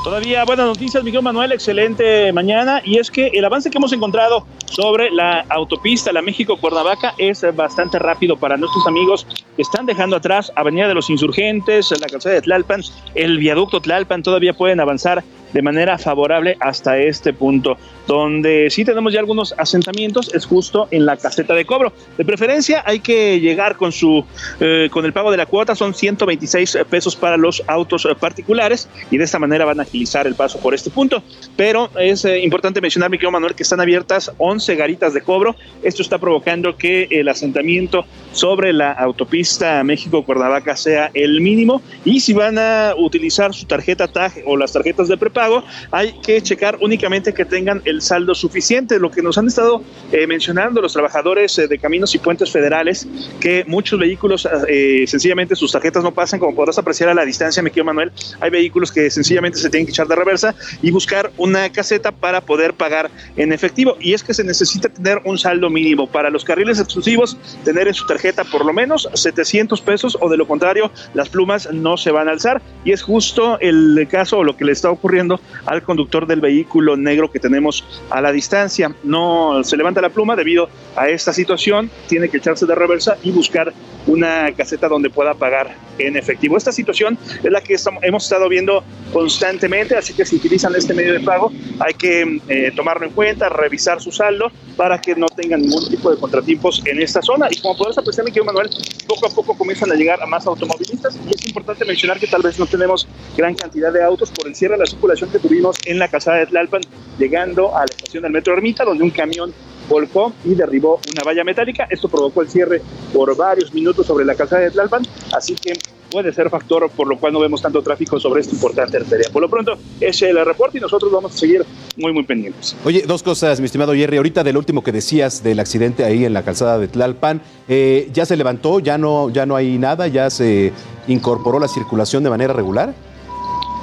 Todavía 0.03 0.45
buenas 0.45 0.67
noticias, 0.67 1.05
Miguel 1.05 1.23
Manuel, 1.23 1.53
excelente 1.53 2.33
mañana. 2.33 2.83
Y 2.85 2.99
es 2.99 3.09
que 3.09 3.29
el 3.29 3.45
avance 3.45 3.71
que 3.71 3.79
hemos 3.79 3.93
encontrado 3.93 4.45
sobre 4.65 5.11
la 5.11 5.45
autopista, 5.49 6.13
la 6.13 6.23
México-Cuernavaca, 6.23 7.15
es 7.19 7.45
bastante 7.55 8.01
rápido 8.01 8.37
para 8.37 8.57
nuestros 8.57 8.85
amigos 8.89 9.25
que 9.55 9.63
están 9.63 9.87
dejando 9.87 10.17
atrás 10.17 10.53
Avenida 10.57 10.89
de 10.89 10.95
los 10.95 11.09
Insurgentes, 11.09 11.93
la 12.01 12.09
calzada 12.09 12.35
de 12.35 12.43
Tlalpan, 12.43 12.83
el 13.15 13.39
viaducto 13.39 13.81
Tlalpan, 13.81 14.25
todavía 14.25 14.55
pueden 14.55 14.81
avanzar 14.81 15.23
de 15.53 15.63
manera 15.63 15.99
favorable 15.99 16.57
hasta 16.61 16.99
este 16.99 17.33
punto. 17.33 17.77
Donde 18.07 18.69
sí 18.71 18.85
tenemos 18.85 19.13
ya 19.13 19.21
algunos 19.21 19.55
asentamientos 19.59 20.33
es 20.35 20.47
justo 20.47 20.89
en 20.91 21.07
la 21.07 21.17
caseta 21.17 21.55
de 21.55 21.65
cobro. 21.65 21.93
De 22.17 22.25
preferencia 22.25 22.83
hay 22.85 23.01
que 23.01 23.39
llegar 23.41 23.77
con 23.77 23.93
su 23.93 24.25
eh, 24.61 24.89
con 24.91 25.05
el 25.05 25.13
pago 25.13 25.31
de 25.31 25.37
la 25.37 25.47
cuota, 25.47 25.75
son 25.75 25.95
126 25.95 26.79
pesos 26.91 27.15
para 27.15 27.37
los 27.37 27.63
autos 27.67 28.05
eh, 28.07 28.15
particulares 28.19 28.89
y 29.11 29.19
de 29.19 29.25
esta 29.25 29.39
manera 29.39 29.65
van 29.65 29.81
a 29.81 29.85
agilizar 29.93 30.27
el 30.27 30.35
paso 30.35 30.59
por 30.59 30.75
este 30.75 30.91
punto. 30.91 31.23
Pero 31.57 31.91
es 31.99 32.25
eh, 32.25 32.41
importante 32.41 32.81
mencionar, 32.81 33.11
mi 33.11 33.19
querido 33.19 33.31
Manuel, 33.31 33.55
que 33.55 33.63
están 33.63 33.81
abiertas 33.81 34.33
11 34.39 34.75
garitas 34.77 35.13
de 35.13 35.21
cobro. 35.21 35.55
Esto 35.83 36.03
está 36.03 36.19
provocando 36.19 36.77
que 36.77 37.09
el 37.11 37.29
asentamiento 37.29 38.07
sobre 38.33 38.73
la 38.73 38.93
autopista 38.93 39.85
México-Cuernavaca 39.85 40.77
sea 40.77 41.11
el 41.13 41.41
mínimo 41.43 41.83
y 42.05 42.21
si 42.21 42.33
van 42.33 42.59
a 42.59 42.95
utilizar 42.97 43.53
su 43.53 43.67
tarjeta 43.67 44.09
TAG 44.09 44.43
o 44.47 44.57
las 44.57 44.73
tarjetas 44.73 45.09
de 45.09 45.19
prepago, 45.19 45.63
hay 45.91 46.13
que 46.25 46.41
checar 46.41 46.79
únicamente 46.81 47.35
que 47.35 47.45
tengan 47.45 47.83
el 47.85 48.01
saldo 48.01 48.35
suficiente. 48.35 48.99
Lo 48.99 49.11
que 49.11 49.21
nos 49.21 49.37
han 49.37 49.49
estado 49.49 49.83
eh, 50.11 50.27
mencionando 50.27 50.81
los 50.81 50.93
trabajadores 50.93 51.59
eh, 51.59 51.69
de 51.69 51.79
caminos 51.79 52.15
y 52.15 52.19
puentes 52.19 52.51
federales, 52.51 53.07
que 53.41 53.65
muchos 53.67 53.99
vehículos 53.99 54.49
eh, 54.69 55.05
sencillamente 55.07 55.55
sus 55.55 55.73
tarjetas 55.73 56.03
no 56.03 56.13
pasan, 56.13 56.41
como 56.41 56.55
podrás 56.55 56.79
apreciar 56.79 57.11
a 57.11 57.15
la 57.15 57.25
distancia, 57.25 57.63
me 57.63 57.71
quiero 57.71 57.85
Manuel, 57.85 58.13
hay 58.41 58.51
vehículos 58.51 58.91
que 58.91 59.11
sencillamente 59.11 59.59
se 59.59 59.69
tienen 59.69 59.82
que 59.87 59.93
echar 59.93 60.09
de 60.09 60.17
reversa 60.17 60.55
y 60.83 60.91
buscar 60.91 61.33
una 61.37 61.71
caseta 61.71 62.13
para 62.13 62.41
poder 62.41 62.75
pagar 62.75 63.11
en 63.37 63.53
efectivo. 63.53 63.97
Y 64.01 64.15
es 64.15 64.23
que 64.23 64.35
se 64.35 64.45
necesita 64.45 64.89
tener 64.89 65.21
un 65.25 65.39
saldo 65.39 65.71
mínimo. 65.71 66.07
Para 66.07 66.31
los 66.31 66.45
carriles 66.45 66.79
exclusivos, 66.79 67.37
tener 67.65 67.89
en 67.89 67.95
su 67.95 68.07
tarjeta 68.07 68.45
por 68.45 68.65
lo 68.65 68.73
menos 68.73 69.09
700 69.15 69.81
pesos 69.81 70.17
o 70.21 70.29
de 70.29 70.37
lo 70.37 70.47
contrario, 70.47 70.91
las 71.15 71.29
plumas 71.29 71.69
no 71.73 71.97
se 71.97 72.11
van 72.11 72.29
a 72.29 72.33
alzar. 72.33 72.63
Y 72.85 72.93
es 72.93 73.03
justo 73.03 73.59
el 73.61 74.07
caso 74.11 74.39
o 74.39 74.45
lo 74.45 74.57
que 74.57 74.65
le 74.65 74.73
está 74.73 74.91
ocurriendo 74.91 75.41
al 75.67 75.83
conductor 75.83 76.27
del 76.27 76.41
vehículo 76.41 76.97
negro 76.97 77.31
que 77.31 77.39
tenemos 77.39 77.85
a 78.11 78.21
la 78.21 78.33
distancia. 78.33 78.95
No 79.03 79.63
se 79.65 79.77
levanta 79.77 80.01
la 80.01 80.11
pluma 80.11 80.37
debido 80.37 80.69
a 80.97 81.09
esta 81.09 81.33
situación, 81.33 81.91
tiene 82.09 82.29
que 82.29 82.39
echarse 82.39 82.67
de 82.67 82.75
reversa 82.75 83.17
y 83.23 83.31
buscar 83.31 83.73
una 84.07 84.53
caseta 84.53 84.89
donde 84.89 85.11
pueda 85.11 85.35
pagar 85.35 85.75
en 85.99 86.17
efectivo. 86.17 86.57
Esta 86.57 86.73
situación 86.73 87.19
es 87.43 87.51
la 87.51 87.61
que 87.61 87.75
estamos, 87.75 88.03
hemos 88.03 88.25
estado 88.25 88.49
viendo 88.49 88.83
constantemente, 89.13 89.72
así 89.73 90.13
que 90.13 90.27
si 90.27 90.37
utilizan 90.37 90.75
este 90.75 90.93
medio 90.93 91.15
de 91.15 91.21
pago 91.21 91.51
hay 91.81 91.95
que 91.95 92.41
eh, 92.49 92.73
tomarlo 92.77 93.07
en 93.07 93.13
cuenta, 93.13 93.49
revisar 93.49 94.01
su 94.03 94.13
saldo 94.13 94.53
para 94.77 95.01
que 95.01 95.15
no 95.15 95.27
tengan 95.29 95.63
ningún 95.63 95.89
tipo 95.89 96.11
de 96.11 96.19
contratiempos 96.19 96.83
en 96.85 97.01
esta 97.01 97.23
zona. 97.23 97.49
Y 97.51 97.61
como 97.61 97.77
podrás 97.77 97.97
apreciar, 97.99 98.27
mi 98.27 98.33
Manuel, 98.45 98.69
poco 99.07 99.27
a 99.27 99.31
poco 99.31 99.57
comienzan 99.57 99.91
a 99.91 99.95
llegar 99.95 100.23
a 100.23 100.27
más 100.27 100.47
automovilistas 100.47 101.19
y 101.27 101.35
es 101.35 101.47
importante 101.47 101.85
mencionar 101.85 102.19
que 102.19 102.27
tal 102.27 102.43
vez 102.43 102.59
no 102.59 102.67
tenemos 102.67 103.09
gran 103.37 103.55
cantidad 103.55 103.93
de 103.93 104.03
autos 104.03 104.31
por 104.31 104.47
el 104.47 104.55
cierre 104.55 104.75
de 104.75 104.81
la 104.81 104.87
circulación 104.87 105.31
que 105.31 105.39
tuvimos 105.39 105.77
en 105.87 105.99
la 105.99 106.09
calzada 106.09 106.39
de 106.39 106.47
Tlalpan, 106.47 106.83
llegando 107.19 107.75
a 107.75 107.81
la 107.81 107.87
estación 107.87 108.25
del 108.25 108.33
Metro 108.33 108.53
Ermita, 108.53 108.85
donde 108.85 109.05
un 109.05 109.11
camión 109.11 109.55
volcó 109.89 110.33
y 110.45 110.55
derribó 110.55 111.01
una 111.11 111.25
valla 111.25 111.45
metálica. 111.45 111.87
Esto 111.91 112.09
provocó 112.09 112.43
el 112.43 112.49
cierre 112.49 112.83
por 113.13 113.35
varios 113.37 113.73
minutos 113.73 114.07
sobre 114.07 114.25
la 114.25 114.35
calzada 114.35 114.63
de 114.63 114.71
Tlalpan, 114.71 115.07
así 115.33 115.55
que 115.55 115.73
puede 116.13 116.33
ser 116.33 116.51
factor 116.51 116.91
por 116.91 117.09
lo 117.09 117.19
cual 117.19 117.33
no 117.33 117.41
vemos 117.41 117.63
tanto 117.63 117.83
tráfico 117.83 118.21
sobre 118.21 118.43
esta 118.43 118.55
importante 118.55 118.99
arteria. 118.99 119.29
Por 119.33 119.43
lo 119.43 119.49
pronto, 119.49 119.73
es 120.01 120.21
el 120.23 120.45
reporte 120.45 120.79
y 120.79 120.81
nosotros 120.81 121.11
vamos 121.11 121.35
a 121.35 121.39
seguir 121.39 121.65
muy, 121.97 122.13
muy 122.13 122.25
pendientes. 122.25 122.77
Oye, 122.85 123.03
dos 123.07 123.23
cosas, 123.23 123.61
mi 123.61 123.67
estimado 123.67 123.95
Jerry. 123.95 124.19
Ahorita 124.19 124.45
del 124.45 124.57
último 124.57 124.83
que 124.85 124.93
decías 124.93 125.43
del 125.43 125.59
accidente 125.59 126.05
ahí 126.05 126.25
en 126.25 126.35
la 126.35 126.43
calzada 126.43 126.79
de 126.79 126.89
Tlalpan, 126.89 127.41
eh, 127.69 128.11
¿ya 128.13 128.27
se 128.27 128.37
levantó? 128.37 128.79
¿Ya 128.81 128.99
no, 128.99 129.31
¿Ya 129.31 129.47
no 129.47 129.57
hay 129.57 129.79
nada? 129.79 130.07
¿Ya 130.09 130.31
se 130.31 130.73
incorporó 131.09 131.59
la 131.59 131.69
circulación 131.69 132.23
de 132.23 132.31
manera 132.31 132.53
regular? 132.53 132.95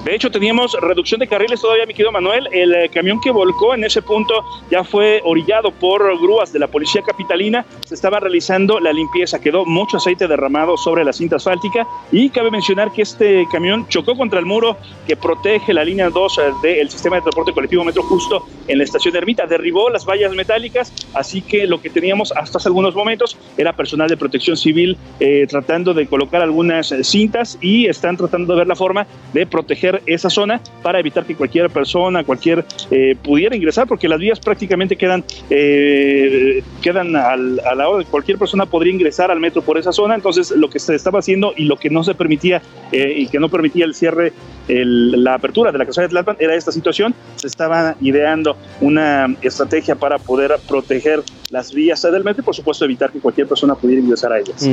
De 0.06 0.16
hecho, 0.16 0.32
teníamos 0.32 0.78
reducción 0.80 1.20
de 1.20 1.28
carriles 1.28 1.60
todavía, 1.60 1.86
mi 1.86 1.94
querido 1.94 2.14
Manuel. 2.14 2.48
El 2.54 2.74
eh, 2.74 2.90
camión 2.90 3.20
que 3.20 3.32
volcó 3.32 3.74
en 3.76 3.84
ese 3.84 4.02
punto 4.02 4.46
ya 4.72 4.86
fue 4.86 5.22
orillado 5.26 5.72
por 5.72 6.02
grúas 6.22 6.54
de 6.54 6.60
la 6.60 6.68
policía 6.68 7.02
capitalina. 7.02 7.66
Se 7.86 7.96
estaba 7.96 8.22
realizando 8.22 8.80
la 8.80 8.94
limpieza. 8.94 9.42
Quedó 9.42 9.66
mucho 9.66 9.98
aceite 9.98 10.26
derramado 10.26 10.78
sobre 10.78 11.04
la 11.04 11.12
cinta 11.12 11.36
asfáltica. 11.36 11.86
Y 12.14 12.30
cabe 12.30 12.50
mencionar 12.50 12.94
que 12.94 13.02
este 13.02 13.46
camión 13.52 13.90
chocó 13.90 14.16
contra 14.16 14.40
el 14.40 14.46
muro 14.46 14.78
que 15.06 15.18
protege 15.18 15.74
la 15.74 15.84
línea 15.84 16.10
2 16.10 16.38
eh, 16.38 16.42
del 16.64 16.90
sistema 16.90 17.18
de 17.18 17.24
transporte 17.24 17.52
colectivo 17.52 17.84
Metro 17.84 18.04
Justo 18.04 18.48
en 18.70 18.78
la 18.78 18.86
estación 18.86 19.12
de 19.12 19.18
Ermita. 19.20 19.48
Derribó 19.48 19.90
las 19.90 20.06
vallas 20.06 20.34
metálicas. 20.34 20.94
Así 21.14 21.42
que 21.42 21.68
lo 21.68 21.82
que 21.82 21.90
teníamos 21.90 22.32
hasta 22.32 22.58
hace 22.58 22.70
algunos 22.70 22.96
momentos 22.96 23.38
era 23.58 23.74
personal 23.74 24.08
de 24.08 24.16
protección 24.16 24.56
civil 24.56 24.98
eh, 25.20 25.46
tratando 25.50 25.94
de 25.94 26.08
colocar 26.08 26.42
algunas 26.42 26.96
cintas 27.04 27.58
y 27.60 27.88
están 27.88 28.16
tratando 28.16 28.54
de 28.54 28.60
ver 28.60 28.68
la 28.68 28.78
forma 28.78 29.06
de 29.34 29.46
proteger 29.46 29.89
esa 30.06 30.30
zona 30.30 30.62
para 30.82 31.00
evitar 31.00 31.26
que 31.26 31.36
cualquier 31.36 31.70
persona, 31.70 32.24
cualquier 32.24 32.66
eh, 32.92 33.16
pudiera 33.22 33.56
ingresar, 33.56 33.88
porque 33.88 34.08
las 34.08 34.20
vías 34.20 34.40
prácticamente 34.40 34.96
quedan, 34.96 35.24
eh, 35.50 36.64
quedan 36.82 37.16
al, 37.16 37.60
a 37.60 37.76
la 37.76 37.90
hora 37.90 38.06
cualquier 38.06 38.38
persona 38.38 38.66
podría 38.66 38.94
ingresar 38.94 39.32
al 39.32 39.40
metro 39.40 39.62
por 39.62 39.78
esa 39.78 39.92
zona. 39.92 40.16
Entonces, 40.16 40.52
lo 40.52 40.70
que 40.70 40.80
se 40.80 40.96
estaba 40.96 41.20
haciendo 41.20 41.54
y 41.56 41.66
lo 41.66 41.78
que 41.78 41.90
no 41.90 42.04
se 42.04 42.14
permitía 42.16 42.62
eh, 42.92 43.14
y 43.18 43.28
que 43.28 43.40
no 43.40 43.50
permitía 43.50 43.86
el 43.86 43.96
cierre, 43.96 44.34
la 44.68 45.34
apertura 45.34 45.72
de 45.72 45.80
la 45.80 45.86
casa 45.86 46.04
de 46.04 46.10
Tlalpan 46.10 46.38
era 46.40 46.54
esta 46.54 46.72
situación. 46.72 47.16
Se 47.38 47.48
estaba 47.48 47.96
ideando 48.02 48.56
una 48.82 49.36
estrategia 49.42 49.96
para 49.96 50.20
poder 50.20 50.56
proteger 50.68 51.24
las 51.50 51.74
vías 51.74 52.02
del 52.04 52.24
metro 52.24 52.42
y, 52.42 52.46
por 52.46 52.56
supuesto, 52.56 52.86
evitar 52.86 53.12
que 53.12 53.20
cualquier 53.20 53.48
persona 53.48 53.76
pudiera 53.76 54.02
ingresar 54.02 54.32
a 54.32 54.40
ellas. 54.40 54.68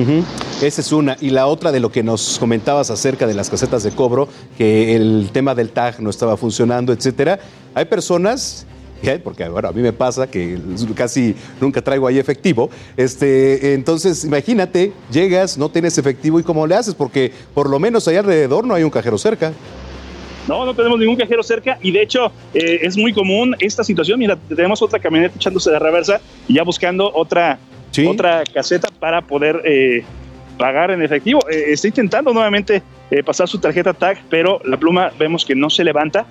Esa 0.62 0.80
es 0.80 0.92
una. 0.92 1.16
Y 1.20 1.30
la 1.30 1.46
otra 1.46 1.72
de 1.72 1.80
lo 1.80 1.90
que 1.90 2.02
nos 2.02 2.38
comentabas 2.38 2.90
acerca 2.90 3.26
de 3.26 3.34
las 3.34 3.48
casetas 3.48 3.82
de 3.82 3.90
cobro, 3.92 4.28
que 4.58 4.94
el 4.94 5.05
el 5.06 5.30
tema 5.32 5.54
del 5.54 5.70
tag 5.70 6.00
no 6.00 6.10
estaba 6.10 6.36
funcionando, 6.36 6.92
etcétera. 6.92 7.38
Hay 7.74 7.84
personas 7.84 8.66
porque 9.22 9.48
bueno, 9.48 9.68
a 9.68 9.72
mí 9.72 9.82
me 9.82 9.92
pasa 9.92 10.28
que 10.28 10.58
casi 10.94 11.34
nunca 11.60 11.80
traigo 11.80 12.06
ahí 12.06 12.18
efectivo. 12.18 12.70
Este, 12.96 13.74
entonces, 13.74 14.24
imagínate, 14.24 14.92
llegas, 15.10 15.56
no 15.56 15.68
tienes 15.68 15.96
efectivo 15.98 16.40
y 16.40 16.42
cómo 16.42 16.66
le 16.66 16.74
haces, 16.74 16.94
porque 16.94 17.32
por 17.54 17.70
lo 17.70 17.78
menos 17.78 18.08
ahí 18.08 18.16
alrededor 18.16 18.66
no 18.66 18.74
hay 18.74 18.82
un 18.82 18.90
cajero 18.90 19.16
cerca. 19.18 19.52
No, 20.48 20.64
no 20.64 20.74
tenemos 20.74 20.98
ningún 20.98 21.16
cajero 21.16 21.42
cerca 21.42 21.78
y 21.82 21.90
de 21.90 22.02
hecho 22.02 22.26
eh, 22.54 22.80
es 22.82 22.96
muy 22.96 23.12
común 23.12 23.56
esta 23.58 23.82
situación. 23.82 24.18
Mira, 24.18 24.36
tenemos 24.36 24.80
otra 24.80 24.98
camioneta 24.98 25.34
echándose 25.36 25.70
de 25.70 25.78
reversa 25.78 26.20
y 26.46 26.54
ya 26.54 26.62
buscando 26.62 27.10
otra, 27.12 27.58
otra 28.08 28.44
caseta 28.52 28.88
para 29.00 29.22
poder 29.22 29.60
eh, 29.64 30.04
pagar 30.56 30.92
en 30.92 31.02
efectivo. 31.02 31.40
Eh, 31.50 31.72
está 31.72 31.88
intentando 31.88 32.32
nuevamente 32.32 32.82
pasar 33.24 33.48
su 33.48 33.58
tarjeta 33.58 33.94
TAG, 33.94 34.18
pero 34.28 34.60
la 34.64 34.76
pluma 34.76 35.12
vemos 35.18 35.44
que 35.44 35.54
no 35.54 35.70
se 35.70 35.84
levanta 35.84 36.26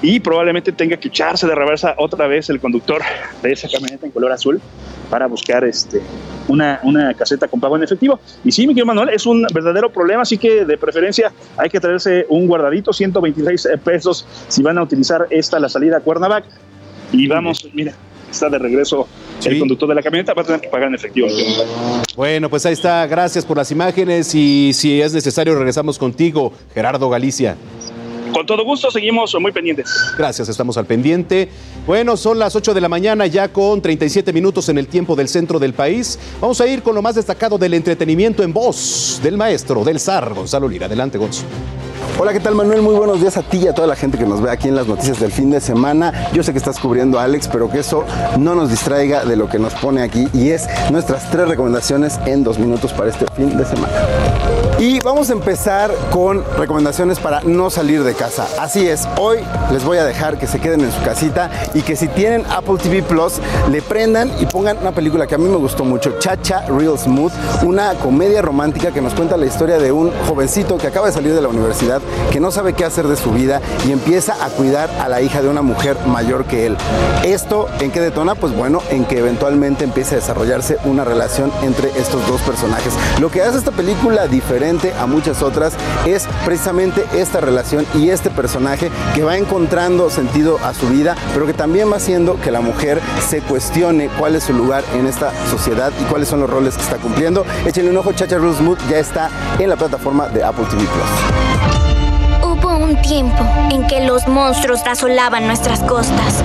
y 0.00 0.20
probablemente 0.20 0.72
tenga 0.72 0.96
que 0.96 1.08
echarse 1.08 1.46
de 1.46 1.54
reversa 1.54 1.94
otra 1.98 2.26
vez 2.26 2.48
el 2.50 2.60
conductor 2.60 3.02
de 3.42 3.52
esa 3.52 3.68
camioneta 3.68 4.06
en 4.06 4.12
color 4.12 4.30
azul 4.30 4.60
para 5.10 5.26
buscar 5.26 5.64
este, 5.64 6.00
una, 6.46 6.78
una 6.84 7.14
caseta 7.14 7.48
con 7.48 7.60
pago 7.60 7.76
en 7.76 7.82
efectivo. 7.82 8.20
Y 8.44 8.52
sí, 8.52 8.66
Miguel 8.66 8.86
Manuel, 8.86 9.08
es 9.08 9.26
un 9.26 9.46
verdadero 9.52 9.90
problema, 9.90 10.22
así 10.22 10.38
que 10.38 10.64
de 10.64 10.78
preferencia 10.78 11.32
hay 11.56 11.68
que 11.68 11.80
traerse 11.80 12.26
un 12.28 12.46
guardadito, 12.46 12.92
126 12.92 13.68
pesos 13.82 14.26
si 14.48 14.62
van 14.62 14.78
a 14.78 14.82
utilizar 14.82 15.26
esta, 15.30 15.58
la 15.58 15.68
salida 15.68 15.96
a 15.96 16.00
Cuernavaca. 16.00 16.48
Y 17.10 17.26
vamos, 17.26 17.68
mira, 17.72 17.94
está 18.30 18.48
de 18.48 18.58
regreso 18.58 19.08
el 19.44 19.58
conductor 19.58 19.88
de 19.88 19.94
la 19.94 20.02
camioneta, 20.02 20.34
va 20.34 20.42
a 20.42 20.44
tener 20.44 20.60
que 20.60 20.68
pagar 20.68 20.88
en 20.88 20.94
efectivo. 20.94 21.28
Bueno, 22.16 22.50
pues 22.50 22.66
ahí 22.66 22.72
está, 22.72 23.06
gracias 23.06 23.44
por 23.44 23.56
las 23.56 23.70
imágenes 23.70 24.34
y 24.34 24.72
si 24.72 25.00
es 25.00 25.12
necesario 25.12 25.54
regresamos 25.54 25.98
contigo, 25.98 26.52
Gerardo 26.74 27.08
Galicia. 27.08 27.56
Con 28.32 28.44
todo 28.46 28.64
gusto, 28.64 28.90
seguimos 28.90 29.34
muy 29.40 29.52
pendientes. 29.52 29.90
Gracias, 30.16 30.48
estamos 30.48 30.76
al 30.76 30.86
pendiente. 30.86 31.48
Bueno, 31.86 32.16
son 32.16 32.38
las 32.38 32.54
8 32.54 32.74
de 32.74 32.80
la 32.80 32.88
mañana, 32.88 33.26
ya 33.26 33.48
con 33.48 33.80
37 33.80 34.32
minutos 34.32 34.68
en 34.68 34.78
el 34.78 34.86
tiempo 34.86 35.16
del 35.16 35.28
centro 35.28 35.58
del 35.58 35.72
país. 35.72 36.18
Vamos 36.40 36.60
a 36.60 36.66
ir 36.66 36.82
con 36.82 36.94
lo 36.94 37.02
más 37.02 37.14
destacado 37.14 37.56
del 37.56 37.74
entretenimiento 37.74 38.42
en 38.42 38.52
voz 38.52 39.20
del 39.22 39.36
maestro, 39.36 39.82
del 39.84 39.98
zar, 39.98 40.34
Gonzalo 40.34 40.68
Lira. 40.68 40.86
Adelante, 40.86 41.16
Gonzo. 41.16 41.44
Hola, 42.18 42.32
¿qué 42.32 42.40
tal 42.40 42.54
Manuel? 42.54 42.82
Muy 42.82 42.94
buenos 42.94 43.20
días 43.20 43.36
a 43.36 43.42
ti 43.42 43.58
y 43.58 43.68
a 43.68 43.74
toda 43.74 43.86
la 43.86 43.96
gente 43.96 44.18
que 44.18 44.26
nos 44.26 44.40
ve 44.40 44.50
aquí 44.50 44.68
en 44.68 44.74
las 44.74 44.86
noticias 44.86 45.20
del 45.20 45.32
fin 45.32 45.50
de 45.50 45.60
semana. 45.60 46.30
Yo 46.32 46.42
sé 46.42 46.52
que 46.52 46.58
estás 46.58 46.78
cubriendo 46.78 47.18
a 47.18 47.24
Alex, 47.24 47.48
pero 47.48 47.70
que 47.70 47.78
eso 47.78 48.04
no 48.38 48.54
nos 48.54 48.70
distraiga 48.70 49.24
de 49.24 49.36
lo 49.36 49.48
que 49.48 49.58
nos 49.58 49.74
pone 49.74 50.02
aquí 50.02 50.28
y 50.32 50.50
es 50.50 50.66
nuestras 50.90 51.30
tres 51.30 51.48
recomendaciones 51.48 52.18
en 52.26 52.44
dos 52.44 52.58
minutos 52.58 52.92
para 52.92 53.10
este 53.10 53.26
fin 53.36 53.56
de 53.56 53.64
semana. 53.64 53.92
Y 54.80 55.00
vamos 55.00 55.28
a 55.28 55.32
empezar 55.32 55.92
con 56.12 56.44
recomendaciones 56.56 57.18
para 57.18 57.40
no 57.40 57.68
salir 57.68 58.04
de 58.04 58.14
casa. 58.14 58.46
Así 58.60 58.86
es, 58.86 59.08
hoy 59.18 59.38
les 59.72 59.84
voy 59.84 59.98
a 59.98 60.04
dejar 60.04 60.38
que 60.38 60.46
se 60.46 60.60
queden 60.60 60.82
en 60.82 60.92
su 60.92 61.02
casita 61.02 61.50
y 61.74 61.82
que 61.82 61.96
si 61.96 62.06
tienen 62.06 62.44
Apple 62.48 62.76
TV 62.80 63.02
Plus 63.02 63.40
le 63.72 63.82
prendan 63.82 64.30
y 64.38 64.46
pongan 64.46 64.78
una 64.78 64.92
película 64.92 65.26
que 65.26 65.34
a 65.34 65.38
mí 65.38 65.48
me 65.48 65.56
gustó 65.56 65.84
mucho, 65.84 66.20
Chacha 66.20 66.64
Real 66.68 66.96
Smooth, 66.96 67.32
una 67.64 67.94
comedia 67.94 68.40
romántica 68.40 68.92
que 68.92 69.00
nos 69.00 69.14
cuenta 69.14 69.36
la 69.36 69.46
historia 69.46 69.78
de 69.78 69.90
un 69.90 70.12
jovencito 70.28 70.78
que 70.78 70.86
acaba 70.86 71.08
de 71.08 71.12
salir 71.12 71.34
de 71.34 71.42
la 71.42 71.48
universidad, 71.48 71.87
que 72.30 72.40
no 72.40 72.50
sabe 72.50 72.74
qué 72.74 72.84
hacer 72.84 73.08
de 73.08 73.16
su 73.16 73.30
vida 73.30 73.60
y 73.86 73.92
empieza 73.92 74.44
a 74.44 74.48
cuidar 74.50 74.90
a 75.00 75.08
la 75.08 75.22
hija 75.22 75.42
de 75.42 75.48
una 75.48 75.62
mujer 75.62 75.96
mayor 76.06 76.44
que 76.44 76.66
él. 76.66 76.76
¿Esto 77.24 77.68
en 77.80 77.90
qué 77.90 78.00
detona? 78.00 78.34
Pues 78.34 78.54
bueno, 78.54 78.82
en 78.90 79.04
que 79.04 79.18
eventualmente 79.18 79.84
empiece 79.84 80.14
a 80.14 80.18
desarrollarse 80.18 80.78
una 80.84 81.04
relación 81.04 81.50
entre 81.62 81.88
estos 81.98 82.26
dos 82.28 82.40
personajes. 82.42 82.92
Lo 83.20 83.30
que 83.30 83.42
hace 83.42 83.58
esta 83.58 83.72
película 83.72 84.26
diferente 84.26 84.92
a 85.00 85.06
muchas 85.06 85.42
otras 85.42 85.74
es 86.06 86.26
precisamente 86.44 87.04
esta 87.14 87.40
relación 87.40 87.86
y 87.94 88.10
este 88.10 88.30
personaje 88.30 88.90
que 89.14 89.24
va 89.24 89.36
encontrando 89.36 90.10
sentido 90.10 90.58
a 90.64 90.74
su 90.74 90.88
vida, 90.88 91.16
pero 91.32 91.46
que 91.46 91.54
también 91.54 91.90
va 91.90 91.96
haciendo 91.96 92.40
que 92.40 92.50
la 92.50 92.60
mujer 92.60 93.00
se 93.28 93.40
cuestione 93.40 94.08
cuál 94.18 94.36
es 94.36 94.44
su 94.44 94.52
lugar 94.52 94.84
en 94.94 95.06
esta 95.06 95.32
sociedad 95.50 95.92
y 96.00 96.04
cuáles 96.04 96.28
son 96.28 96.40
los 96.40 96.50
roles 96.50 96.76
que 96.76 96.82
está 96.82 96.96
cumpliendo. 96.96 97.44
Échenle 97.66 97.90
un 97.90 97.96
ojo, 97.96 98.12
Chacha 98.12 98.38
Smooth 98.38 98.78
ya 98.88 98.98
está 98.98 99.30
en 99.58 99.68
la 99.68 99.76
plataforma 99.76 100.28
de 100.28 100.44
Apple 100.44 100.64
TV 100.70 100.82
Plus. 100.82 101.77
Tiempo 103.02 103.44
en 103.70 103.86
que 103.86 104.00
los 104.00 104.26
monstruos 104.28 104.80
asolaban 104.86 105.46
nuestras 105.46 105.80
costas 105.80 106.42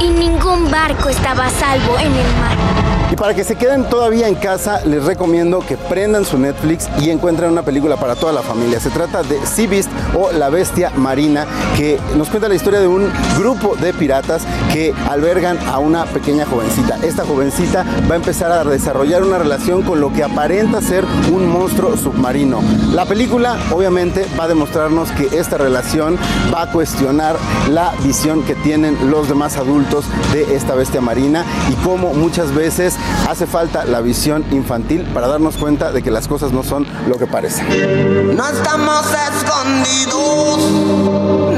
y 0.00 0.08
ningún 0.10 0.70
barco 0.70 1.08
estaba 1.08 1.46
a 1.46 1.50
salvo 1.50 1.98
en 1.98 2.14
el 2.14 2.36
mar. 2.36 2.81
Y 3.12 3.14
para 3.14 3.34
que 3.34 3.44
se 3.44 3.56
queden 3.56 3.84
todavía 3.84 4.26
en 4.26 4.34
casa, 4.34 4.80
les 4.86 5.04
recomiendo 5.04 5.60
que 5.60 5.76
prendan 5.76 6.24
su 6.24 6.38
Netflix 6.38 6.88
y 6.98 7.10
encuentren 7.10 7.50
una 7.50 7.60
película 7.60 7.98
para 7.98 8.16
toda 8.16 8.32
la 8.32 8.40
familia. 8.40 8.80
Se 8.80 8.88
trata 8.88 9.22
de 9.22 9.44
Sea 9.44 9.68
Beast 9.68 9.90
o 10.18 10.32
La 10.32 10.48
Bestia 10.48 10.90
Marina, 10.96 11.46
que 11.76 12.00
nos 12.16 12.30
cuenta 12.30 12.48
la 12.48 12.54
historia 12.54 12.80
de 12.80 12.88
un 12.88 13.12
grupo 13.38 13.76
de 13.76 13.92
piratas 13.92 14.44
que 14.72 14.94
albergan 15.10 15.58
a 15.68 15.78
una 15.78 16.06
pequeña 16.06 16.46
jovencita. 16.46 16.96
Esta 17.02 17.26
jovencita 17.26 17.84
va 18.10 18.14
a 18.14 18.16
empezar 18.16 18.50
a 18.50 18.64
desarrollar 18.64 19.22
una 19.22 19.36
relación 19.36 19.82
con 19.82 20.00
lo 20.00 20.10
que 20.10 20.24
aparenta 20.24 20.80
ser 20.80 21.04
un 21.30 21.46
monstruo 21.50 21.98
submarino. 21.98 22.62
La 22.94 23.04
película 23.04 23.58
obviamente 23.72 24.26
va 24.40 24.44
a 24.44 24.48
demostrarnos 24.48 25.10
que 25.12 25.38
esta 25.38 25.58
relación 25.58 26.16
va 26.52 26.62
a 26.62 26.72
cuestionar 26.72 27.36
la 27.68 27.92
visión 28.02 28.42
que 28.42 28.54
tienen 28.54 29.10
los 29.10 29.28
demás 29.28 29.58
adultos 29.58 30.06
de 30.32 30.56
esta 30.56 30.74
bestia 30.74 31.02
marina 31.02 31.44
y 31.70 31.74
cómo 31.84 32.14
muchas 32.14 32.54
veces 32.54 32.96
hace 33.28 33.46
falta 33.46 33.84
la 33.84 34.00
visión 34.00 34.44
infantil 34.50 35.02
para 35.14 35.28
darnos 35.28 35.56
cuenta 35.56 35.92
de 35.92 36.02
que 36.02 36.10
las 36.10 36.28
cosas 36.28 36.52
no 36.52 36.62
son 36.62 36.86
lo 37.08 37.16
que 37.16 37.26
parecen. 37.26 38.36
No 38.36 38.48
estamos 38.48 39.06
escondidos, 39.34 40.70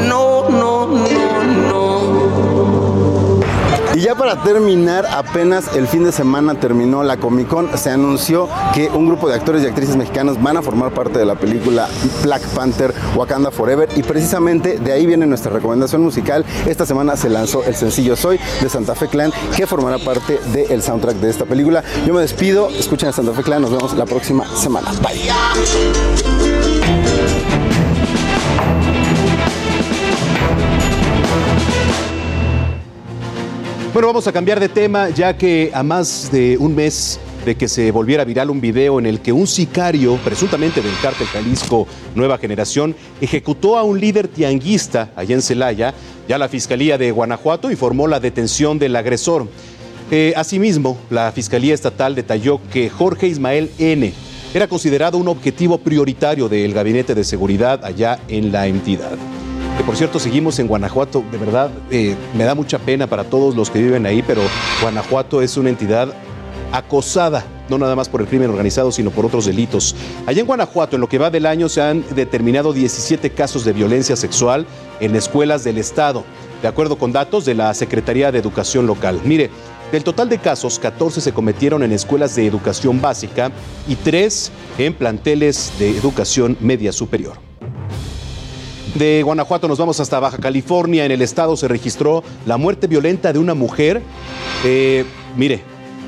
no, 0.08 0.48
no, 0.50 0.86
no. 0.86 1.23
Y 3.94 4.00
ya 4.00 4.16
para 4.16 4.42
terminar, 4.42 5.06
apenas 5.06 5.76
el 5.76 5.86
fin 5.86 6.02
de 6.02 6.10
semana 6.10 6.54
terminó 6.56 7.04
la 7.04 7.16
Comic 7.16 7.46
Con, 7.46 7.78
se 7.78 7.90
anunció 7.90 8.48
que 8.74 8.88
un 8.88 9.06
grupo 9.06 9.28
de 9.28 9.36
actores 9.36 9.62
y 9.62 9.66
actrices 9.66 9.94
mexicanos 9.94 10.42
van 10.42 10.56
a 10.56 10.62
formar 10.62 10.92
parte 10.92 11.20
de 11.20 11.24
la 11.24 11.36
película 11.36 11.88
Black 12.24 12.42
Panther 12.56 12.92
Wakanda 13.14 13.52
Forever 13.52 13.88
y 13.94 14.02
precisamente 14.02 14.78
de 14.78 14.92
ahí 14.92 15.06
viene 15.06 15.26
nuestra 15.26 15.52
recomendación 15.52 16.02
musical. 16.02 16.44
Esta 16.66 16.86
semana 16.86 17.16
se 17.16 17.30
lanzó 17.30 17.62
el 17.62 17.76
sencillo 17.76 18.16
Soy 18.16 18.40
de 18.60 18.68
Santa 18.68 18.96
Fe 18.96 19.06
Clan 19.06 19.32
que 19.56 19.64
formará 19.64 19.98
parte 19.98 20.40
del 20.52 20.82
soundtrack 20.82 21.16
de 21.18 21.30
esta 21.30 21.44
película. 21.44 21.84
Yo 22.04 22.14
me 22.14 22.20
despido, 22.20 22.70
escuchen 22.70 23.10
a 23.10 23.12
Santa 23.12 23.32
Fe 23.32 23.44
Clan, 23.44 23.62
nos 23.62 23.70
vemos 23.70 23.94
la 23.94 24.06
próxima 24.06 24.44
semana. 24.56 24.90
Bye. 25.02 26.63
Bueno, 33.94 34.08
vamos 34.08 34.26
a 34.26 34.32
cambiar 34.32 34.58
de 34.58 34.68
tema 34.68 35.10
ya 35.10 35.38
que 35.38 35.70
a 35.72 35.84
más 35.84 36.28
de 36.32 36.58
un 36.58 36.74
mes 36.74 37.20
de 37.46 37.54
que 37.54 37.68
se 37.68 37.92
volviera 37.92 38.24
viral 38.24 38.50
un 38.50 38.60
video 38.60 38.98
en 38.98 39.06
el 39.06 39.20
que 39.20 39.30
un 39.30 39.46
sicario, 39.46 40.16
presuntamente 40.16 40.82
del 40.82 40.98
cártel 41.00 41.28
Jalisco 41.28 41.86
Nueva 42.16 42.38
Generación, 42.38 42.96
ejecutó 43.20 43.78
a 43.78 43.84
un 43.84 44.00
líder 44.00 44.26
tianguista 44.26 45.12
allá 45.14 45.36
en 45.36 45.42
Celaya. 45.42 45.94
Ya 46.26 46.38
la 46.38 46.48
Fiscalía 46.48 46.98
de 46.98 47.12
Guanajuato 47.12 47.70
informó 47.70 48.08
la 48.08 48.18
detención 48.18 48.80
del 48.80 48.96
agresor. 48.96 49.46
Eh, 50.10 50.32
asimismo, 50.34 50.98
la 51.08 51.30
Fiscalía 51.30 51.72
Estatal 51.72 52.16
detalló 52.16 52.60
que 52.72 52.90
Jorge 52.90 53.28
Ismael 53.28 53.70
N. 53.78 54.12
era 54.54 54.66
considerado 54.66 55.18
un 55.18 55.28
objetivo 55.28 55.78
prioritario 55.78 56.48
del 56.48 56.74
Gabinete 56.74 57.14
de 57.14 57.22
Seguridad 57.22 57.84
allá 57.84 58.18
en 58.26 58.50
la 58.50 58.66
entidad 58.66 59.16
que 59.76 59.84
por 59.84 59.96
cierto 59.96 60.18
seguimos 60.18 60.58
en 60.58 60.68
Guanajuato, 60.68 61.24
de 61.30 61.38
verdad 61.38 61.70
eh, 61.90 62.14
me 62.36 62.44
da 62.44 62.54
mucha 62.54 62.78
pena 62.78 63.06
para 63.06 63.24
todos 63.24 63.56
los 63.56 63.70
que 63.70 63.80
viven 63.80 64.06
ahí, 64.06 64.22
pero 64.22 64.42
Guanajuato 64.80 65.42
es 65.42 65.56
una 65.56 65.70
entidad 65.70 66.14
acosada, 66.72 67.44
no 67.68 67.78
nada 67.78 67.94
más 67.94 68.08
por 68.08 68.20
el 68.20 68.26
crimen 68.26 68.50
organizado, 68.50 68.90
sino 68.92 69.10
por 69.10 69.24
otros 69.24 69.46
delitos. 69.46 69.94
Allá 70.26 70.40
en 70.40 70.46
Guanajuato, 70.46 70.96
en 70.96 71.00
lo 71.00 71.08
que 71.08 71.18
va 71.18 71.30
del 71.30 71.46
año, 71.46 71.68
se 71.68 71.80
han 71.80 72.04
determinado 72.14 72.72
17 72.72 73.30
casos 73.30 73.64
de 73.64 73.72
violencia 73.72 74.16
sexual 74.16 74.66
en 75.00 75.14
escuelas 75.14 75.64
del 75.64 75.78
Estado, 75.78 76.24
de 76.62 76.68
acuerdo 76.68 76.96
con 76.96 77.12
datos 77.12 77.44
de 77.44 77.54
la 77.54 77.72
Secretaría 77.74 78.32
de 78.32 78.38
Educación 78.38 78.86
Local. 78.86 79.20
Mire, 79.24 79.50
del 79.92 80.02
total 80.02 80.28
de 80.28 80.38
casos, 80.38 80.78
14 80.80 81.20
se 81.20 81.32
cometieron 81.32 81.84
en 81.84 81.92
escuelas 81.92 82.34
de 82.34 82.46
educación 82.46 83.00
básica 83.00 83.52
y 83.86 83.94
3 83.94 84.50
en 84.78 84.94
planteles 84.94 85.72
de 85.78 85.90
educación 85.96 86.56
media 86.60 86.92
superior. 86.92 87.53
De 88.94 89.24
Guanajuato 89.24 89.66
nos 89.66 89.78
vamos 89.78 89.98
hasta 89.98 90.20
Baja 90.20 90.38
California. 90.38 91.04
En 91.04 91.10
el 91.10 91.20
estado 91.20 91.56
se 91.56 91.66
registró 91.66 92.22
la 92.46 92.56
muerte 92.56 92.86
violenta 92.86 93.32
de 93.32 93.40
una 93.40 93.54
mujer. 93.54 94.00
Eh, 94.64 95.04
mire, 95.36 95.62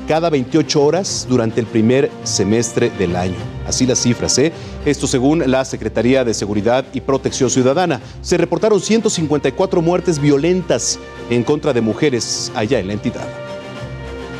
cada 0.07 0.29
28 0.29 0.81
horas 0.81 1.27
durante 1.29 1.59
el 1.59 1.65
primer 1.65 2.09
semestre 2.23 2.89
del 2.91 3.17
año. 3.17 3.35
Así 3.67 3.85
las 3.85 3.99
cifras, 3.99 4.37
¿eh? 4.37 4.53
Esto 4.85 5.05
según 5.05 5.51
la 5.51 5.65
Secretaría 5.65 6.23
de 6.23 6.33
Seguridad 6.33 6.85
y 6.93 7.01
Protección 7.01 7.49
Ciudadana. 7.49 7.99
Se 8.21 8.37
reportaron 8.37 8.79
154 8.79 9.81
muertes 9.81 10.19
violentas 10.19 10.97
en 11.29 11.43
contra 11.43 11.73
de 11.73 11.81
mujeres 11.81 12.53
allá 12.55 12.79
en 12.79 12.87
la 12.87 12.93
entidad. 12.93 13.46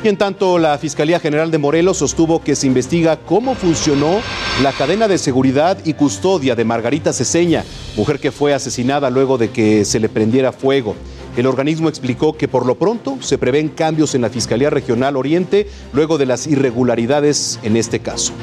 Y 0.04 0.10
en 0.10 0.18
tanto, 0.18 0.60
la 0.60 0.78
Fiscalía 0.78 1.20
General 1.20 1.50
de 1.50 1.58
Morelos 1.58 1.98
sostuvo 1.98 2.44
que 2.44 2.56
se 2.56 2.68
investiga 2.68 3.18
cómo 3.18 3.56
funcionó 3.56 4.22
la 4.62 4.72
cadena 4.72 5.08
de 5.08 5.18
seguridad 5.18 5.80
y 5.86 5.94
custodia 5.94 6.56
de 6.56 6.64
Margarita 6.64 7.14
Ceseña, 7.14 7.64
mujer 7.96 8.20
que 8.20 8.32
fue 8.32 8.54
asesinada 8.54 9.10
luego 9.10 9.40
de 9.40 9.50
que 9.50 9.86
se 9.86 10.00
le 10.00 10.08
prendiera 10.08 10.52
fuego. 10.52 10.96
El 11.36 11.48
organismo 11.48 11.90
explicó 11.90 12.38
que 12.38 12.48
por 12.48 12.66
lo 12.66 12.76
pronto 12.76 13.18
se 13.22 13.40
prevén 13.40 13.70
cambios 13.70 14.14
en 14.14 14.22
la 14.22 14.30
Fiscalía 14.30 14.70
Regional 14.70 15.16
Oriente 15.18 15.68
luego 15.94 16.20
de 16.20 16.28
las 16.28 16.46
irregularidades 16.46 17.60
en 17.64 17.76
este 17.76 18.00
caso. 18.00 18.34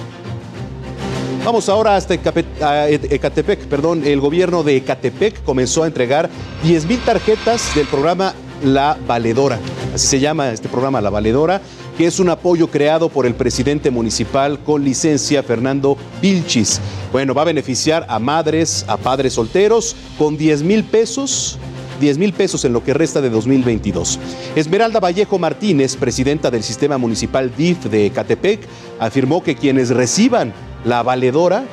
Vamos 1.44 1.68
ahora 1.68 1.96
hasta 1.96 2.14
Ecatepec, 2.14 3.66
perdón. 3.66 4.02
El 4.04 4.20
gobierno 4.20 4.62
de 4.62 4.76
Ecatepec 4.76 5.44
comenzó 5.44 5.82
a 5.82 5.86
entregar 5.86 6.30
10.000 6.64 7.04
tarjetas 7.04 7.74
del 7.74 7.86
programa 7.86 8.34
La 8.62 8.96
Valedora. 9.06 9.58
Así 9.94 10.06
se 10.06 10.20
llama 10.20 10.50
este 10.50 10.68
programa, 10.68 11.00
La 11.00 11.10
Valedora, 11.10 11.60
que 11.96 12.06
es 12.06 12.18
un 12.18 12.28
apoyo 12.28 12.68
creado 12.68 13.08
por 13.08 13.26
el 13.26 13.34
presidente 13.34 13.90
municipal 13.90 14.58
con 14.58 14.84
licencia, 14.84 15.42
Fernando 15.42 15.96
Vilchis. 16.20 16.80
Bueno, 17.12 17.34
va 17.34 17.42
a 17.42 17.46
beneficiar 17.46 18.06
a 18.08 18.18
madres, 18.18 18.84
a 18.88 18.96
padres 18.96 19.34
solteros 19.34 19.96
con 20.18 20.36
10 20.36 20.62
mil 20.62 20.84
pesos 20.84 21.58
10 22.00 22.18
mil 22.18 22.32
pesos 22.32 22.64
en 22.64 22.72
lo 22.72 22.82
que 22.82 22.92
resta 22.92 23.20
de 23.20 23.30
2022. 23.30 24.18
Esmeralda 24.56 25.00
Vallejo 25.00 25.38
Martínez, 25.38 25.96
presidenta 25.96 26.50
del 26.50 26.62
sistema 26.62 26.98
municipal 26.98 27.52
DIF 27.56 27.84
de 27.84 28.06
Ecatepec, 28.06 28.60
afirmó 28.98 29.42
que 29.42 29.54
quienes 29.54 29.90
reciban 29.90 30.52
la 30.84 31.02
valedora 31.02 31.64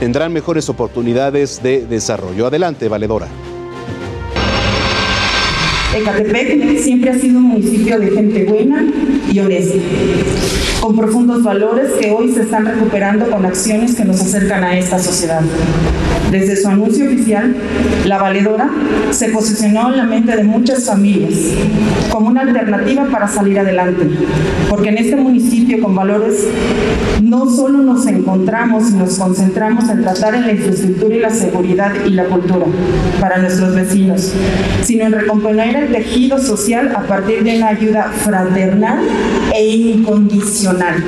tendrán 0.00 0.32
mejores 0.32 0.68
oportunidades 0.68 1.62
de 1.62 1.86
desarrollo. 1.86 2.46
Adelante, 2.46 2.88
valedora. 2.88 3.28
Ecatepec 5.94 6.78
siempre 6.78 7.10
ha 7.10 7.14
sido 7.18 7.38
un 7.38 7.44
municipio 7.44 8.00
de 8.00 8.10
gente 8.10 8.44
buena 8.44 8.84
y 9.32 9.38
honesta, 9.38 9.78
con 10.80 10.96
profundos 10.96 11.44
valores 11.44 11.92
que 12.00 12.10
hoy 12.10 12.32
se 12.32 12.42
están 12.42 12.66
recuperando 12.66 13.30
con 13.30 13.46
acciones 13.46 13.94
que 13.94 14.04
nos 14.04 14.20
acercan 14.20 14.64
a 14.64 14.76
esta 14.76 14.98
sociedad. 14.98 15.42
Desde 16.32 16.56
su 16.56 16.68
anuncio 16.68 17.06
oficial, 17.06 17.54
la 18.06 18.18
valedora 18.18 18.68
se 19.12 19.28
posicionó 19.28 19.90
en 19.92 19.98
la 19.98 20.04
mente 20.04 20.36
de 20.36 20.42
muchas 20.42 20.84
familias 20.84 21.34
como 22.10 22.28
una 22.28 22.40
alternativa 22.40 23.04
para 23.04 23.28
salir 23.28 23.60
adelante, 23.60 24.08
porque 24.68 24.88
en 24.88 24.98
este 24.98 25.14
municipio 25.14 25.80
con 25.80 25.94
valores 25.94 26.44
no 27.22 27.48
solo 27.48 27.78
nos 27.78 28.06
encontramos 28.06 28.90
y 28.90 28.94
nos 28.94 29.18
concentramos 29.18 29.88
en 29.88 30.02
tratar 30.02 30.34
en 30.34 30.46
la 30.46 30.52
infraestructura 30.52 31.14
y 31.14 31.20
la 31.20 31.30
seguridad 31.30 31.92
y 32.06 32.10
la 32.10 32.24
cultura 32.24 32.66
para 33.20 33.38
nuestros 33.38 33.74
vecinos, 33.74 34.32
sino 34.82 35.04
en 35.04 35.12
recomponer 35.12 35.76
el 35.76 35.83
tejido 35.92 36.38
social 36.38 36.94
a 36.94 37.02
partir 37.02 37.42
de 37.42 37.56
una 37.56 37.68
ayuda 37.68 38.12
fraternal 38.24 39.00
e 39.54 39.66
incondicional. 39.66 41.02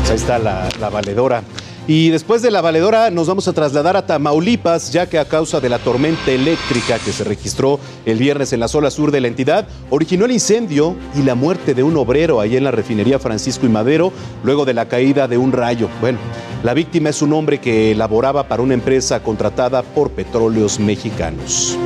Pues 0.00 0.10
ahí 0.10 0.16
está 0.16 0.38
la, 0.38 0.68
la 0.80 0.88
valedora. 0.88 1.42
Y 1.88 2.10
después 2.10 2.42
de 2.42 2.50
la 2.50 2.60
valedora 2.60 3.10
nos 3.10 3.28
vamos 3.28 3.48
a 3.48 3.54
trasladar 3.54 3.96
a 3.96 4.04
Tamaulipas, 4.04 4.92
ya 4.92 5.08
que 5.08 5.18
a 5.18 5.24
causa 5.24 5.58
de 5.58 5.70
la 5.70 5.78
tormenta 5.78 6.30
eléctrica 6.30 6.98
que 6.98 7.12
se 7.12 7.24
registró 7.24 7.80
el 8.04 8.18
viernes 8.18 8.52
en 8.52 8.60
la 8.60 8.68
zona 8.68 8.90
sur 8.90 9.10
de 9.10 9.22
la 9.22 9.28
entidad, 9.28 9.66
originó 9.88 10.26
el 10.26 10.32
incendio 10.32 10.96
y 11.14 11.22
la 11.22 11.34
muerte 11.34 11.72
de 11.72 11.82
un 11.82 11.96
obrero 11.96 12.42
ahí 12.42 12.58
en 12.58 12.64
la 12.64 12.72
refinería 12.72 13.18
Francisco 13.18 13.64
y 13.64 13.70
Madero, 13.70 14.12
luego 14.44 14.66
de 14.66 14.74
la 14.74 14.86
caída 14.86 15.28
de 15.28 15.38
un 15.38 15.50
rayo. 15.50 15.88
Bueno, 16.02 16.18
la 16.62 16.74
víctima 16.74 17.08
es 17.08 17.22
un 17.22 17.32
hombre 17.32 17.58
que 17.58 17.94
laboraba 17.94 18.48
para 18.48 18.62
una 18.62 18.74
empresa 18.74 19.22
contratada 19.22 19.80
por 19.80 20.10
petróleos 20.10 20.78
mexicanos. 20.78 21.78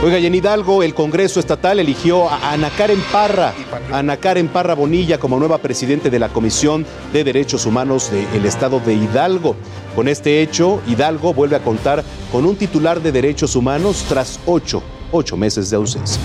Oiga, 0.00 0.20
y 0.20 0.26
en 0.26 0.34
Hidalgo, 0.36 0.84
el 0.84 0.94
Congreso 0.94 1.40
Estatal 1.40 1.80
eligió 1.80 2.30
a 2.30 2.52
Ana 2.52 2.70
Karen 2.70 3.02
Parra, 3.10 3.52
Ana 3.92 4.16
Karen 4.16 4.46
Parra 4.46 4.76
Bonilla 4.76 5.18
como 5.18 5.40
nueva 5.40 5.58
presidente 5.58 6.08
de 6.08 6.20
la 6.20 6.28
Comisión 6.28 6.86
de 7.12 7.24
Derechos 7.24 7.66
Humanos 7.66 8.12
del 8.12 8.46
Estado 8.46 8.78
de 8.78 8.94
Hidalgo. 8.94 9.56
Con 9.96 10.06
este 10.06 10.40
hecho, 10.40 10.80
Hidalgo 10.86 11.34
vuelve 11.34 11.56
a 11.56 11.64
contar 11.64 12.04
con 12.30 12.46
un 12.46 12.54
titular 12.54 13.02
de 13.02 13.10
derechos 13.10 13.56
humanos 13.56 14.04
tras 14.08 14.38
ocho, 14.46 14.84
ocho 15.10 15.36
meses 15.36 15.68
de 15.68 15.76
ausencia. 15.76 16.22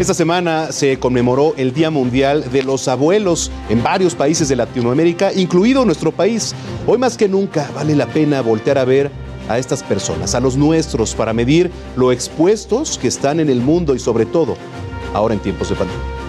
Esta 0.00 0.14
semana 0.14 0.72
se 0.72 0.98
conmemoró 0.98 1.54
el 1.56 1.72
Día 1.72 1.90
Mundial 1.90 2.50
de 2.50 2.64
los 2.64 2.88
Abuelos 2.88 3.52
en 3.68 3.84
varios 3.84 4.16
países 4.16 4.48
de 4.48 4.56
Latinoamérica, 4.56 5.32
incluido 5.32 5.84
nuestro 5.84 6.10
país. 6.10 6.56
Hoy 6.88 6.98
más 6.98 7.16
que 7.16 7.28
nunca 7.28 7.70
vale 7.72 7.94
la 7.94 8.06
pena 8.06 8.40
voltear 8.40 8.78
a 8.78 8.84
ver 8.84 9.29
a 9.48 9.58
estas 9.58 9.82
personas, 9.82 10.34
a 10.34 10.40
los 10.40 10.56
nuestros, 10.56 11.14
para 11.14 11.32
medir 11.32 11.70
lo 11.96 12.12
expuestos 12.12 12.98
que 12.98 13.08
están 13.08 13.40
en 13.40 13.50
el 13.50 13.60
mundo 13.60 13.94
y 13.94 13.98
sobre 13.98 14.26
todo 14.26 14.56
ahora 15.14 15.34
en 15.34 15.40
tiempos 15.40 15.68
de 15.68 15.74
pandemia. 15.76 16.19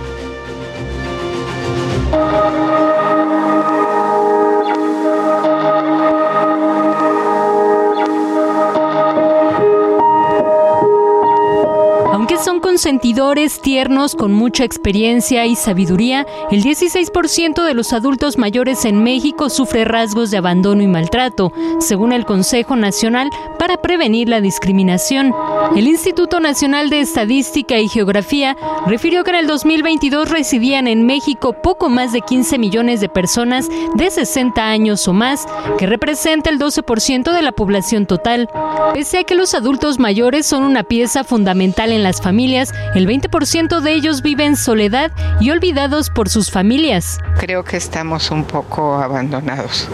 Consentidores 12.81 13.61
tiernos 13.61 14.15
con 14.15 14.33
mucha 14.33 14.63
experiencia 14.63 15.45
y 15.45 15.55
sabiduría, 15.55 16.25
el 16.49 16.63
16% 16.63 17.63
de 17.63 17.75
los 17.75 17.93
adultos 17.93 18.39
mayores 18.39 18.85
en 18.85 19.03
México 19.03 19.51
sufre 19.51 19.85
rasgos 19.85 20.31
de 20.31 20.37
abandono 20.37 20.81
y 20.81 20.87
maltrato, 20.87 21.53
según 21.79 22.11
el 22.11 22.25
Consejo 22.25 22.75
Nacional 22.75 23.29
para 23.59 23.77
Prevenir 23.83 24.29
la 24.29 24.41
Discriminación. 24.41 25.31
El 25.75 25.87
Instituto 25.87 26.41
Nacional 26.41 26.89
de 26.89 26.99
Estadística 26.99 27.79
y 27.79 27.87
Geografía 27.87 28.57
refirió 28.87 29.23
que 29.23 29.29
en 29.29 29.37
el 29.37 29.47
2022 29.47 30.29
residían 30.29 30.87
en 30.87 31.05
México 31.05 31.53
poco 31.53 31.87
más 31.87 32.11
de 32.11 32.21
15 32.21 32.57
millones 32.57 32.99
de 32.99 33.07
personas 33.07 33.69
de 33.95 34.11
60 34.11 34.61
años 34.61 35.07
o 35.07 35.13
más, 35.13 35.47
que 35.77 35.87
representa 35.87 36.49
el 36.49 36.59
12% 36.59 37.31
de 37.31 37.41
la 37.41 37.53
población 37.53 38.05
total. 38.05 38.49
Pese 38.93 39.19
a 39.19 39.23
que 39.23 39.35
los 39.35 39.53
adultos 39.53 39.97
mayores 39.97 40.45
son 40.45 40.63
una 40.63 40.83
pieza 40.83 41.23
fundamental 41.23 41.93
en 41.93 42.03
las 42.03 42.21
familias, 42.21 42.73
el 42.93 43.07
20% 43.07 43.79
de 43.79 43.93
ellos 43.93 44.21
viven 44.21 44.41
en 44.41 44.55
soledad 44.57 45.11
y 45.39 45.51
olvidados 45.51 46.09
por 46.09 46.27
sus 46.27 46.51
familias. 46.51 47.19
Creo 47.39 47.63
que 47.63 47.77
estamos 47.77 48.29
un 48.31 48.43
poco 48.43 48.95
abandonados. 48.95 49.87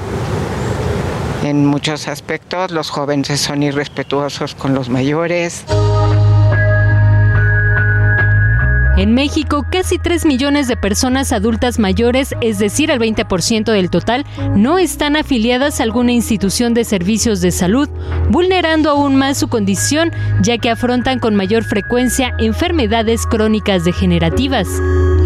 En 1.47 1.65
muchos 1.65 2.09
aspectos 2.09 2.71
los 2.71 2.89
jóvenes 2.89 3.39
son 3.39 3.63
irrespetuosos 3.63 4.53
con 4.53 4.75
los 4.75 4.89
mayores. 4.89 5.63
En 8.97 9.13
México, 9.13 9.65
casi 9.71 9.97
3 9.97 10.25
millones 10.25 10.67
de 10.67 10.75
personas 10.75 11.31
adultas 11.31 11.79
mayores, 11.79 12.35
es 12.41 12.59
decir, 12.59 12.91
el 12.91 12.99
20% 12.99 13.71
del 13.71 13.89
total, 13.89 14.25
no 14.57 14.77
están 14.77 15.15
afiliadas 15.15 15.79
a 15.79 15.83
alguna 15.83 16.11
institución 16.11 16.73
de 16.73 16.83
servicios 16.83 17.39
de 17.39 17.51
salud, 17.51 17.87
vulnerando 18.29 18.89
aún 18.89 19.15
más 19.15 19.37
su 19.37 19.47
condición, 19.47 20.11
ya 20.41 20.57
que 20.57 20.69
afrontan 20.69 21.19
con 21.19 21.33
mayor 21.33 21.63
frecuencia 21.63 22.33
enfermedades 22.39 23.25
crónicas 23.25 23.85
degenerativas. 23.85 24.67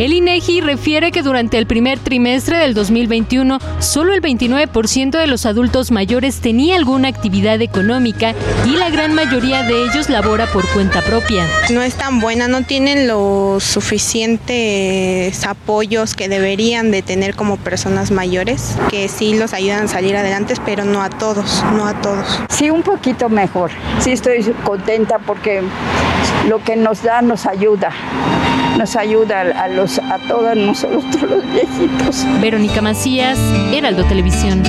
El 0.01 0.13
INEGI 0.13 0.61
refiere 0.61 1.11
que 1.11 1.21
durante 1.21 1.59
el 1.59 1.67
primer 1.67 1.99
trimestre 1.99 2.57
del 2.57 2.73
2021, 2.73 3.59
solo 3.77 4.15
el 4.15 4.21
29% 4.23 5.11
de 5.11 5.27
los 5.27 5.45
adultos 5.45 5.91
mayores 5.91 6.41
tenía 6.41 6.75
alguna 6.75 7.07
actividad 7.07 7.61
económica 7.61 8.33
y 8.65 8.77
la 8.77 8.89
gran 8.89 9.13
mayoría 9.13 9.61
de 9.61 9.83
ellos 9.83 10.09
labora 10.09 10.47
por 10.47 10.67
cuenta 10.69 11.03
propia. 11.03 11.45
No 11.69 11.83
es 11.83 11.93
tan 11.93 12.19
buena, 12.19 12.47
no 12.47 12.63
tienen 12.63 13.07
los 13.07 13.63
suficientes 13.63 15.45
apoyos 15.45 16.15
que 16.15 16.27
deberían 16.29 16.89
de 16.89 17.03
tener 17.03 17.35
como 17.35 17.57
personas 17.57 18.09
mayores, 18.09 18.77
que 18.89 19.07
sí 19.07 19.37
los 19.37 19.53
ayudan 19.53 19.85
a 19.85 19.87
salir 19.87 20.17
adelante, 20.17 20.55
pero 20.65 20.83
no 20.83 21.03
a 21.03 21.11
todos, 21.11 21.63
no 21.75 21.85
a 21.85 22.01
todos. 22.01 22.39
Sí, 22.49 22.71
un 22.71 22.81
poquito 22.81 23.29
mejor. 23.29 23.69
Sí 23.99 24.13
estoy 24.13 24.41
contenta 24.63 25.19
porque 25.19 25.61
lo 26.49 26.63
que 26.63 26.75
nos 26.75 27.03
da 27.03 27.21
nos 27.21 27.45
ayuda. 27.45 27.91
Nos 28.81 28.95
ayuda 28.95 29.41
a, 29.41 29.67
los, 29.67 29.99
a 29.99 30.17
todos 30.27 30.57
nosotros 30.57 31.21
los 31.21 31.53
viejitos. 31.53 32.25
Verónica 32.41 32.81
Macías, 32.81 33.37
Heraldo 33.71 34.03
Televisión. 34.05 34.63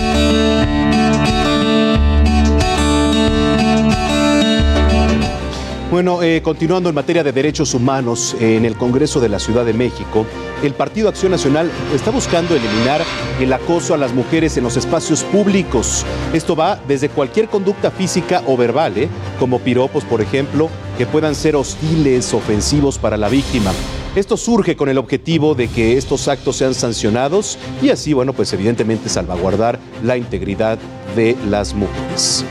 Bueno, 5.91 6.23
eh, 6.23 6.43
continuando 6.43 6.91
en 6.91 6.95
materia 6.95 7.25
de 7.25 7.33
derechos 7.33 7.73
humanos, 7.73 8.37
eh, 8.39 8.59
en 8.59 8.67
el 8.67 8.77
Congreso 8.77 9.19
de 9.19 9.31
la 9.31 9.39
Ciudad 9.39 9.65
de 9.65 9.73
México, 9.73 10.27
el 10.63 10.75
Partido 10.75 11.09
Acción 11.09 11.33
Nacional 11.33 11.71
está 11.95 12.11
buscando 12.11 12.55
eliminar 12.55 13.01
el 13.41 13.51
acoso 13.51 13.95
a 13.95 13.97
las 13.97 14.13
mujeres 14.13 14.59
en 14.59 14.65
los 14.65 14.77
espacios 14.77 15.23
públicos. 15.23 16.05
Esto 16.35 16.55
va 16.55 16.79
desde 16.87 17.09
cualquier 17.09 17.49
conducta 17.49 17.91
física 17.91 18.43
o 18.47 18.59
verbal, 18.59 18.99
¿eh? 18.99 19.09
como 19.39 19.59
piropos, 19.59 20.05
por 20.05 20.21
ejemplo, 20.21 20.69
que 20.99 21.07
puedan 21.07 21.35
ser 21.35 21.57
hostiles, 21.57 22.35
ofensivos 22.35 22.99
para 22.99 23.17
la 23.17 23.31
víctima. 23.31 23.73
Esto 24.15 24.37
surge 24.37 24.77
con 24.77 24.91
el 24.91 24.99
objetivo 24.99 25.55
de 25.55 25.69
que 25.69 25.97
estos 25.97 26.29
actos 26.29 26.57
sean 26.57 26.75
sancionados 26.75 27.59
y 27.81 27.89
así, 27.89 28.13
bueno, 28.13 28.35
pues 28.35 28.53
evidentemente 28.53 29.09
salvaguardar 29.09 29.79
la 30.03 30.19
integridad 30.19 30.79
de 31.17 31.35
las 31.49 31.73
mujeres. 31.73 32.45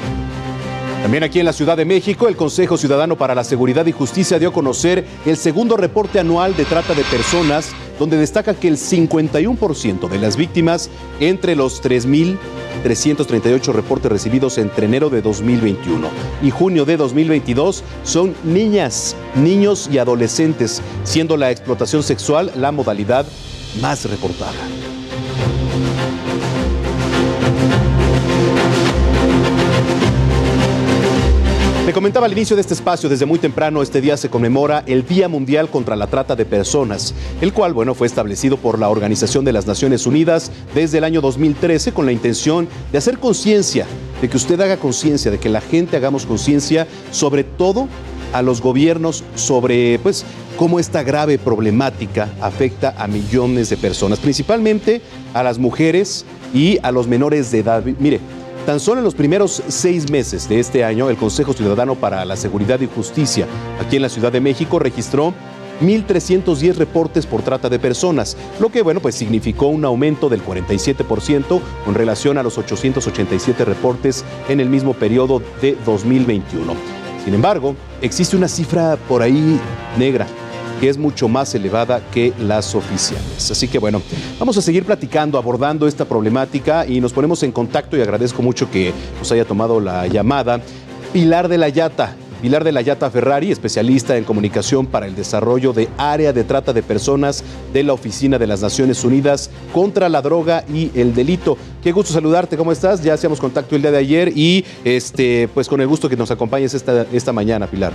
También 1.02 1.24
aquí 1.24 1.40
en 1.40 1.46
la 1.46 1.54
Ciudad 1.54 1.76
de 1.76 1.84
México, 1.84 2.28
el 2.28 2.36
Consejo 2.36 2.78
Ciudadano 2.78 3.18
para 3.18 3.34
la 3.34 3.44
Seguridad 3.44 3.88
y 3.88 3.92
Justicia 3.92 4.38
dio 4.38 4.50
a 4.50 4.54
conocer 4.54 5.04
el 5.26 5.36
segundo 5.36 5.76
reporte 5.76 6.20
anual 6.20 6.56
de 6.56 6.64
trata 6.64 6.94
de 6.94 7.04
personas 7.04 7.72
donde 7.98 8.18
destaca 8.18 8.54
que 8.54 8.68
el 8.68 8.78
51% 8.78 10.08
de 10.08 10.20
las 10.20 10.38
víctimas 10.38 10.92
entre 11.20 11.56
los 11.56 11.84
3.338 11.84 13.74
reportes 13.74 14.12
recibidos 14.12 14.60
entre 14.60 14.86
enero 14.86 15.10
de 15.10 15.24
2021 15.24 16.08
y 16.44 16.52
junio 16.52 16.86
de 16.86 16.98
2022 16.98 17.84
son 18.04 18.36
niñas, 18.44 19.16
niños 19.36 19.90
y 19.92 19.98
adolescentes, 19.98 20.84
siendo 21.04 21.36
la 21.36 21.50
explotación 21.50 22.04
sexual 22.04 22.52
la 22.56 22.72
modalidad 22.72 23.26
más 23.82 24.06
reportada. 24.10 24.54
Te 31.86 31.94
comentaba 31.94 32.28
al 32.28 32.32
inicio 32.32 32.56
de 32.56 32.62
este 32.62 32.76
espacio, 32.76 33.10
desde 33.10 33.26
muy 33.26 33.40
temprano 33.40 33.82
este 33.82 34.02
día 34.02 34.16
se 34.16 34.30
conmemora 34.30 34.84
el 34.86 35.04
Día 35.04 35.28
Mundial 35.28 35.68
contra 35.68 35.96
la 35.96 36.06
Trata 36.06 36.36
de 36.36 36.46
Personas, 36.46 37.16
el 37.42 37.54
cual, 37.54 37.74
bueno, 37.74 37.96
fue 37.96 38.06
establecido 38.06 38.58
por 38.58 38.78
la 38.78 38.88
Organización 38.88 39.44
de 39.46 39.52
las 39.52 39.66
Naciones 39.66 40.06
Unidas 40.06 40.52
desde 40.76 41.00
el 41.00 41.04
año 41.04 41.22
2013 41.22 41.92
con 41.92 42.06
la 42.06 42.12
intención 42.12 42.70
de 42.92 43.00
hacer 43.00 43.18
conciencia, 43.18 43.88
de 44.22 44.30
que 44.30 44.38
usted 44.38 44.62
haga 44.62 44.78
conciencia, 44.78 45.32
de 45.32 45.40
que 45.40 45.50
la 45.50 45.60
gente 45.60 45.98
hagamos 45.98 46.28
conciencia, 46.28 46.86
sobre 47.10 47.44
todo 47.44 47.88
a 48.32 48.44
los 48.44 48.62
gobiernos 48.62 49.24
sobre, 49.34 49.98
pues, 50.04 50.24
cómo 50.58 50.80
esta 50.80 51.02
grave 51.02 51.40
problemática 51.40 52.30
afecta 52.42 52.94
a 52.96 53.08
millones 53.08 53.72
de 53.72 53.78
personas, 53.78 54.20
principalmente 54.20 55.02
a 55.34 55.42
las 55.42 55.58
mujeres 55.58 56.26
y 56.54 56.78
a 56.84 56.92
los 56.92 57.08
menores 57.08 57.52
de 57.52 57.60
edad. 57.60 57.84
Mire, 57.84 58.20
Tan 58.66 58.80
solo 58.80 59.00
en 59.00 59.06
los 59.06 59.16
primeros 59.16 59.64
seis 59.70 60.12
meses 60.12 60.48
de 60.48 60.60
este 60.60 60.84
año, 60.84 61.10
el 61.10 61.18
Consejo 61.18 61.54
Ciudadano 61.54 61.96
para 61.96 62.24
la 62.26 62.36
Seguridad 62.36 62.80
y 62.80 62.86
Justicia 62.86 63.48
aquí 63.80 63.96
en 63.96 64.04
la 64.04 64.10
Ciudad 64.10 64.32
de 64.32 64.40
México 64.40 64.78
registró 64.78 65.34
1.310 65.82 66.76
reportes 66.76 67.26
por 67.26 67.42
trata 67.42 67.70
de 67.70 67.80
personas, 67.80 68.38
lo 68.60 68.70
que 68.70 68.84
bueno, 68.84 69.00
pues 69.00 69.16
significó 69.16 69.66
un 69.66 69.84
aumento 69.84 70.30
del 70.30 70.46
47% 70.46 71.60
con 71.84 71.96
relación 71.96 72.38
a 72.38 72.44
los 72.44 72.60
887 72.60 73.66
reportes 73.66 74.24
en 74.48 74.60
el 74.60 74.70
mismo 74.70 74.94
periodo 74.94 75.42
de 75.60 75.76
2021. 75.84 76.76
Sin 77.26 77.34
embargo, 77.34 77.76
existe 78.02 78.38
una 78.38 78.48
cifra 78.48 78.96
por 79.08 79.24
ahí 79.24 79.60
negra 79.98 80.28
que 80.82 80.90
es 80.90 80.98
mucho 80.98 81.28
más 81.28 81.54
elevada 81.54 82.02
que 82.12 82.34
las 82.40 82.74
oficiales. 82.74 83.52
Así 83.52 83.68
que 83.68 83.78
bueno, 83.78 84.02
vamos 84.40 84.58
a 84.58 84.64
seguir 84.64 84.84
platicando, 84.84 85.38
abordando 85.38 85.88
esta 85.88 86.06
problemática 86.06 86.88
y 86.88 87.00
nos 87.00 87.14
ponemos 87.14 87.44
en 87.44 87.52
contacto 87.52 87.96
y 87.96 88.02
agradezco 88.02 88.42
mucho 88.42 88.70
que 88.72 88.92
nos 89.20 89.32
haya 89.32 89.46
tomado 89.46 89.80
la 89.80 90.08
llamada. 90.08 90.60
Pilar 91.14 91.50
de 91.50 91.60
la 91.60 91.70
Yata, 91.70 92.16
Pilar 92.42 92.64
de 92.64 92.72
la 92.72 92.82
Yata 92.82 93.12
Ferrari, 93.12 93.52
especialista 93.52 94.18
en 94.18 94.24
comunicación 94.24 94.88
para 94.88 95.06
el 95.06 95.16
desarrollo 95.16 95.72
de 95.72 95.88
área 96.00 96.34
de 96.34 96.44
trata 96.44 96.74
de 96.74 96.82
personas 96.82 97.44
de 97.72 97.84
la 97.84 97.94
Oficina 97.94 98.40
de 98.40 98.48
las 98.48 98.64
Naciones 98.64 99.04
Unidas 99.04 99.52
contra 99.72 100.10
la 100.10 100.24
droga 100.24 100.66
y 100.68 100.90
el 100.96 101.14
delito. 101.14 101.60
Qué 101.84 101.92
gusto 101.92 102.12
saludarte, 102.12 102.58
¿cómo 102.58 102.72
estás? 102.72 103.04
Ya 103.04 103.14
hacíamos 103.14 103.40
contacto 103.40 103.76
el 103.76 103.84
día 103.84 103.92
de 103.92 104.00
ayer 104.00 104.36
y 104.36 104.66
este, 104.84 105.48
pues 105.54 105.68
con 105.70 105.80
el 105.80 105.88
gusto 105.88 106.10
que 106.10 106.18
nos 106.18 106.32
acompañes 106.32 106.74
esta, 106.74 107.06
esta 107.14 107.32
mañana, 107.32 107.68
Pilar. 107.68 107.94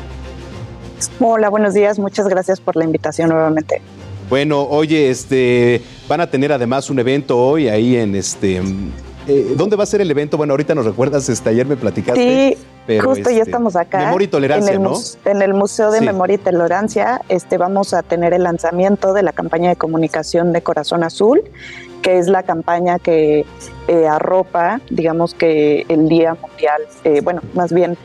Hola, 1.20 1.48
buenos 1.48 1.74
días. 1.74 1.98
Muchas 1.98 2.28
gracias 2.28 2.60
por 2.60 2.76
la 2.76 2.84
invitación 2.84 3.30
nuevamente. 3.30 3.80
Bueno, 4.28 4.62
oye, 4.62 5.10
este, 5.10 5.80
van 6.08 6.20
a 6.20 6.28
tener 6.28 6.52
además 6.52 6.90
un 6.90 6.98
evento 6.98 7.38
hoy 7.38 7.68
ahí 7.68 7.96
en 7.96 8.14
este. 8.14 8.62
Eh, 9.28 9.54
¿Dónde 9.56 9.76
va 9.76 9.82
a 9.84 9.86
ser 9.86 10.00
el 10.00 10.10
evento? 10.10 10.36
Bueno, 10.36 10.52
ahorita 10.52 10.74
nos 10.74 10.84
recuerdas, 10.84 11.28
este, 11.28 11.50
ayer 11.50 11.66
me 11.66 11.76
platicaste. 11.76 12.56
Sí, 12.86 12.98
justo 12.98 13.30
ya 13.30 13.38
este, 13.38 13.42
estamos 13.42 13.76
acá. 13.76 14.06
Memoria 14.06 14.24
y 14.24 14.28
Tolerancia, 14.28 14.72
en 14.72 14.76
el, 14.78 14.82
¿no? 14.82 14.94
En 15.24 15.42
el 15.42 15.54
Museo 15.54 15.90
de 15.90 16.00
Memoria 16.00 16.34
y 16.34 16.38
Tolerancia 16.38 17.20
este, 17.28 17.58
vamos 17.58 17.92
a 17.92 18.02
tener 18.02 18.32
el 18.34 18.44
lanzamiento 18.44 19.12
de 19.12 19.22
la 19.22 19.32
campaña 19.32 19.68
de 19.70 19.76
comunicación 19.76 20.52
de 20.52 20.62
Corazón 20.62 21.02
Azul, 21.02 21.42
que 22.02 22.18
es 22.18 22.28
la 22.28 22.44
campaña 22.44 22.98
que 22.98 23.44
eh, 23.88 24.06
arropa, 24.06 24.80
digamos 24.90 25.34
que 25.34 25.86
el 25.88 26.08
Día 26.08 26.36
Mundial, 26.40 26.82
eh, 27.04 27.20
bueno, 27.22 27.42
más 27.54 27.72
bien 27.72 27.96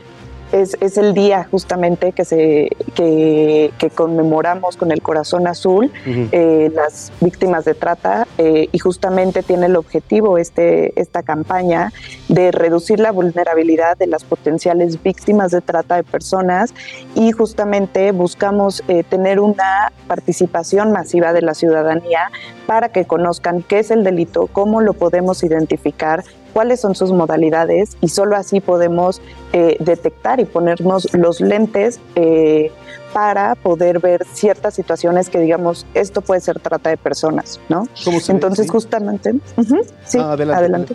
es, 0.52 0.76
es, 0.80 0.98
el 0.98 1.14
día 1.14 1.46
justamente 1.50 2.12
que, 2.12 2.24
se, 2.24 2.68
que, 2.94 3.72
que, 3.78 3.90
conmemoramos 3.90 4.76
con 4.76 4.92
el 4.92 5.02
corazón 5.02 5.46
azul 5.46 5.90
eh, 6.06 6.70
las 6.74 7.12
víctimas 7.20 7.64
de 7.64 7.74
trata 7.74 8.26
eh, 8.38 8.68
y 8.70 8.78
justamente 8.78 9.42
tiene 9.42 9.66
el 9.66 9.76
objetivo 9.76 10.38
este, 10.38 10.98
esta 11.00 11.22
campaña 11.22 11.92
de 12.28 12.52
reducir 12.52 13.00
la 13.00 13.12
vulnerabilidad 13.12 13.96
de 13.96 14.06
las 14.06 14.24
potenciales 14.24 15.02
víctimas 15.02 15.50
de 15.50 15.60
trata 15.60 15.96
de 15.96 16.04
personas 16.04 16.74
y 17.14 17.32
justamente 17.32 18.12
buscamos 18.12 18.82
eh, 18.88 19.04
tener 19.04 19.40
una 19.40 19.92
participación 20.06 20.92
masiva 20.92 21.32
de 21.32 21.42
la 21.42 21.54
ciudadanía 21.54 22.30
para 22.66 22.90
que 22.90 23.04
conozcan 23.06 23.62
qué 23.62 23.78
es 23.80 23.90
el 23.90 24.04
delito, 24.04 24.48
cómo 24.52 24.80
lo 24.80 24.92
podemos 24.92 25.42
identificar, 25.42 26.24
cuáles 26.52 26.80
son 26.80 26.94
sus 26.94 27.12
modalidades 27.12 27.96
y 28.00 28.08
solo 28.08 28.36
así 28.36 28.60
podemos 28.60 29.20
eh, 29.52 29.76
detectar 29.80 30.40
y 30.40 30.44
ponernos 30.44 31.12
los 31.14 31.40
lentes 31.40 32.00
eh, 32.14 32.70
para 33.12 33.54
poder 33.54 34.00
ver 34.00 34.24
ciertas 34.32 34.74
situaciones 34.74 35.28
que 35.28 35.38
digamos 35.38 35.86
esto 35.94 36.22
puede 36.22 36.40
ser 36.40 36.60
trata 36.60 36.90
de 36.90 36.96
personas, 36.96 37.60
¿no? 37.68 37.86
Entonces 38.28 38.70
justamente, 38.70 39.34
sí, 40.06 40.18
ah, 40.18 40.32
adelante. 40.32 40.94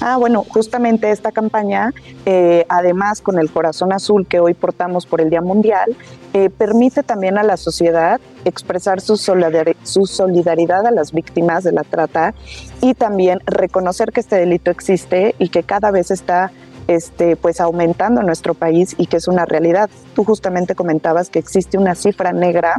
Ah, 0.00 0.16
bueno, 0.16 0.44
justamente 0.48 1.10
esta 1.10 1.32
campaña, 1.32 1.92
eh, 2.24 2.64
además 2.68 3.20
con 3.20 3.38
el 3.38 3.50
corazón 3.50 3.92
azul 3.92 4.26
que 4.26 4.40
hoy 4.40 4.54
portamos 4.54 5.06
por 5.06 5.20
el 5.20 5.30
Día 5.30 5.40
Mundial, 5.40 5.96
eh, 6.34 6.50
permite 6.50 7.02
también 7.02 7.38
a 7.38 7.42
la 7.42 7.56
sociedad 7.56 8.20
expresar 8.44 9.00
su, 9.00 9.16
su 9.16 10.06
solidaridad 10.06 10.86
a 10.86 10.90
las 10.90 11.12
víctimas 11.12 11.64
de 11.64 11.72
la 11.72 11.84
trata 11.84 12.34
y 12.80 12.94
también 12.94 13.40
reconocer 13.46 14.12
que 14.12 14.20
este 14.20 14.36
delito 14.36 14.70
existe 14.70 15.34
y 15.38 15.48
que 15.48 15.62
cada 15.62 15.90
vez 15.90 16.10
está 16.10 16.52
este, 16.88 17.36
pues 17.36 17.60
aumentando 17.60 18.20
en 18.20 18.26
nuestro 18.26 18.54
país 18.54 18.94
y 18.98 19.06
que 19.06 19.18
es 19.18 19.28
una 19.28 19.44
realidad. 19.44 19.90
Tú 20.14 20.24
justamente 20.24 20.74
comentabas 20.74 21.28
que 21.28 21.38
existe 21.38 21.78
una 21.78 21.94
cifra 21.94 22.32
negra 22.32 22.74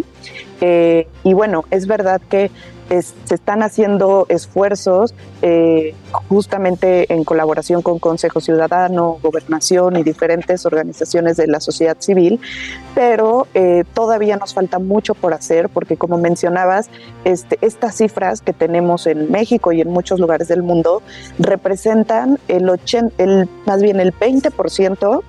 eh, 0.62 1.08
y 1.24 1.34
bueno, 1.34 1.64
es 1.70 1.88
verdad 1.88 2.20
que 2.30 2.52
se 2.90 3.36
están 3.36 3.61
haciendo 3.61 4.26
esfuerzos 4.30 5.14
eh, 5.41 5.94
justamente 6.28 7.14
en 7.14 7.24
colaboración 7.24 7.82
con 7.82 7.99
Consejo 7.99 8.41
Ciudadano, 8.41 9.20
Gobernación 9.22 9.95
y 9.98 10.03
diferentes 10.03 10.66
organizaciones 10.66 11.38
de 11.38 11.48
la 11.48 11.60
sociedad 11.60 11.98
civil, 11.99 12.40
pero 12.95 13.48
eh, 13.53 13.84
todavía 13.94 14.38
nos 14.38 14.53
falta 14.53 14.80
mucho 14.80 15.14
por 15.14 15.34
hacer 15.34 15.70
porque 15.70 15.98
como 15.98 16.18
mencionabas, 16.18 16.90
este, 17.26 17.60
estas 17.61 17.95
cifras 17.95 18.41
que 18.41 18.53
tenemos 18.53 19.06
en 19.06 19.32
México 19.32 19.72
y 19.72 19.82
en 19.82 19.90
muchos 19.90 20.20
lugares 20.20 20.48
del 20.48 20.64
mundo 20.64 21.03
representan 21.38 22.40
el, 22.48 22.68
80, 22.70 23.24
el 23.24 23.48
más 23.66 23.82
bien 23.84 23.99
el 23.99 24.14
20% 24.14 25.22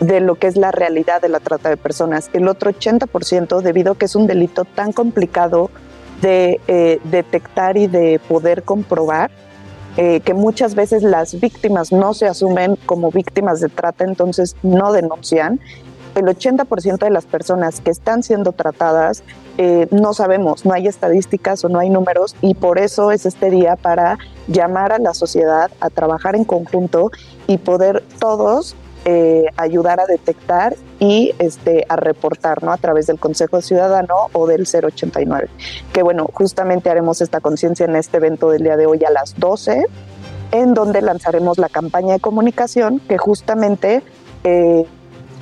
de 0.00 0.20
lo 0.20 0.34
que 0.34 0.46
es 0.46 0.56
la 0.56 0.72
realidad 0.72 1.22
de 1.22 1.28
la 1.28 1.40
trata 1.40 1.68
de 1.68 1.76
personas. 1.76 2.30
El 2.32 2.48
otro 2.48 2.70
80% 2.70 3.60
debido 3.62 3.92
a 3.92 3.98
que 3.98 4.04
es 4.04 4.14
un 4.16 4.26
delito 4.26 4.64
tan 4.64 4.92
complicado, 4.92 5.70
de 6.20 6.60
eh, 6.68 7.00
detectar 7.04 7.76
y 7.76 7.86
de 7.86 8.20
poder 8.28 8.62
comprobar 8.62 9.30
eh, 9.98 10.20
que 10.20 10.34
muchas 10.34 10.74
veces 10.74 11.02
las 11.02 11.40
víctimas 11.40 11.90
no 11.90 12.12
se 12.12 12.26
asumen 12.26 12.76
como 12.84 13.10
víctimas 13.10 13.60
de 13.60 13.70
trata, 13.70 14.04
entonces 14.04 14.54
no 14.62 14.92
denuncian. 14.92 15.58
El 16.14 16.24
80% 16.24 16.98
de 16.98 17.10
las 17.10 17.24
personas 17.24 17.80
que 17.80 17.90
están 17.90 18.22
siendo 18.22 18.52
tratadas 18.52 19.22
eh, 19.56 19.86
no 19.90 20.12
sabemos, 20.12 20.66
no 20.66 20.74
hay 20.74 20.86
estadísticas 20.86 21.64
o 21.64 21.70
no 21.70 21.78
hay 21.78 21.88
números 21.88 22.36
y 22.42 22.54
por 22.54 22.78
eso 22.78 23.10
es 23.10 23.24
este 23.24 23.50
día 23.50 23.76
para 23.76 24.18
llamar 24.48 24.92
a 24.92 24.98
la 24.98 25.14
sociedad 25.14 25.70
a 25.80 25.88
trabajar 25.88 26.36
en 26.36 26.44
conjunto 26.44 27.10
y 27.46 27.56
poder 27.56 28.02
todos 28.18 28.76
eh, 29.06 29.46
ayudar 29.56 29.98
a 30.00 30.06
detectar 30.06 30.76
y 30.98 31.34
este, 31.38 31.84
a 31.88 31.96
reportar 31.96 32.62
¿no? 32.62 32.72
a 32.72 32.76
través 32.76 33.06
del 33.06 33.18
Consejo 33.18 33.60
Ciudadano 33.60 34.14
o 34.32 34.46
del 34.46 34.66
089. 34.66 35.48
Que 35.92 36.02
bueno, 36.02 36.28
justamente 36.32 36.90
haremos 36.90 37.20
esta 37.20 37.40
conciencia 37.40 37.84
en 37.84 37.96
este 37.96 38.16
evento 38.16 38.50
del 38.50 38.62
día 38.62 38.76
de 38.76 38.86
hoy 38.86 39.04
a 39.04 39.10
las 39.10 39.38
12, 39.38 39.84
en 40.52 40.74
donde 40.74 41.02
lanzaremos 41.02 41.58
la 41.58 41.68
campaña 41.68 42.14
de 42.14 42.20
comunicación 42.20 43.00
que 43.00 43.18
justamente 43.18 44.02
eh, 44.44 44.84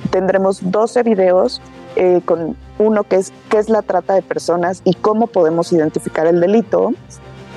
tendremos 0.09 0.71
12 0.71 1.03
videos 1.03 1.61
eh, 1.95 2.21
con 2.25 2.57
uno 2.77 3.03
que 3.03 3.15
es 3.17 3.31
qué 3.49 3.57
es 3.57 3.69
la 3.69 3.81
trata 3.81 4.15
de 4.15 4.21
personas 4.21 4.81
y 4.83 4.93
cómo 4.95 5.27
podemos 5.27 5.71
identificar 5.71 6.27
el 6.27 6.41
delito 6.41 6.91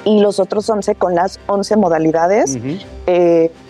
y 0.05 0.21
los 0.21 0.39
otros 0.39 0.71
11 0.71 0.95
con 0.95 1.17
las 1.17 1.41
11 1.49 1.77
modalidades 1.77 2.57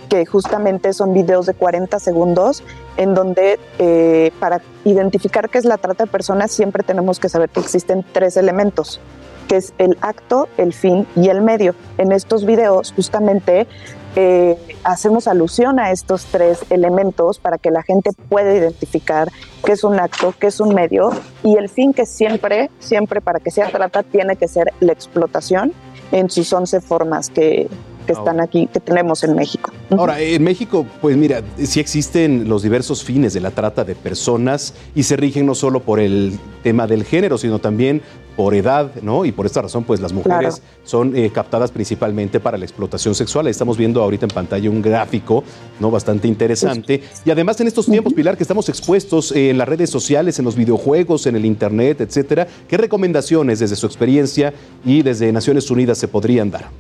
que 0.09 0.27
justamente 0.27 0.93
son 0.93 1.13
videos 1.15 1.47
de 1.47 1.55
40 1.55 1.99
segundos 1.99 2.63
en 2.99 3.15
donde 3.15 3.59
eh, 3.79 4.33
para 4.39 4.61
identificar 4.85 5.49
qué 5.49 5.59
es 5.59 5.65
la 5.65 5.79
trata 5.79 6.05
de 6.05 6.11
personas 6.11 6.51
siempre 6.53 6.83
tenemos 6.83 7.19
que 7.19 7.29
saber 7.31 7.49
que 7.49 7.61
existen 7.61 8.05
tres 8.12 8.37
elementos, 8.37 9.01
que 9.47 9.57
es 9.57 9.73
el 9.79 9.97
acto, 10.01 10.49
el 10.59 10.75
fin 10.75 11.07
y 11.16 11.29
el 11.29 11.41
medio. 11.41 11.75
En 11.97 12.12
estos 12.12 12.45
videos 12.45 12.93
justamente 12.95 13.69
eh, 14.16 14.59
hacemos 14.83 15.29
alusión 15.29 15.79
a 15.79 15.93
estos 15.93 16.25
tres 16.27 16.65
elementos 16.70 17.39
para 17.39 17.57
que 17.57 17.70
la 17.70 17.85
gente 17.85 18.11
pueda 18.29 18.53
identificar 18.53 19.29
qué 19.65 19.73
es 19.73 19.85
un 19.85 20.01
acto, 20.01 20.35
qué 20.39 20.49
es 20.49 20.59
un 20.59 20.75
medio 20.75 21.11
y 21.45 21.57
el 21.57 21.69
fin 21.69 21.95
que 21.95 22.05
siempre, 22.05 22.69
siempre 22.81 23.20
para 23.20 23.39
que 23.39 23.53
sea 23.53 23.70
trata 23.70 24.03
tiene 24.03 24.35
que 24.35 24.49
ser 24.49 24.73
la 24.81 24.93
explotación 24.93 25.73
en 26.11 26.31
sus 26.31 26.53
11 26.53 26.81
formas 26.81 27.31
que, 27.31 27.69
que 28.09 28.12
están 28.14 28.40
aquí, 28.40 28.66
que 28.72 28.80
tenemos 28.80 29.22
en 29.22 29.35
México. 29.35 29.70
Ahora, 29.90 30.18
en 30.20 30.43
México, 30.43 30.86
pues 31.02 31.16
mira, 31.16 31.43
sí 31.62 31.78
existen 31.78 32.48
los 32.48 32.62
diversos 32.62 33.05
fines 33.05 33.35
de 33.35 33.40
la 33.40 33.51
trata 33.51 33.85
de 33.85 33.94
personas 33.94 34.72
y 34.94 35.02
se 35.02 35.16
rigen 35.16 35.44
no 35.44 35.55
solo 35.55 35.80
por 35.80 36.01
el 36.01 36.39
tema 36.62 36.86
del 36.86 37.05
género, 37.05 37.36
sino 37.36 37.59
también 37.59 38.01
por 38.35 38.55
edad, 38.55 38.93
¿no? 39.02 39.24
Y 39.24 39.32
por 39.32 39.47
esta 39.47 39.60
razón, 39.62 39.82
pues 39.82 40.01
las 40.01 40.12
mujeres 40.12 40.56
Claro. 40.60 40.80
son 40.85 41.16
eh, 41.16 41.28
captadas 41.35 41.72
principalmente 41.72 42.39
para 42.39 42.56
la 42.56 42.64
explotación 42.64 43.14
sexual. 43.16 43.48
Estamos 43.48 43.76
viendo 43.76 44.01
ahorita 44.01 44.26
en 44.26 44.30
pantalla 44.30 44.70
un 44.70 44.80
gráfico, 44.80 45.43
¿no? 45.80 45.90
Bastante 45.90 46.28
interesante. 46.28 47.02
Y 47.24 47.30
además 47.30 47.60
en 47.60 47.66
estos 47.66 47.86
tiempos, 47.86 48.14
Pilar, 48.14 48.36
que 48.36 48.44
estamos 48.44 48.68
expuestos 48.68 49.32
eh, 49.32 49.51
en 49.51 49.59
las 49.59 49.68
redes 49.68 49.90
sociales, 49.90 50.39
en 50.39 50.44
los 50.44 50.55
videojuegos, 50.55 51.26
en 51.26 51.35
el 51.36 51.44
internet, 51.44 52.01
etcétera, 52.01 52.47
¿qué 52.68 52.76
recomendaciones 52.76 53.59
desde 53.59 53.74
su 53.76 53.86
experiencia 53.86 54.55
y 54.85 55.02
desde 55.02 55.32
Naciones 55.32 55.68
Unidas 55.70 55.98
se 55.98 56.06
podrían 56.09 56.51
dar? 56.51 56.70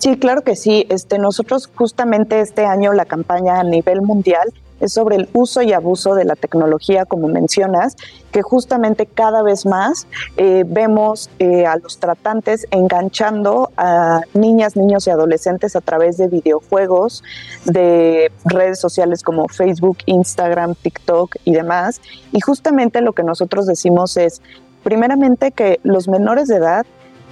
Sí, 0.00 0.16
claro 0.16 0.40
que 0.40 0.56
sí. 0.56 0.86
Este, 0.88 1.18
nosotros 1.18 1.68
justamente 1.74 2.40
este 2.40 2.64
año 2.64 2.94
la 2.94 3.04
campaña 3.04 3.60
a 3.60 3.64
nivel 3.64 4.00
mundial 4.00 4.48
es 4.80 4.94
sobre 4.94 5.16
el 5.16 5.28
uso 5.34 5.60
y 5.60 5.74
abuso 5.74 6.14
de 6.14 6.24
la 6.24 6.36
tecnología, 6.36 7.04
como 7.04 7.28
mencionas, 7.28 7.96
que 8.32 8.40
justamente 8.40 9.04
cada 9.04 9.42
vez 9.42 9.66
más 9.66 10.06
eh, 10.38 10.64
vemos 10.66 11.28
eh, 11.38 11.66
a 11.66 11.76
los 11.76 11.98
tratantes 11.98 12.66
enganchando 12.70 13.72
a 13.76 14.22
niñas, 14.32 14.74
niños 14.74 15.06
y 15.06 15.10
adolescentes 15.10 15.76
a 15.76 15.82
través 15.82 16.16
de 16.16 16.28
videojuegos, 16.28 17.22
de 17.66 18.32
redes 18.46 18.80
sociales 18.80 19.22
como 19.22 19.48
Facebook, 19.48 19.98
Instagram, 20.06 20.76
TikTok 20.76 21.36
y 21.44 21.52
demás. 21.52 22.00
Y 22.32 22.40
justamente 22.40 23.02
lo 23.02 23.12
que 23.12 23.22
nosotros 23.22 23.66
decimos 23.66 24.16
es, 24.16 24.40
primeramente, 24.82 25.52
que 25.52 25.78
los 25.82 26.08
menores 26.08 26.48
de 26.48 26.56
edad 26.56 26.86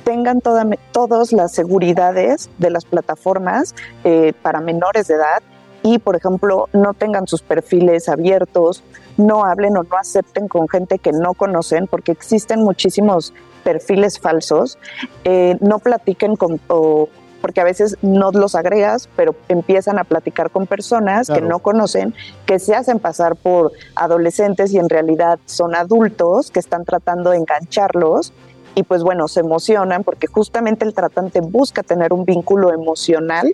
tengan 0.08 0.40
toda, 0.40 0.64
todas 0.90 1.32
las 1.34 1.52
seguridades 1.52 2.48
de 2.56 2.70
las 2.70 2.86
plataformas 2.86 3.74
eh, 4.04 4.32
para 4.40 4.62
menores 4.62 5.06
de 5.08 5.16
edad 5.16 5.42
y, 5.82 5.98
por 5.98 6.16
ejemplo, 6.16 6.66
no 6.72 6.94
tengan 6.94 7.26
sus 7.26 7.42
perfiles 7.42 8.08
abiertos, 8.08 8.82
no 9.18 9.44
hablen 9.44 9.76
o 9.76 9.82
no 9.82 9.96
acepten 9.98 10.48
con 10.48 10.66
gente 10.66 10.98
que 10.98 11.12
no 11.12 11.34
conocen, 11.34 11.86
porque 11.88 12.10
existen 12.12 12.62
muchísimos 12.64 13.34
perfiles 13.64 14.18
falsos, 14.18 14.78
eh, 15.24 15.58
no 15.60 15.78
platiquen 15.78 16.36
con... 16.36 16.58
o- 16.68 17.10
porque 17.40 17.60
a 17.60 17.64
veces 17.64 17.96
no 18.02 18.32
los 18.32 18.56
agregas, 18.56 19.08
pero 19.14 19.32
empiezan 19.48 20.00
a 20.00 20.04
platicar 20.04 20.50
con 20.50 20.66
personas 20.66 21.28
que 21.28 21.40
no 21.40 21.60
conocen, 21.60 22.12
que 22.46 22.58
se 22.58 22.74
hacen 22.74 22.98
pasar 22.98 23.36
por 23.36 23.70
adolescentes 23.94 24.72
y 24.72 24.78
en 24.78 24.88
realidad 24.88 25.38
son 25.46 25.76
adultos 25.76 26.50
que 26.50 26.58
están 26.58 26.84
tratando 26.84 27.30
de 27.30 27.36
engancharlos 27.36 28.32
y 28.78 28.84
pues 28.84 29.02
bueno, 29.02 29.26
se 29.26 29.40
emocionan 29.40 30.04
porque 30.04 30.28
justamente 30.28 30.84
el 30.84 30.94
tratante 30.94 31.40
busca 31.40 31.82
tener 31.82 32.12
un 32.12 32.24
vínculo 32.24 32.72
emocional 32.72 33.52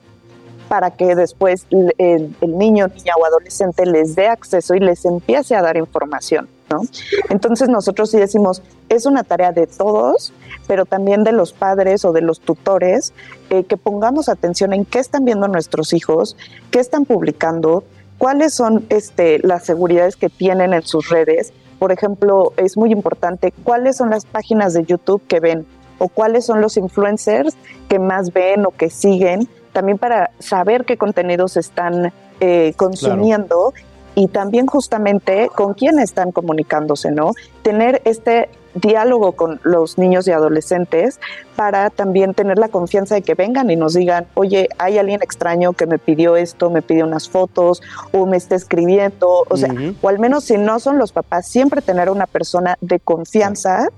para 0.68 0.90
que 0.90 1.14
después 1.14 1.66
el 1.70 2.36
niño, 2.42 2.88
niña 2.88 3.14
o 3.18 3.24
adolescente 3.24 3.86
les 3.86 4.14
dé 4.14 4.28
acceso 4.28 4.74
y 4.74 4.80
les 4.80 5.06
empiece 5.06 5.56
a 5.56 5.62
dar 5.62 5.78
información, 5.78 6.46
¿no? 6.68 6.82
Entonces 7.30 7.70
nosotros 7.70 8.10
sí 8.10 8.18
decimos, 8.18 8.62
es 8.90 9.06
una 9.06 9.24
tarea 9.24 9.52
de 9.52 9.66
todos, 9.66 10.34
pero 10.66 10.84
también 10.84 11.24
de 11.24 11.32
los 11.32 11.54
padres 11.54 12.04
o 12.04 12.12
de 12.12 12.20
los 12.20 12.40
tutores, 12.40 13.14
eh, 13.48 13.64
que 13.64 13.78
pongamos 13.78 14.28
atención 14.28 14.74
en 14.74 14.84
qué 14.84 14.98
están 14.98 15.24
viendo 15.24 15.48
nuestros 15.48 15.94
hijos, 15.94 16.36
qué 16.70 16.80
están 16.80 17.06
publicando, 17.06 17.82
cuáles 18.18 18.52
son 18.52 18.84
este, 18.90 19.38
las 19.38 19.64
seguridades 19.64 20.16
que 20.16 20.28
tienen 20.28 20.74
en 20.74 20.82
sus 20.82 21.08
redes. 21.08 21.54
Por 21.84 21.92
ejemplo, 21.92 22.54
es 22.56 22.78
muy 22.78 22.92
importante 22.92 23.52
cuáles 23.62 23.98
son 23.98 24.08
las 24.08 24.24
páginas 24.24 24.72
de 24.72 24.84
YouTube 24.84 25.20
que 25.28 25.38
ven 25.38 25.66
o 25.98 26.08
cuáles 26.08 26.46
son 26.46 26.62
los 26.62 26.78
influencers 26.78 27.58
que 27.90 27.98
más 27.98 28.32
ven 28.32 28.64
o 28.64 28.70
que 28.70 28.88
siguen, 28.88 29.50
también 29.74 29.98
para 29.98 30.30
saber 30.38 30.86
qué 30.86 30.96
contenidos 30.96 31.58
están 31.58 32.10
eh, 32.40 32.72
consumiendo 32.78 33.74
y 34.14 34.28
también 34.28 34.64
justamente 34.64 35.50
con 35.54 35.74
quién 35.74 35.98
están 35.98 36.32
comunicándose, 36.32 37.10
¿no? 37.10 37.32
Tener 37.60 38.00
este 38.06 38.48
diálogo 38.74 39.32
con 39.32 39.60
los 39.62 39.98
niños 39.98 40.26
y 40.26 40.32
adolescentes 40.32 41.20
para 41.56 41.90
también 41.90 42.34
tener 42.34 42.58
la 42.58 42.68
confianza 42.68 43.14
de 43.14 43.22
que 43.22 43.34
vengan 43.34 43.70
y 43.70 43.76
nos 43.76 43.94
digan, 43.94 44.26
oye, 44.34 44.68
hay 44.78 44.98
alguien 44.98 45.22
extraño 45.22 45.72
que 45.72 45.86
me 45.86 45.98
pidió 45.98 46.36
esto, 46.36 46.70
me 46.70 46.82
pidió 46.82 47.06
unas 47.06 47.28
fotos 47.28 47.82
o 48.12 48.26
me 48.26 48.36
está 48.36 48.56
escribiendo, 48.56 49.44
o 49.48 49.56
sea, 49.56 49.72
o 50.02 50.08
al 50.08 50.18
menos 50.18 50.44
si 50.44 50.58
no 50.58 50.80
son 50.80 50.98
los 50.98 51.12
papás, 51.12 51.46
siempre 51.46 51.82
tener 51.82 52.10
una 52.10 52.26
persona 52.26 52.76
de 52.80 52.98
confianza 53.00 53.88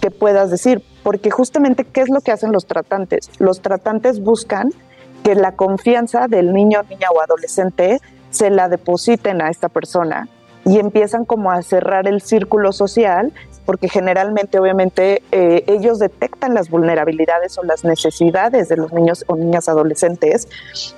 que 0.00 0.10
puedas 0.10 0.50
decir, 0.50 0.82
porque 1.02 1.30
justamente, 1.30 1.84
¿qué 1.84 2.00
es 2.00 2.08
lo 2.08 2.20
que 2.20 2.32
hacen 2.32 2.52
los 2.52 2.66
tratantes? 2.66 3.30
Los 3.38 3.60
tratantes 3.60 4.20
buscan 4.20 4.72
que 5.22 5.34
la 5.34 5.52
confianza 5.52 6.28
del 6.28 6.52
niño, 6.52 6.82
niña 6.88 7.08
o 7.14 7.20
adolescente 7.20 8.00
se 8.30 8.50
la 8.50 8.68
depositen 8.68 9.40
a 9.40 9.50
esta 9.50 9.68
persona 9.68 10.28
y 10.64 10.78
empiezan 10.78 11.24
como 11.24 11.50
a 11.50 11.62
cerrar 11.62 12.08
el 12.08 12.20
círculo 12.20 12.72
social 12.72 13.32
porque 13.66 13.88
generalmente 13.88 14.58
obviamente 14.58 15.22
eh, 15.32 15.64
ellos 15.66 15.98
detectan 15.98 16.54
las 16.54 16.70
vulnerabilidades 16.70 17.58
o 17.58 17.64
las 17.64 17.84
necesidades 17.84 18.68
de 18.68 18.76
los 18.76 18.92
niños 18.92 19.24
o 19.26 19.36
niñas 19.36 19.68
adolescentes 19.68 20.48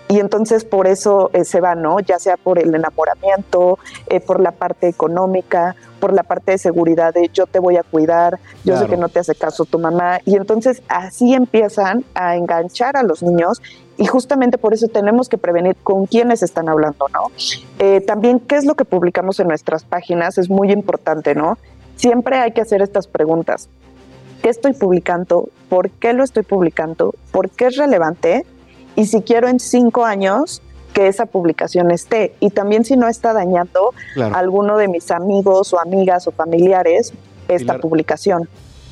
y 0.08 0.20
entonces 0.20 0.64
por 0.64 0.86
eso 0.86 1.30
eh, 1.32 1.44
se 1.44 1.60
va, 1.60 1.74
¿no? 1.74 1.98
Ya 2.00 2.18
sea 2.18 2.36
por 2.36 2.58
el 2.58 2.74
enamoramiento, 2.74 3.78
eh, 4.06 4.20
por 4.20 4.40
la 4.40 4.52
parte 4.52 4.88
económica, 4.88 5.74
por 5.98 6.12
la 6.12 6.22
parte 6.22 6.52
de 6.52 6.58
seguridad 6.58 7.12
de 7.12 7.30
yo 7.32 7.46
te 7.46 7.58
voy 7.58 7.76
a 7.76 7.82
cuidar, 7.82 8.38
yo 8.64 8.76
sé 8.76 8.86
que 8.86 8.96
no 8.96 9.08
te 9.08 9.18
hace 9.18 9.34
caso 9.34 9.64
tu 9.64 9.78
mamá 9.78 10.20
y 10.24 10.36
entonces 10.36 10.82
así 10.88 11.34
empiezan 11.34 12.04
a 12.14 12.36
enganchar 12.36 12.96
a 12.96 13.02
los 13.02 13.22
niños 13.22 13.60
y 13.96 14.06
justamente 14.06 14.58
por 14.58 14.72
eso 14.72 14.86
tenemos 14.86 15.28
que 15.28 15.38
prevenir 15.38 15.74
con 15.82 16.06
quiénes 16.06 16.42
están 16.42 16.68
hablando, 16.68 17.08
¿no? 17.12 17.32
Eh, 17.80 18.00
también 18.00 18.38
qué 18.38 18.56
es 18.56 18.64
lo 18.64 18.76
que 18.76 18.84
publicamos 18.84 19.40
en 19.40 19.48
nuestras 19.48 19.84
páginas 19.84 20.38
es 20.38 20.48
muy 20.48 20.70
importante, 20.70 21.34
¿no? 21.34 21.58
Siempre 21.98 22.36
hay 22.38 22.52
que 22.52 22.60
hacer 22.60 22.80
estas 22.80 23.08
preguntas. 23.08 23.68
¿Qué 24.40 24.50
estoy 24.50 24.72
publicando? 24.72 25.48
¿Por 25.68 25.90
qué 25.90 26.12
lo 26.12 26.22
estoy 26.22 26.44
publicando? 26.44 27.12
¿Por 27.32 27.50
qué 27.50 27.66
es 27.66 27.76
relevante? 27.76 28.46
Y 28.94 29.06
si 29.06 29.22
quiero 29.22 29.48
en 29.48 29.58
cinco 29.58 30.04
años 30.04 30.62
que 30.92 31.08
esa 31.08 31.26
publicación 31.26 31.90
esté. 31.90 32.36
Y 32.38 32.50
también 32.50 32.84
si 32.84 32.96
no 32.96 33.08
está 33.08 33.32
dañando 33.32 33.92
Claro. 34.14 34.34
a 34.36 34.38
alguno 34.38 34.76
de 34.78 34.86
mis 34.86 35.10
amigos 35.10 35.72
o 35.74 35.80
amigas 35.80 36.28
o 36.28 36.30
familiares 36.30 37.12
esta 37.48 37.74
Pilar. 37.74 37.80
publicación. 37.80 38.48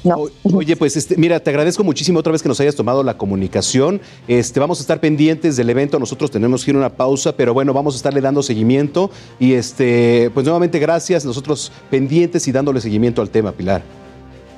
¿No? 0.06 0.24
Oye, 0.54 0.76
pues 0.76 0.96
este, 0.96 1.16
mira, 1.16 1.40
te 1.40 1.50
agradezco 1.50 1.84
muchísimo 1.84 2.20
otra 2.20 2.32
vez 2.32 2.42
que 2.42 2.48
nos 2.48 2.60
hayas 2.60 2.74
tomado 2.74 3.02
la 3.02 3.18
comunicación. 3.18 4.00
Este, 4.28 4.60
vamos 4.60 4.78
a 4.78 4.82
estar 4.82 5.00
pendientes 5.00 5.56
del 5.56 5.68
evento. 5.70 5.98
Nosotros 5.98 6.30
tenemos 6.30 6.64
que 6.64 6.70
ir 6.70 6.76
a 6.76 6.78
una 6.80 6.90
pausa, 6.90 7.36
pero 7.36 7.52
bueno, 7.52 7.72
vamos 7.72 7.94
a 7.94 7.96
estarle 7.96 8.20
dando 8.20 8.42
seguimiento. 8.42 9.10
Y 9.38 9.54
este, 9.54 10.30
pues 10.32 10.44
nuevamente 10.44 10.78
gracias. 10.78 11.24
Nosotros 11.24 11.72
pendientes 11.90 12.46
y 12.48 12.52
dándole 12.52 12.80
seguimiento 12.80 13.20
al 13.22 13.30
tema, 13.30 13.52
Pilar. 13.52 13.82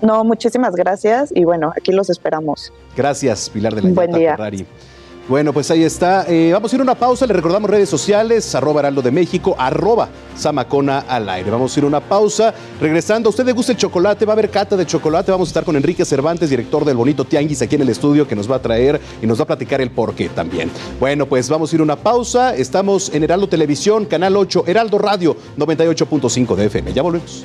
No, 0.01 0.23
muchísimas 0.23 0.75
gracias 0.77 1.33
y 1.35 1.45
bueno, 1.45 1.73
aquí 1.77 1.93
los 1.93 2.09
esperamos. 2.09 2.73
Gracias, 2.97 3.51
Pilar 3.51 3.75
de 3.75 3.83
la 3.83 3.91
Buen 3.91 4.11
Llanta 4.11 4.19
día. 4.19 4.37
Ferrari. 4.37 4.67
Bueno, 5.29 5.53
pues 5.53 5.71
ahí 5.71 5.85
está. 5.85 6.25
Eh, 6.27 6.53
vamos 6.55 6.73
a 6.73 6.77
ir 6.77 6.81
a 6.81 6.85
una 6.85 6.95
pausa. 6.95 7.27
Le 7.27 7.35
recordamos 7.35 7.69
redes 7.69 7.91
sociales, 7.91 8.55
arroba 8.55 8.81
Heraldo 8.81 9.03
de 9.03 9.11
México, 9.11 9.55
arroba 9.59 10.09
Samacona 10.35 11.01
al 11.01 11.29
aire. 11.29 11.51
Vamos 11.51 11.77
a 11.77 11.81
ir 11.81 11.85
a 11.85 11.87
una 11.87 12.01
pausa. 12.01 12.55
Regresando, 12.81 13.29
¿a 13.29 13.31
usted 13.31 13.45
le 13.45 13.53
gusta 13.53 13.73
el 13.73 13.79
chocolate? 13.79 14.25
Va 14.25 14.33
a 14.33 14.35
haber 14.35 14.49
cata 14.49 14.75
de 14.75 14.87
chocolate. 14.87 15.31
Vamos 15.31 15.49
a 15.49 15.51
estar 15.51 15.65
con 15.65 15.77
Enrique 15.77 16.07
Cervantes, 16.07 16.49
director 16.49 16.83
del 16.83 16.97
Bonito 16.97 17.27
Tianguis, 17.27 17.61
aquí 17.61 17.75
en 17.75 17.83
el 17.83 17.91
estudio, 17.91 18.27
que 18.27 18.35
nos 18.35 18.51
va 18.51 18.57
a 18.57 18.63
traer 18.63 18.99
y 19.21 19.27
nos 19.27 19.39
va 19.39 19.43
a 19.43 19.47
platicar 19.47 19.83
el 19.83 19.91
porqué 19.91 20.31
también. 20.31 20.71
Bueno, 20.99 21.27
pues 21.27 21.51
vamos 21.51 21.71
a 21.71 21.77
ir 21.77 21.81
a 21.81 21.85
una 21.85 21.97
pausa. 21.97 22.57
Estamos 22.57 23.11
en 23.13 23.23
Heraldo 23.23 23.51
Televisión, 23.51 24.07
Canal 24.07 24.35
8, 24.35 24.65
Heraldo 24.67 24.97
Radio, 24.97 25.37
98.5 25.59 26.55
de 26.55 26.65
FM. 26.67 26.95
Ya 26.95 27.03
volvemos. 27.03 27.45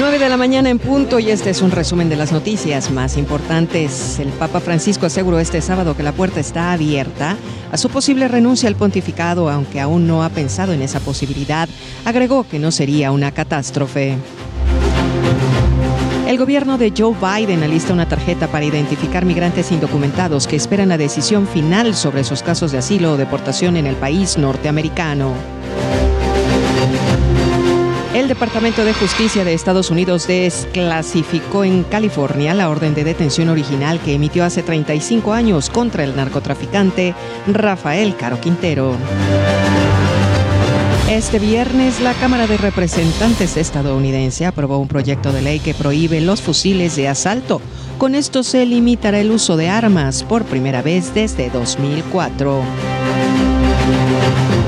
9 0.00 0.18
de 0.18 0.30
la 0.30 0.38
mañana 0.38 0.70
en 0.70 0.78
punto 0.78 1.18
y 1.18 1.28
este 1.28 1.50
es 1.50 1.60
un 1.60 1.70
resumen 1.70 2.08
de 2.08 2.16
las 2.16 2.32
noticias 2.32 2.90
más 2.90 3.18
importantes. 3.18 4.18
El 4.18 4.30
Papa 4.30 4.58
Francisco 4.58 5.04
aseguró 5.04 5.38
este 5.38 5.60
sábado 5.60 5.94
que 5.94 6.02
la 6.02 6.12
puerta 6.12 6.40
está 6.40 6.72
abierta 6.72 7.36
a 7.70 7.76
su 7.76 7.90
posible 7.90 8.26
renuncia 8.26 8.70
al 8.70 8.76
pontificado, 8.76 9.50
aunque 9.50 9.78
aún 9.78 10.06
no 10.06 10.24
ha 10.24 10.30
pensado 10.30 10.72
en 10.72 10.80
esa 10.80 11.00
posibilidad. 11.00 11.68
Agregó 12.06 12.48
que 12.48 12.58
no 12.58 12.70
sería 12.70 13.12
una 13.12 13.30
catástrofe. 13.30 14.16
El 16.26 16.38
gobierno 16.38 16.78
de 16.78 16.94
Joe 16.96 17.14
Biden 17.14 17.62
alista 17.62 17.92
una 17.92 18.08
tarjeta 18.08 18.46
para 18.46 18.64
identificar 18.64 19.26
migrantes 19.26 19.70
indocumentados 19.70 20.46
que 20.46 20.56
esperan 20.56 20.88
la 20.88 20.96
decisión 20.96 21.46
final 21.46 21.94
sobre 21.94 22.24
sus 22.24 22.42
casos 22.42 22.72
de 22.72 22.78
asilo 22.78 23.12
o 23.12 23.16
deportación 23.18 23.76
en 23.76 23.86
el 23.86 23.96
país 23.96 24.38
norteamericano. 24.38 25.59
El 28.14 28.26
Departamento 28.26 28.84
de 28.84 28.92
Justicia 28.92 29.44
de 29.44 29.54
Estados 29.54 29.88
Unidos 29.90 30.26
desclasificó 30.26 31.62
en 31.62 31.84
California 31.84 32.54
la 32.54 32.68
orden 32.68 32.92
de 32.92 33.04
detención 33.04 33.48
original 33.48 34.00
que 34.00 34.14
emitió 34.14 34.44
hace 34.44 34.64
35 34.64 35.32
años 35.32 35.70
contra 35.70 36.02
el 36.02 36.16
narcotraficante 36.16 37.14
Rafael 37.46 38.16
Caro 38.16 38.40
Quintero. 38.40 38.96
Este 41.08 41.38
viernes, 41.38 42.00
la 42.00 42.12
Cámara 42.14 42.48
de 42.48 42.56
Representantes 42.56 43.56
estadounidense 43.56 44.44
aprobó 44.44 44.78
un 44.78 44.88
proyecto 44.88 45.32
de 45.32 45.42
ley 45.42 45.60
que 45.60 45.74
prohíbe 45.74 46.20
los 46.20 46.42
fusiles 46.42 46.96
de 46.96 47.06
asalto. 47.06 47.60
Con 47.98 48.16
esto 48.16 48.42
se 48.42 48.66
limitará 48.66 49.20
el 49.20 49.30
uso 49.30 49.56
de 49.56 49.68
armas 49.68 50.24
por 50.24 50.44
primera 50.44 50.82
vez 50.82 51.14
desde 51.14 51.48
2004. 51.50 52.62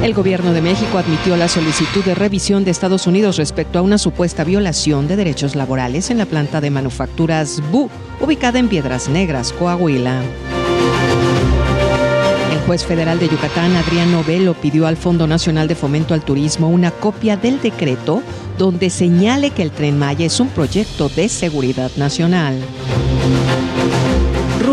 El 0.02 0.14
gobierno 0.14 0.52
de 0.52 0.60
México 0.60 0.98
admitió 0.98 1.36
la 1.36 1.46
solicitud 1.46 2.04
de 2.04 2.16
revisión 2.16 2.64
de 2.64 2.72
Estados 2.72 3.06
Unidos 3.06 3.36
respecto 3.36 3.78
a 3.78 3.82
una 3.82 3.98
supuesta 3.98 4.42
violación 4.42 5.06
de 5.06 5.14
derechos 5.14 5.54
laborales 5.54 6.10
en 6.10 6.18
la 6.18 6.26
planta 6.26 6.60
de 6.60 6.72
manufacturas 6.72 7.62
BU, 7.70 7.88
ubicada 8.20 8.58
en 8.58 8.68
Piedras 8.68 9.08
Negras, 9.08 9.52
Coahuila. 9.52 10.20
El 12.52 12.58
juez 12.66 12.84
federal 12.84 13.20
de 13.20 13.28
Yucatán, 13.28 13.76
Adrián 13.76 14.10
Novelo, 14.10 14.54
pidió 14.54 14.88
al 14.88 14.96
Fondo 14.96 15.28
Nacional 15.28 15.68
de 15.68 15.76
Fomento 15.76 16.14
al 16.14 16.22
Turismo 16.22 16.68
una 16.68 16.90
copia 16.90 17.36
del 17.36 17.60
decreto 17.62 18.24
donde 18.58 18.90
señale 18.90 19.50
que 19.50 19.62
el 19.62 19.70
tren 19.70 20.00
Maya 20.00 20.26
es 20.26 20.40
un 20.40 20.48
proyecto 20.48 21.10
de 21.10 21.28
seguridad 21.28 21.92
nacional. 21.96 22.56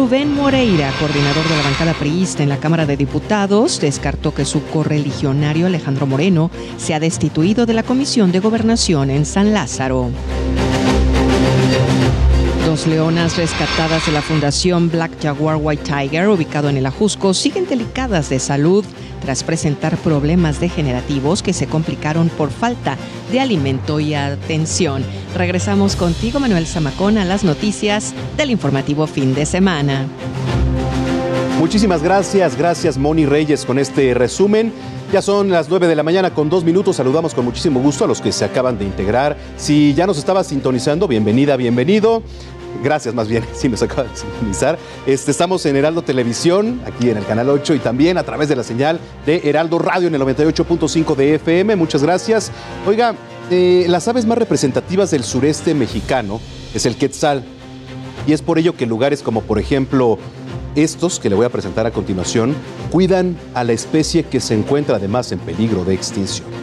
Rubén 0.09 0.33
Moreira, 0.33 0.91
coordinador 0.99 1.47
de 1.47 1.55
la 1.55 1.61
bancada 1.61 1.93
priista 1.93 2.41
en 2.41 2.49
la 2.49 2.57
Cámara 2.57 2.87
de 2.87 2.97
Diputados, 2.97 3.79
descartó 3.79 4.33
que 4.33 4.43
su 4.43 4.65
correligionario 4.65 5.67
Alejandro 5.67 6.07
Moreno 6.07 6.49
sea 6.77 6.99
destituido 6.99 7.67
de 7.67 7.75
la 7.75 7.83
Comisión 7.83 8.31
de 8.31 8.39
Gobernación 8.39 9.11
en 9.11 9.23
San 9.23 9.53
Lázaro. 9.53 10.09
Dos 12.65 12.87
leonas 12.87 13.37
rescatadas 13.37 14.07
de 14.07 14.11
la 14.11 14.23
Fundación 14.23 14.89
Black 14.89 15.11
Jaguar 15.21 15.57
White 15.61 15.83
Tiger, 15.83 16.29
ubicado 16.29 16.69
en 16.69 16.77
el 16.77 16.87
Ajusco, 16.87 17.35
siguen 17.35 17.67
delicadas 17.67 18.29
de 18.29 18.39
salud 18.39 18.83
tras 19.21 19.43
presentar 19.43 19.97
problemas 19.97 20.59
degenerativos 20.59 21.43
que 21.43 21.53
se 21.53 21.67
complicaron 21.67 22.29
por 22.29 22.51
falta 22.51 22.97
de 23.31 23.39
alimento 23.39 23.99
y 23.99 24.13
atención. 24.13 25.03
Regresamos 25.35 25.95
contigo, 25.95 26.39
Manuel 26.39 26.65
Zamacón, 26.65 27.17
a 27.17 27.25
las 27.25 27.43
noticias 27.43 28.13
del 28.37 28.51
informativo 28.51 29.07
fin 29.07 29.33
de 29.33 29.45
semana. 29.45 30.07
Muchísimas 31.59 32.01
gracias, 32.01 32.57
gracias 32.57 32.97
Moni 32.97 33.25
Reyes 33.25 33.65
con 33.65 33.79
este 33.79 34.13
resumen. 34.13 34.71
Ya 35.11 35.21
son 35.21 35.49
las 35.49 35.67
9 35.69 35.87
de 35.87 35.95
la 35.95 36.03
mañana 36.03 36.33
con 36.33 36.49
dos 36.49 36.63
minutos. 36.63 36.95
Saludamos 36.95 37.33
con 37.33 37.43
muchísimo 37.43 37.81
gusto 37.81 38.05
a 38.05 38.07
los 38.07 38.21
que 38.21 38.31
se 38.31 38.45
acaban 38.45 38.77
de 38.77 38.85
integrar. 38.85 39.35
Si 39.57 39.93
ya 39.93 40.07
nos 40.07 40.17
estaba 40.17 40.43
sintonizando, 40.43 41.07
bienvenida, 41.07 41.57
bienvenido. 41.57 42.23
Gracias, 42.83 43.13
más 43.13 43.27
bien, 43.27 43.43
si 43.53 43.69
nos 43.69 43.81
acaba 43.81 44.03
de 44.03 44.15
sintonizar. 44.15 44.77
Este, 45.05 45.31
estamos 45.31 45.65
en 45.65 45.75
Heraldo 45.75 46.01
Televisión, 46.01 46.81
aquí 46.85 47.09
en 47.09 47.17
el 47.17 47.25
canal 47.25 47.49
8 47.49 47.75
y 47.75 47.79
también 47.79 48.17
a 48.17 48.23
través 48.23 48.49
de 48.49 48.55
la 48.55 48.63
señal 48.63 48.99
de 49.25 49.41
Heraldo 49.43 49.79
Radio 49.79 50.07
en 50.07 50.15
el 50.15 50.21
98.5 50.21 51.15
de 51.15 51.35
FM. 51.35 51.75
Muchas 51.75 52.03
gracias. 52.03 52.51
Oiga, 52.85 53.15
eh, 53.51 53.85
las 53.89 54.07
aves 54.07 54.25
más 54.25 54.37
representativas 54.37 55.11
del 55.11 55.23
sureste 55.23 55.73
mexicano 55.73 56.39
es 56.73 56.85
el 56.85 56.95
quetzal. 56.95 57.43
Y 58.27 58.33
es 58.33 58.41
por 58.41 58.59
ello 58.59 58.75
que 58.75 58.85
lugares 58.85 59.23
como, 59.23 59.41
por 59.41 59.59
ejemplo, 59.59 60.19
estos 60.75 61.19
que 61.19 61.29
le 61.29 61.35
voy 61.35 61.45
a 61.45 61.49
presentar 61.49 61.85
a 61.85 61.91
continuación, 61.91 62.55
cuidan 62.91 63.37
a 63.53 63.63
la 63.63 63.73
especie 63.73 64.23
que 64.23 64.39
se 64.39 64.53
encuentra 64.53 64.97
además 64.97 65.31
en 65.31 65.39
peligro 65.39 65.83
de 65.83 65.95
extinción. 65.95 66.58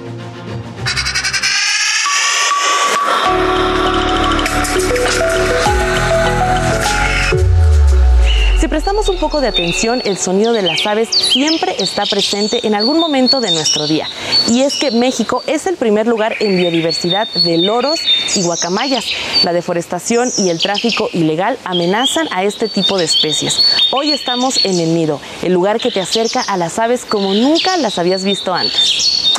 Un 9.08 9.18
poco 9.18 9.40
de 9.40 9.48
atención, 9.48 10.02
el 10.04 10.16
sonido 10.16 10.52
de 10.52 10.62
las 10.62 10.86
aves 10.86 11.08
siempre 11.08 11.76
está 11.78 12.04
presente 12.06 12.66
en 12.66 12.74
algún 12.74 12.98
momento 12.98 13.40
de 13.40 13.50
nuestro 13.50 13.86
día. 13.86 14.08
Y 14.50 14.62
es 14.62 14.76
que 14.76 14.90
México 14.90 15.42
es 15.46 15.66
el 15.66 15.76
primer 15.76 16.06
lugar 16.06 16.36
en 16.40 16.56
biodiversidad 16.56 17.28
de 17.28 17.58
loros 17.58 18.00
y 18.34 18.42
guacamayas. 18.42 19.04
La 19.44 19.52
deforestación 19.52 20.30
y 20.38 20.50
el 20.50 20.60
tráfico 20.60 21.08
ilegal 21.12 21.58
amenazan 21.64 22.28
a 22.32 22.44
este 22.44 22.68
tipo 22.68 22.98
de 22.98 23.04
especies. 23.04 23.60
Hoy 23.92 24.12
estamos 24.12 24.64
en 24.64 24.80
el 24.80 24.94
nido, 24.94 25.20
el 25.42 25.52
lugar 25.52 25.80
que 25.80 25.90
te 25.90 26.00
acerca 26.00 26.42
a 26.42 26.56
las 26.56 26.78
aves 26.78 27.04
como 27.04 27.34
nunca 27.34 27.76
las 27.76 27.98
habías 27.98 28.24
visto 28.24 28.54
antes. 28.54 29.35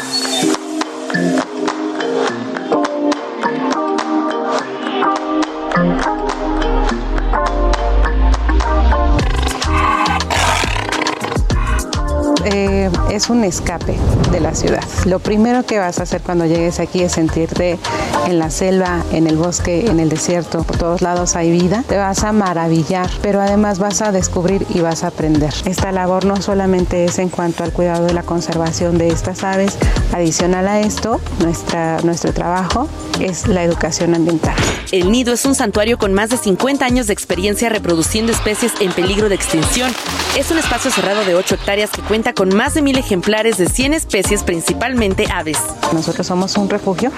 Es 13.17 13.31
un 13.31 13.43
escape 13.43 13.97
de 14.31 14.39
la 14.39 14.53
ciudad. 14.53 14.83
Lo 15.05 15.17
primero 15.17 15.65
que 15.65 15.79
vas 15.79 15.99
a 15.99 16.03
hacer 16.03 16.21
cuando 16.21 16.45
llegues 16.45 16.79
aquí 16.79 17.01
es 17.01 17.13
sentirte 17.13 17.79
en 18.25 18.39
la 18.39 18.49
selva, 18.49 19.03
en 19.11 19.27
el 19.27 19.37
bosque, 19.37 19.87
en 19.87 19.99
el 19.99 20.09
desierto, 20.09 20.63
por 20.63 20.77
todos 20.77 21.01
lados 21.01 21.35
hay 21.35 21.51
vida. 21.51 21.83
Te 21.87 21.97
vas 21.97 22.23
a 22.23 22.31
maravillar, 22.31 23.09
pero 23.21 23.41
además 23.41 23.79
vas 23.79 24.01
a 24.01 24.11
descubrir 24.11 24.65
y 24.73 24.79
vas 24.79 25.03
a 25.03 25.07
aprender. 25.07 25.53
Esta 25.65 25.91
labor 25.91 26.25
no 26.25 26.41
solamente 26.41 27.05
es 27.05 27.19
en 27.19 27.29
cuanto 27.29 27.63
al 27.63 27.71
cuidado 27.71 28.05
de 28.05 28.13
la 28.13 28.23
conservación 28.23 28.97
de 28.97 29.09
estas 29.09 29.43
aves, 29.43 29.77
adicional 30.13 30.67
a 30.67 30.79
esto, 30.79 31.19
nuestra, 31.41 31.99
nuestro 32.01 32.33
trabajo 32.33 32.87
es 33.19 33.47
la 33.47 33.63
educación 33.63 34.15
ambiental. 34.15 34.55
El 34.91 35.11
nido 35.11 35.33
es 35.33 35.45
un 35.45 35.55
santuario 35.55 35.97
con 35.97 36.13
más 36.13 36.29
de 36.29 36.37
50 36.37 36.85
años 36.85 37.07
de 37.07 37.13
experiencia 37.13 37.69
reproduciendo 37.69 38.31
especies 38.31 38.71
en 38.79 38.91
peligro 38.93 39.27
de 39.29 39.35
extinción. 39.35 39.91
Es 40.37 40.51
un 40.51 40.59
espacio 40.59 40.91
cerrado 40.91 41.25
de 41.25 41.35
8 41.35 41.55
hectáreas 41.55 41.89
que 41.89 42.01
cuenta 42.01 42.33
con 42.33 42.55
más 42.55 42.73
de 42.73 42.81
mil 42.81 42.97
ejemplares 42.97 43.57
de 43.57 43.67
100 43.67 43.93
especies, 43.93 44.43
principalmente 44.43 45.27
aves. 45.33 45.57
Nosotros 45.93 46.27
somos 46.27 46.55
un 46.57 46.69
refugio 46.69 47.11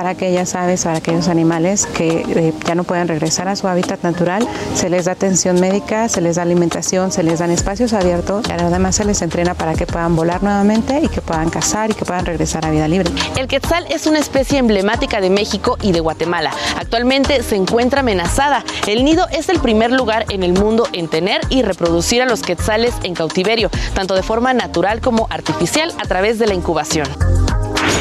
para 0.00 0.12
aquellas 0.12 0.54
aves, 0.54 0.84
para 0.84 0.96
aquellos 0.96 1.28
animales 1.28 1.84
que 1.84 2.24
eh, 2.26 2.54
ya 2.66 2.74
no 2.74 2.84
pueden 2.84 3.06
regresar 3.06 3.48
a 3.48 3.54
su 3.54 3.68
hábitat 3.68 4.02
natural. 4.02 4.48
Se 4.74 4.88
les 4.88 5.04
da 5.04 5.12
atención 5.12 5.60
médica, 5.60 6.08
se 6.08 6.22
les 6.22 6.36
da 6.36 6.42
alimentación, 6.42 7.12
se 7.12 7.22
les 7.22 7.40
dan 7.40 7.50
espacios 7.50 7.92
abiertos 7.92 8.46
y 8.48 8.52
además 8.52 8.96
se 8.96 9.04
les 9.04 9.20
entrena 9.20 9.52
para 9.52 9.74
que 9.74 9.86
puedan 9.86 10.16
volar 10.16 10.42
nuevamente 10.42 11.00
y 11.02 11.08
que 11.08 11.20
puedan 11.20 11.50
cazar 11.50 11.90
y 11.90 11.92
que 11.92 12.06
puedan 12.06 12.24
regresar 12.24 12.64
a 12.64 12.70
vida 12.70 12.88
libre. 12.88 13.10
El 13.36 13.46
quetzal 13.46 13.84
es 13.90 14.06
una 14.06 14.20
especie 14.20 14.58
emblemática 14.58 15.20
de 15.20 15.28
México 15.28 15.76
y 15.82 15.92
de 15.92 16.00
Guatemala. 16.00 16.50
Actualmente 16.78 17.42
se 17.42 17.56
encuentra 17.56 18.00
amenazada. 18.00 18.64
El 18.86 19.04
nido 19.04 19.26
es 19.30 19.50
el 19.50 19.60
primer 19.60 19.92
lugar 19.92 20.24
en 20.30 20.44
el 20.44 20.54
mundo 20.54 20.88
en 20.94 21.08
tener 21.08 21.42
y 21.50 21.60
reproducir 21.60 22.22
a 22.22 22.24
los 22.24 22.40
quetzales 22.40 22.94
en 23.02 23.12
cautiverio, 23.12 23.68
tanto 23.92 24.14
de 24.14 24.22
forma 24.22 24.54
natural 24.54 25.02
como 25.02 25.26
artificial 25.28 25.92
a 26.02 26.08
través 26.08 26.38
de 26.38 26.46
la 26.46 26.54
incubación. 26.54 27.06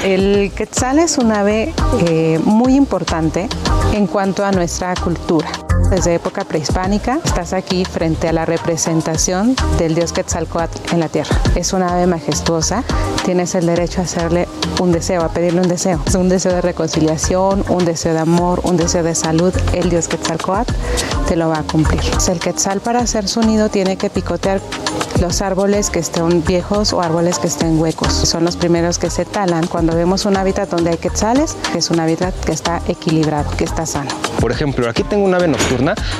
El 0.03 0.51
quetzal 0.55 0.99
es 0.99 1.17
un 1.17 1.31
ave 1.31 1.73
eh, 2.07 2.39
muy 2.43 2.75
importante 2.75 3.47
en 3.93 4.07
cuanto 4.07 4.45
a 4.45 4.51
nuestra 4.51 4.93
cultura. 4.95 5.49
Desde 5.89 6.13
época 6.13 6.45
prehispánica 6.45 7.19
estás 7.25 7.51
aquí 7.53 7.83
frente 7.83 8.27
a 8.27 8.33
la 8.33 8.45
representación 8.45 9.55
del 9.79 9.95
dios 9.95 10.13
Quetzalcoatl 10.13 10.93
en 10.93 10.99
la 10.99 11.09
tierra. 11.09 11.35
Es 11.55 11.73
una 11.73 11.93
ave 11.93 12.05
majestuosa, 12.05 12.83
tienes 13.25 13.55
el 13.55 13.65
derecho 13.65 14.01
a 14.01 14.03
hacerle 14.03 14.47
un 14.79 14.91
deseo, 14.91 15.23
a 15.23 15.29
pedirle 15.29 15.61
un 15.61 15.67
deseo. 15.67 15.99
Es 16.05 16.13
un 16.13 16.29
deseo 16.29 16.53
de 16.53 16.61
reconciliación, 16.61 17.65
un 17.69 17.85
deseo 17.85 18.13
de 18.13 18.19
amor, 18.19 18.61
un 18.63 18.77
deseo 18.77 19.01
de 19.03 19.15
salud. 19.15 19.53
El 19.73 19.89
dios 19.89 20.07
Quetzalcoatl 20.07 20.73
te 21.27 21.35
lo 21.35 21.49
va 21.49 21.59
a 21.59 21.63
cumplir. 21.63 22.01
El 22.29 22.39
quetzal 22.39 22.81
para 22.81 22.99
hacer 22.99 23.27
su 23.27 23.41
nido 23.41 23.69
tiene 23.69 23.97
que 23.97 24.11
picotear 24.11 24.61
los 25.19 25.41
árboles 25.41 25.89
que 25.89 25.99
estén 25.99 26.43
viejos 26.45 26.93
o 26.93 27.01
árboles 27.01 27.39
que 27.39 27.47
estén 27.47 27.79
huecos. 27.79 28.13
Son 28.13 28.45
los 28.45 28.55
primeros 28.55 28.99
que 28.99 29.09
se 29.09 29.25
talan 29.25 29.67
cuando 29.67 29.95
vemos 29.95 30.25
un 30.25 30.37
hábitat 30.37 30.69
donde 30.69 30.91
hay 30.91 30.97
quetzales, 30.97 31.57
que 31.71 31.79
es 31.79 31.89
un 31.89 31.99
hábitat 31.99 32.33
que 32.45 32.53
está 32.53 32.81
equilibrado, 32.87 33.49
que 33.57 33.65
está 33.65 33.85
sano. 33.85 34.09
Por 34.39 34.51
ejemplo, 34.51 34.89
aquí 34.89 35.03
tengo 35.03 35.25
una 35.25 35.37
ave 35.37 35.49
nocturna, 35.49 35.78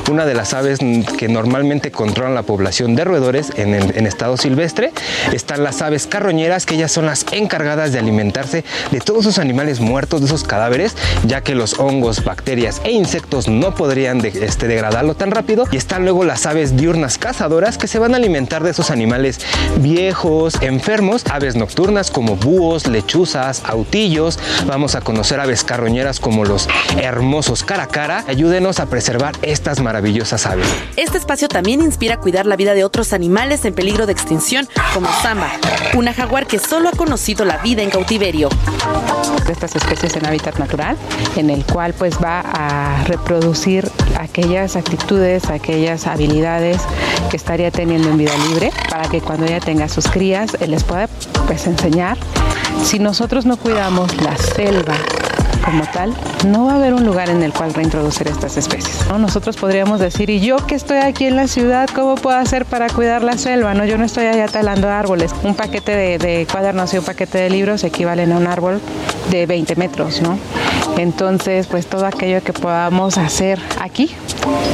una 0.10 0.26
de 0.26 0.34
las 0.34 0.54
aves 0.54 0.80
que 1.18 1.28
normalmente 1.28 1.92
controlan 1.92 2.36
la 2.36 2.44
población 2.44 2.96
de 2.96 3.04
roedores 3.04 3.52
en, 3.56 3.74
estado 4.08 4.38
silvestre. 4.38 4.92
Están 5.34 5.64
las 5.64 5.82
aves 5.82 6.08
carroñeras, 6.08 6.66
que 6.66 6.76
ellas 6.76 6.92
son 6.92 7.06
las 7.06 7.26
encargadas 7.32 7.92
de 7.92 8.00
alimentarse 8.00 8.64
de 8.92 9.00
todos 9.00 9.22
esos 9.22 9.40
animales 9.40 9.80
muertos, 9.80 10.22
de 10.22 10.28
esos 10.28 10.44
cadáveres, 10.44 10.96
ya 11.26 11.42
que 11.42 11.56
los 11.56 11.80
hongos, 11.80 12.24
bacterias 12.24 12.82
e 12.84 12.92
insectos 12.92 13.48
no 13.48 13.76
podrían 13.76 14.24
este, 14.26 14.68
degradarlo 14.68 15.16
tan 15.16 15.32
rápido. 15.32 15.66
Y 15.72 15.78
están 15.78 16.04
luego 16.04 16.24
las 16.24 16.46
aves 16.46 16.78
diurnas 16.78 17.18
cazadoras 17.18 17.78
que 17.78 17.88
se 17.88 18.00
van 18.00 18.14
a 18.14 18.18
alimentar 18.18 18.64
de 18.64 18.72
esos 18.72 18.92
animales 18.92 19.40
viejos, 19.78 20.56
enfermos, 20.62 21.24
aves 21.30 21.56
nocturnas 21.56 22.12
como 22.12 22.36
búhos, 22.36 22.88
lechuzas, 22.88 23.64
autillos. 23.66 24.40
Vamos 24.66 24.96
a 24.96 25.02
conocer 25.02 25.40
aves 25.40 25.64
carroñeras 25.64 26.20
como 26.20 26.46
los 26.46 26.68
hermosos 26.98 27.64
caracara. 27.64 28.24
Ayúdenos 28.28 28.80
a 28.80 28.88
preservar 28.88 29.36
estas 29.52 29.82
maravillosas 29.82 30.46
aves. 30.46 30.68
Este 30.96 31.18
espacio 31.18 31.48
también 31.48 31.82
inspira 31.82 32.16
a 32.16 32.20
cuidar 32.20 32.46
la 32.46 32.56
vida 32.56 32.74
de 32.74 32.84
otros 32.84 33.14
animales 33.14 33.66
en 33.66 33.74
peligro 33.74 34.06
de 34.06 34.12
extinción, 34.12 34.68
como 34.94 35.10
Samba, 35.22 35.50
una 35.96 36.14
jaguar 36.14 36.46
que 36.46 36.60
solo 36.60 36.90
ha 36.90 36.92
conocido 36.92 37.46
la 37.46 37.58
vida 37.58 37.82
en 37.82 37.90
cautiverio. 37.90 38.50
Estas 39.50 39.76
especies 39.76 40.16
en 40.16 40.26
hábitat 40.26 40.58
natural, 40.60 40.96
en 41.36 41.50
el 41.50 41.66
cual 41.66 41.94
pues 41.94 42.18
va 42.24 42.42
a 42.42 43.04
reproducir 43.06 43.90
aquellas 44.20 44.76
actitudes, 44.76 45.50
aquellas 45.50 46.06
habilidades 46.06 46.78
que 47.32 47.38
estaría 47.38 47.72
teniendo 47.72 48.10
en 48.10 48.18
vida 48.18 48.34
libre, 48.50 48.72
para 48.90 49.10
que 49.10 49.22
cuando 49.22 49.46
ella 49.46 49.60
tenga 49.60 49.90
sus 49.90 50.08
crías, 50.08 50.56
él 50.60 50.72
les 50.72 50.84
pueda 50.84 51.08
pues 51.48 51.66
enseñar. 51.66 52.18
Si 52.84 53.00
nosotros 53.00 53.46
no 53.46 53.58
cuidamos 53.58 54.16
la 54.22 54.38
selva, 54.38 54.96
como 55.70 55.86
tal, 55.86 56.14
no 56.48 56.66
va 56.66 56.74
a 56.74 56.76
haber 56.78 56.96
un 56.96 57.06
lugar 57.06 57.30
en 57.30 57.44
el 57.44 57.54
cual 57.54 57.76
reintroducir 57.76 58.28
estas 58.28 58.58
especies. 58.58 59.06
Nosotros 59.20 59.56
podríamos 59.56 60.00
decir, 60.00 60.32
y 60.32 60.40
yo 60.40 60.58
que 60.58 60.74
estoy 60.74 60.98
aquí 60.98 61.26
en 61.26 61.36
la 61.36 61.48
ciudad, 61.48 61.88
¿cómo 61.94 62.16
puedo 62.16 62.38
hacer 62.38 62.66
para 62.66 62.90
cuidar 62.90 63.24
la 63.24 63.38
selva? 63.38 63.76
No, 63.76 63.86
yo 63.86 63.98
no 64.00 64.06
estoy 64.06 64.26
allá 64.26 64.48
talando 64.48 64.90
árboles. 64.90 65.32
Un 65.44 65.54
paquete 65.54 65.96
de, 65.96 66.18
de 66.18 66.48
cuadernos 66.52 66.92
y 66.96 66.98
un 66.98 67.06
paquete 67.06 67.38
de 67.38 67.50
libros 67.52 67.84
equivalen 67.84 68.32
a 68.32 68.38
un 68.38 68.48
árbol 68.48 68.82
de 69.30 69.46
20 69.46 69.76
metros, 69.76 70.22
¿no? 70.22 70.40
Entonces, 70.98 71.68
pues 71.68 71.86
todo 71.86 72.06
aquello 72.06 72.42
que 72.44 72.52
podamos 72.52 73.18
hacer 73.18 73.60
aquí 73.80 74.10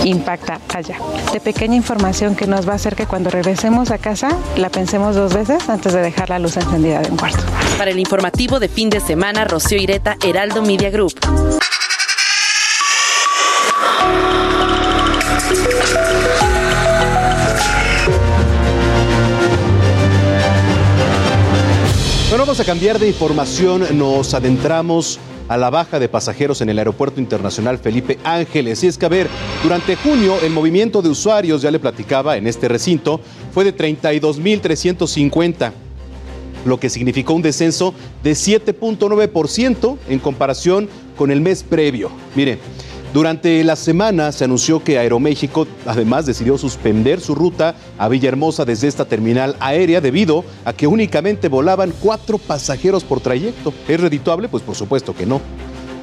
impacta 0.03 0.59
allá. 0.73 0.97
De 1.33 1.39
pequeña 1.39 1.75
información 1.75 2.35
que 2.35 2.47
nos 2.47 2.67
va 2.67 2.73
a 2.73 2.75
hacer 2.75 2.95
que 2.95 3.05
cuando 3.05 3.29
regresemos 3.29 3.91
a 3.91 3.97
casa 3.97 4.29
la 4.57 4.69
pensemos 4.69 5.15
dos 5.15 5.33
veces 5.33 5.67
antes 5.69 5.93
de 5.93 6.01
dejar 6.01 6.29
la 6.29 6.39
luz 6.39 6.57
encendida 6.57 7.01
de 7.01 7.11
un 7.11 7.17
cuarto. 7.17 7.43
Para 7.77 7.91
el 7.91 7.99
informativo 7.99 8.59
de 8.59 8.69
fin 8.69 8.89
de 8.89 8.99
semana, 8.99 9.45
Rocío 9.45 9.77
Ireta, 9.77 10.17
Heraldo 10.23 10.61
Media 10.61 10.84
Group. 10.89 11.13
Bueno, 22.29 22.45
vamos 22.45 22.59
a 22.59 22.65
cambiar 22.65 22.99
de 22.99 23.07
información. 23.07 23.97
Nos 23.97 24.33
adentramos 24.33 25.19
a 25.47 25.57
la 25.57 25.69
baja 25.69 25.99
de 25.99 26.09
pasajeros 26.09 26.61
en 26.61 26.69
el 26.69 26.79
Aeropuerto 26.79 27.21
Internacional 27.21 27.77
Felipe 27.77 28.17
Ángeles. 28.23 28.83
Y 28.83 28.87
es 28.87 28.97
que, 28.97 29.05
a 29.05 29.09
ver, 29.09 29.27
durante 29.63 29.95
junio 29.95 30.35
el 30.41 30.51
movimiento 30.51 31.01
de 31.01 31.09
usuarios, 31.09 31.61
ya 31.61 31.71
le 31.71 31.79
platicaba 31.79 32.35
en 32.35 32.47
este 32.47 32.67
recinto, 32.67 33.21
fue 33.53 33.63
de 33.63 33.75
32.350 33.75 35.84
lo 36.65 36.79
que 36.79 36.89
significó 36.89 37.33
un 37.33 37.41
descenso 37.41 37.93
de 38.23 38.31
7.9% 38.31 39.97
en 40.09 40.19
comparación 40.19 40.89
con 41.17 41.31
el 41.31 41.41
mes 41.41 41.63
previo. 41.63 42.09
Mire, 42.35 42.59
durante 43.13 43.63
la 43.63 43.77
semana 43.77 44.33
se 44.33 44.43
anunció 44.43 44.83
que 44.83 44.99
Aeroméxico 44.99 45.67
además 45.85 46.25
decidió 46.25 46.57
suspender 46.57 47.21
su 47.21 47.33
ruta 47.33 47.75
a 47.97 48.09
Villahermosa 48.09 48.65
desde 48.65 48.89
esta 48.89 49.05
terminal 49.05 49.55
aérea 49.61 50.01
debido 50.01 50.43
a 50.65 50.73
que 50.73 50.85
únicamente 50.85 51.47
volaban 51.47 51.93
cuatro 52.01 52.37
pasajeros 52.37 53.05
por 53.05 53.21
trayecto. 53.21 53.73
¿Es 53.87 54.01
redituable? 54.01 54.49
Pues 54.49 54.63
por 54.63 54.75
supuesto 54.75 55.15
que 55.15 55.25
no. 55.25 55.39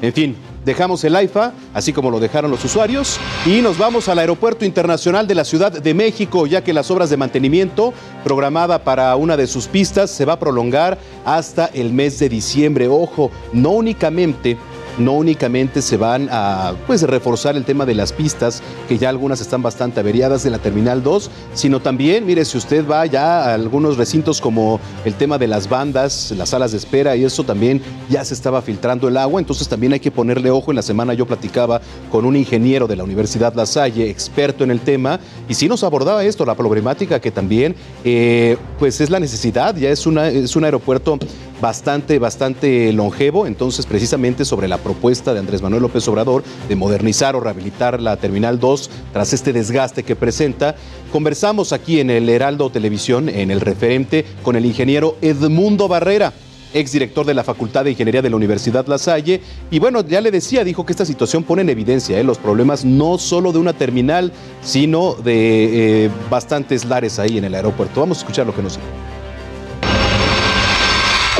En 0.01 0.11
fin, 0.11 0.35
dejamos 0.65 1.03
el 1.03 1.15
AIFA, 1.15 1.53
así 1.73 1.93
como 1.93 2.11
lo 2.11 2.19
dejaron 2.19 2.51
los 2.51 2.63
usuarios, 2.63 3.19
y 3.45 3.61
nos 3.61 3.77
vamos 3.77 4.09
al 4.09 4.19
Aeropuerto 4.19 4.65
Internacional 4.65 5.27
de 5.27 5.35
la 5.35 5.45
Ciudad 5.45 5.71
de 5.71 5.93
México, 5.93 6.47
ya 6.47 6.63
que 6.63 6.73
las 6.73 6.89
obras 6.91 7.09
de 7.09 7.17
mantenimiento 7.17 7.93
programada 8.23 8.83
para 8.83 9.15
una 9.15 9.37
de 9.37 9.47
sus 9.47 9.67
pistas 9.67 10.11
se 10.11 10.25
va 10.25 10.33
a 10.33 10.39
prolongar 10.39 10.97
hasta 11.25 11.65
el 11.67 11.93
mes 11.93 12.19
de 12.19 12.29
diciembre. 12.29 12.87
Ojo, 12.87 13.31
no 13.51 13.71
únicamente 13.71 14.57
no 14.97 15.13
únicamente 15.13 15.81
se 15.81 15.97
van 15.97 16.29
a 16.31 16.73
pues, 16.87 17.01
reforzar 17.03 17.55
el 17.55 17.65
tema 17.65 17.85
de 17.85 17.95
las 17.95 18.13
pistas, 18.13 18.61
que 18.87 18.97
ya 18.97 19.09
algunas 19.09 19.41
están 19.41 19.61
bastante 19.61 19.99
averiadas 19.99 20.43
de 20.43 20.49
la 20.49 20.59
Terminal 20.59 21.03
2, 21.03 21.29
sino 21.53 21.79
también, 21.79 22.25
mire, 22.25 22.45
si 22.45 22.57
usted 22.57 22.87
va 22.87 23.05
ya 23.05 23.43
a 23.43 23.53
algunos 23.53 23.97
recintos 23.97 24.41
como 24.41 24.79
el 25.05 25.15
tema 25.15 25.37
de 25.37 25.47
las 25.47 25.69
bandas, 25.69 26.33
las 26.37 26.49
salas 26.49 26.71
de 26.71 26.77
espera 26.77 27.15
y 27.15 27.23
eso 27.23 27.43
también 27.43 27.81
ya 28.09 28.23
se 28.23 28.33
estaba 28.33 28.61
filtrando 28.61 29.07
el 29.07 29.17
agua, 29.17 29.39
entonces 29.39 29.67
también 29.67 29.93
hay 29.93 29.99
que 29.99 30.11
ponerle 30.11 30.51
ojo. 30.51 30.71
En 30.71 30.75
la 30.75 30.81
semana 30.81 31.13
yo 31.13 31.25
platicaba 31.25 31.81
con 32.11 32.25
un 32.25 32.35
ingeniero 32.35 32.87
de 32.87 32.95
la 32.95 33.03
Universidad 33.03 33.53
La 33.53 33.65
Salle, 33.65 34.09
experto 34.09 34.63
en 34.63 34.71
el 34.71 34.79
tema, 34.79 35.19
y 35.47 35.53
sí 35.53 35.67
nos 35.67 35.83
abordaba 35.83 36.23
esto, 36.23 36.45
la 36.45 36.55
problemática 36.55 37.19
que 37.19 37.31
también 37.31 37.75
eh, 38.03 38.57
pues 38.79 39.01
es 39.01 39.09
la 39.09 39.19
necesidad, 39.19 39.75
ya 39.75 39.89
es, 39.89 40.05
una, 40.05 40.27
es 40.27 40.55
un 40.55 40.63
aeropuerto 40.63 41.17
bastante, 41.63 42.19
bastante 42.19 42.91
longevo. 42.91 43.47
Entonces, 43.47 43.85
precisamente 43.85 44.43
sobre 44.43 44.67
la 44.67 44.79
propuesta 44.79 45.33
de 45.33 45.39
Andrés 45.39 45.61
Manuel 45.61 45.83
López 45.83 46.05
Obrador 46.09 46.43
de 46.67 46.75
modernizar 46.75 47.37
o 47.37 47.39
rehabilitar 47.39 48.01
la 48.01 48.17
Terminal 48.17 48.59
2 48.59 48.89
tras 49.13 49.31
este 49.31 49.53
desgaste 49.53 50.03
que 50.03 50.17
presenta, 50.17 50.75
conversamos 51.13 51.71
aquí 51.71 52.01
en 52.01 52.09
el 52.09 52.27
Heraldo 52.27 52.69
Televisión, 52.69 53.29
en 53.29 53.49
el 53.49 53.61
referente, 53.61 54.25
con 54.43 54.57
el 54.57 54.65
ingeniero 54.65 55.15
Edmundo 55.21 55.87
Barrera 55.87 56.33
exdirector 56.73 57.23
de 57.23 57.35
la 57.35 57.43
Facultad 57.43 57.83
de 57.83 57.91
Ingeniería 57.91 58.23
de 58.23 58.31
la 58.31 58.35
Universidad 58.35 58.87
La 58.87 58.97
Salle. 58.97 59.39
Y 59.69 59.77
bueno, 59.77 60.01
ya 60.01 60.19
le 60.19 60.31
decía, 60.31 60.63
dijo 60.63 60.85
que 60.85 60.91
esta 60.91 61.05
situación 61.05 61.43
pone 61.43 61.61
en 61.61 61.69
evidencia 61.69 62.19
eh, 62.19 62.23
los 62.23 62.39
problemas 62.39 62.83
no 62.83 63.19
solo 63.19 63.53
de 63.53 63.59
una 63.59 63.73
terminal, 63.73 64.33
sino 64.63 65.13
de 65.13 66.05
eh, 66.05 66.09
bastantes 66.31 66.83
lares 66.83 67.19
ahí 67.19 67.37
en 67.37 67.45
el 67.45 67.53
aeropuerto. 67.53 67.99
Vamos 67.99 68.17
a 68.17 68.21
escuchar 68.21 68.47
lo 68.47 68.55
que 68.55 68.63
nos. 68.63 68.79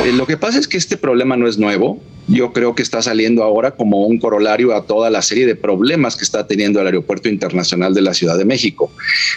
Eh, 0.04 0.12
lo 0.12 0.26
que 0.26 0.36
pasa 0.36 0.58
es 0.58 0.68
que 0.68 0.76
este 0.76 0.98
problema 0.98 1.34
no 1.34 1.48
es 1.48 1.56
nuevo. 1.56 1.98
Yo 2.28 2.52
creo 2.52 2.74
que 2.74 2.82
está 2.82 3.00
saliendo 3.00 3.42
ahora 3.42 3.70
como 3.70 4.06
un 4.06 4.18
corolario 4.18 4.74
a 4.74 4.84
toda 4.84 5.08
la 5.08 5.22
serie 5.22 5.46
de 5.46 5.56
problemas 5.56 6.14
que 6.14 6.24
está 6.24 6.46
teniendo 6.46 6.78
el 6.80 6.86
Aeropuerto 6.86 7.30
Internacional 7.30 7.94
de 7.94 8.02
la 8.02 8.12
Ciudad 8.12 8.36
de 8.36 8.44
México. 8.44 8.92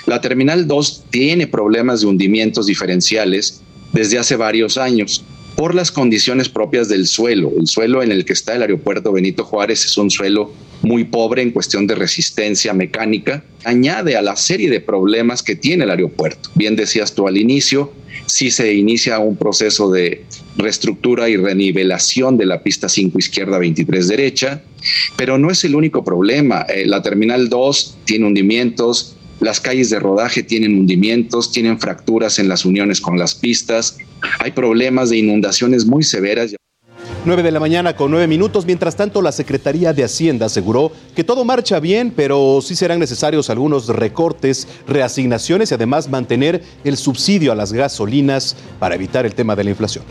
La 0.05 0.19
Terminal 0.19 0.67
2 0.67 1.05
tiene 1.09 1.47
problemas 1.47 2.01
de 2.01 2.07
hundimientos 2.07 2.65
diferenciales 2.65 3.61
desde 3.93 4.19
hace 4.19 4.35
varios 4.35 4.77
años 4.77 5.23
por 5.55 5.73
las 5.73 5.89
condiciones 5.89 6.49
propias 6.49 6.89
del 6.89 7.07
suelo. 7.07 7.53
El 7.57 7.67
suelo 7.67 8.03
en 8.03 8.11
el 8.11 8.25
que 8.25 8.33
está 8.33 8.53
el 8.53 8.61
aeropuerto 8.61 9.13
Benito 9.13 9.45
Juárez 9.45 9.85
es 9.85 9.97
un 9.97 10.11
suelo 10.11 10.51
muy 10.81 11.05
pobre 11.05 11.41
en 11.41 11.51
cuestión 11.51 11.87
de 11.87 11.95
resistencia 11.95 12.73
mecánica. 12.73 13.41
Añade 13.63 14.17
a 14.17 14.21
la 14.21 14.35
serie 14.35 14.69
de 14.69 14.81
problemas 14.81 15.41
que 15.43 15.55
tiene 15.55 15.85
el 15.85 15.91
aeropuerto. 15.91 16.49
Bien 16.55 16.75
decías 16.75 17.15
tú 17.15 17.27
al 17.27 17.37
inicio, 17.37 17.91
si 18.25 18.51
se 18.51 18.73
inicia 18.73 19.17
un 19.19 19.37
proceso 19.37 19.89
de 19.89 20.25
reestructura 20.57 21.29
y 21.29 21.37
renivelación 21.37 22.37
de 22.37 22.45
la 22.45 22.63
pista 22.63 22.89
5 22.89 23.17
izquierda 23.19 23.57
23 23.57 24.07
derecha, 24.07 24.61
pero 25.15 25.37
no 25.37 25.51
es 25.51 25.63
el 25.63 25.75
único 25.75 26.03
problema. 26.03 26.61
Eh, 26.63 26.85
la 26.85 27.01
Terminal 27.01 27.49
2 27.49 27.97
tiene 28.05 28.25
hundimientos, 28.25 29.15
las 29.39 29.59
calles 29.59 29.89
de 29.89 29.99
rodaje 29.99 30.43
tienen 30.43 30.77
hundimientos, 30.77 31.51
tienen 31.51 31.79
fracturas 31.79 32.39
en 32.39 32.49
las 32.49 32.65
uniones 32.65 32.99
con 32.99 33.19
las 33.19 33.35
pistas, 33.35 33.97
hay 34.39 34.51
problemas 34.51 35.09
de 35.09 35.17
inundaciones 35.17 35.85
muy 35.85 36.03
severas. 36.03 36.55
9 37.25 37.43
de 37.43 37.51
la 37.51 37.59
mañana 37.59 37.93
con 37.95 38.09
9 38.09 38.25
minutos. 38.25 38.65
Mientras 38.65 38.95
tanto, 38.95 39.21
la 39.21 39.33
Secretaría 39.33 39.91
de 39.91 40.03
Hacienda 40.03 40.45
aseguró 40.45 40.93
que 41.13 41.25
todo 41.25 41.43
marcha 41.43 41.79
bien, 41.81 42.13
pero 42.15 42.59
sí 42.61 42.73
serán 42.73 42.99
necesarios 42.99 43.49
algunos 43.49 43.87
recortes, 43.89 44.65
reasignaciones 44.87 45.71
y 45.71 45.73
además 45.73 46.09
mantener 46.09 46.63
el 46.85 46.95
subsidio 46.95 47.51
a 47.51 47.55
las 47.55 47.73
gasolinas 47.73 48.55
para 48.79 48.95
evitar 48.95 49.25
el 49.25 49.35
tema 49.35 49.57
de 49.57 49.65
la 49.65 49.71
inflación. 49.71 50.05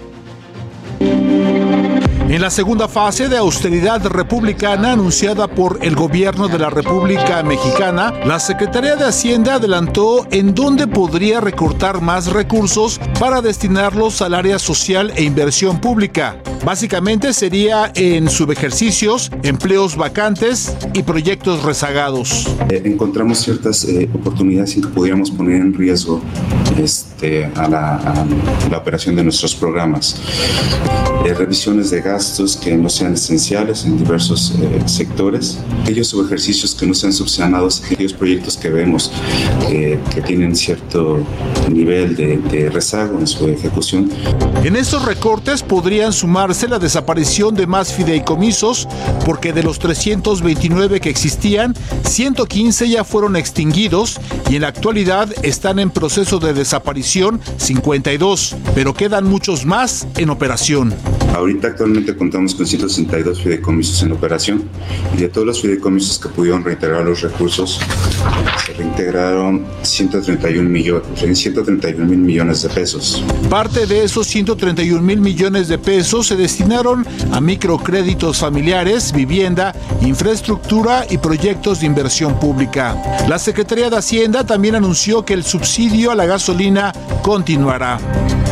En 2.37 2.43
la 2.43 2.51
segunda 2.51 2.87
fase 2.87 3.31
de 3.31 3.39
austeridad 3.39 4.05
republicana 4.09 4.93
anunciada 4.93 5.49
por 5.49 5.79
el 5.81 5.97
gobierno 5.97 6.49
de 6.49 6.59
la 6.59 6.69
República 6.69 7.43
Mexicana, 7.43 8.13
la 8.27 8.39
Secretaría 8.39 8.95
de 8.95 9.07
Hacienda 9.07 9.55
adelantó 9.55 10.27
en 10.31 10.55
dónde 10.55 10.87
podría 10.87 11.41
recortar 11.41 12.03
más 12.03 12.27
recursos 12.27 13.01
para 13.19 13.41
destinarlos 13.41 14.21
al 14.21 14.35
área 14.35 14.59
social 14.59 15.15
e 15.17 15.23
inversión 15.23 15.81
pública. 15.81 16.37
Básicamente 16.63 17.33
sería 17.33 17.91
en 17.95 18.29
subejercicios, 18.29 19.31
empleos 19.43 19.97
vacantes 19.97 20.77
y 20.93 21.05
proyectos 21.05 21.63
rezagados. 21.63 22.55
Eh, 22.69 22.83
encontramos 22.85 23.39
ciertas 23.39 23.85
eh, 23.85 24.11
oportunidades 24.13 24.77
en 24.77 24.83
que 24.83 24.89
podríamos 24.89 25.31
poner 25.31 25.63
en 25.63 25.73
riesgo 25.73 26.21
este, 26.79 27.06
este, 27.17 27.47
a, 27.57 27.67
la, 27.67 28.79
operación 28.79 29.17
de 29.17 29.25
nuestros 29.25 29.55
programas. 29.55 30.21
Eh, 31.25 31.33
revisiones 31.33 31.91
de 31.91 32.03
gastos 32.03 32.57
que 32.57 32.77
no 32.77 32.91
sean 32.91 33.15
esenciales 33.15 33.85
en 33.85 33.97
diversos 33.97 34.55
eh, 34.61 34.83
sectores, 34.85 35.59
aquellos 35.83 36.15
ejercicios 36.15 36.75
que 36.75 36.87
no 36.87 36.95
sean 36.95 37.13
subsanados, 37.13 37.83
aquellos 37.85 38.13
proyectos 38.13 38.57
que 38.57 38.69
vemos 38.69 39.11
que 39.67 40.23
tienen 40.27 40.55
cierto 40.55 41.19
nivel 41.71 42.15
de, 42.15 42.37
de 42.37 42.71
rezago 42.71 43.19
en 43.19 43.27
su 43.27 43.49
ejecución. 43.49 44.11
En 44.63 44.77
estos 44.77 45.05
recortes 45.05 45.63
podrían 45.63 46.13
sumarse 46.13 46.69
la 46.69 46.79
desaparición 46.79 47.55
de 47.55 47.67
más 47.67 47.93
fideicomisos, 47.93 48.87
porque 49.25 49.53
de 49.53 49.63
los 49.63 49.79
329 49.79 51.01
que 51.01 51.11
existían, 51.11 51.75
115 52.05 52.89
ya 52.89 53.05
fueron 53.05 53.37
extinguidos 53.37 54.21
y 54.51 54.57
en 54.57 54.63
la 54.63 54.69
actualidad 54.69 55.29
están 55.43 55.79
en 55.79 55.91
proceso 55.91 56.39
de 56.39 56.53
desaparición 56.53 57.06
52, 57.07 58.57
pero 58.75 58.93
quedan 58.95 59.25
muchos 59.25 59.65
más 59.65 60.07
en 60.17 60.31
operación. 60.31 60.95
Ahorita 61.35 61.69
actualmente 61.69 62.17
contamos 62.17 62.55
con 62.55 62.67
162 62.67 63.43
fideicomisos 63.43 64.03
en 64.03 64.13
operación 64.13 64.65
y 65.15 65.21
de 65.21 65.29
todos 65.29 65.47
los 65.47 65.61
fideicomisos 65.61 66.19
que 66.19 66.29
pudieron 66.29 66.65
reintegrar 66.65 67.05
los 67.05 67.21
recursos, 67.21 67.81
se 68.65 68.73
reintegraron 68.73 69.67
131 69.83 70.69
millones, 70.69 71.39
131 71.39 72.07
mil 72.07 72.19
millones 72.19 72.63
de 72.63 72.69
pesos. 72.71 73.23
Parte 73.51 73.87
de 73.87 74.05
esos 74.05 74.27
131 74.27 75.03
mil 75.03 75.21
millones 75.21 75.69
de 75.69 75.79
pesos 75.79 76.27
se 76.29 76.37
destinaron 76.37 77.07
a 77.33 77.41
microcréditos 77.41 78.39
familiares, 78.39 79.13
vivienda, 79.13 79.75
infraestructura 80.01 81.07
y 81.11 81.19
proyectos 81.19 81.81
de 81.81 81.87
inversión 81.87 82.41
pública. 82.41 82.97
La 83.29 83.39
Secretaría 83.39 83.91
de 83.91 83.97
Hacienda 83.99 84.45
también 84.45 84.75
anunció 84.75 85.25
que 85.25 85.35
el 85.35 85.45
subsidio 85.45 86.11
a 86.11 86.15
la 86.15 86.27
gasolina 86.27 86.93
continuará. 87.23 87.99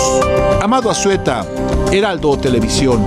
Amado 0.61 0.89
Azueta, 0.89 1.45
Heraldo 1.91 2.37
Televisión. 2.37 3.03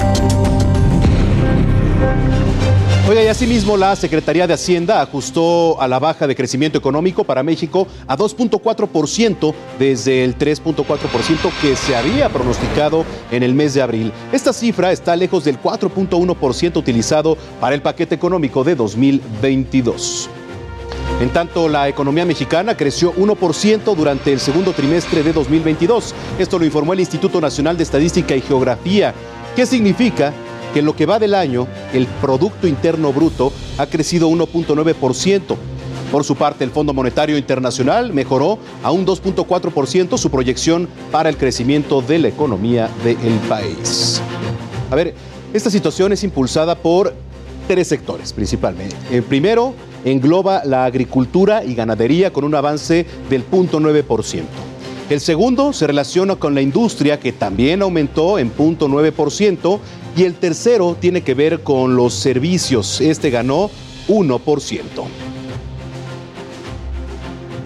Oiga, 3.08 3.22
y 3.22 3.28
asimismo 3.28 3.78
la 3.78 3.96
Secretaría 3.96 4.46
de 4.46 4.52
Hacienda 4.52 5.00
ajustó 5.00 5.80
a 5.80 5.88
la 5.88 5.98
baja 5.98 6.26
de 6.26 6.36
crecimiento 6.36 6.76
económico 6.76 7.24
para 7.24 7.42
México 7.42 7.88
a 8.06 8.18
2.4% 8.18 9.54
desde 9.78 10.24
el 10.24 10.36
3.4% 10.36 11.50
que 11.62 11.74
se 11.74 11.96
había 11.96 12.28
pronosticado 12.28 13.06
en 13.30 13.42
el 13.42 13.54
mes 13.54 13.72
de 13.72 13.80
abril. 13.80 14.12
Esta 14.30 14.52
cifra 14.52 14.92
está 14.92 15.16
lejos 15.16 15.44
del 15.44 15.58
4.1% 15.58 16.76
utilizado 16.76 17.38
para 17.62 17.74
el 17.74 17.80
paquete 17.80 18.14
económico 18.14 18.62
de 18.62 18.74
2022. 18.74 20.28
En 21.22 21.30
tanto, 21.30 21.66
la 21.66 21.88
economía 21.88 22.26
mexicana 22.26 22.76
creció 22.76 23.14
1% 23.14 23.96
durante 23.96 24.34
el 24.34 24.38
segundo 24.38 24.74
trimestre 24.74 25.22
de 25.22 25.32
2022. 25.32 26.14
Esto 26.38 26.58
lo 26.58 26.66
informó 26.66 26.92
el 26.92 27.00
Instituto 27.00 27.40
Nacional 27.40 27.78
de 27.78 27.84
Estadística 27.84 28.36
y 28.36 28.42
Geografía. 28.42 29.14
¿Qué 29.56 29.64
significa? 29.64 30.34
Que 30.72 30.80
en 30.80 30.84
lo 30.84 30.94
que 30.94 31.06
va 31.06 31.18
del 31.18 31.34
año 31.34 31.66
el 31.92 32.06
Producto 32.20 32.66
Interno 32.66 33.12
Bruto 33.12 33.52
ha 33.78 33.86
crecido 33.86 34.28
1.9%. 34.28 35.56
Por 36.10 36.24
su 36.24 36.36
parte, 36.36 36.64
el 36.64 36.70
Fondo 36.70 36.94
Monetario 36.94 37.36
Internacional 37.36 38.12
mejoró 38.14 38.58
a 38.82 38.90
un 38.90 39.04
2.4% 39.04 40.16
su 40.16 40.30
proyección 40.30 40.88
para 41.10 41.28
el 41.28 41.36
crecimiento 41.36 42.00
de 42.00 42.18
la 42.18 42.28
economía 42.28 42.88
del 43.04 43.38
país. 43.48 44.22
A 44.90 44.94
ver, 44.94 45.14
esta 45.52 45.70
situación 45.70 46.12
es 46.12 46.24
impulsada 46.24 46.74
por 46.74 47.14
tres 47.66 47.88
sectores 47.88 48.32
principalmente. 48.32 48.96
El 49.12 49.22
primero, 49.22 49.74
engloba 50.04 50.62
la 50.64 50.86
agricultura 50.86 51.64
y 51.64 51.74
ganadería 51.74 52.32
con 52.32 52.44
un 52.44 52.54
avance 52.54 53.04
del 53.28 53.48
0.9%. 53.48 54.42
El 55.10 55.20
segundo 55.20 55.72
se 55.72 55.86
relaciona 55.86 56.36
con 56.36 56.54
la 56.54 56.60
industria 56.60 57.18
que 57.18 57.32
también 57.32 57.80
aumentó 57.80 58.38
en 58.38 58.54
0.9% 58.54 59.78
y 60.18 60.24
el 60.24 60.34
tercero 60.34 60.96
tiene 60.98 61.22
que 61.22 61.34
ver 61.34 61.62
con 61.62 61.94
los 61.94 62.12
servicios. 62.12 63.00
Este 63.00 63.30
ganó 63.30 63.70
1%. 64.08 64.82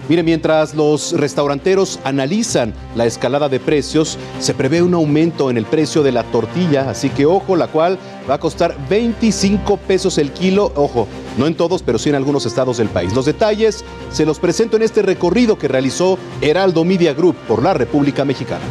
Mire, 0.07 0.21
mientras 0.21 0.75
los 0.75 1.13
restauranteros 1.13 1.99
analizan 2.03 2.75
la 2.95 3.07
escalada 3.07 3.49
de 3.49 3.59
precios, 3.59 4.19
se 4.39 4.53
prevé 4.53 4.83
un 4.83 4.93
aumento 4.93 5.49
en 5.49 5.57
el 5.57 5.65
precio 5.65 6.03
de 6.03 6.11
la 6.11 6.23
tortilla, 6.25 6.91
así 6.91 7.09
que 7.09 7.25
ojo, 7.25 7.55
la 7.55 7.69
cual 7.69 7.97
va 8.29 8.35
a 8.35 8.39
costar 8.39 8.77
25 8.87 9.77
pesos 9.77 10.19
el 10.19 10.31
kilo, 10.31 10.71
ojo, 10.75 11.07
no 11.39 11.47
en 11.47 11.55
todos, 11.55 11.81
pero 11.81 11.97
sí 11.97 12.09
en 12.09 12.15
algunos 12.15 12.45
estados 12.45 12.77
del 12.77 12.89
país. 12.89 13.15
Los 13.15 13.25
detalles 13.25 13.83
se 14.11 14.27
los 14.27 14.37
presento 14.37 14.75
en 14.75 14.83
este 14.83 15.01
recorrido 15.01 15.57
que 15.57 15.67
realizó 15.67 16.19
Heraldo 16.39 16.85
Media 16.85 17.15
Group 17.15 17.35
por 17.47 17.63
la 17.63 17.73
República 17.73 18.23
Mexicana. 18.25 18.65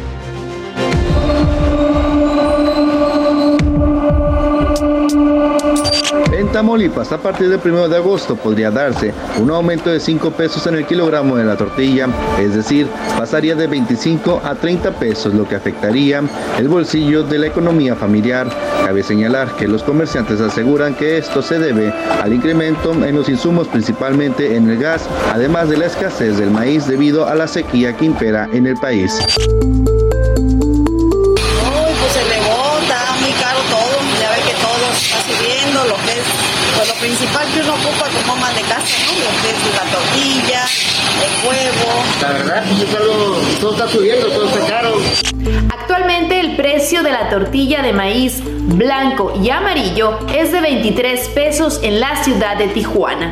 Tamaulipas, 6.53 7.11
a 7.11 7.17
partir 7.17 7.49
del 7.49 7.59
1 7.59 7.89
de 7.89 7.97
agosto 7.97 8.35
podría 8.35 8.69
darse 8.69 9.11
un 9.41 9.49
aumento 9.49 9.89
de 9.89 9.99
5 9.99 10.29
pesos 10.31 10.65
en 10.67 10.75
el 10.75 10.85
kilogramo 10.85 11.35
de 11.35 11.43
la 11.43 11.57
tortilla, 11.57 12.07
es 12.39 12.53
decir, 12.53 12.87
pasaría 13.17 13.55
de 13.55 13.65
25 13.65 14.39
a 14.43 14.53
30 14.53 14.91
pesos, 14.91 15.33
lo 15.33 15.47
que 15.47 15.55
afectaría 15.55 16.21
el 16.59 16.69
bolsillo 16.69 17.23
de 17.23 17.39
la 17.39 17.47
economía 17.47 17.95
familiar. 17.95 18.47
Cabe 18.85 19.01
señalar 19.01 19.55
que 19.55 19.67
los 19.67 19.81
comerciantes 19.81 20.39
aseguran 20.41 20.93
que 20.93 21.17
esto 21.17 21.41
se 21.41 21.57
debe 21.57 21.91
al 22.21 22.31
incremento 22.31 22.93
en 22.93 23.15
los 23.15 23.27
insumos, 23.29 23.67
principalmente 23.67 24.55
en 24.55 24.69
el 24.69 24.77
gas, 24.77 25.09
además 25.33 25.69
de 25.69 25.77
la 25.77 25.87
escasez 25.87 26.37
del 26.37 26.51
maíz 26.51 26.85
debido 26.85 27.27
a 27.27 27.33
la 27.33 27.47
sequía 27.47 27.97
que 27.97 28.05
impera 28.05 28.47
en 28.53 28.67
el 28.67 28.75
país. 28.77 29.17
Principal 37.03 37.45
que 37.53 37.59
uno 37.59 37.73
ocupa 37.73 38.07
como 38.25 38.39
más 38.39 38.55
de 38.55 38.61
casa, 38.61 38.97
¿no? 39.05 39.11
Lo 39.19 39.29
que 39.41 39.49
es 39.49 39.75
la 39.75 39.91
tortilla, 39.91 40.65
el 41.25 41.47
huevo. 41.47 42.03
La 42.21 42.31
verdad, 42.31 42.63
pues 42.77 42.89
todo, 42.89 43.35
todo 43.59 43.71
está 43.73 43.87
subiendo, 43.89 44.27
todo 44.27 44.47
está 44.47 44.65
caro. 44.67 44.95
Actualmente 45.69 46.39
el 46.39 46.55
precio 46.55 47.03
de 47.03 47.11
la 47.11 47.29
tortilla 47.29 47.81
de 47.81 47.91
maíz 47.91 48.41
blanco 48.45 49.33
y 49.43 49.49
amarillo 49.49 50.17
es 50.33 50.53
de 50.53 50.61
23 50.61 51.27
pesos 51.29 51.81
en 51.83 51.99
la 51.99 52.23
ciudad 52.23 52.55
de 52.55 52.69
Tijuana. 52.69 53.31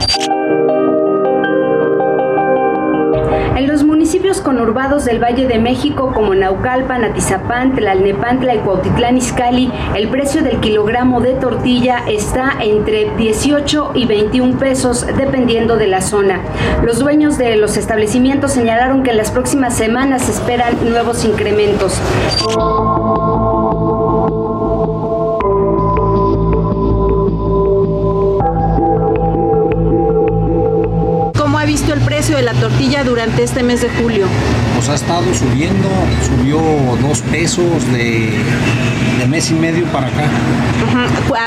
En 3.62 3.68
los 3.68 3.84
municipios 3.84 4.42
conurbados 4.42 5.06
del 5.06 5.24
Valle 5.24 5.46
de 5.46 5.60
México 5.60 6.14
como 6.16 6.34
Naucalpan, 6.34 7.04
Atizapán, 7.04 7.76
Tlalnepantla 7.76 8.56
y 8.56 8.58
Cuautitlán 8.58 9.18
Izcalli, 9.18 9.72
el 9.96 10.10
precio 10.10 10.42
del 10.42 10.60
kilogramo 10.62 11.22
de 11.22 11.36
tortilla 11.36 12.00
está 12.10 12.56
entre 12.60 13.16
18 13.18 13.92
y 13.94 14.08
21 14.08 14.58
pesos 14.58 15.06
dependiendo 15.16 15.78
de 15.78 15.86
la 15.86 16.02
zona. 16.02 16.42
Los 16.84 16.98
dueños 16.98 17.38
de 17.38 17.56
los 17.56 17.78
establecimientos 17.78 18.52
señalaron 18.52 19.04
que 19.04 19.12
en 19.12 19.18
las 19.18 19.30
próximas 19.30 19.78
semanas 19.78 20.28
esperan 20.28 20.74
nuevos 20.90 21.24
incrementos. 21.24 22.02
Precio 32.22 32.38
de 32.38 32.44
la 32.44 32.54
tortilla 32.54 33.04
durante 33.04 33.42
este 33.42 33.64
mes 33.64 33.82
de 33.82 33.90
julio? 33.90 34.28
Pues 34.76 34.90
ha 34.90 34.94
estado 34.94 35.26
subiendo, 35.34 35.90
subió 36.24 36.60
dos 37.02 37.22
pesos 37.22 37.66
de, 37.92 38.30
mes 39.28 39.50
y 39.50 39.56
medio 39.56 39.86
para 39.86 40.06
acá. 40.06 40.30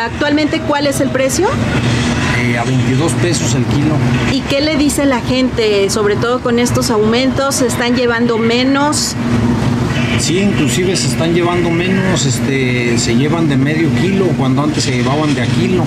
Actualmente, 0.07 0.61
¿cuál 0.67 0.89
es 0.89 1.01
el 1.01 1.11
precio? 1.11 1.47
Eh, 2.41 2.59
a 2.59 2.65
22 2.65 3.13
pesos 3.13 3.55
el 3.55 3.65
kilo. 3.67 3.95
¿Y 4.33 4.41
qué 4.41 4.63
le 4.63 4.77
dice 4.77 5.07
la 5.07 5.21
gente, 5.21 5.89
sobre 5.91 6.17
todo 6.17 6.41
con 6.41 6.59
estos 6.59 6.91
aumentos? 6.91 7.55
¿Se 7.55 7.69
están 7.69 7.95
llevando 7.95 8.37
menos? 8.37 9.15
Sí, 10.19 10.41
inclusive 10.41 10.97
se 10.97 11.07
están 11.07 11.35
llevando 11.35 11.71
menos, 11.71 12.27
este, 12.27 12.99
se 12.99 13.15
llevan 13.15 13.49
de 13.49 13.57
medio 13.57 13.89
kilo 14.01 14.27
cuando 14.37 14.65
antes 14.65 14.83
se 14.83 14.91
llevaban 14.91 15.37
de 15.37 15.43
a 15.43 15.47
kilo. 15.47 15.85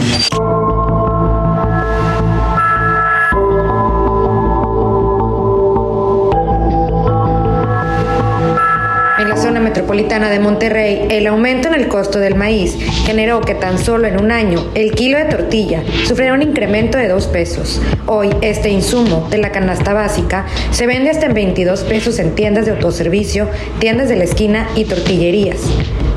Metropolitana 9.59 10.29
de 10.29 10.39
Monterrey, 10.39 11.07
el 11.09 11.27
aumento 11.27 11.67
en 11.67 11.75
el 11.75 11.87
costo 11.87 12.19
del 12.19 12.35
maíz 12.35 12.77
generó 13.05 13.41
que 13.41 13.55
tan 13.55 13.77
solo 13.77 14.07
en 14.07 14.19
un 14.19 14.31
año 14.31 14.65
el 14.75 14.91
kilo 14.91 15.17
de 15.17 15.25
tortilla 15.25 15.83
sufriera 16.05 16.33
un 16.33 16.41
incremento 16.41 16.97
de 16.97 17.07
2 17.07 17.27
pesos. 17.27 17.81
Hoy 18.05 18.29
este 18.41 18.69
insumo 18.69 19.27
de 19.29 19.37
la 19.37 19.51
canasta 19.51 19.93
básica 19.93 20.45
se 20.71 20.87
vende 20.87 21.09
hasta 21.09 21.27
en 21.27 21.33
22 21.33 21.83
pesos 21.83 22.19
en 22.19 22.35
tiendas 22.35 22.65
de 22.65 22.71
autoservicio, 22.71 23.47
tiendas 23.79 24.09
de 24.09 24.17
la 24.17 24.23
esquina 24.23 24.69
y 24.75 24.85
tortillerías. 24.85 25.61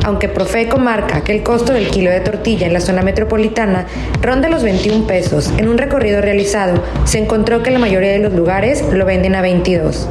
Aunque 0.04 0.28
Profeco 0.28 0.78
marca 0.78 1.22
que 1.22 1.32
el 1.32 1.42
costo 1.42 1.72
del 1.72 1.88
kilo 1.88 2.10
de 2.10 2.20
tortilla 2.20 2.66
en 2.66 2.72
la 2.72 2.80
zona 2.80 3.02
metropolitana 3.02 3.86
ronda 4.22 4.48
los 4.48 4.62
21 4.62 5.06
pesos, 5.06 5.50
en 5.58 5.68
un 5.68 5.78
recorrido 5.78 6.20
realizado 6.20 6.82
se 7.04 7.18
encontró 7.18 7.62
que 7.62 7.70
la 7.70 7.78
mayoría 7.78 8.10
de 8.12 8.18
los 8.18 8.32
lugares 8.32 8.82
lo 8.92 9.04
venden 9.04 9.34
a 9.34 9.42
22. 9.42 10.08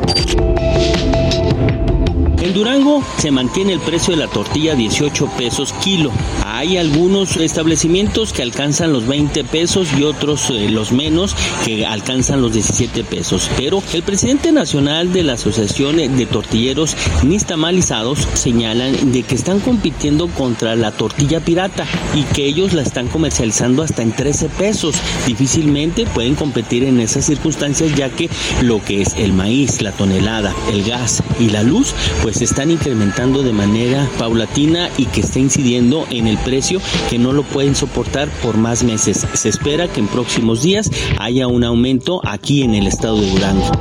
Durango 2.60 3.02
se 3.20 3.32
mantiene 3.32 3.72
el 3.72 3.80
precio 3.80 4.14
de 4.14 4.20
la 4.20 4.28
tortilla 4.28 4.74
a 4.74 4.76
18 4.76 5.28
pesos 5.38 5.72
kilo. 5.82 6.12
Hay 6.60 6.76
algunos 6.76 7.38
establecimientos 7.38 8.34
que 8.34 8.44
alcanzan 8.44 8.92
los 8.92 9.08
20 9.08 9.46
pesos 9.46 9.88
y 9.98 10.04
otros 10.04 10.50
eh, 10.50 10.68
los 10.70 10.92
menos 10.92 11.34
que 11.64 11.86
alcanzan 11.86 12.42
los 12.42 12.52
17 12.52 13.06
pesos. 13.06 13.50
Pero 13.56 13.82
el 13.94 14.04
presidente 14.04 14.52
nacional 14.52 15.14
de 15.14 15.24
la 15.24 15.34
Asociación 15.34 15.96
de 15.96 16.26
Tortilleros 16.26 16.98
Nistamalizados 17.24 18.28
señalan 18.34 19.14
de 19.14 19.24
que 19.24 19.36
están 19.36 19.62
compitiendo 19.62 20.28
contra 20.28 20.76
la 20.76 20.92
tortilla 20.92 21.40
pirata 21.40 21.86
y 22.14 22.24
que 22.24 22.48
ellos 22.48 22.74
la 22.74 22.82
están 22.82 23.08
comercializando 23.08 23.82
hasta 23.82 24.02
en 24.02 24.12
13 24.12 24.50
pesos. 24.50 24.96
Difícilmente 25.28 26.08
pueden 26.08 26.36
competir 26.36 26.84
en 26.84 27.00
esas 27.00 27.24
circunstancias 27.24 27.96
ya 27.96 28.10
que 28.10 28.30
lo 28.64 28.84
que 28.84 29.02
es 29.02 29.14
el 29.16 29.32
maíz, 29.32 29.82
la 29.82 29.94
tonelada, 29.94 30.54
el 30.74 30.84
gas 30.84 31.24
y 31.40 31.52
la 31.52 31.64
luz 31.64 31.94
pues 32.22 32.42
están 32.42 32.70
incrementando 32.70 33.44
de 33.44 33.54
manera 33.54 34.10
paulatina 34.18 34.90
y 34.98 35.06
que 35.06 35.22
está 35.22 35.40
incidiendo 35.40 36.06
en 36.10 36.28
el 36.28 36.36
precio 36.38 36.49
que 37.10 37.20
no 37.20 37.32
lo 37.32 37.44
pueden 37.44 37.76
soportar 37.76 38.28
por 38.42 38.58
más 38.58 38.84
meses. 38.84 39.26
Se 39.34 39.50
espera 39.50 39.88
que 39.88 40.00
en 40.00 40.08
próximos 40.08 40.64
días 40.64 40.90
haya 41.20 41.48
un 41.48 41.64
aumento 41.64 42.22
aquí 42.26 42.64
en 42.64 42.76
el 42.76 42.88
estado 42.88 43.22
de 43.22 43.30
Durango. 43.30 43.72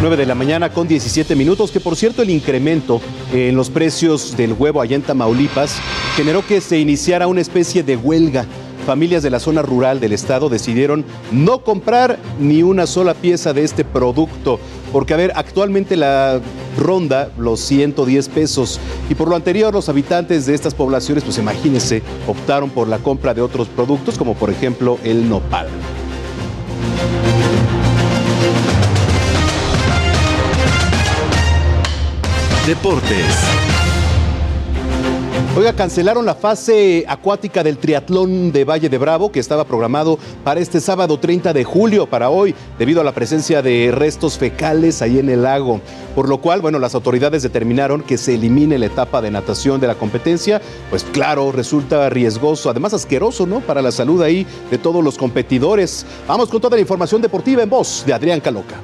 9 0.00 0.16
de 0.16 0.26
la 0.26 0.34
mañana 0.36 0.72
con 0.72 0.86
17 0.86 1.34
minutos, 1.34 1.72
que 1.72 1.80
por 1.80 1.96
cierto 1.96 2.22
el 2.22 2.30
incremento 2.30 3.00
en 3.32 3.56
los 3.56 3.68
precios 3.68 4.36
del 4.36 4.52
huevo 4.52 4.80
allá 4.80 4.94
en 4.94 5.02
Tamaulipas 5.02 5.80
generó 6.16 6.46
que 6.46 6.60
se 6.60 6.78
iniciara 6.78 7.26
una 7.26 7.40
especie 7.40 7.82
de 7.82 7.96
huelga 7.96 8.46
familias 8.88 9.22
de 9.22 9.28
la 9.28 9.38
zona 9.38 9.60
rural 9.60 10.00
del 10.00 10.14
estado 10.14 10.48
decidieron 10.48 11.04
no 11.30 11.62
comprar 11.62 12.18
ni 12.40 12.62
una 12.62 12.86
sola 12.86 13.12
pieza 13.12 13.52
de 13.52 13.62
este 13.62 13.84
producto, 13.84 14.58
porque 14.94 15.12
a 15.12 15.18
ver, 15.18 15.30
actualmente 15.36 15.94
la 15.94 16.40
ronda 16.78 17.30
los 17.36 17.60
110 17.60 18.30
pesos 18.30 18.80
y 19.10 19.14
por 19.14 19.28
lo 19.28 19.36
anterior 19.36 19.74
los 19.74 19.90
habitantes 19.90 20.46
de 20.46 20.54
estas 20.54 20.72
poblaciones, 20.72 21.22
pues 21.22 21.36
imagínense, 21.36 22.02
optaron 22.26 22.70
por 22.70 22.88
la 22.88 22.96
compra 22.96 23.34
de 23.34 23.42
otros 23.42 23.68
productos 23.68 24.16
como 24.16 24.32
por 24.34 24.48
ejemplo 24.48 24.98
el 25.04 25.28
nopal. 25.28 25.68
Deportes. 32.66 33.77
Oiga, 35.58 35.72
cancelaron 35.72 36.24
la 36.24 36.36
fase 36.36 37.04
acuática 37.08 37.64
del 37.64 37.78
triatlón 37.78 38.52
de 38.52 38.64
Valle 38.64 38.88
de 38.88 38.96
Bravo 38.96 39.32
que 39.32 39.40
estaba 39.40 39.64
programado 39.64 40.16
para 40.44 40.60
este 40.60 40.80
sábado 40.80 41.18
30 41.18 41.52
de 41.52 41.64
julio, 41.64 42.06
para 42.06 42.30
hoy, 42.30 42.54
debido 42.78 43.00
a 43.00 43.04
la 43.04 43.10
presencia 43.10 43.60
de 43.60 43.90
restos 43.92 44.38
fecales 44.38 45.02
ahí 45.02 45.18
en 45.18 45.28
el 45.28 45.42
lago. 45.42 45.80
Por 46.14 46.28
lo 46.28 46.38
cual, 46.38 46.60
bueno, 46.60 46.78
las 46.78 46.94
autoridades 46.94 47.42
determinaron 47.42 48.02
que 48.02 48.18
se 48.18 48.36
elimine 48.36 48.78
la 48.78 48.86
etapa 48.86 49.20
de 49.20 49.32
natación 49.32 49.80
de 49.80 49.88
la 49.88 49.96
competencia. 49.96 50.62
Pues 50.90 51.02
claro, 51.02 51.50
resulta 51.50 52.08
riesgoso, 52.08 52.70
además 52.70 52.94
asqueroso, 52.94 53.44
¿no? 53.44 53.58
Para 53.58 53.82
la 53.82 53.90
salud 53.90 54.22
ahí 54.22 54.46
de 54.70 54.78
todos 54.78 55.02
los 55.02 55.18
competidores. 55.18 56.06
Vamos 56.28 56.50
con 56.50 56.60
toda 56.60 56.76
la 56.76 56.82
información 56.82 57.20
deportiva 57.20 57.64
en 57.64 57.68
voz 57.68 58.04
de 58.06 58.14
Adrián 58.14 58.38
Caloca. 58.38 58.76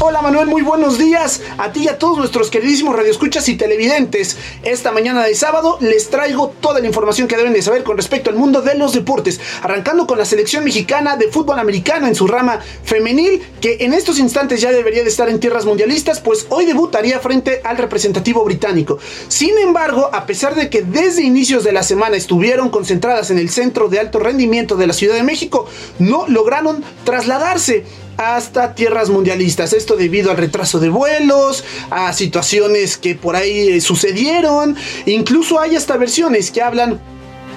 Hola 0.00 0.22
Manuel, 0.22 0.46
muy 0.46 0.62
buenos 0.62 0.96
días 0.96 1.40
a 1.58 1.72
ti 1.72 1.80
y 1.82 1.88
a 1.88 1.98
todos 1.98 2.18
nuestros 2.18 2.50
queridísimos 2.50 2.94
radioescuchas 2.94 3.48
y 3.48 3.56
televidentes. 3.56 4.36
Esta 4.62 4.92
mañana 4.92 5.24
de 5.24 5.34
sábado 5.34 5.76
les 5.80 6.08
traigo 6.08 6.54
toda 6.60 6.78
la 6.78 6.86
información 6.86 7.26
que 7.26 7.36
deben 7.36 7.52
de 7.52 7.62
saber 7.62 7.82
con 7.82 7.96
respecto 7.96 8.30
al 8.30 8.36
mundo 8.36 8.62
de 8.62 8.76
los 8.76 8.92
deportes, 8.92 9.40
arrancando 9.60 10.06
con 10.06 10.16
la 10.16 10.24
selección 10.24 10.62
mexicana 10.62 11.16
de 11.16 11.26
fútbol 11.26 11.58
americano 11.58 12.06
en 12.06 12.14
su 12.14 12.28
rama 12.28 12.60
femenil, 12.84 13.42
que 13.60 13.78
en 13.80 13.92
estos 13.92 14.20
instantes 14.20 14.60
ya 14.60 14.70
debería 14.70 15.02
de 15.02 15.08
estar 15.08 15.28
en 15.28 15.40
tierras 15.40 15.64
mundialistas, 15.64 16.20
pues 16.20 16.46
hoy 16.48 16.64
debutaría 16.64 17.18
frente 17.18 17.60
al 17.64 17.76
representativo 17.76 18.44
británico. 18.44 19.00
Sin 19.26 19.58
embargo, 19.58 20.10
a 20.12 20.26
pesar 20.26 20.54
de 20.54 20.70
que 20.70 20.82
desde 20.82 21.24
inicios 21.24 21.64
de 21.64 21.72
la 21.72 21.82
semana 21.82 22.16
estuvieron 22.16 22.70
concentradas 22.70 23.32
en 23.32 23.38
el 23.38 23.50
centro 23.50 23.88
de 23.88 23.98
alto 23.98 24.20
rendimiento 24.20 24.76
de 24.76 24.86
la 24.86 24.92
Ciudad 24.92 25.16
de 25.16 25.24
México, 25.24 25.66
no 25.98 26.28
lograron 26.28 26.84
trasladarse 27.02 27.84
hasta 28.18 28.74
tierras 28.74 29.08
mundialistas. 29.08 29.72
Esto 29.72 29.96
debido 29.96 30.30
al 30.30 30.36
retraso 30.36 30.78
de 30.80 30.90
vuelos, 30.90 31.64
a 31.88 32.12
situaciones 32.12 32.98
que 32.98 33.14
por 33.14 33.36
ahí 33.36 33.68
eh, 33.68 33.80
sucedieron. 33.80 34.76
Incluso 35.06 35.58
hay 35.58 35.76
hasta 35.76 35.96
versiones 35.96 36.50
que 36.50 36.60
hablan 36.60 37.00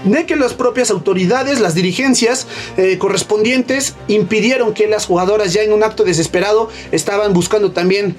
de 0.05 0.25
que 0.25 0.35
las 0.35 0.53
propias 0.53 0.89
autoridades, 0.91 1.59
las 1.59 1.75
dirigencias 1.75 2.47
eh, 2.77 2.97
correspondientes 2.97 3.95
impidieron 4.07 4.73
que 4.73 4.87
las 4.87 5.05
jugadoras 5.05 5.53
ya 5.53 5.61
en 5.63 5.73
un 5.73 5.83
acto 5.83 6.03
desesperado 6.03 6.69
estaban 6.91 7.33
buscando 7.33 7.71
también 7.71 8.15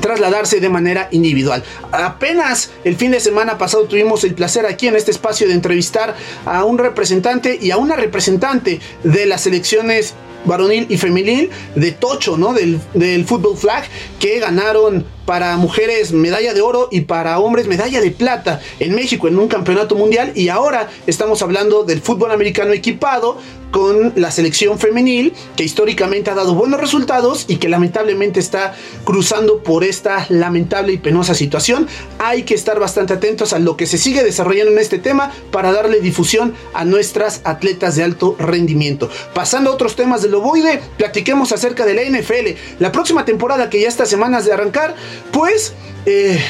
trasladarse 0.00 0.60
de 0.60 0.68
manera 0.68 1.08
individual. 1.10 1.64
Apenas 1.92 2.70
el 2.84 2.96
fin 2.96 3.10
de 3.10 3.20
semana 3.20 3.58
pasado 3.58 3.84
tuvimos 3.84 4.22
el 4.24 4.34
placer 4.34 4.66
aquí 4.66 4.86
en 4.86 4.96
este 4.96 5.10
espacio 5.10 5.48
de 5.48 5.54
entrevistar 5.54 6.14
a 6.46 6.64
un 6.64 6.78
representante 6.78 7.58
y 7.60 7.70
a 7.70 7.76
una 7.76 7.96
representante 7.96 8.80
de 9.02 9.26
las 9.26 9.42
selecciones 9.42 10.14
varonil 10.44 10.86
y 10.88 10.96
femenil 10.96 11.50
de 11.74 11.92
Tocho, 11.92 12.36
¿no? 12.36 12.52
Del, 12.52 12.80
del 12.94 13.24
fútbol 13.24 13.56
flag, 13.56 13.84
que 14.18 14.40
ganaron 14.40 15.04
para 15.30 15.56
mujeres 15.58 16.10
medalla 16.10 16.54
de 16.54 16.60
oro 16.60 16.88
y 16.90 17.02
para 17.02 17.38
hombres 17.38 17.68
medalla 17.68 18.00
de 18.00 18.10
plata 18.10 18.60
en 18.80 18.96
México 18.96 19.28
en 19.28 19.38
un 19.38 19.46
campeonato 19.46 19.94
mundial. 19.94 20.32
Y 20.34 20.48
ahora 20.48 20.90
estamos 21.06 21.40
hablando 21.40 21.84
del 21.84 22.00
fútbol 22.00 22.32
americano 22.32 22.72
equipado 22.72 23.38
con 23.70 24.12
la 24.16 24.30
selección 24.30 24.78
femenil 24.78 25.32
que 25.56 25.64
históricamente 25.64 26.30
ha 26.30 26.34
dado 26.34 26.54
buenos 26.54 26.80
resultados 26.80 27.44
y 27.48 27.56
que 27.56 27.68
lamentablemente 27.68 28.40
está 28.40 28.74
cruzando 29.04 29.62
por 29.62 29.84
esta 29.84 30.26
lamentable 30.28 30.92
y 30.92 30.98
penosa 30.98 31.34
situación. 31.34 31.86
Hay 32.18 32.42
que 32.42 32.54
estar 32.54 32.78
bastante 32.78 33.14
atentos 33.14 33.52
a 33.52 33.58
lo 33.58 33.76
que 33.76 33.86
se 33.86 33.98
sigue 33.98 34.22
desarrollando 34.24 34.72
en 34.72 34.78
este 34.78 34.98
tema 34.98 35.32
para 35.50 35.72
darle 35.72 36.00
difusión 36.00 36.54
a 36.74 36.84
nuestras 36.84 37.40
atletas 37.44 37.96
de 37.96 38.04
alto 38.04 38.36
rendimiento. 38.38 39.08
Pasando 39.34 39.70
a 39.70 39.74
otros 39.74 39.96
temas 39.96 40.22
del 40.22 40.34
ovoide, 40.34 40.80
platiquemos 40.96 41.52
acerca 41.52 41.86
de 41.86 41.94
la 41.94 42.02
NFL. 42.02 42.80
La 42.80 42.92
próxima 42.92 43.24
temporada 43.24 43.70
que 43.70 43.80
ya 43.80 43.88
está 43.88 44.06
semanas 44.06 44.44
de 44.44 44.52
arrancar, 44.52 44.94
pues 45.32 45.74
eh, 46.06 46.40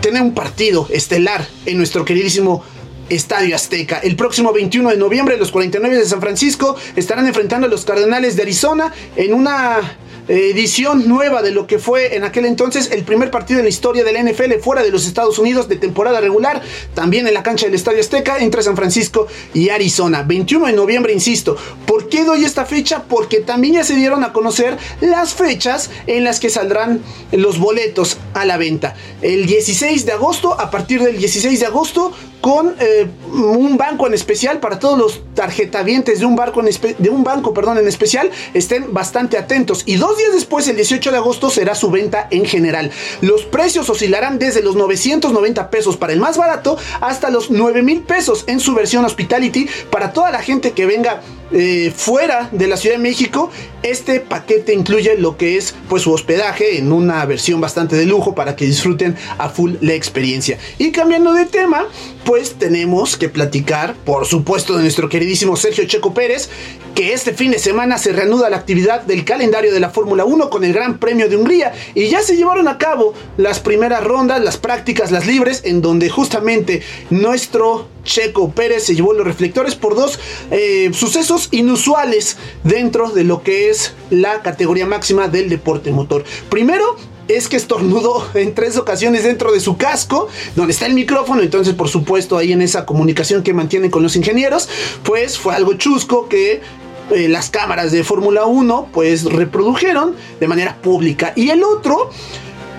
tener 0.00 0.22
un 0.22 0.34
partido 0.34 0.86
estelar 0.90 1.46
en 1.66 1.76
nuestro 1.76 2.04
queridísimo 2.04 2.64
Estadio 3.08 3.56
Azteca. 3.56 3.98
El 3.98 4.16
próximo 4.16 4.52
21 4.52 4.90
de 4.90 4.96
noviembre 4.96 5.36
los 5.38 5.50
49 5.50 5.96
de 5.96 6.04
San 6.04 6.20
Francisco 6.20 6.76
estarán 6.96 7.26
enfrentando 7.26 7.66
a 7.66 7.70
los 7.70 7.84
Cardenales 7.84 8.36
de 8.36 8.42
Arizona 8.42 8.92
en 9.16 9.34
una 9.34 9.96
edición 10.28 11.08
nueva 11.08 11.42
de 11.42 11.50
lo 11.50 11.66
que 11.66 11.78
fue 11.78 12.16
en 12.16 12.24
aquel 12.24 12.44
entonces 12.44 12.90
el 12.92 13.04
primer 13.04 13.30
partido 13.30 13.60
en 13.60 13.64
la 13.64 13.70
historia 13.70 14.04
del 14.04 14.16
NFL 14.24 14.54
fuera 14.60 14.82
de 14.82 14.90
los 14.90 15.06
Estados 15.06 15.38
Unidos 15.38 15.68
de 15.68 15.76
temporada 15.76 16.20
regular, 16.20 16.62
también 16.94 17.26
en 17.26 17.34
la 17.34 17.42
cancha 17.42 17.66
del 17.66 17.74
Estadio 17.74 18.00
Azteca 18.00 18.38
entre 18.38 18.62
San 18.62 18.76
Francisco 18.76 19.26
y 19.54 19.70
Arizona. 19.70 20.22
21 20.22 20.66
de 20.66 20.72
noviembre, 20.72 21.12
insisto. 21.12 21.56
¿Por 21.86 22.08
qué 22.08 22.24
doy 22.24 22.44
esta 22.44 22.66
fecha? 22.66 23.04
Porque 23.08 23.40
también 23.40 23.74
ya 23.74 23.84
se 23.84 23.94
dieron 23.94 24.24
a 24.24 24.32
conocer 24.32 24.76
las 25.00 25.34
fechas 25.34 25.90
en 26.06 26.24
las 26.24 26.40
que 26.40 26.50
saldrán 26.50 27.00
los 27.32 27.58
boletos 27.58 28.18
a 28.34 28.44
la 28.44 28.56
venta. 28.56 28.94
El 29.22 29.46
16 29.46 30.04
de 30.06 30.12
agosto, 30.12 30.58
a 30.58 30.70
partir 30.70 31.02
del 31.02 31.18
16 31.18 31.60
de 31.60 31.66
agosto, 31.66 32.12
con 32.40 32.76
eh, 32.78 33.06
un 33.32 33.76
banco 33.76 34.06
en 34.06 34.14
especial 34.14 34.60
para 34.60 34.78
todos 34.78 34.96
los 34.98 35.22
tarjetavientes 35.34 36.20
de 36.20 36.26
un, 36.26 36.36
barco 36.36 36.62
de 36.62 37.10
un 37.10 37.24
banco 37.24 37.52
perdón, 37.52 37.78
en 37.78 37.88
especial 37.88 38.30
estén 38.54 38.92
bastante 38.94 39.36
atentos 39.36 39.82
y 39.86 39.96
dos 39.96 40.17
días 40.18 40.32
después 40.32 40.68
el 40.68 40.76
18 40.76 41.10
de 41.10 41.16
agosto 41.16 41.50
será 41.50 41.74
su 41.74 41.90
venta 41.90 42.28
en 42.30 42.44
general. 42.44 42.90
Los 43.20 43.44
precios 43.44 43.88
oscilarán 43.88 44.38
desde 44.38 44.62
los 44.62 44.76
990 44.76 45.70
pesos 45.70 45.96
para 45.96 46.12
el 46.12 46.20
más 46.20 46.36
barato 46.36 46.76
hasta 47.00 47.30
los 47.30 47.50
9 47.50 47.82
mil 47.82 48.02
pesos 48.02 48.44
en 48.46 48.60
su 48.60 48.74
versión 48.74 49.04
hospitality 49.04 49.68
para 49.90 50.12
toda 50.12 50.30
la 50.30 50.42
gente 50.42 50.72
que 50.72 50.86
venga 50.86 51.22
eh, 51.50 51.92
fuera 51.94 52.48
de 52.52 52.66
la 52.66 52.76
Ciudad 52.76 52.96
de 52.96 53.02
México, 53.02 53.50
este 53.82 54.20
paquete 54.20 54.74
incluye 54.74 55.16
lo 55.16 55.36
que 55.36 55.56
es 55.56 55.74
pues 55.88 56.02
su 56.02 56.12
hospedaje 56.12 56.78
en 56.78 56.92
una 56.92 57.24
versión 57.24 57.60
bastante 57.60 57.96
de 57.96 58.04
lujo 58.04 58.34
para 58.34 58.56
que 58.56 58.66
disfruten 58.66 59.16
a 59.38 59.48
full 59.48 59.74
la 59.80 59.94
experiencia. 59.94 60.58
Y 60.78 60.92
cambiando 60.92 61.32
de 61.32 61.46
tema, 61.46 61.86
pues 62.24 62.54
tenemos 62.54 63.16
que 63.16 63.28
platicar, 63.28 63.94
por 64.04 64.26
supuesto, 64.26 64.76
de 64.76 64.82
nuestro 64.82 65.08
queridísimo 65.08 65.56
Sergio 65.56 65.86
Checo 65.86 66.12
Pérez, 66.12 66.50
que 66.94 67.12
este 67.12 67.32
fin 67.32 67.52
de 67.52 67.58
semana 67.58 67.96
se 67.96 68.12
reanuda 68.12 68.50
la 68.50 68.56
actividad 68.56 69.02
del 69.02 69.24
calendario 69.24 69.72
de 69.72 69.80
la 69.80 69.90
Fórmula 69.90 70.24
1 70.24 70.50
con 70.50 70.64
el 70.64 70.72
Gran 70.72 70.98
Premio 70.98 71.28
de 71.28 71.36
Hungría 71.36 71.72
y 71.94 72.08
ya 72.08 72.22
se 72.22 72.36
llevaron 72.36 72.68
a 72.68 72.76
cabo 72.76 73.14
las 73.36 73.60
primeras 73.60 74.02
rondas, 74.04 74.42
las 74.42 74.56
prácticas, 74.56 75.10
las 75.10 75.26
libres, 75.26 75.62
en 75.64 75.80
donde 75.80 76.10
justamente 76.10 76.82
nuestro 77.10 77.88
Checo 78.08 78.50
Pérez 78.50 78.84
se 78.84 78.94
llevó 78.94 79.12
los 79.12 79.26
reflectores 79.26 79.74
por 79.74 79.94
dos 79.94 80.18
eh, 80.50 80.90
sucesos 80.94 81.48
inusuales 81.50 82.38
dentro 82.64 83.10
de 83.10 83.22
lo 83.22 83.42
que 83.42 83.68
es 83.68 83.92
la 84.10 84.42
categoría 84.42 84.86
máxima 84.86 85.28
del 85.28 85.50
deporte 85.50 85.92
motor. 85.92 86.24
Primero, 86.48 86.96
es 87.28 87.48
que 87.48 87.56
estornudó 87.56 88.26
en 88.34 88.54
tres 88.54 88.78
ocasiones 88.78 89.24
dentro 89.24 89.52
de 89.52 89.60
su 89.60 89.76
casco, 89.76 90.28
donde 90.56 90.72
está 90.72 90.86
el 90.86 90.94
micrófono, 90.94 91.42
entonces 91.42 91.74
por 91.74 91.88
supuesto 91.88 92.38
ahí 92.38 92.52
en 92.52 92.62
esa 92.62 92.86
comunicación 92.86 93.42
que 93.42 93.52
mantiene 93.52 93.90
con 93.90 94.02
los 94.02 94.16
ingenieros, 94.16 94.68
pues 95.04 95.38
fue 95.38 95.54
algo 95.54 95.74
chusco 95.74 96.28
que 96.28 96.62
eh, 97.10 97.28
las 97.28 97.50
cámaras 97.50 97.92
de 97.92 98.04
Fórmula 98.04 98.46
1 98.46 98.88
pues 98.92 99.24
reprodujeron 99.24 100.16
de 100.40 100.48
manera 100.48 100.80
pública. 100.80 101.34
Y 101.36 101.50
el 101.50 101.62
otro 101.62 102.10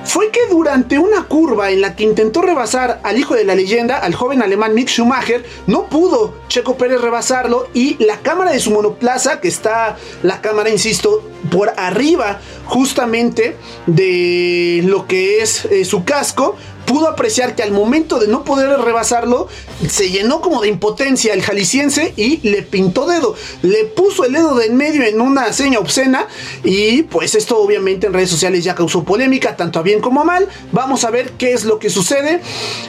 fue 0.10 0.32
que 0.32 0.40
durante 0.50 0.98
una 0.98 1.26
curva 1.26 1.70
en 1.70 1.82
la 1.82 1.96
que 1.96 2.04
intentó 2.04 2.42
rebasar 2.42 3.00
al 3.04 3.20
hijo 3.20 3.36
de 3.36 3.44
la 3.44 3.54
leyenda, 3.54 4.00
al 4.00 4.16
joven 4.16 4.42
alemán 4.42 4.74
Mick 4.74 4.90
Schumacher, 4.90 5.46
no 5.68 5.88
pudo 5.88 6.34
Checo 6.48 6.78
Pérez 6.78 7.00
rebasarlo 7.00 7.68
y 7.76 8.04
la 8.04 8.18
cámara 8.18 8.52
de 8.52 8.60
su 8.60 8.72
monoplaza, 8.72 9.40
que 9.40 9.48
está 9.48 9.98
la 10.24 10.42
cámara, 10.42 10.72
insisto, 10.72 11.22
por 11.52 11.74
arriba 11.78 12.40
justamente 12.66 13.56
de 13.86 14.82
lo 14.86 15.06
que 15.06 15.44
es 15.44 15.66
eh, 15.66 15.86
su 15.86 16.04
casco, 16.04 16.56
pudo 16.90 17.08
apreciar 17.08 17.56
que 17.56 17.62
al 17.62 17.72
momento 17.72 18.18
de 18.18 18.28
no 18.28 18.44
poder 18.44 18.68
rebasarlo, 18.80 19.48
se 19.88 20.10
llenó 20.10 20.42
como 20.42 20.60
de 20.60 20.70
impotencia 20.70 21.36
el 21.36 21.44
jalisciense 21.44 22.14
y 22.18 22.38
le 22.50 22.64
pintó 22.64 23.06
dedo. 23.06 23.36
Le 23.62 23.86
puso 23.86 24.26
el 24.26 24.34
dedo 24.34 24.56
de 24.56 24.66
en 24.66 24.76
medio 24.76 25.04
en 25.04 25.22
una 25.22 25.54
seña 25.54 25.78
obscena 25.78 26.28
y 26.64 27.04
pues 27.04 27.36
esto 27.36 27.60
obviamente 27.60 28.08
en 28.08 28.14
redes 28.14 28.30
sociales 28.30 28.64
ya 28.64 28.74
causó 28.74 29.04
polémica, 29.04 29.56
tanto 29.56 29.80
a 29.80 29.84
bien 29.84 30.02
como 30.02 30.22
a 30.22 30.24
mal. 30.24 30.48
Vamos 30.72 31.04
a 31.04 31.12
ver 31.12 31.34
qué 31.34 31.54
es 31.54 31.64
lo 31.64 31.78
que 31.78 31.92
sucede 31.92 32.42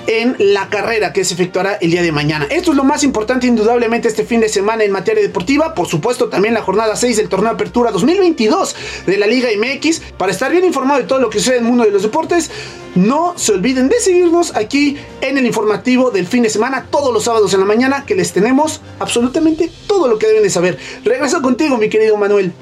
en 0.06 0.35
la 0.39 0.70
carrera 0.70 1.12
que 1.12 1.22
se 1.24 1.35
efectuará 1.35 1.74
el 1.74 1.90
día 1.90 2.02
de 2.02 2.10
mañana. 2.10 2.47
Esto 2.51 2.70
es 2.70 2.78
lo 2.78 2.85
más 2.85 3.05
importante 3.05 3.47
indudablemente 3.47 4.09
este 4.09 4.24
fin 4.24 4.40
de 4.40 4.48
semana 4.48 4.82
en 4.82 4.93
materia 4.93 5.22
deportiva. 5.22 5.74
Por 5.74 5.86
supuesto 5.86 6.28
también 6.28 6.55
la 6.55 6.62
jornada 6.62 6.97
6 6.97 7.18
del 7.18 7.28
torneo 7.28 7.51
Apertura 7.51 7.90
2022 7.90 8.77
de 9.06 9.18
la 9.18 9.27
Liga 9.27 9.51
MX. 9.55 10.01
Para 10.16 10.32
estar 10.32 10.51
bien 10.51 10.64
informado 10.64 11.01
de 11.01 11.06
todo 11.06 11.18
lo 11.18 11.28
que 11.28 11.39
sucede 11.39 11.59
en 11.59 11.64
el 11.64 11.68
mundo 11.68 11.85
de 11.85 11.90
los 11.90 12.02
deportes, 12.02 12.51
no 12.94 13.34
se 13.36 13.52
olviden 13.52 13.88
de 13.88 14.00
seguirnos 14.00 14.54
aquí 14.56 14.96
en 15.20 15.38
el 15.38 15.46
informativo 15.46 16.10
del 16.10 16.26
fin 16.26 16.42
de 16.42 16.50
semana, 16.50 16.86
todos 16.90 17.12
los 17.12 17.24
sábados 17.24 17.52
en 17.54 17.60
la 17.60 17.66
mañana, 17.66 18.04
que 18.06 18.14
les 18.14 18.32
tenemos 18.32 18.80
absolutamente 18.98 19.70
todo 19.86 20.08
lo 20.08 20.18
que 20.18 20.26
deben 20.26 20.42
de 20.42 20.50
saber. 20.50 20.78
Regreso 21.04 21.42
contigo, 21.42 21.76
mi 21.76 21.88
querido 21.88 22.16
Manuel. 22.16 22.52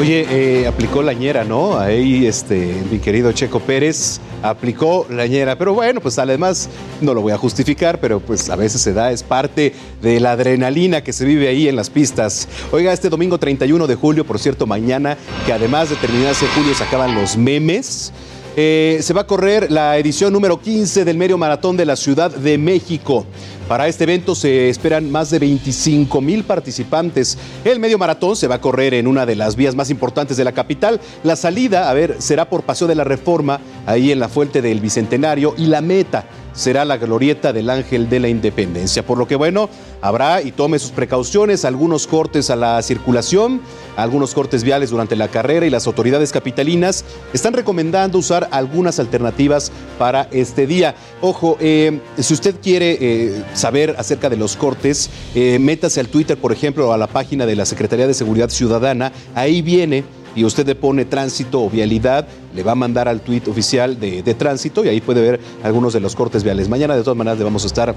Oye, 0.00 0.26
eh, 0.28 0.66
aplicó 0.66 1.02
la 1.02 1.12
ñera, 1.12 1.44
¿no? 1.44 1.78
Ahí, 1.78 2.26
este, 2.26 2.82
mi 2.90 2.98
querido 2.98 3.30
Checo 3.30 3.60
Pérez 3.60 4.20
aplicó 4.42 5.06
la 5.08 5.26
ñera. 5.26 5.56
Pero 5.56 5.72
bueno, 5.72 6.00
pues 6.00 6.18
además 6.18 6.68
no 7.00 7.14
lo 7.14 7.22
voy 7.22 7.32
a 7.32 7.38
justificar, 7.38 8.00
pero 8.00 8.18
pues 8.18 8.50
a 8.50 8.56
veces 8.56 8.82
se 8.82 8.92
da, 8.92 9.12
es 9.12 9.22
parte 9.22 9.72
de 10.02 10.18
la 10.18 10.32
adrenalina 10.32 11.02
que 11.02 11.12
se 11.12 11.24
vive 11.24 11.48
ahí 11.48 11.68
en 11.68 11.76
las 11.76 11.90
pistas. 11.90 12.48
Oiga, 12.72 12.92
este 12.92 13.08
domingo 13.08 13.38
31 13.38 13.86
de 13.86 13.94
julio, 13.94 14.26
por 14.26 14.40
cierto, 14.40 14.66
mañana, 14.66 15.16
que 15.46 15.52
además 15.52 15.90
de 15.90 15.96
terminarse 15.96 16.46
julio 16.56 16.74
se 16.74 16.82
acaban 16.82 17.14
los 17.14 17.36
memes. 17.36 18.12
Eh, 18.56 19.00
se 19.02 19.12
va 19.12 19.22
a 19.22 19.26
correr 19.26 19.72
la 19.72 19.98
edición 19.98 20.32
número 20.32 20.60
15 20.60 21.04
del 21.04 21.16
medio 21.16 21.36
maratón 21.36 21.76
de 21.76 21.84
la 21.84 21.96
Ciudad 21.96 22.30
de 22.30 22.56
México. 22.56 23.26
Para 23.66 23.88
este 23.88 24.04
evento 24.04 24.36
se 24.36 24.68
esperan 24.68 25.10
más 25.10 25.30
de 25.30 25.40
25 25.40 26.20
mil 26.20 26.44
participantes. 26.44 27.36
El 27.64 27.80
medio 27.80 27.98
maratón 27.98 28.36
se 28.36 28.46
va 28.46 28.56
a 28.56 28.60
correr 28.60 28.94
en 28.94 29.08
una 29.08 29.26
de 29.26 29.34
las 29.34 29.56
vías 29.56 29.74
más 29.74 29.90
importantes 29.90 30.36
de 30.36 30.44
la 30.44 30.52
capital. 30.52 31.00
La 31.24 31.34
salida, 31.34 31.90
a 31.90 31.94
ver, 31.94 32.16
será 32.20 32.48
por 32.48 32.62
Paseo 32.62 32.86
de 32.86 32.94
la 32.94 33.02
Reforma, 33.02 33.58
ahí 33.86 34.12
en 34.12 34.20
la 34.20 34.28
Fuente 34.28 34.62
del 34.62 34.80
Bicentenario, 34.80 35.54
y 35.58 35.66
la 35.66 35.80
meta 35.80 36.24
será 36.54 36.84
la 36.84 36.96
glorieta 36.96 37.52
del 37.52 37.68
Ángel 37.68 38.08
de 38.08 38.20
la 38.20 38.28
Independencia. 38.28 39.04
Por 39.04 39.18
lo 39.18 39.28
que, 39.28 39.36
bueno, 39.36 39.68
habrá 40.00 40.40
y 40.42 40.52
tome 40.52 40.78
sus 40.78 40.90
precauciones, 40.90 41.64
algunos 41.64 42.06
cortes 42.06 42.50
a 42.50 42.56
la 42.56 42.80
circulación, 42.82 43.60
algunos 43.96 44.34
cortes 44.34 44.64
viales 44.64 44.90
durante 44.90 45.16
la 45.16 45.28
carrera 45.28 45.66
y 45.66 45.70
las 45.70 45.86
autoridades 45.86 46.32
capitalinas 46.32 47.04
están 47.32 47.52
recomendando 47.52 48.18
usar 48.18 48.48
algunas 48.50 48.98
alternativas 48.98 49.70
para 49.98 50.28
este 50.30 50.66
día. 50.66 50.94
Ojo, 51.20 51.56
eh, 51.60 52.00
si 52.18 52.34
usted 52.34 52.56
quiere 52.62 52.98
eh, 53.00 53.44
saber 53.54 53.94
acerca 53.98 54.30
de 54.30 54.36
los 54.36 54.56
cortes, 54.56 55.10
eh, 55.34 55.58
métase 55.58 56.00
al 56.00 56.08
Twitter, 56.08 56.36
por 56.36 56.52
ejemplo, 56.52 56.88
o 56.88 56.92
a 56.92 56.98
la 56.98 57.06
página 57.06 57.46
de 57.46 57.56
la 57.56 57.66
Secretaría 57.66 58.06
de 58.06 58.14
Seguridad 58.14 58.48
Ciudadana, 58.48 59.12
ahí 59.34 59.62
viene 59.62 60.04
y 60.34 60.44
usted 60.44 60.66
le 60.66 60.74
pone 60.74 61.04
tránsito 61.04 61.62
o 61.62 61.70
vialidad, 61.70 62.26
le 62.54 62.62
va 62.62 62.72
a 62.72 62.76
mandar 62.76 63.08
al 63.08 63.20
tweet 63.20 63.42
oficial 63.48 63.98
de, 63.98 64.22
de, 64.22 64.34
tránsito 64.34 64.84
y 64.84 64.88
ahí 64.88 65.00
puede 65.00 65.20
ver 65.20 65.40
algunos 65.62 65.92
de 65.92 66.00
los 66.00 66.14
cortes 66.14 66.44
viales. 66.44 66.68
Mañana 66.68 66.96
de 66.96 67.02
todas 67.02 67.16
maneras 67.16 67.38
le 67.38 67.44
vamos 67.44 67.64
a 67.64 67.66
estar 67.66 67.94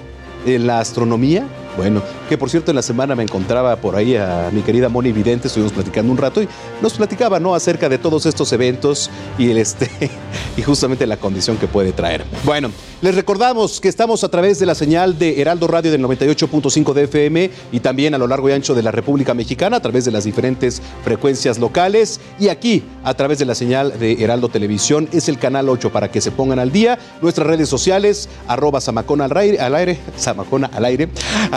en 0.46 0.66
la 0.66 0.80
astronomía? 0.80 1.46
Bueno, 1.76 2.02
que 2.28 2.36
por 2.36 2.50
cierto 2.50 2.70
en 2.70 2.76
la 2.76 2.82
semana 2.82 3.14
me 3.14 3.22
encontraba 3.22 3.76
por 3.76 3.96
ahí 3.96 4.16
a 4.16 4.50
mi 4.52 4.62
querida 4.62 4.88
Moni 4.88 5.12
Vidente, 5.12 5.48
estuvimos 5.48 5.72
platicando 5.72 6.12
un 6.12 6.18
rato 6.18 6.42
y 6.42 6.48
nos 6.82 6.94
platicaba, 6.94 7.40
¿no? 7.40 7.54
Acerca 7.54 7.88
de 7.88 7.98
todos 7.98 8.26
estos 8.26 8.52
eventos 8.52 9.10
y 9.38 9.50
el 9.50 9.58
este 9.58 9.90
y 10.56 10.62
justamente 10.62 11.06
la 11.06 11.16
condición 11.16 11.56
que 11.56 11.66
puede 11.66 11.92
traer. 11.92 12.24
Bueno, 12.44 12.70
les 13.02 13.14
recordamos 13.14 13.80
que 13.80 13.88
estamos 13.88 14.24
a 14.24 14.28
través 14.28 14.58
de 14.58 14.66
la 14.66 14.74
señal 14.74 15.18
de 15.18 15.40
Heraldo 15.40 15.66
Radio 15.68 15.90
del 15.90 16.02
98.5 16.02 16.92
de 16.92 17.04
FM 17.04 17.50
y 17.72 17.80
también 17.80 18.14
a 18.14 18.18
lo 18.18 18.26
largo 18.26 18.50
y 18.50 18.52
ancho 18.52 18.74
de 18.74 18.82
la 18.82 18.90
República 18.90 19.32
Mexicana 19.32 19.78
a 19.78 19.80
través 19.80 20.04
de 20.04 20.10
las 20.10 20.24
diferentes 20.24 20.82
frecuencias 21.02 21.58
locales 21.58 22.20
y 22.38 22.48
aquí 22.48 22.82
a 23.04 23.14
través 23.14 23.38
de 23.38 23.46
la 23.46 23.54
señal 23.54 23.98
de 23.98 24.22
Heraldo 24.22 24.48
Televisión 24.48 25.08
es 25.12 25.28
el 25.28 25.38
canal 25.38 25.68
8 25.68 25.90
para 25.90 26.10
que 26.10 26.20
se 26.20 26.30
pongan 26.30 26.58
al 26.58 26.72
día. 26.72 26.98
Nuestras 27.22 27.46
redes 27.46 27.68
sociales, 27.68 28.28
arroba 28.46 28.80
Samacona 28.80 29.24
al 29.24 29.36
aire, 29.36 29.60
al 29.60 29.98
Samacona 30.16 30.70
al 30.72 30.84
aire, 30.84 31.08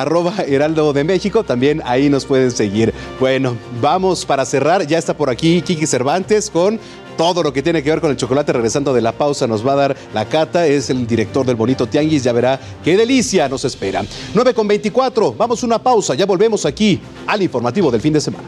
arroba 0.04 0.36
Heraldo 0.48 0.94
de 0.94 1.04
México, 1.04 1.44
también 1.44 1.82
ahí 1.86 2.10
nos 2.10 2.26
pueden 2.26 2.52
seguir. 2.52 2.94
Bueno, 3.20 3.58
vamos 3.82 4.26
para 4.26 4.46
cerrar, 4.46 4.86
ya 4.86 4.98
está 4.98 5.18
por 5.18 5.30
aquí 5.30 5.62
Kiki 5.62 5.88
Cervantes 5.88 6.50
con 6.50 6.80
todo 7.18 7.44
lo 7.44 7.54
que 7.54 7.62
tiene 7.62 7.84
que 7.84 7.90
ver 7.90 8.02
con 8.02 8.12
el 8.12 8.18
chocolate. 8.18 8.54
Regresando 8.54 8.94
de 8.94 9.02
la 9.02 9.12
pausa, 9.12 9.48
nos 9.48 9.66
va 9.66 9.74
a 9.74 9.76
dar 9.76 9.98
la 10.14 10.26
cata. 10.26 10.66
Es 10.68 10.90
el 10.90 11.06
director 11.08 11.46
del 11.46 11.56
Bonito 11.56 11.88
Tianguis. 11.88 12.24
Ya 12.24 12.34
verá 12.34 12.60
qué 12.84 12.98
delicia 12.98 13.48
nos 13.50 13.66
espera. 13.66 14.04
9 14.34 14.54
con 14.54 14.68
24. 14.68 15.34
Vamos 15.34 15.64
una 15.64 15.82
pausa. 15.82 16.16
Ya 16.16 16.26
volvemos 16.26 16.66
aquí 16.66 17.00
al 17.28 17.42
informativo 17.42 17.92
del 17.92 18.02
fin 18.02 18.14
de 18.14 18.22
semana. 18.22 18.48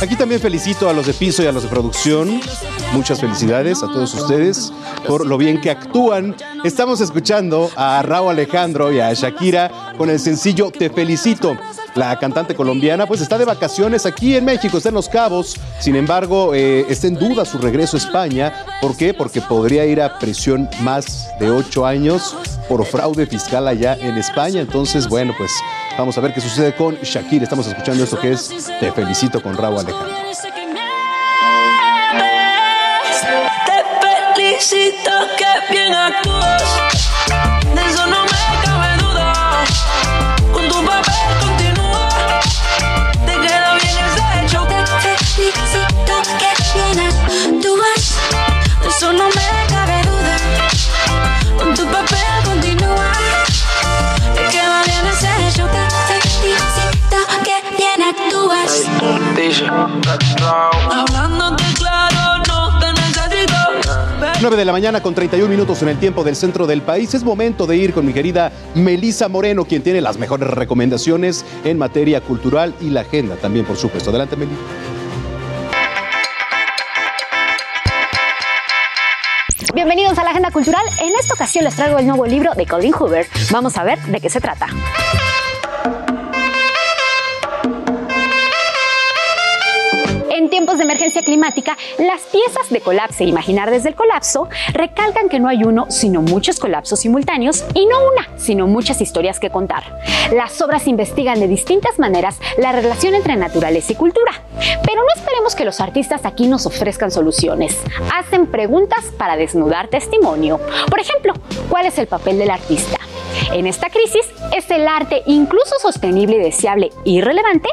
Aquí 0.00 0.16
también 0.16 0.40
felicito 0.40 0.90
a 0.90 0.92
los 0.92 1.06
de 1.06 1.14
piso 1.14 1.44
y 1.44 1.46
a 1.46 1.52
los 1.52 1.62
de 1.62 1.68
producción. 1.68 2.40
Muchas 2.92 3.20
felicidades 3.20 3.82
a 3.82 3.86
todos 3.86 4.12
ustedes 4.14 4.72
por 5.06 5.24
lo 5.24 5.38
bien 5.38 5.60
que 5.60 5.70
actúan. 5.70 6.34
Estamos 6.64 7.00
escuchando 7.00 7.70
a 7.76 8.02
Raúl 8.02 8.30
Alejandro 8.30 8.92
y 8.92 8.98
a 8.98 9.12
Shakira 9.14 9.91
con 9.96 10.10
el 10.10 10.18
sencillo 10.18 10.70
Te 10.70 10.90
felicito. 10.90 11.56
La 11.94 12.18
cantante 12.18 12.54
colombiana 12.54 13.06
pues 13.06 13.20
está 13.20 13.36
de 13.36 13.44
vacaciones 13.44 14.06
aquí 14.06 14.34
en 14.34 14.46
México, 14.46 14.78
está 14.78 14.88
en 14.88 14.94
Los 14.94 15.08
Cabos. 15.10 15.56
Sin 15.78 15.94
embargo, 15.94 16.54
eh, 16.54 16.86
está 16.88 17.06
en 17.06 17.16
duda 17.16 17.44
su 17.44 17.58
regreso 17.58 17.96
a 17.96 18.00
España. 18.00 18.52
¿Por 18.80 18.96
qué? 18.96 19.12
Porque 19.12 19.42
podría 19.42 19.84
ir 19.84 20.00
a 20.00 20.18
prisión 20.18 20.70
más 20.80 21.28
de 21.38 21.50
ocho 21.50 21.84
años 21.84 22.34
por 22.68 22.86
fraude 22.86 23.26
fiscal 23.26 23.68
allá 23.68 23.94
en 24.00 24.16
España. 24.16 24.62
Entonces, 24.62 25.06
bueno, 25.06 25.34
pues 25.36 25.52
vamos 25.98 26.16
a 26.16 26.22
ver 26.22 26.32
qué 26.32 26.40
sucede 26.40 26.74
con 26.74 26.96
Shakira. 27.02 27.44
Estamos 27.44 27.66
escuchando 27.66 28.04
esto 28.04 28.18
que 28.18 28.32
es 28.32 28.50
Te 28.80 28.90
felicito 28.92 29.42
con 29.42 29.54
Raúl 29.56 29.80
Alejandro. 29.80 30.16
Te 33.66 34.42
felicito 34.42 35.10
que 35.36 35.74
bien 35.74 35.92
actúas. 35.92 36.62
De 37.74 37.90
eso 37.90 38.06
actúas. 59.02 59.62
Hablándote 60.90 61.64
claro, 61.76 62.42
no 62.48 62.78
te 62.78 62.92
necesito. 62.92 63.54
9 64.40 64.56
de 64.56 64.64
la 64.64 64.72
mañana 64.72 65.02
con 65.02 65.14
31 65.14 65.48
minutos 65.48 65.82
en 65.82 65.88
el 65.88 65.98
tiempo 65.98 66.24
del 66.24 66.36
centro 66.36 66.66
del 66.66 66.82
país. 66.82 67.14
Es 67.14 67.24
momento 67.24 67.66
de 67.66 67.76
ir 67.76 67.92
con 67.92 68.06
mi 68.06 68.12
querida 68.12 68.52
Melisa 68.74 69.28
Moreno, 69.28 69.64
quien 69.64 69.82
tiene 69.82 70.00
las 70.00 70.18
mejores 70.18 70.48
recomendaciones 70.48 71.44
en 71.64 71.78
materia 71.78 72.20
cultural 72.20 72.74
y 72.80 72.90
la 72.90 73.02
agenda 73.02 73.36
también, 73.36 73.64
por 73.64 73.76
supuesto. 73.76 74.10
Adelante, 74.10 74.36
Melisa. 74.36 74.60
Bienvenidos 79.74 80.18
a 80.18 80.24
la 80.24 80.30
Agenda 80.30 80.50
Cultural. 80.50 80.84
En 81.00 81.12
esta 81.18 81.32
ocasión 81.32 81.64
les 81.64 81.74
traigo 81.74 81.98
el 81.98 82.06
nuevo 82.06 82.26
libro 82.26 82.52
de 82.54 82.66
Colin 82.66 82.92
Hoover. 82.92 83.26
Vamos 83.50 83.78
a 83.78 83.84
ver 83.84 83.98
de 84.02 84.20
qué 84.20 84.28
se 84.28 84.38
trata. 84.38 84.66
De 90.78 90.84
emergencia 90.84 91.22
climática, 91.22 91.76
las 91.98 92.22
piezas 92.22 92.70
de 92.70 92.80
Colapse 92.80 93.24
Imaginar 93.24 93.70
desde 93.70 93.90
el 93.90 93.94
colapso 93.94 94.48
recalcan 94.72 95.28
que 95.28 95.40
no 95.40 95.48
hay 95.48 95.64
uno, 95.64 95.86
sino 95.90 96.22
muchos 96.22 96.58
colapsos 96.58 97.00
simultáneos 97.00 97.64
y 97.74 97.86
no 97.86 97.96
una, 98.12 98.28
sino 98.38 98.66
muchas 98.66 99.00
historias 99.00 99.40
que 99.40 99.50
contar. 99.50 99.82
Las 100.32 100.60
obras 100.60 100.86
investigan 100.86 101.40
de 101.40 101.48
distintas 101.48 101.98
maneras 101.98 102.40
la 102.58 102.72
relación 102.72 103.14
entre 103.14 103.36
naturaleza 103.36 103.92
y 103.92 103.96
cultura, 103.96 104.32
pero 104.84 105.02
no 105.02 105.08
esperemos 105.14 105.54
que 105.54 105.64
los 105.64 105.80
artistas 105.80 106.24
aquí 106.24 106.46
nos 106.46 106.66
ofrezcan 106.66 107.10
soluciones. 107.10 107.78
Hacen 108.14 108.46
preguntas 108.46 109.04
para 109.18 109.36
desnudar 109.36 109.88
testimonio. 109.88 110.60
Por 110.88 111.00
ejemplo, 111.00 111.34
¿cuál 111.68 111.86
es 111.86 111.98
el 111.98 112.06
papel 112.06 112.38
del 112.38 112.50
artista? 112.50 113.01
En 113.52 113.66
esta 113.66 113.90
crisis, 113.90 114.22
¿es 114.56 114.70
el 114.70 114.88
arte 114.88 115.22
incluso 115.26 115.74
sostenible 115.80 116.36
y 116.36 116.38
deseable 116.38 116.90
irrelevante? 117.04 117.68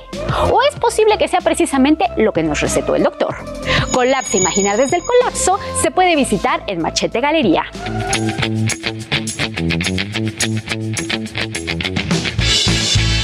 ¿O 0.52 0.62
es 0.62 0.76
posible 0.76 1.18
que 1.18 1.30
sea 1.30 1.40
precisamente 1.40 2.06
lo 2.18 2.34
que 2.34 2.44
nos 2.44 2.60
recetó 2.60 2.96
el 2.96 3.04
doctor? 3.04 3.36
Colapse 3.94 4.38
Imaginar 4.38 4.76
desde 4.76 4.98
el 4.98 5.04
colapso 5.04 5.58
se 5.82 5.92
puede 5.92 6.18
visitar 6.18 6.64
en 6.68 6.82
Machete 6.82 7.22
Galería. 7.22 7.64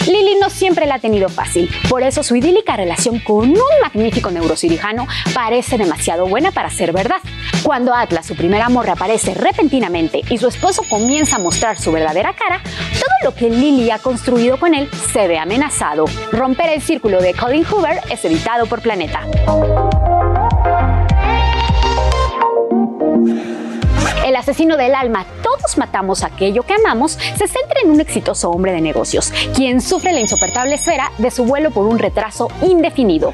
Lili 0.08 0.36
no 0.40 0.50
siempre 0.50 0.86
la 0.86 0.96
ha 0.96 1.00
tenido 1.00 1.28
fácil, 1.28 1.70
por 1.90 2.04
eso 2.04 2.24
su 2.24 2.36
idílica 2.36 2.78
relación 2.78 3.20
con 3.20 3.50
un 3.50 3.60
magnífico 3.82 4.32
neurocirujano 4.32 5.08
parece 5.34 5.78
demasiado 5.78 6.28
buena 6.28 6.52
para 6.52 6.70
ser 6.70 6.94
verdad. 6.94 7.18
Cuando 7.66 7.96
Atlas, 7.96 8.28
su 8.28 8.36
primer 8.36 8.62
amor, 8.62 8.86
reaparece 8.86 9.34
repentinamente 9.34 10.22
y 10.30 10.38
su 10.38 10.48
esposo 10.48 10.84
comienza 10.88 11.38
a 11.38 11.40
mostrar 11.40 11.80
su 11.80 11.92
verdadera 11.92 12.36
cara, 12.36 12.62
todo 12.94 13.16
lo 13.24 13.34
que 13.34 13.50
Lily 13.50 13.90
ha 13.90 13.98
construido 13.98 14.60
con 14.60 14.76
él 14.76 14.88
se 15.12 15.28
ve 15.28 15.40
amenazado. 15.40 16.06
Romper 16.32 16.70
el 16.70 16.82
círculo 16.84 17.20
de 17.20 17.34
Colin 17.34 17.66
Hoover 17.66 18.02
es 18.12 18.24
editado 18.24 18.68
por 18.68 18.84
Planeta. 18.84 19.22
El 24.36 24.40
asesino 24.40 24.76
del 24.76 24.94
alma, 24.96 25.26
todos 25.42 25.78
matamos 25.78 26.22
aquello 26.22 26.64
que 26.64 26.74
amamos, 26.74 27.14
se 27.14 27.48
centra 27.48 27.80
en 27.82 27.90
un 27.90 28.02
exitoso 28.02 28.52
hombre 28.52 28.74
de 28.74 28.82
negocios, 28.82 29.32
quien 29.56 29.80
sufre 29.80 30.12
la 30.12 30.20
insoportable 30.20 30.76
esfera 30.76 31.10
de 31.20 31.32
su 31.32 31.46
vuelo 31.46 31.72
por 31.72 31.86
un 31.86 31.98
retraso 31.98 32.50
indefinido. 32.62 33.34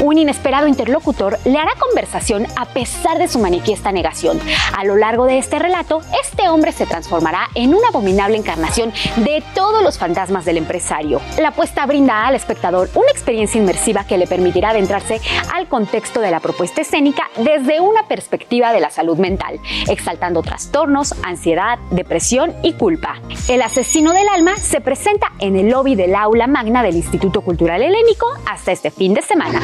Un 0.00 0.16
inesperado 0.16 0.68
interlocutor 0.68 1.40
le 1.44 1.58
hará 1.58 1.72
conversación 1.76 2.46
a 2.54 2.66
pesar 2.66 3.18
de 3.18 3.26
su 3.26 3.40
manifiesta 3.40 3.90
negación. 3.90 4.40
A 4.76 4.84
lo 4.84 4.94
largo 4.94 5.24
de 5.24 5.38
este 5.38 5.58
relato, 5.58 6.02
este 6.22 6.48
hombre 6.48 6.70
se 6.70 6.86
transformará 6.86 7.48
en 7.56 7.74
una 7.74 7.88
abominable 7.88 8.36
encarnación 8.36 8.92
de 9.16 9.42
todos 9.56 9.82
los 9.82 9.98
fantasmas 9.98 10.44
del 10.44 10.58
empresario. 10.58 11.20
La 11.40 11.48
apuesta 11.48 11.84
brinda 11.84 12.28
al 12.28 12.36
espectador 12.36 12.90
una 12.94 13.10
experiencia 13.10 13.60
inmersiva 13.60 14.04
que 14.04 14.18
le 14.18 14.28
permitirá 14.28 14.70
adentrarse 14.70 15.20
al 15.52 15.66
contexto 15.66 16.20
de 16.20 16.30
la 16.30 16.38
propuesta 16.38 16.82
escénica 16.82 17.24
desde 17.38 17.80
una 17.80 18.06
perspectiva 18.06 18.72
de 18.72 18.78
la 18.78 18.90
salud 18.90 19.18
mental, 19.18 19.58
exaltando 19.88 20.27
trastornos, 20.42 21.14
ansiedad, 21.22 21.78
depresión 21.90 22.54
y 22.62 22.74
culpa. 22.74 23.16
El 23.48 23.62
asesino 23.62 24.12
del 24.12 24.28
alma 24.28 24.56
se 24.56 24.80
presenta 24.80 25.32
en 25.38 25.56
el 25.56 25.68
lobby 25.68 25.94
del 25.94 26.14
aula 26.14 26.46
magna 26.46 26.82
del 26.82 26.96
Instituto 26.96 27.40
Cultural 27.40 27.82
Helénico 27.82 28.26
hasta 28.46 28.72
este 28.72 28.90
fin 28.90 29.14
de 29.14 29.22
semana. 29.22 29.60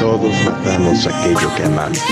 Todos 0.00 0.34
matamos 0.44 1.06
aquello 1.06 1.54
que 1.56 1.64
amamos. 1.64 2.02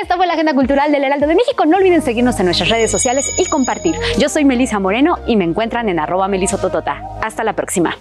Esta 0.00 0.16
fue 0.16 0.26
la 0.26 0.34
agenda 0.34 0.54
cultural 0.54 0.92
del 0.92 1.04
Heraldo 1.04 1.26
de 1.26 1.34
México. 1.34 1.64
No 1.66 1.76
olviden 1.76 2.02
seguirnos 2.02 2.38
en 2.40 2.46
nuestras 2.46 2.68
redes 2.68 2.90
sociales 2.90 3.32
y 3.38 3.46
compartir. 3.46 3.94
Yo 4.18 4.28
soy 4.28 4.44
Melisa 4.44 4.78
Moreno 4.80 5.18
y 5.26 5.36
me 5.36 5.44
encuentran 5.44 5.88
en 5.88 5.98
arroba 5.98 6.28
melisototota. 6.28 7.02
Hasta 7.22 7.44
la 7.44 7.54
próxima. 7.54 7.96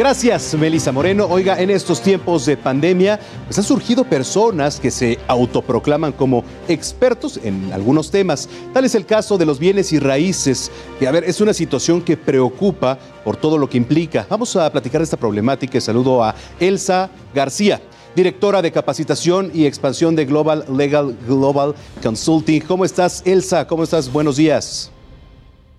Gracias, 0.00 0.54
Melissa 0.54 0.92
Moreno. 0.92 1.26
Oiga, 1.28 1.60
en 1.60 1.68
estos 1.68 2.00
tiempos 2.00 2.46
de 2.46 2.56
pandemia, 2.56 3.20
pues 3.44 3.58
han 3.58 3.64
surgido 3.64 4.02
personas 4.02 4.80
que 4.80 4.90
se 4.90 5.18
autoproclaman 5.28 6.12
como 6.12 6.42
expertos 6.68 7.38
en 7.44 7.70
algunos 7.70 8.10
temas. 8.10 8.48
Tal 8.72 8.86
es 8.86 8.94
el 8.94 9.04
caso 9.04 9.36
de 9.36 9.44
los 9.44 9.58
bienes 9.58 9.92
y 9.92 9.98
raíces, 9.98 10.70
que 10.98 11.06
a 11.06 11.10
ver, 11.10 11.24
es 11.24 11.42
una 11.42 11.52
situación 11.52 12.00
que 12.00 12.16
preocupa 12.16 12.98
por 13.26 13.36
todo 13.36 13.58
lo 13.58 13.68
que 13.68 13.76
implica. 13.76 14.26
Vamos 14.30 14.56
a 14.56 14.72
platicar 14.72 15.02
de 15.02 15.04
esta 15.04 15.18
problemática 15.18 15.76
y 15.76 15.82
saludo 15.82 16.24
a 16.24 16.34
Elsa 16.58 17.10
García 17.34 17.78
directora 18.16 18.62
de 18.62 18.72
capacitación 18.72 19.50
y 19.52 19.66
expansión 19.66 20.16
de 20.16 20.24
Global 20.24 20.64
Legal 20.74 21.14
Global 21.28 21.74
Consulting. 22.02 22.62
¿Cómo 22.62 22.86
estás, 22.86 23.22
Elsa? 23.26 23.66
¿Cómo 23.66 23.84
estás? 23.84 24.10
Buenos 24.10 24.38
días. 24.38 24.90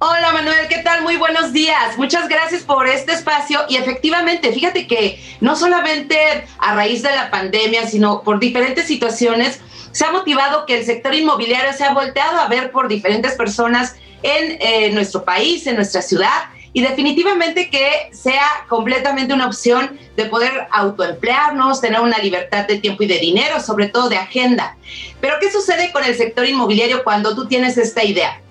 Hola 0.04 0.32
Manuel, 0.32 0.68
¿qué 0.68 0.80
tal? 0.80 1.04
Muy 1.04 1.16
buenos 1.18 1.54
días. 1.54 1.96
Muchas 1.96 2.28
gracias 2.28 2.64
por 2.64 2.88
este 2.88 3.12
espacio 3.12 3.60
y 3.70 3.76
efectivamente, 3.76 4.52
fíjate 4.52 4.88
que 4.88 5.24
no 5.42 5.56
solamente 5.56 6.18
a 6.58 6.74
raíz 6.74 7.04
de 7.04 7.12
la 7.12 7.30
pandemia, 7.30 7.86
sino 7.86 8.24
por 8.24 8.40
diferentes 8.40 8.88
situaciones, 8.88 9.60
se 9.92 10.04
ha 10.04 10.12
motivado 10.12 10.66
que 10.66 10.80
el 10.80 10.86
sector 10.88 11.14
inmobiliario 11.14 11.72
se 11.74 11.84
ha 11.84 11.94
volteado 11.94 12.40
a 12.40 12.48
ver 12.48 12.72
por 12.72 12.88
diferentes 12.88 13.34
personas 13.34 13.96
en 14.24 14.58
eh, 14.60 14.90
nuestro 14.90 15.24
país, 15.24 15.68
en 15.68 15.76
nuestra 15.76 16.02
ciudad 16.02 16.50
y 16.74 16.82
definitivamente 16.82 17.70
que 17.70 18.10
sea 18.12 18.66
completamente 18.70 19.36
una 19.36 19.46
opción 19.46 20.00
de 20.18 20.26
poder 20.26 20.68
autoemplearnos, 20.72 21.80
tener 21.80 22.02
una 22.02 22.18
libertad 22.18 22.66
de 22.66 22.80
tiempo 22.80 23.04
y 23.04 23.08
de 23.08 23.20
dinero, 23.20 23.60
sobre 23.60 23.90
todo 23.90 24.10
de 24.10 24.18
agenda. 24.18 24.78
Pero 25.20 25.36
¿qué 25.40 25.52
sucede 25.52 25.92
con 25.92 26.04
el 26.04 26.16
sector 26.16 26.48
inmobiliario 26.48 27.04
cuando 27.04 27.36
tú 27.36 27.48
tienes 27.48 27.78
esta 27.78 28.04
idea? 28.04 28.42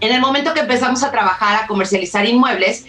En 0.00 0.12
el 0.12 0.20
momento 0.20 0.54
que 0.54 0.60
empezamos 0.60 1.02
a 1.02 1.10
trabajar, 1.10 1.64
a 1.64 1.66
comercializar 1.66 2.26
inmuebles, 2.26 2.84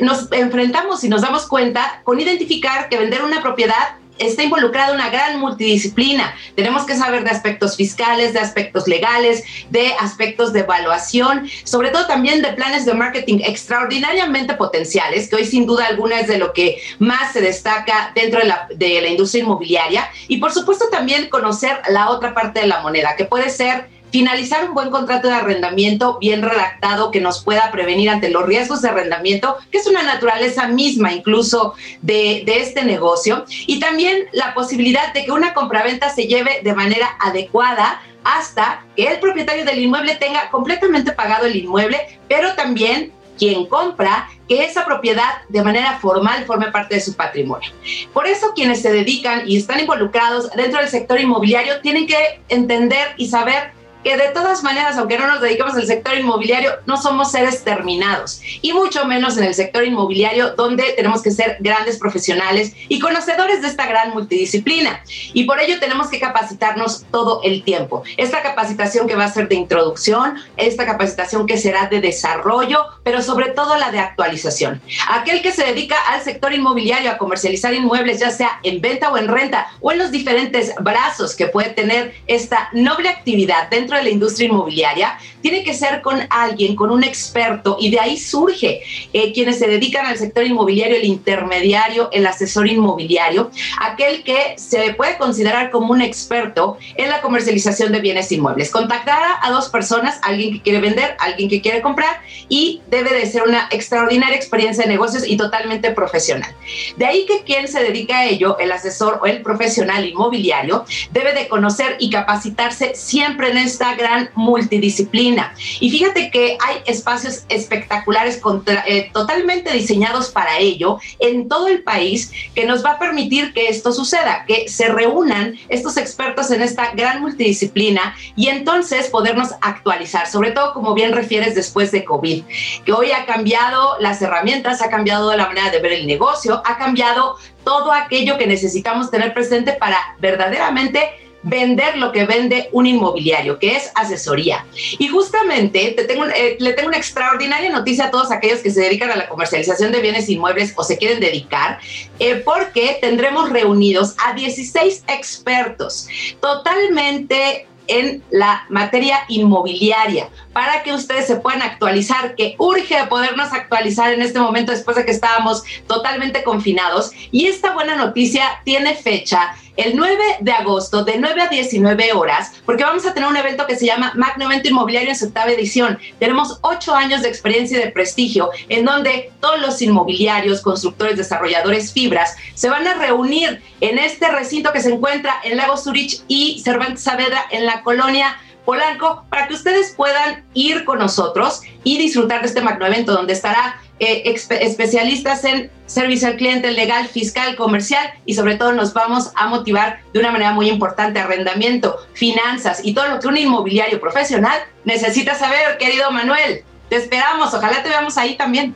nos 0.00 0.30
enfrentamos 0.32 1.04
y 1.04 1.08
nos 1.08 1.22
damos 1.22 1.46
cuenta 1.46 2.00
con 2.04 2.20
identificar 2.20 2.88
que 2.88 2.98
vender 2.98 3.22
una 3.22 3.42
propiedad 3.42 3.96
está 4.18 4.42
involucrada 4.42 4.94
una 4.94 5.10
gran 5.10 5.38
multidisciplina. 5.38 6.34
Tenemos 6.54 6.84
que 6.84 6.96
saber 6.96 7.24
de 7.24 7.30
aspectos 7.30 7.76
fiscales, 7.76 8.32
de 8.32 8.40
aspectos 8.40 8.88
legales, 8.88 9.44
de 9.70 9.92
aspectos 10.00 10.52
de 10.52 10.60
evaluación, 10.60 11.48
sobre 11.64 11.90
todo 11.90 12.06
también 12.06 12.42
de 12.42 12.52
planes 12.52 12.86
de 12.86 12.94
marketing 12.94 13.40
extraordinariamente 13.44 14.54
potenciales, 14.54 15.28
que 15.28 15.36
hoy 15.36 15.44
sin 15.44 15.66
duda 15.66 15.86
alguna 15.86 16.20
es 16.20 16.28
de 16.28 16.38
lo 16.38 16.52
que 16.52 16.80
más 16.98 17.32
se 17.32 17.40
destaca 17.40 18.12
dentro 18.14 18.40
de 18.40 18.46
la, 18.46 18.68
de 18.74 19.00
la 19.00 19.08
industria 19.08 19.42
inmobiliaria. 19.44 20.08
Y 20.28 20.38
por 20.38 20.52
supuesto 20.52 20.86
también 20.90 21.28
conocer 21.28 21.80
la 21.88 22.10
otra 22.10 22.34
parte 22.34 22.60
de 22.60 22.66
la 22.66 22.80
moneda, 22.80 23.16
que 23.16 23.24
puede 23.24 23.50
ser 23.50 23.88
finalizar 24.16 24.66
un 24.66 24.72
buen 24.72 24.88
contrato 24.88 25.28
de 25.28 25.34
arrendamiento 25.34 26.16
bien 26.18 26.40
redactado 26.40 27.10
que 27.10 27.20
nos 27.20 27.44
pueda 27.44 27.70
prevenir 27.70 28.08
ante 28.08 28.30
los 28.30 28.46
riesgos 28.46 28.80
de 28.80 28.88
arrendamiento, 28.88 29.58
que 29.70 29.76
es 29.76 29.86
una 29.86 30.02
naturaleza 30.02 30.68
misma 30.68 31.12
incluso 31.12 31.74
de, 32.00 32.42
de 32.46 32.62
este 32.62 32.82
negocio, 32.82 33.44
y 33.66 33.78
también 33.78 34.24
la 34.32 34.54
posibilidad 34.54 35.12
de 35.12 35.26
que 35.26 35.32
una 35.32 35.52
compraventa 35.52 36.08
se 36.08 36.26
lleve 36.26 36.62
de 36.64 36.72
manera 36.72 37.10
adecuada 37.20 38.00
hasta 38.24 38.86
que 38.96 39.06
el 39.06 39.20
propietario 39.20 39.66
del 39.66 39.80
inmueble 39.80 40.14
tenga 40.14 40.48
completamente 40.48 41.12
pagado 41.12 41.44
el 41.44 41.54
inmueble, 41.54 42.18
pero 42.26 42.54
también 42.54 43.12
quien 43.38 43.66
compra 43.66 44.30
que 44.48 44.64
esa 44.64 44.86
propiedad 44.86 45.42
de 45.50 45.62
manera 45.62 45.98
formal 45.98 46.46
forme 46.46 46.70
parte 46.70 46.94
de 46.94 47.02
su 47.02 47.14
patrimonio. 47.14 47.70
Por 48.14 48.26
eso 48.26 48.52
quienes 48.54 48.80
se 48.80 48.90
dedican 48.90 49.42
y 49.46 49.58
están 49.58 49.80
involucrados 49.80 50.50
dentro 50.52 50.80
del 50.80 50.88
sector 50.88 51.20
inmobiliario 51.20 51.82
tienen 51.82 52.06
que 52.06 52.40
entender 52.48 53.08
y 53.18 53.28
saber 53.28 53.75
que 54.06 54.16
de 54.16 54.28
todas 54.28 54.62
maneras, 54.62 54.96
aunque 54.98 55.18
no 55.18 55.26
nos 55.26 55.40
dediquemos 55.40 55.74
al 55.74 55.84
sector 55.84 56.16
inmobiliario, 56.16 56.70
no 56.86 56.96
somos 56.96 57.32
seres 57.32 57.64
terminados, 57.64 58.40
y 58.62 58.72
mucho 58.72 59.04
menos 59.04 59.36
en 59.36 59.42
el 59.42 59.52
sector 59.52 59.84
inmobiliario, 59.84 60.54
donde 60.54 60.92
tenemos 60.92 61.22
que 61.22 61.32
ser 61.32 61.56
grandes 61.58 61.98
profesionales 61.98 62.72
y 62.88 63.00
conocedores 63.00 63.62
de 63.62 63.66
esta 63.66 63.84
gran 63.84 64.10
multidisciplina. 64.10 65.02
Y 65.34 65.42
por 65.42 65.58
ello 65.58 65.80
tenemos 65.80 66.06
que 66.06 66.20
capacitarnos 66.20 67.04
todo 67.10 67.40
el 67.42 67.64
tiempo. 67.64 68.04
Esta 68.16 68.42
capacitación 68.42 69.08
que 69.08 69.16
va 69.16 69.24
a 69.24 69.32
ser 69.32 69.48
de 69.48 69.56
introducción, 69.56 70.36
esta 70.56 70.86
capacitación 70.86 71.44
que 71.44 71.58
será 71.58 71.86
de 71.86 72.00
desarrollo, 72.00 72.84
pero 73.02 73.22
sobre 73.22 73.50
todo 73.50 73.76
la 73.76 73.90
de 73.90 73.98
actualización. 73.98 74.80
Aquel 75.08 75.42
que 75.42 75.50
se 75.50 75.64
dedica 75.64 75.96
al 76.10 76.22
sector 76.22 76.52
inmobiliario 76.52 77.10
a 77.10 77.18
comercializar 77.18 77.74
inmuebles, 77.74 78.20
ya 78.20 78.30
sea 78.30 78.60
en 78.62 78.80
venta 78.80 79.10
o 79.10 79.18
en 79.18 79.26
renta, 79.26 79.66
o 79.80 79.90
en 79.90 79.98
los 79.98 80.12
diferentes 80.12 80.72
brazos 80.80 81.34
que 81.34 81.48
puede 81.48 81.70
tener 81.70 82.14
esta 82.28 82.68
noble 82.72 83.08
actividad 83.08 83.68
dentro 83.68 83.95
de 83.96 84.04
la 84.04 84.10
industria 84.10 84.48
inmobiliaria, 84.48 85.18
tiene 85.40 85.62
que 85.62 85.74
ser 85.74 86.02
con 86.02 86.20
alguien, 86.30 86.74
con 86.74 86.90
un 86.90 87.04
experto, 87.04 87.76
y 87.78 87.90
de 87.90 88.00
ahí 88.00 88.16
surge 88.16 88.82
eh, 89.12 89.32
quienes 89.32 89.58
se 89.58 89.68
dedican 89.68 90.06
al 90.06 90.18
sector 90.18 90.44
inmobiliario, 90.44 90.96
el 90.96 91.04
intermediario, 91.04 92.08
el 92.12 92.26
asesor 92.26 92.66
inmobiliario, 92.66 93.50
aquel 93.80 94.24
que 94.24 94.54
se 94.56 94.94
puede 94.94 95.16
considerar 95.18 95.70
como 95.70 95.92
un 95.92 96.02
experto 96.02 96.78
en 96.96 97.10
la 97.10 97.20
comercialización 97.20 97.92
de 97.92 98.00
bienes 98.00 98.32
inmuebles. 98.32 98.70
Contactará 98.70 99.38
a 99.40 99.50
dos 99.50 99.68
personas, 99.68 100.18
alguien 100.22 100.54
que 100.54 100.62
quiere 100.62 100.80
vender, 100.80 101.16
alguien 101.20 101.48
que 101.48 101.60
quiere 101.60 101.80
comprar, 101.80 102.20
y 102.48 102.82
debe 102.90 103.14
de 103.14 103.26
ser 103.26 103.42
una 103.42 103.68
extraordinaria 103.70 104.36
experiencia 104.36 104.84
de 104.84 104.90
negocios 104.90 105.26
y 105.26 105.36
totalmente 105.36 105.92
profesional. 105.92 106.52
De 106.96 107.06
ahí 107.06 107.24
que 107.26 107.44
quien 107.44 107.68
se 107.68 107.82
dedica 107.82 108.18
a 108.18 108.24
ello, 108.24 108.58
el 108.58 108.72
asesor 108.72 109.20
o 109.22 109.26
el 109.26 109.42
profesional 109.42 110.04
inmobiliario, 110.04 110.84
debe 111.12 111.32
de 111.34 111.48
conocer 111.48 111.96
y 112.00 112.10
capacitarse 112.10 112.94
siempre 112.94 113.50
en 113.50 113.58
esta 113.58 113.85
gran 113.94 114.30
multidisciplina. 114.34 115.54
Y 115.80 115.90
fíjate 115.90 116.30
que 116.30 116.58
hay 116.60 116.82
espacios 116.86 117.44
espectaculares 117.48 118.38
contra, 118.38 118.84
eh, 118.86 119.10
totalmente 119.12 119.72
diseñados 119.72 120.30
para 120.30 120.58
ello 120.58 120.98
en 121.18 121.48
todo 121.48 121.68
el 121.68 121.82
país 121.82 122.32
que 122.54 122.64
nos 122.64 122.84
va 122.84 122.92
a 122.92 122.98
permitir 122.98 123.52
que 123.52 123.68
esto 123.68 123.92
suceda, 123.92 124.44
que 124.46 124.68
se 124.68 124.88
reúnan 124.88 125.54
estos 125.68 125.96
expertos 125.96 126.50
en 126.50 126.62
esta 126.62 126.92
gran 126.92 127.20
multidisciplina 127.20 128.14
y 128.34 128.48
entonces 128.48 129.08
podernos 129.08 129.50
actualizar, 129.60 130.26
sobre 130.26 130.50
todo 130.50 130.72
como 130.72 130.94
bien 130.94 131.12
refieres 131.12 131.54
después 131.54 131.92
de 131.92 132.04
COVID, 132.04 132.44
que 132.84 132.92
hoy 132.92 133.12
ha 133.12 133.26
cambiado 133.26 133.96
las 134.00 134.20
herramientas, 134.22 134.82
ha 134.82 134.90
cambiado 134.90 135.34
la 135.36 135.46
manera 135.46 135.70
de 135.70 135.80
ver 135.80 135.92
el 135.92 136.06
negocio, 136.06 136.62
ha 136.64 136.78
cambiado 136.78 137.36
todo 137.64 137.92
aquello 137.92 138.38
que 138.38 138.46
necesitamos 138.46 139.10
tener 139.10 139.34
presente 139.34 139.72
para 139.72 139.98
verdaderamente 140.20 141.25
vender 141.46 141.96
lo 141.96 142.10
que 142.10 142.26
vende 142.26 142.68
un 142.72 142.86
inmobiliario, 142.86 143.58
que 143.58 143.76
es 143.76 143.92
asesoría. 143.94 144.66
Y 144.98 145.06
justamente 145.06 145.94
te 145.96 146.04
tengo, 146.04 146.26
eh, 146.26 146.56
le 146.58 146.72
tengo 146.72 146.88
una 146.88 146.98
extraordinaria 146.98 147.70
noticia 147.70 148.06
a 148.06 148.10
todos 148.10 148.32
aquellos 148.32 148.60
que 148.60 148.70
se 148.70 148.80
dedican 148.80 149.10
a 149.10 149.16
la 149.16 149.28
comercialización 149.28 149.92
de 149.92 150.00
bienes 150.00 150.28
inmuebles 150.28 150.74
o 150.76 150.82
se 150.82 150.98
quieren 150.98 151.20
dedicar, 151.20 151.78
eh, 152.18 152.34
porque 152.44 152.98
tendremos 153.00 153.50
reunidos 153.50 154.16
a 154.26 154.34
16 154.34 155.04
expertos 155.06 156.08
totalmente 156.40 157.68
en 157.88 158.24
la 158.30 158.66
materia 158.68 159.20
inmobiliaria 159.28 160.28
para 160.52 160.82
que 160.82 160.92
ustedes 160.92 161.26
se 161.26 161.36
puedan 161.36 161.62
actualizar, 161.62 162.34
que 162.34 162.56
urge 162.58 162.96
podernos 163.08 163.52
actualizar 163.52 164.12
en 164.12 164.22
este 164.22 164.40
momento 164.40 164.72
después 164.72 164.96
de 164.96 165.04
que 165.04 165.12
estábamos 165.12 165.62
totalmente 165.86 166.42
confinados. 166.42 167.12
Y 167.30 167.46
esta 167.46 167.72
buena 167.74 167.94
noticia 167.94 168.60
tiene 168.64 168.94
fecha 168.94 169.54
el 169.76 169.96
9 169.96 170.38
de 170.40 170.52
agosto 170.52 171.04
de 171.04 171.18
9 171.18 171.42
a 171.42 171.48
19 171.48 172.12
horas, 172.12 172.52
porque 172.64 172.84
vamos 172.84 173.06
a 173.06 173.14
tener 173.14 173.28
un 173.28 173.36
evento 173.36 173.66
que 173.66 173.76
se 173.76 173.86
llama 173.86 174.12
Magno 174.14 174.46
Evento 174.46 174.68
Inmobiliario 174.68 175.10
en 175.10 175.16
su 175.16 175.26
octava 175.26 175.50
edición. 175.50 175.98
Tenemos 176.18 176.58
ocho 176.62 176.94
años 176.94 177.22
de 177.22 177.28
experiencia 177.28 177.78
y 177.78 177.82
de 177.82 177.90
prestigio, 177.90 178.50
en 178.68 178.84
donde 178.84 179.32
todos 179.40 179.60
los 179.60 179.80
inmobiliarios, 179.82 180.60
constructores, 180.60 181.16
desarrolladores, 181.16 181.92
fibras, 181.92 182.36
se 182.54 182.68
van 182.68 182.86
a 182.86 182.94
reunir 182.94 183.62
en 183.80 183.98
este 183.98 184.28
recinto 184.30 184.72
que 184.72 184.80
se 184.80 184.92
encuentra 184.92 185.34
en 185.44 185.56
Lago 185.56 185.76
Zurich 185.76 186.22
y 186.28 186.60
Cervantes 186.60 187.02
Saavedra 187.02 187.44
en 187.50 187.66
la 187.66 187.82
colonia 187.82 188.36
Polanco 188.66 189.24
para 189.30 189.48
que 189.48 189.54
ustedes 189.54 189.94
puedan 189.96 190.44
ir 190.52 190.84
con 190.84 190.98
nosotros 190.98 191.62
y 191.84 191.96
disfrutar 191.96 192.42
de 192.42 192.48
este 192.48 192.60
magno 192.60 192.84
evento 192.84 193.12
donde 193.12 193.32
estará 193.32 193.80
eh, 193.98 194.34
especialistas 194.60 195.44
en 195.44 195.70
servicio 195.86 196.28
al 196.28 196.36
cliente 196.36 196.70
legal, 196.72 197.06
fiscal, 197.06 197.56
comercial 197.56 198.06
y 198.26 198.34
sobre 198.34 198.56
todo 198.56 198.72
nos 198.72 198.92
vamos 198.92 199.30
a 199.36 199.46
motivar 199.46 200.00
de 200.12 200.20
una 200.20 200.32
manera 200.32 200.52
muy 200.52 200.68
importante 200.68 201.18
arrendamiento, 201.18 201.96
finanzas 202.12 202.80
y 202.84 202.92
todo 202.92 203.08
lo 203.08 203.20
que 203.20 203.28
un 203.28 203.38
inmobiliario 203.38 203.98
profesional 203.98 204.58
necesita 204.84 205.34
saber, 205.34 205.78
querido 205.78 206.10
Manuel. 206.10 206.62
Te 206.90 206.96
esperamos, 206.96 207.54
ojalá 207.54 207.82
te 207.82 207.88
veamos 207.88 208.18
ahí 208.18 208.36
también. 208.36 208.74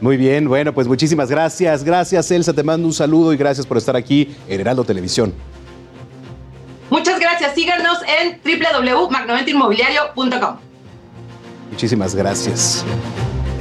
Muy 0.00 0.16
bien, 0.16 0.48
bueno, 0.48 0.72
pues 0.72 0.86
muchísimas 0.86 1.30
gracias. 1.30 1.82
Gracias, 1.82 2.30
Elsa, 2.30 2.52
te 2.52 2.62
mando 2.62 2.86
un 2.86 2.92
saludo 2.92 3.32
y 3.32 3.36
gracias 3.36 3.66
por 3.66 3.78
estar 3.78 3.96
aquí 3.96 4.36
en 4.48 4.60
Heraldo 4.60 4.84
Televisión. 4.84 5.32
Muchas 6.90 7.18
gracias. 7.18 7.54
Síganos 7.54 7.98
en 8.20 8.38
www.magnoventinmobiliario.com. 8.42 10.56
Muchísimas 11.70 12.14
gracias. 12.14 12.84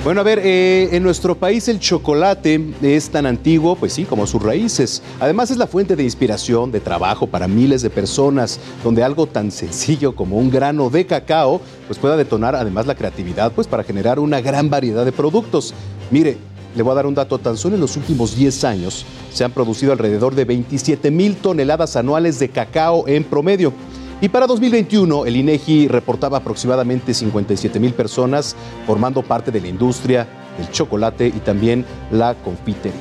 Bueno, 0.04 0.20
a 0.20 0.26
ver, 0.26 0.42
eh, 0.44 0.90
en 0.92 1.02
nuestro 1.02 1.34
país 1.34 1.70
el 1.70 1.80
chocolate 1.80 2.74
es 2.82 3.10
tan 3.10 3.26
antiguo, 3.26 3.78
pues 3.78 3.94
sí, 3.94 4.04
como 4.04 4.28
sus 4.28 4.44
raíces. 4.44 5.02
Además 5.22 5.50
es 5.50 5.56
la 5.56 5.66
fuente 5.66 5.96
de 5.96 6.04
inspiración, 6.04 6.74
de 6.74 6.82
trabajo 6.82 7.26
para 7.26 7.48
miles 7.48 7.82
de 7.82 7.90
personas, 7.90 8.60
donde 8.84 9.02
algo 9.02 9.28
tan 9.28 9.50
sencillo 9.50 10.14
como 10.14 10.38
un 10.38 10.52
grano 10.52 10.90
de 10.90 11.06
cacao, 11.06 11.62
pues 11.88 12.00
pueda 12.00 12.18
detonar 12.18 12.54
además 12.54 12.86
la 12.86 12.96
creatividad, 12.96 13.54
pues 13.54 13.66
para 13.66 13.86
generar 13.86 14.20
una 14.20 14.42
gran 14.42 14.70
variedad 14.70 15.06
de 15.06 15.14
productos. 15.14 15.74
Mire, 16.12 16.36
Le 16.76 16.82
voy 16.82 16.92
a 16.92 16.96
dar 16.96 17.06
un 17.06 17.14
dato, 17.14 17.38
tan 17.38 17.56
solo 17.56 17.76
en 17.76 17.82
los 17.82 17.96
últimos 17.98 18.36
10 18.36 18.64
años 18.64 19.06
se 19.32 19.44
han 19.44 19.52
producido 19.52 19.92
alrededor 19.92 20.36
de 20.36 20.46
27 20.46 21.12
mil 21.12 21.36
toneladas 21.36 21.96
anuales 21.96 22.40
de 22.40 22.50
cacao 22.50 23.08
en 23.08 23.24
promedio. 23.24 23.74
Y 24.22 24.30
para 24.30 24.48
2021, 24.48 25.26
el 25.26 25.36
INEGI 25.36 25.88
reportaba 25.88 26.38
aproximadamente 26.38 27.14
57 27.14 27.80
mil 27.80 27.94
personas 27.94 28.56
formando 28.88 29.22
parte 29.22 29.52
de 29.52 29.62
la 29.62 29.68
industria 29.68 30.28
del 30.58 30.72
chocolate 30.72 31.28
y 31.28 31.40
también 31.40 31.86
la 32.12 32.36
confitería. 32.36 33.00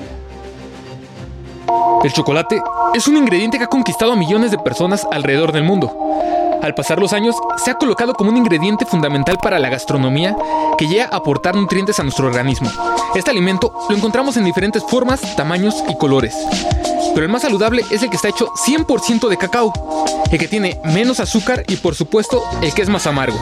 El 2.02 2.12
chocolate 2.12 2.60
es 2.94 3.07
un 3.07 3.17
ingrediente 3.17 3.59
que 3.59 3.65
ha 3.65 3.68
conquistado 3.68 4.12
a 4.12 4.17
millones 4.17 4.51
de 4.51 4.59
personas 4.59 5.07
alrededor 5.10 5.52
del 5.52 5.62
mundo. 5.62 5.92
Al 6.62 6.74
pasar 6.76 7.00
los 7.00 7.12
años, 7.12 7.34
se 7.62 7.73
ha 7.73 7.74
colocado 7.74 8.15
como 8.15 8.31
un 8.31 8.36
ingrediente 8.36 8.86
fundamental 8.86 9.36
para 9.42 9.58
la 9.58 9.68
gastronomía 9.68 10.36
que 10.78 10.86
llega 10.86 11.07
a 11.07 11.16
aportar 11.16 11.57
nutrientes 11.57 11.99
a 11.99 12.05
nuestro 12.05 12.28
organismo. 12.28 12.70
Este 13.16 13.32
alimento 13.32 13.74
lo 13.89 13.97
encontramos 13.97 14.36
en 14.36 14.44
diferentes 14.44 14.84
formas, 14.84 15.20
tamaños 15.34 15.82
y 15.89 15.97
colores. 15.97 16.36
Pero 17.15 17.26
el 17.26 17.32
más 17.32 17.42
saludable 17.42 17.82
es 17.91 18.05
el 18.05 18.10
que 18.10 18.16
está 18.16 18.28
hecho 18.28 18.47
100% 18.65 19.28
de 19.28 19.36
cacao, 19.36 19.73
el 20.31 20.39
que 20.39 20.47
tiene 20.47 20.81
menos 20.84 21.18
azúcar 21.18 21.65
y 21.66 21.76
por 21.76 21.97
supuesto 21.97 22.42
el 22.62 22.73
que 22.73 22.82
es 22.82 22.89
más 22.89 23.08
amargo, 23.08 23.39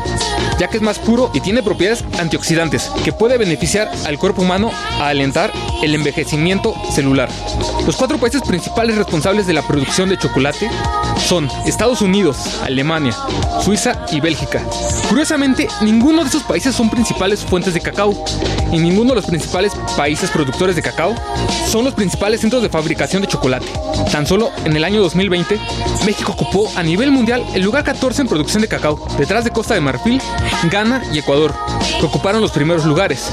ya 0.58 0.68
que 0.68 0.78
es 0.78 0.82
más 0.82 0.98
puro 0.98 1.30
y 1.34 1.40
tiene 1.40 1.62
propiedades 1.62 2.04
antioxidantes 2.18 2.90
que 3.04 3.12
puede 3.12 3.36
beneficiar 3.36 3.90
al 4.06 4.18
cuerpo 4.18 4.42
humano 4.42 4.70
a 4.98 5.08
alentar 5.08 5.52
el 5.82 5.94
envejecimiento 5.94 6.74
celular. 6.90 7.28
Los 7.86 7.96
cuatro 7.96 8.18
países 8.18 8.42
principales 8.42 8.96
responsables 8.96 9.46
de 9.46 9.52
la 9.52 9.62
producción 9.62 10.08
de 10.08 10.18
chocolate 10.18 10.68
son 11.26 11.48
Estados 11.66 12.02
Unidos, 12.02 12.60
Alemania, 12.62 13.14
Suiza 13.62 14.04
y 14.10 14.20
Bélgica. 14.20 14.62
Curiosamente, 15.08 15.68
ninguno 15.80 16.22
de 16.22 16.28
esos 16.28 16.42
países 16.42 16.74
son 16.74 16.90
principales 16.90 17.40
fuentes 17.40 17.74
de 17.74 17.80
cacao 17.80 18.12
y 18.72 18.78
ninguno 18.78 19.10
de 19.10 19.16
los 19.16 19.26
principales 19.26 19.72
países 19.96 20.30
productores 20.30 20.76
de 20.76 20.82
cacao 20.82 21.14
son 21.66 21.84
los 21.84 21.94
principales 21.94 22.40
centros 22.40 22.62
de 22.62 22.68
fabricación 22.68 23.22
de 23.22 23.28
chocolate. 23.28 23.66
Tan 24.10 24.26
solo 24.26 24.50
en 24.64 24.76
el 24.76 24.84
año 24.84 25.00
2020, 25.00 25.58
México 26.04 26.32
ocupó 26.32 26.70
a 26.76 26.82
nivel 26.82 27.10
mundial 27.10 27.44
el 27.54 27.62
lugar 27.62 27.84
14 27.84 28.22
en 28.22 28.28
producción 28.28 28.62
de 28.62 28.68
cacao, 28.68 28.98
detrás 29.18 29.44
de 29.44 29.50
Costa 29.50 29.74
de 29.74 29.80
Marfil, 29.80 30.20
Ghana 30.70 31.02
y 31.12 31.18
Ecuador, 31.18 31.54
que 31.98 32.06
ocuparon 32.06 32.40
los 32.40 32.52
primeros 32.52 32.84
lugares. 32.84 33.32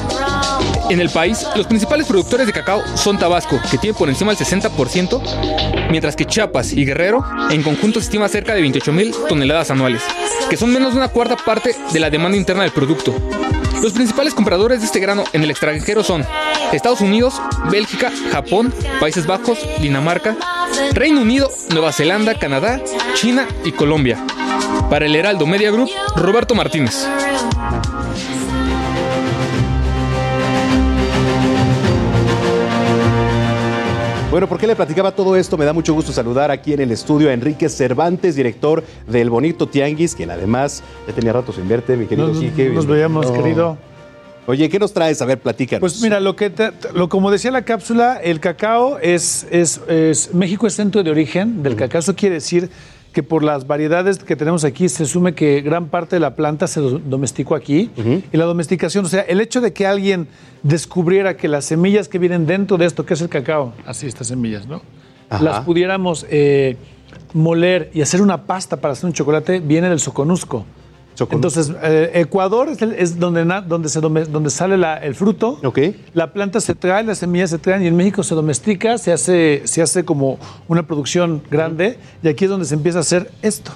En 0.90 1.02
el 1.02 1.10
país, 1.10 1.46
los 1.56 1.68
principales 1.68 2.08
productores 2.08 2.48
de 2.48 2.54
cacao 2.54 2.82
son 2.96 3.18
Tabasco, 3.18 3.60
que 3.70 3.78
tiene 3.78 3.98
por 3.98 4.08
encima 4.08 4.34
del 4.34 4.46
60%, 4.46 5.90
mientras 5.90 6.16
que 6.16 6.26
Chiapas 6.26 6.72
y 6.72 6.86
Guerrero 6.86 7.26
en 7.50 7.62
conjunto 7.62 8.00
se 8.00 8.06
estima 8.06 8.30
cerca 8.30 8.54
de 8.54 8.62
28 8.62 8.94
mil 8.94 9.14
toneladas 9.28 9.70
anuales, 9.70 10.02
que 10.50 10.56
son 10.56 10.72
menos 10.72 10.94
de 10.94 11.00
una 11.00 11.10
cuarta 11.10 11.36
parte 11.36 11.76
de 11.92 12.00
la 12.00 12.10
demanda 12.10 12.38
interna 12.38 12.64
del 12.64 12.72
producto. 12.72 13.14
Los 13.82 13.94
principales 13.94 14.34
compradores 14.34 14.80
de 14.80 14.86
este 14.86 15.00
grano 15.00 15.26
en 15.34 15.44
el 15.44 15.52
extranjero 15.52 16.04
son 16.04 16.26
Estados 16.72 17.02
Unidos, 17.02 17.42
Bélgica, 17.70 18.12
Japón, 18.32 18.74
Países 19.00 19.28
Bajos, 19.28 19.60
Dinamarca, 19.80 20.36
Reino 20.94 21.22
Unido, 21.22 21.52
Nueva 21.70 21.92
Zelanda, 21.92 22.34
Canadá, 22.36 22.82
China 23.14 23.46
y 23.66 23.74
Colombia. 23.74 24.18
Para 24.90 25.06
el 25.06 25.16
Heraldo 25.16 25.46
Media 25.46 25.70
Group, 25.70 25.90
Roberto 26.16 26.56
Martínez. 26.56 27.08
Bueno, 34.30 34.48
¿por 34.48 34.58
qué 34.60 34.68
le 34.68 34.76
platicaba 34.76 35.12
todo 35.12 35.38
esto? 35.38 35.58
Me 35.58 35.64
da 35.64 35.72
mucho 35.72 35.94
gusto 35.94 36.12
saludar 36.12 36.52
aquí 36.52 36.74
en 36.74 36.82
el 36.82 36.92
estudio 36.92 37.30
a 37.30 37.34
Enrique 37.34 37.70
Cervantes, 37.70 38.36
director 38.36 38.84
del 39.08 39.30
Bonito 39.30 39.68
Tianguis, 39.68 40.16
quien 40.16 40.32
además 40.32 40.84
ya 41.08 41.14
tenía 41.14 41.32
rato 41.32 41.54
sin 41.54 41.68
verte, 41.68 41.96
mi 41.96 42.08
querido 42.08 42.28
Nos- 42.28 42.40
Quique. 42.40 42.70
nos 42.70 42.86
veíamos, 42.86 43.32
querido. 43.32 43.78
Oye, 44.46 44.68
¿qué 44.70 44.80
nos 44.80 44.92
traes? 44.94 45.22
A 45.22 45.26
ver, 45.26 45.40
platícanos. 45.40 45.80
Pues 45.80 46.02
mira, 46.02 46.20
lo 46.20 46.36
que 46.36 46.50
te- 46.50 46.72
lo, 46.94 47.08
como 47.10 47.32
decía 47.32 47.52
la 47.52 47.64
cápsula, 47.64 48.18
el 48.22 48.40
cacao 48.42 48.98
es, 49.00 49.48
es, 49.50 49.80
es- 49.88 50.34
México 50.34 50.68
es 50.68 50.74
centro 50.76 51.04
de 51.04 51.12
origen 51.12 51.64
del 51.64 51.76
cacao. 51.78 52.00
Eso 52.00 52.14
quiere 52.16 52.36
decir 52.36 52.70
que 53.18 53.24
por 53.24 53.44
las 53.44 53.66
variedades 53.66 54.20
que 54.20 54.36
tenemos 54.36 54.64
aquí 54.64 54.88
se 54.90 55.02
asume 55.02 55.34
que 55.34 55.62
gran 55.62 55.88
parte 55.88 56.16
de 56.18 56.20
la 56.20 56.36
planta 56.36 56.68
se 56.68 56.82
do- 56.82 57.00
domesticó 57.00 57.56
aquí. 57.56 57.90
Y 58.32 58.38
la 58.38 58.46
domesticación, 58.46 59.06
o 59.06 59.10
sea, 59.10 59.22
el 59.22 59.42
hecho 59.42 59.60
de 59.60 59.74
que 59.74 59.88
alguien 59.88 60.28
descubriera 60.62 61.36
que 61.36 61.48
las 61.48 61.66
semillas 61.66 62.08
que 62.10 62.20
vienen 62.20 62.46
dentro 62.46 62.78
de 62.78 62.86
esto, 62.86 63.08
que 63.08 63.16
es 63.16 63.22
el 63.22 63.30
cacao, 63.30 63.74
así 63.88 64.06
estas 64.06 64.28
semillas, 64.28 64.68
¿no? 64.68 64.84
Ajá. 65.32 65.44
Las 65.44 65.62
pudiéramos 65.62 66.28
eh, 66.30 66.78
moler 67.34 67.90
y 67.92 68.02
hacer 68.02 68.22
una 68.22 68.44
pasta 68.44 68.78
para 68.78 68.92
hacer 68.92 69.08
un 69.08 69.14
chocolate, 69.14 69.62
viene 69.62 69.90
del 69.90 70.00
soconusco. 70.00 70.64
Entonces, 71.36 71.72
eh, 71.82 72.12
Ecuador 72.16 72.70
es, 72.70 72.82
el- 72.82 72.94
es 72.94 73.20
donde, 73.20 73.44
na- 73.46 73.62
donde, 73.62 73.90
se 73.90 74.00
donde 74.02 74.50
sale 74.50 74.78
la- 74.78 74.98
el 74.98 75.16
fruto. 75.16 75.60
La 76.14 76.32
planta 76.34 76.62
se 76.62 76.76
trae, 76.76 77.04
las 77.04 77.18
semillas 77.18 77.50
se 77.50 77.58
traen 77.58 77.82
y 77.84 77.88
en 77.88 77.96
México 77.96 78.22
se 78.24 78.36
domestica, 78.36 78.98
se 78.98 79.12
hace, 79.12 79.62
se 79.66 79.82
hace 79.82 80.06
como 80.06 80.38
una 80.68 80.86
producción 80.86 81.42
grande 81.50 81.98
y 82.22 82.28
aquí 82.28 82.46
es 82.46 82.50
donde 82.52 82.66
se 82.66 82.76
empieza 82.76 83.00
a 83.00 83.02
hacer 83.02 83.32
esto. 83.42 83.72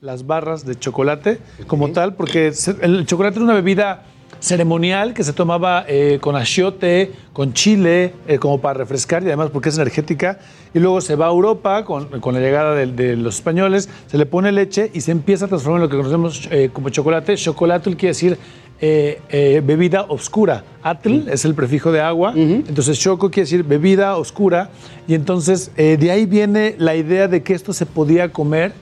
Las 0.00 0.26
barras 0.26 0.64
de 0.64 0.78
chocolate 0.78 1.38
como 1.66 1.90
tal, 1.92 2.14
porque 2.14 2.52
el 2.80 3.04
chocolate 3.06 3.36
era 3.36 3.44
una 3.44 3.52
bebida 3.54 4.04
ceremonial 4.40 5.14
que 5.14 5.22
se 5.22 5.32
tomaba 5.32 5.84
eh, 5.86 6.18
con 6.20 6.34
achiote, 6.34 7.12
con 7.32 7.52
chile, 7.52 8.14
eh, 8.26 8.38
como 8.38 8.60
para 8.60 8.78
refrescar 8.78 9.22
y 9.22 9.26
además 9.26 9.50
porque 9.52 9.68
es 9.68 9.76
energética. 9.76 10.38
Y 10.74 10.78
luego 10.78 11.00
se 11.00 11.16
va 11.16 11.26
a 11.26 11.30
Europa 11.30 11.84
con, 11.84 12.20
con 12.20 12.34
la 12.34 12.40
llegada 12.40 12.74
de, 12.74 12.86
de 12.86 13.16
los 13.16 13.36
españoles, 13.36 13.88
se 14.06 14.18
le 14.18 14.26
pone 14.26 14.50
leche 14.52 14.90
y 14.94 15.00
se 15.02 15.12
empieza 15.12 15.44
a 15.44 15.48
transformar 15.48 15.80
en 15.80 15.82
lo 15.82 15.88
que 15.88 15.96
conocemos 15.96 16.48
eh, 16.50 16.70
como 16.72 16.88
chocolate. 16.88 17.36
Chocolate 17.36 17.94
quiere 17.96 18.08
decir 18.08 18.38
bebida 18.80 20.06
oscura. 20.08 20.64
Atl 20.82 21.28
es 21.28 21.44
el 21.44 21.54
prefijo 21.54 21.92
de 21.92 22.00
agua, 22.00 22.32
entonces 22.34 22.98
choco 22.98 23.30
quiere 23.30 23.44
decir 23.44 23.62
bebida 23.62 24.16
oscura. 24.16 24.70
Y 25.06 25.12
entonces 25.12 25.70
de 25.76 26.10
ahí 26.10 26.24
viene 26.24 26.76
la 26.78 26.96
idea 26.96 27.28
de 27.28 27.42
que 27.42 27.52
esto 27.52 27.74
se 27.74 27.84
podía 27.84 28.32
comer. 28.32 28.72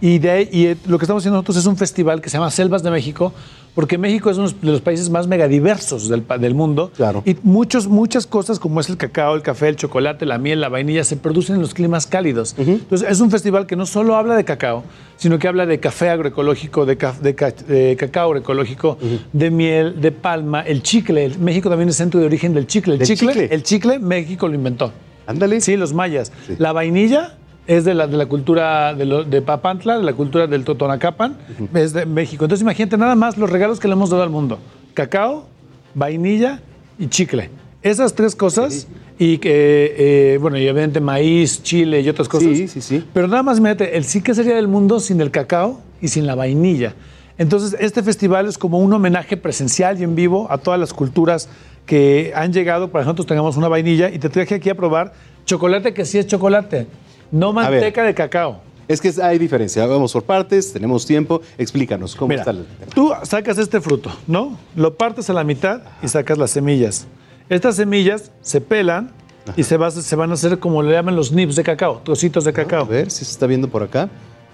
Y, 0.00 0.18
de 0.18 0.30
ahí- 0.30 0.48
y, 0.52 0.66
eh, 0.66 0.76
lo 0.86 0.98
que 0.98 1.04
estamos 1.04 1.22
haciendo 1.22 1.36
nosotros 1.36 1.56
es 1.56 1.66
un 1.66 1.76
festival 1.76 2.20
que 2.20 2.28
se 2.28 2.36
llama 2.36 2.50
Selvas 2.50 2.82
de 2.82 2.90
México, 2.90 3.32
porque 3.74 3.98
México 3.98 4.30
es 4.30 4.38
uno 4.38 4.48
de 4.48 4.56
los 4.72 4.80
países 4.80 5.10
más 5.10 5.26
megadiversos 5.26 6.08
del, 6.08 6.24
del 6.40 6.54
mundo. 6.54 6.90
Y 7.26 7.36
muchos, 7.42 7.88
muchas 7.88 8.26
cosas 8.26 8.58
como 8.58 8.80
es 8.80 8.88
el 8.88 8.96
cacao, 8.96 9.34
el 9.34 9.42
café, 9.42 9.68
el 9.68 9.76
chocolate, 9.76 10.24
la 10.26 10.38
miel, 10.38 10.60
la 10.62 10.68
vainilla, 10.70 11.04
se 11.04 11.16
producen 11.16 11.56
en 11.56 11.62
los 11.62 11.74
climas 11.74 12.06
cálidos. 12.06 12.54
Entonces 12.58 13.06
es 13.10 13.20
un 13.20 13.30
festival 13.30 13.66
que 13.66 13.76
no 13.76 13.84
solo 13.84 14.16
habla 14.16 14.34
de 14.34 14.44
cacao, 14.44 14.82
sino 15.16 15.38
que 15.38 15.46
habla 15.48 15.66
de 15.66 15.78
café 15.78 16.08
agroecológico, 16.10 16.86
de, 16.86 16.96
ca- 16.96 17.14
de 17.20 17.34
ca- 17.34 17.50
de 17.50 17.96
cacao 17.98 18.28
agroecológico, 18.28 18.96
de 19.32 19.50
miel, 19.50 20.00
de 20.00 20.10
palma, 20.12 20.60
el 20.62 20.82
chicle. 20.82 21.24
El- 21.26 21.38
México 21.38 21.68
también 21.68 21.88
es 21.90 21.96
centro 21.96 22.18
de 22.20 22.26
origen 22.26 22.54
del 22.54 22.66
chicle. 22.66 22.94
El 22.94 22.98
¿Del 23.00 23.08
chicle, 23.08 23.28
chicle? 23.32 23.48
el 23.54 23.62
chicle 23.62 23.98
México 23.98 24.48
lo 24.48 24.54
inventó. 24.54 24.92
Ándale. 25.26 25.60
Sí, 25.60 25.76
los 25.76 25.92
mayas. 25.92 26.32
La 26.58 26.72
vainilla 26.72 27.36
es 27.66 27.84
de 27.84 27.94
la, 27.94 28.06
de 28.06 28.16
la 28.16 28.26
cultura 28.26 28.94
de, 28.94 29.04
lo- 29.06 29.24
de 29.24 29.42
Papantla, 29.42 29.96
de 29.98 30.04
la 30.04 30.12
cultura 30.12 30.46
del 30.46 30.64
Totonacapan, 30.64 31.36
es 31.74 31.92
de 31.92 32.06
México. 32.06 32.44
Entonces 32.44 32.62
imagínate 32.62 32.96
nada 32.96 33.14
más 33.14 33.36
los 33.36 33.50
regalos 33.50 33.80
que 33.80 33.88
le 33.88 33.94
hemos 33.94 34.10
dado 34.10 34.22
al 34.22 34.30
mundo. 34.30 34.58
Cacao, 34.94 35.46
vainilla 35.94 36.60
y 36.98 37.08
chicle. 37.08 37.50
Esas 37.82 38.14
tres 38.14 38.34
cosas 38.34 38.88
y 39.18 39.38
que, 39.38 39.94
eh, 40.34 40.38
bueno, 40.38 40.58
y 40.58 40.68
obviamente 40.68 41.00
maíz, 41.00 41.62
chile 41.62 42.00
y 42.00 42.08
otras 42.08 42.28
cosas. 42.28 42.48
Sí, 42.56 42.68
sí, 42.68 42.80
sí. 42.80 43.04
Pero 43.12 43.28
nada 43.28 43.42
más, 43.42 43.58
imagínate, 43.58 43.96
el 43.96 44.04
sí 44.04 44.20
que 44.22 44.34
sería 44.34 44.54
del 44.56 44.68
mundo 44.68 44.98
sin 45.00 45.20
el 45.20 45.30
cacao 45.30 45.80
y 46.02 46.08
sin 46.08 46.26
la 46.26 46.34
vainilla. 46.34 46.94
Entonces, 47.38 47.76
este 47.80 48.02
festival 48.02 48.46
es 48.46 48.58
como 48.58 48.78
un 48.78 48.92
homenaje 48.92 49.36
presencial 49.36 50.00
y 50.00 50.04
en 50.04 50.14
vivo 50.14 50.46
a 50.50 50.58
todas 50.58 50.80
las 50.80 50.92
culturas 50.92 51.48
que 51.84 52.32
han 52.34 52.52
llegado 52.52 52.88
para 52.90 53.02
que 53.02 53.06
nosotros 53.06 53.26
tengamos 53.26 53.56
una 53.56 53.68
vainilla 53.68 54.10
y 54.10 54.18
te 54.18 54.28
traje 54.28 54.54
aquí 54.56 54.70
a 54.70 54.74
probar 54.74 55.12
chocolate 55.44 55.94
que 55.94 56.04
sí 56.04 56.18
es 56.18 56.26
chocolate, 56.26 56.86
no 57.30 57.52
manteca 57.52 58.02
de 58.02 58.14
cacao. 58.14 58.60
Es 58.88 59.00
que 59.00 59.12
hay 59.20 59.38
diferencia. 59.38 59.84
Vamos 59.86 60.12
por 60.12 60.22
partes, 60.22 60.72
tenemos 60.72 61.04
tiempo. 61.06 61.40
Explícanos 61.58 62.14
cómo 62.14 62.28
Mira, 62.28 62.42
está 62.42 62.52
el 62.52 62.64
Tú 62.94 63.12
sacas 63.24 63.58
este 63.58 63.80
fruto, 63.80 64.10
¿no? 64.28 64.56
Lo 64.76 64.94
partes 64.96 65.28
a 65.28 65.32
la 65.32 65.42
mitad 65.42 65.80
y 66.02 66.08
sacas 66.08 66.38
las 66.38 66.50
semillas. 66.52 67.06
Estas 67.48 67.74
semillas 67.76 68.30
se 68.42 68.60
pelan 68.60 69.10
y 69.56 69.64
se, 69.64 69.76
va- 69.76 69.90
se 69.90 70.16
van 70.16 70.30
a 70.30 70.34
hacer 70.34 70.58
como 70.60 70.82
le 70.82 70.92
llaman 70.92 71.16
los 71.16 71.32
nips 71.32 71.56
de 71.56 71.64
cacao, 71.64 72.00
trocitos 72.04 72.44
de 72.44 72.52
cacao. 72.52 72.84
A 72.84 72.88
ver 72.88 73.10
si 73.10 73.24
se 73.24 73.32
está 73.32 73.46
viendo 73.46 73.68
por 73.68 73.82
acá. 73.82 74.08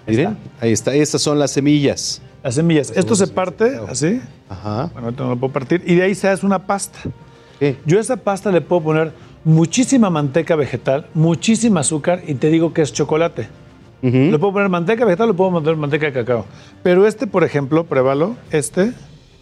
Miren, 0.07 0.35
ahí 0.59 0.71
está. 0.71 0.93
Estas 0.95 1.21
son 1.21 1.37
las 1.39 1.51
semillas. 1.51 2.21
Las 2.43 2.55
semillas. 2.55 2.91
Esto 2.95 3.15
se 3.15 3.27
parte 3.27 3.79
así. 3.87 4.19
Ajá. 4.49 4.89
Bueno, 4.93 5.11
no 5.11 5.29
lo 5.29 5.37
puedo 5.39 5.53
partir. 5.53 5.81
Y 5.85 5.95
de 5.95 6.03
ahí 6.03 6.15
se 6.15 6.27
hace 6.27 6.45
una 6.45 6.65
pasta. 6.65 6.99
Yo 7.85 7.99
a 7.99 8.01
esa 8.01 8.17
pasta 8.17 8.51
le 8.51 8.59
puedo 8.61 8.81
poner 8.81 9.13
muchísima 9.43 10.09
manteca 10.09 10.55
vegetal, 10.55 11.07
muchísima 11.13 11.81
azúcar 11.81 12.21
y 12.27 12.35
te 12.35 12.49
digo 12.49 12.73
que 12.73 12.81
es 12.81 12.93
chocolate. 12.93 13.47
Le 14.01 14.37
puedo 14.37 14.51
poner 14.51 14.67
manteca 14.67 15.05
vegetal, 15.05 15.29
le 15.29 15.33
puedo 15.33 15.51
poner 15.51 15.77
manteca 15.77 16.07
de 16.07 16.11
cacao. 16.11 16.45
Pero 16.83 17.07
este, 17.07 17.25
por 17.25 17.45
ejemplo, 17.45 17.85
pruébalo, 17.85 18.35
este. 18.51 18.91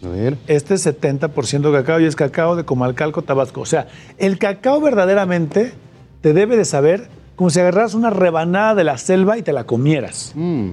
A 0.04 0.08
ver. 0.08 0.38
Este 0.46 0.74
es 0.74 0.86
70% 0.86 1.72
cacao 1.72 1.98
y 1.98 2.04
es 2.04 2.14
cacao 2.14 2.54
de 2.54 2.64
Comalcalco, 2.64 3.22
Tabasco. 3.22 3.60
O 3.60 3.66
sea, 3.66 3.88
el 4.18 4.38
cacao 4.38 4.80
verdaderamente 4.80 5.72
te 6.20 6.32
debe 6.32 6.56
de 6.56 6.64
saber 6.64 7.08
como 7.34 7.50
si 7.50 7.58
agarraras 7.58 7.94
una 7.94 8.10
rebanada 8.10 8.76
de 8.76 8.84
la 8.84 8.98
selva 8.98 9.36
y 9.36 9.42
te 9.42 9.52
la 9.52 9.64
comieras. 9.64 10.32
Mm. 10.36 10.70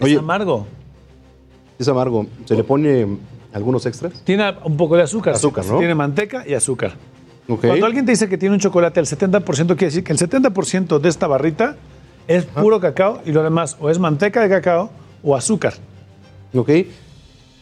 Oye, 0.00 0.14
es 0.14 0.18
amargo. 0.18 0.66
Es 1.78 1.88
amargo. 1.88 2.26
Se 2.46 2.54
le 2.54 2.64
pone 2.64 3.06
¿Algunos 3.52 3.84
extras? 3.86 4.12
Tiene 4.24 4.54
un 4.64 4.76
poco 4.76 4.96
de 4.96 5.02
azúcar. 5.02 5.34
Azúcar, 5.34 5.64
¿no? 5.66 5.78
Tiene 5.78 5.94
manteca 5.94 6.44
y 6.46 6.54
azúcar. 6.54 6.92
Cuando 7.58 7.86
alguien 7.86 8.04
te 8.04 8.12
dice 8.12 8.28
que 8.28 8.38
tiene 8.38 8.54
un 8.54 8.60
chocolate 8.60 9.00
al 9.00 9.06
70%, 9.06 9.44
quiere 9.66 9.86
decir 9.86 10.04
que 10.04 10.12
el 10.12 10.18
70% 10.18 10.98
de 10.98 11.08
esta 11.08 11.26
barrita 11.26 11.76
es 12.28 12.44
puro 12.44 12.80
cacao 12.80 13.20
y 13.24 13.32
lo 13.32 13.42
demás 13.42 13.76
o 13.80 13.90
es 13.90 13.98
manteca 13.98 14.40
de 14.42 14.48
cacao 14.48 14.90
o 15.22 15.34
azúcar. 15.34 15.74
Ok. 16.54 16.70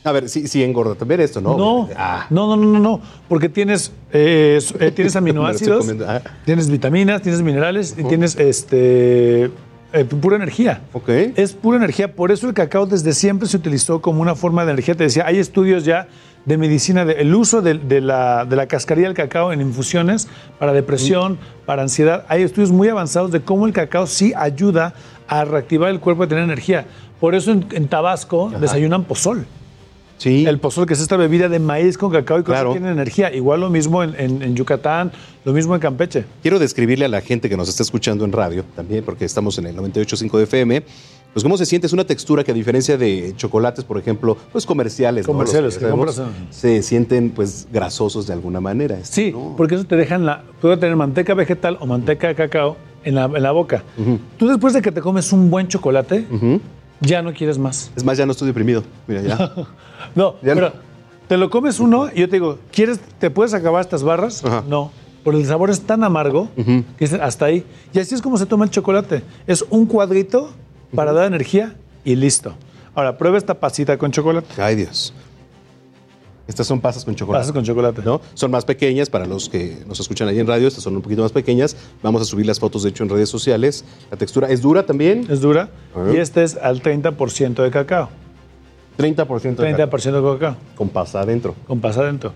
A 0.05 0.12
ver, 0.12 0.28
sí, 0.28 0.47
sí 0.47 0.62
engorda 0.62 0.94
también 0.94 1.20
esto, 1.20 1.41
¿no? 1.41 1.57
No, 1.57 1.89
Ah, 1.97 2.26
no, 2.31 2.47
no, 2.47 2.57
no, 2.57 2.73
no, 2.73 2.78
no, 2.78 3.00
porque 3.28 3.49
tienes, 3.49 3.92
eh, 4.12 4.58
eh, 4.81 4.91
tienes 4.91 5.17
aminoácidos. 5.17 5.86
Ah. 6.07 6.23
tienes 6.44 6.70
vitaminas, 6.70 7.20
tienes 7.20 7.42
minerales 7.42 7.94
y 7.99 8.05
tienes 8.05 8.36
este 8.36 9.50
eh, 9.92 10.05
pura 10.05 10.36
energía. 10.36 10.83
Ok. 10.92 11.08
Es 11.36 11.52
pura 11.52 11.78
energía, 11.78 12.15
por 12.15 12.31
eso 12.31 12.47
el 12.47 12.55
cacao 12.55 12.86
desde 12.86 13.12
siempre 13.12 13.49
se 13.49 13.57
utilizó 13.57 14.00
como 14.00 14.23
una 14.23 14.34
forma 14.34 14.65
de 14.65 14.73
energía. 14.73 14.94
Te 14.94 15.05
decía, 15.05 15.26
hay 15.26 15.39
estudios 15.39 15.84
ya 15.84 16.08
de 16.49 16.57
medicina, 16.57 17.05
del 17.05 17.35
uso 17.35 17.62
de, 17.62 17.75
de 17.75 18.01
la, 18.01 18.44
de 18.44 18.57
la 18.57 18.67
cascarilla 18.67 19.07
del 19.09 19.17
cacao 19.17 19.52
en 19.52 19.60
infusiones 19.60 20.27
para 20.59 20.73
depresión, 20.73 21.39
para 21.67 21.83
ansiedad. 21.83 22.25
Hay 22.28 22.43
estudios 22.43 22.73
muy 22.73 22.89
avanzados 22.89 23.31
de 23.31 23.41
cómo 23.43 23.67
el 23.67 23.73
cacao 23.73 24.07
sí 24.07 24.33
ayuda 24.35 24.94
a 25.28 25.44
reactivar 25.44 25.91
el 25.91 26.01
cuerpo 26.01 26.25
y 26.25 26.27
tener 26.28 26.43
energía. 26.44 26.86
Por 27.20 27.35
eso 27.35 27.52
en, 27.52 27.67
en 27.73 27.86
Tabasco 27.89 28.51
desayunan 28.60 29.05
pozol. 29.05 29.44
Sí. 30.17 30.44
El 30.47 30.59
pozol, 30.59 30.85
que 30.86 30.94
es 30.94 31.01
esta 31.01 31.17
bebida 31.17 31.49
de 31.49 31.60
maíz 31.60 31.97
con 31.97 32.10
cacao 32.10 32.41
y 32.41 32.43
Claro. 32.43 32.73
tiene 32.73 32.91
energía. 32.91 33.33
Igual 33.33 33.60
lo 33.60 33.70
mismo 33.70 34.02
en, 34.02 34.15
en- 34.18 34.43
en 34.43 34.57
Yucatán, 34.57 35.12
lo 35.44 35.52
mismo 35.52 35.77
en 35.77 35.81
Campeche. 35.81 36.25
Quiero 36.43 36.59
describirle 36.59 37.05
a 37.05 37.09
la 37.09 37.20
gente 37.20 37.49
que 37.49 37.57
nos 37.57 37.68
está 37.68 37.85
escuchando 37.85 38.25
en 38.25 38.33
radio 38.33 38.65
también, 38.75 39.05
porque 39.05 39.25
estamos 39.25 39.59
en 39.59 39.67
el 39.67 39.77
98.5 39.77 40.39
de 40.39 40.43
FM, 40.44 40.83
pues 41.39 41.44
cómo 41.44 41.57
se 41.57 41.67
siente. 41.67 41.86
Es 41.86 41.92
una 41.92 42.05
textura 42.05 42.42
que 42.42 42.50
a 42.50 42.55
diferencia 42.55 42.99
de 42.99 43.33
chocolates, 43.36 43.84
por 43.84 43.97
ejemplo, 43.97 44.36
pues 44.50 44.67
comerciales. 44.67 45.25
Comerciales, 45.25 45.75
Los 45.75 45.78
que 45.84 45.89
compras 45.89 46.20
se 46.50 46.83
sienten 46.83 47.31
pues 47.31 47.68
grasosos 47.73 48.26
de 48.26 48.33
alguna 48.33 48.60
manera. 48.60 48.99
Sí, 49.05 49.33
porque 49.57 49.76
eso 49.76 49.84
te 49.84 49.94
dejan 49.94 50.26
la. 50.26 50.42
Puede 50.60 50.76
tener 50.78 50.97
manteca 50.97 51.34
vegetal 51.34 51.78
o 51.81 51.86
manteca 51.86 52.26
de 52.26 52.34
cacao 52.34 52.76
en 53.05 53.15
la, 53.15 53.26
en 53.26 53.41
la 53.41 53.52
boca. 53.52 53.84
Tú 54.36 54.49
después 54.49 54.75
de 54.75 54.83
que 54.83 54.91
te 54.91 55.00
comes 55.00 55.33
un 55.33 55.49
buen 55.49 55.68
chocolate, 55.68 56.26
ya 57.00 57.23
no 57.23 57.33
quieres 57.33 57.57
más. 57.57 57.92
Es 57.94 58.02
más, 58.02 58.18
ya 58.18 58.26
no 58.26 58.33
estoy 58.33 58.49
deprimido. 58.49 58.83
Mira, 59.07 59.23
ya. 59.23 59.36
No, 60.17 60.34
Ya 60.42 60.55
no. 60.57 60.60
pero 60.60 60.73
te 61.28 61.36
lo 61.36 61.50
comes 61.50 61.78
uno 61.78 62.08
y 62.12 62.18
yo 62.20 62.28
te 62.28 62.34
digo, 62.36 62.58
¿quieres, 62.73 62.99
¿te 63.20 63.31
puedes 63.31 63.55
acabar 63.55 63.81
estas 63.83 64.02
barras? 64.02 64.42
No. 64.67 64.91
Porque 65.23 65.41
el 65.41 65.47
sabor 65.47 65.70
es 65.70 65.83
tan 65.83 66.02
amargo 66.02 66.49
que 66.57 66.83
dices, 66.99 67.20
hasta 67.20 67.44
ahí. 67.44 67.65
Y 67.92 68.00
así 68.00 68.15
es 68.17 68.23
como 68.23 68.39
se 68.39 68.47
toma 68.47 68.65
el 68.65 68.70
chocolate. 68.73 69.23
Es 69.47 69.65
un 69.70 69.86
cuadrito 69.86 70.50
para 70.94 71.12
dar 71.12 71.26
energía 71.26 71.75
y 72.05 72.15
listo. 72.17 72.55
Ahora, 72.94 73.17
prueba 73.17 73.39
esta 73.39 73.55
pasita 73.55 73.97
con 73.99 74.10
chocolate. 74.10 74.60
Ay, 74.60 74.76
Dios. 74.76 75.12
Estas 76.47 76.67
son 76.67 76.81
pasas 76.81 77.05
con 77.05 77.15
chocolate. 77.15 77.41
Pasas 77.42 77.52
con 77.52 77.62
chocolate. 77.62 78.00
¿no? 78.02 78.20
Son 78.34 78.50
más 78.50 78.65
pequeñas 78.65 79.10
para 79.10 79.26
los 79.26 79.49
que 79.50 79.83
nos 79.86 80.00
escuchan 80.00 80.28
ahí 80.28 80.39
en 80.39 80.47
radio. 80.47 80.67
Estas 80.67 80.83
son 80.83 80.97
un 80.97 81.02
poquito 81.02 81.23
más 81.23 81.31
pequeñas. 81.33 81.76
Vamos 82.02 82.23
a 82.23 82.25
subir 82.25 82.47
las 82.47 82.58
fotos, 82.58 82.83
de 82.84 82.89
hecho, 82.89 83.02
en 83.05 83.10
redes 83.10 83.28
sociales. 83.28 83.84
La 84.10 84.17
textura 84.17 84.49
es 84.49 84.62
dura 84.62 84.84
también. 84.86 85.26
Es 85.28 85.41
dura. 85.42 85.68
Ajá. 85.94 86.10
Y 86.12 86.17
este 86.17 86.42
es 86.42 86.57
al 86.57 86.83
30% 86.83 87.62
de 87.62 87.70
cacao. 87.70 88.08
30% 88.97 89.57
de 89.57 89.76
30% 89.76 90.00
de 90.23 90.39
cacao. 90.39 90.57
Con 90.75 90.89
pasa 90.89 91.20
adentro. 91.20 91.55
Con 91.67 91.81
pasa 91.81 92.00
adentro. 92.00 92.33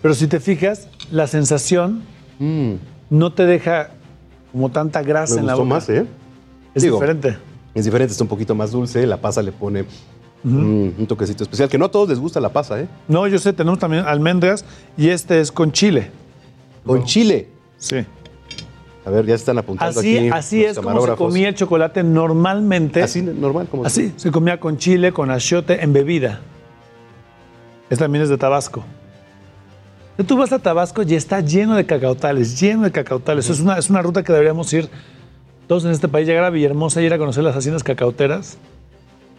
Pero 0.00 0.14
si 0.14 0.28
te 0.28 0.38
fijas, 0.38 0.88
la 1.10 1.26
sensación 1.26 2.02
no 2.38 3.32
te 3.32 3.46
deja 3.46 3.90
como 4.52 4.70
tanta 4.70 5.02
grasa 5.02 5.34
Mm. 5.34 5.36
Me 5.36 5.40
en 5.42 5.46
la 5.48 5.54
boca. 5.56 5.68
más, 5.68 5.88
¿eh? 5.88 6.06
Es 6.74 6.84
Digo, 6.84 6.96
diferente. 7.00 7.36
Es 7.74 7.84
diferente, 7.84 8.12
está 8.12 8.24
un 8.24 8.28
poquito 8.28 8.54
más 8.54 8.72
dulce. 8.72 9.06
La 9.06 9.16
pasa 9.16 9.42
le 9.42 9.52
pone 9.52 9.84
mm, 10.42 10.88
un 10.98 11.06
toquecito 11.06 11.44
especial. 11.44 11.68
Que 11.68 11.78
no 11.78 11.86
a 11.86 11.90
todos 11.90 12.08
les 12.08 12.18
gusta 12.18 12.40
la 12.40 12.52
pasa, 12.52 12.80
¿eh? 12.80 12.88
No, 13.08 13.26
yo 13.28 13.38
sé, 13.38 13.52
tenemos 13.52 13.78
también 13.78 14.04
almendras 14.04 14.64
y 14.96 15.08
este 15.08 15.40
es 15.40 15.52
con 15.52 15.72
chile. 15.72 16.10
Con 16.84 17.04
chile. 17.04 17.48
Sí. 17.78 18.04
A 19.04 19.10
ver, 19.10 19.24
ya 19.24 19.30
se 19.32 19.42
están 19.42 19.58
apuntando 19.58 19.98
Así, 20.00 20.16
aquí. 20.16 20.28
así 20.28 20.62
los 20.62 20.72
es 20.72 20.78
como 20.78 21.06
se 21.06 21.12
comía 21.14 21.48
el 21.48 21.54
chocolate 21.54 22.02
normalmente. 22.02 23.02
Así, 23.02 23.22
normal, 23.22 23.66
como 23.70 23.84
Así, 23.84 24.12
se 24.16 24.30
comía 24.30 24.60
con 24.60 24.76
chile, 24.76 25.12
con 25.12 25.30
achiote, 25.30 25.82
en 25.82 25.92
bebida. 25.92 26.40
Esta 27.88 28.04
también 28.04 28.22
es 28.22 28.28
de 28.28 28.36
Tabasco. 28.36 28.84
Tú 30.26 30.36
vas 30.36 30.52
a 30.52 30.58
Tabasco 30.58 31.02
y 31.02 31.14
está 31.14 31.40
lleno 31.40 31.76
de 31.76 31.86
cacautales, 31.86 32.60
lleno 32.60 32.82
de 32.82 32.92
cacautales. 32.92 33.48
Es, 33.48 33.60
una, 33.60 33.78
es 33.78 33.88
una 33.88 34.02
ruta 34.02 34.22
que 34.22 34.32
deberíamos 34.32 34.70
ir 34.72 34.88
todos 35.70 35.84
en 35.84 35.92
este 35.92 36.08
país, 36.08 36.26
llegar 36.26 36.42
a 36.42 36.50
Villahermosa 36.50 37.00
y 37.00 37.04
ir 37.04 37.14
a 37.14 37.18
conocer 37.18 37.44
las 37.44 37.54
haciendas 37.54 37.84
cacauteras. 37.84 38.58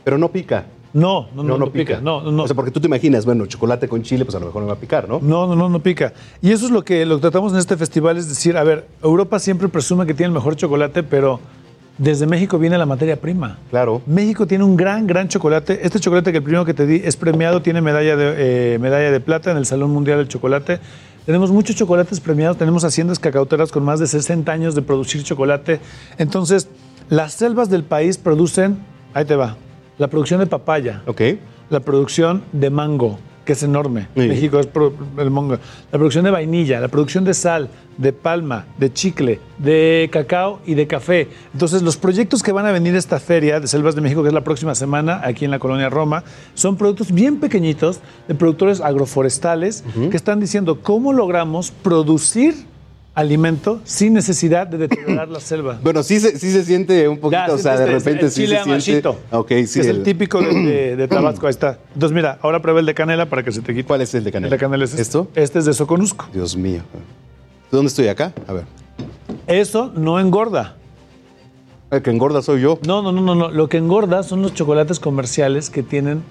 Pero 0.06 0.18
no 0.18 0.30
pica. 0.30 0.64
No, 0.94 1.28
no, 1.36 1.44
no, 1.44 1.58
no, 1.58 1.70
pica. 1.74 2.00
No, 2.00 2.22
no, 2.22 2.32
no. 2.32 2.44
O 2.44 2.48
sea, 2.48 2.56
porque 2.56 2.72
tú 2.72 2.80
te 2.80 2.88
imaginas, 2.88 3.26
bueno, 3.26 3.46
chocolate 3.48 3.90
con 3.90 4.02
chile, 4.02 4.24
pues 4.24 4.34
a 4.36 4.40
lo 4.40 4.46
mejor 4.46 4.62
no 4.62 4.70
va 4.70 4.76
a 4.76 4.78
picar, 4.78 5.10
¿no? 5.10 5.20
No, 5.22 5.46
no, 5.46 5.58
no, 5.58 5.68
no 5.68 5.80
pica. 5.82 6.14
Y 6.42 6.52
eso 6.52 6.68
es 6.68 6.72
lo 6.72 6.86
que, 6.86 7.06
lo 7.06 7.18
que 7.18 7.24
tratamos 7.24 7.52
en 7.52 7.60
este 7.60 7.76
festival, 7.76 8.16
es 8.16 8.30
decir, 8.30 8.56
a 8.56 8.64
ver, 8.64 8.88
Europa 9.04 9.40
siempre 9.40 9.68
presume 9.68 10.06
que 10.06 10.14
tiene 10.14 10.28
el 10.28 10.34
mejor 10.34 10.56
chocolate, 10.56 11.04
pero 11.04 11.42
desde 11.98 12.26
México 12.28 12.58
viene 12.58 12.78
la 12.78 12.86
materia 12.86 13.20
prima. 13.20 13.58
Claro. 13.70 14.02
México 14.06 14.48
tiene 14.48 14.64
un 14.64 14.78
gran, 14.78 15.08
gran 15.08 15.28
chocolate. 15.28 15.82
Este 15.84 16.00
chocolate 16.00 16.32
que 16.32 16.38
el 16.38 16.44
primero 16.46 16.64
que 16.64 16.74
te 16.74 16.86
di 16.86 17.02
es 17.04 17.18
premiado, 17.18 17.62
tiene 17.62 17.82
medalla 17.82 18.16
de, 18.16 18.76
eh, 18.76 18.80
medalla 18.80 19.12
de 19.12 19.20
plata 19.20 19.52
en 19.52 19.58
el 19.58 19.66
Salón 19.66 19.92
Mundial 19.92 20.20
del 20.20 20.30
Chocolate. 20.30 20.80
Tenemos 21.26 21.52
muchos 21.52 21.76
chocolates 21.76 22.20
premiados, 22.20 22.58
tenemos 22.58 22.84
haciendas 22.84 23.20
cacauteras 23.20 23.72
con 23.72 23.84
más 23.84 24.00
de 24.00 24.08
60 24.08 24.52
años 24.52 24.74
de 24.74 24.82
producir 24.82 25.24
chocolate. 25.24 25.80
Entonces, 26.18 26.68
las 27.10 27.34
selvas 27.34 27.70
del 27.70 27.84
país 27.84 28.18
producen, 28.18 28.80
ahí 29.14 29.26
te 29.26 29.36
va, 29.36 29.56
la 30.00 30.08
producción 30.08 30.40
de 30.40 30.48
papaya, 30.48 31.04
la 31.70 31.80
producción 31.80 32.44
de 32.52 32.70
mango, 32.72 33.20
que 33.46 33.54
es 33.54 33.64
enorme. 33.64 34.08
Sí. 34.16 34.28
México 34.28 34.60
es 34.60 34.68
pro- 34.68 34.94
el 35.18 35.32
mango. 35.32 35.54
La 35.92 35.98
producción 35.98 36.24
de 36.26 36.32
vainilla, 36.32 36.80
la 36.80 36.88
producción 36.88 37.24
de 37.24 37.34
sal, 37.34 37.70
de 37.98 38.14
palma, 38.14 38.66
de 38.78 38.94
chicle, 38.94 39.40
de 39.58 40.10
cacao 40.12 40.60
y 40.66 40.76
de 40.76 40.88
café. 40.88 41.28
Entonces, 41.54 41.82
los 41.82 41.98
proyectos 41.98 42.42
que 42.44 42.52
van 42.52 42.66
a 42.66 42.72
venir 42.72 42.96
a 42.96 42.98
esta 43.00 43.20
feria 43.20 43.60
de 43.60 43.68
Selvas 43.68 43.96
de 43.96 44.02
México, 44.02 44.22
que 44.22 44.30
es 44.30 44.34
la 44.34 44.44
próxima 44.44 44.76
semana 44.76 45.22
aquí 45.24 45.46
en 45.46 45.52
la 45.52 45.60
colonia 45.60 45.90
Roma, 45.90 46.24
son 46.54 46.78
productos 46.78 47.12
bien 47.12 47.40
pequeñitos 47.40 48.00
de 48.28 48.36
productores 48.36 48.80
agroforestales 48.82 49.84
que 50.10 50.18
están 50.18 50.40
diciendo 50.40 50.80
cómo 50.82 51.12
logramos 51.14 51.72
producir 51.72 52.56
alimento 53.14 53.82
sin 53.84 54.14
necesidad 54.14 54.68
de 54.68 54.78
deteriorar 54.78 55.28
la 55.28 55.40
selva. 55.40 55.78
Bueno, 55.84 56.02
sí 56.04 56.20
se, 56.20 56.40
sí 56.40 56.52
se 56.52 56.64
siente 56.64 57.08
un 57.08 57.18
poquito, 57.20 57.46
Ya, 57.48 57.54
o 57.54 57.58
sea, 57.58 57.78
de 57.78 57.84
este 57.84 57.98
es 57.98 58.04
repente 58.04 58.26
el 58.26 58.32
sí 58.32 58.42
chile 58.44 58.58
se 58.64 58.80
siente. 58.82 59.08
amachito, 59.10 59.38
Ok, 59.38 59.48
que 59.50 59.68
sí. 59.68 59.80
es 59.82 59.88
el 59.88 60.04
típico 60.04 60.42
de, 60.42 60.54
de- 60.54 60.96
de 60.98 61.08
Tabasco, 61.08 61.48
ahí 61.48 61.52
está. 61.52 61.80
Entonces, 61.94 62.16
mira, 62.16 62.40
ahora 62.42 62.62
prueba 62.62 62.80
el 62.80 62.86
de 62.86 62.94
canela 62.94 63.26
para 63.28 63.44
que 63.44 63.52
se 63.52 63.62
te 63.62 63.74
quite. 63.74 63.86
¿Cuál 63.88 64.02
es 64.02 64.14
el 64.16 64.24
de 64.24 64.32
canela? 64.32 64.48
El 64.48 64.52
de 64.52 64.58
canela 64.58 64.84
es 64.86 64.92
este. 64.92 65.02
¿Esto? 65.02 65.28
Este 65.36 65.60
es 65.60 65.66
de 65.66 65.74
Soconusco. 65.74 66.28
Dios 66.34 66.56
mío. 66.56 66.82
¿De 67.72 67.78
dónde 67.78 67.88
estoy 67.88 68.08
acá? 68.08 68.34
A 68.48 68.54
ver. 68.54 68.64
Eso 69.48 69.92
no 69.96 70.20
engorda. 70.20 70.76
El 71.90 72.02
que 72.02 72.10
engorda 72.12 72.42
soy 72.42 72.62
yo. 72.62 72.80
No, 72.88 73.02
no, 73.02 73.12
no, 73.12 73.22
no, 73.22 73.36
no. 73.36 73.52
Lo 73.52 73.68
que 73.68 73.78
engorda 73.78 74.24
son 74.24 74.42
los 74.42 74.54
chocolates 74.54 75.00
comerciales 75.02 75.70
que 75.70 75.84
tienen 75.84 76.24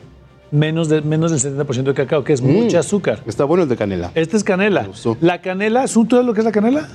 menos, 0.50 0.88
de, 0.88 1.00
menos 1.02 1.30
del 1.30 1.40
70% 1.56 1.84
de 1.84 1.94
cacao, 1.94 2.24
que 2.24 2.32
es 2.32 2.42
Mm. 2.42 2.46
mucha 2.52 2.80
azúcar. 2.80 3.20
Está 3.26 3.44
bueno 3.44 3.62
el 3.64 3.68
de 3.68 3.76
canela. 3.76 4.10
Este 4.14 4.36
es 4.36 4.44
canela. 4.44 4.88
La 5.20 5.40
canela, 5.40 5.84
¿es 5.84 5.96
un- 5.96 6.06
¿tú 6.08 6.16
sabes 6.16 6.26
lo 6.26 6.34
que 6.34 6.40
es 6.40 6.44
la 6.44 6.52
canela? 6.52 6.88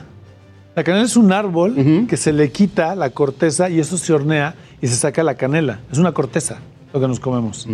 La 0.76 0.84
canela 0.84 1.06
es 1.06 1.16
un 1.16 1.32
árbol 1.32 2.06
que 2.10 2.18
se 2.18 2.34
le 2.34 2.52
quita 2.52 2.96
la 2.96 3.10
corteza 3.12 3.70
y 3.70 3.80
eso 3.80 3.98
se 3.98 4.12
hornea 4.12 4.56
y 4.82 4.88
se 4.88 4.96
saca 4.96 5.24
la 5.24 5.36
canela. 5.36 5.80
Es 5.92 5.98
una 6.00 6.12
corteza 6.12 6.60
lo 6.94 7.00
que 7.00 7.08
nos 7.08 7.20
comemos. 7.22 7.66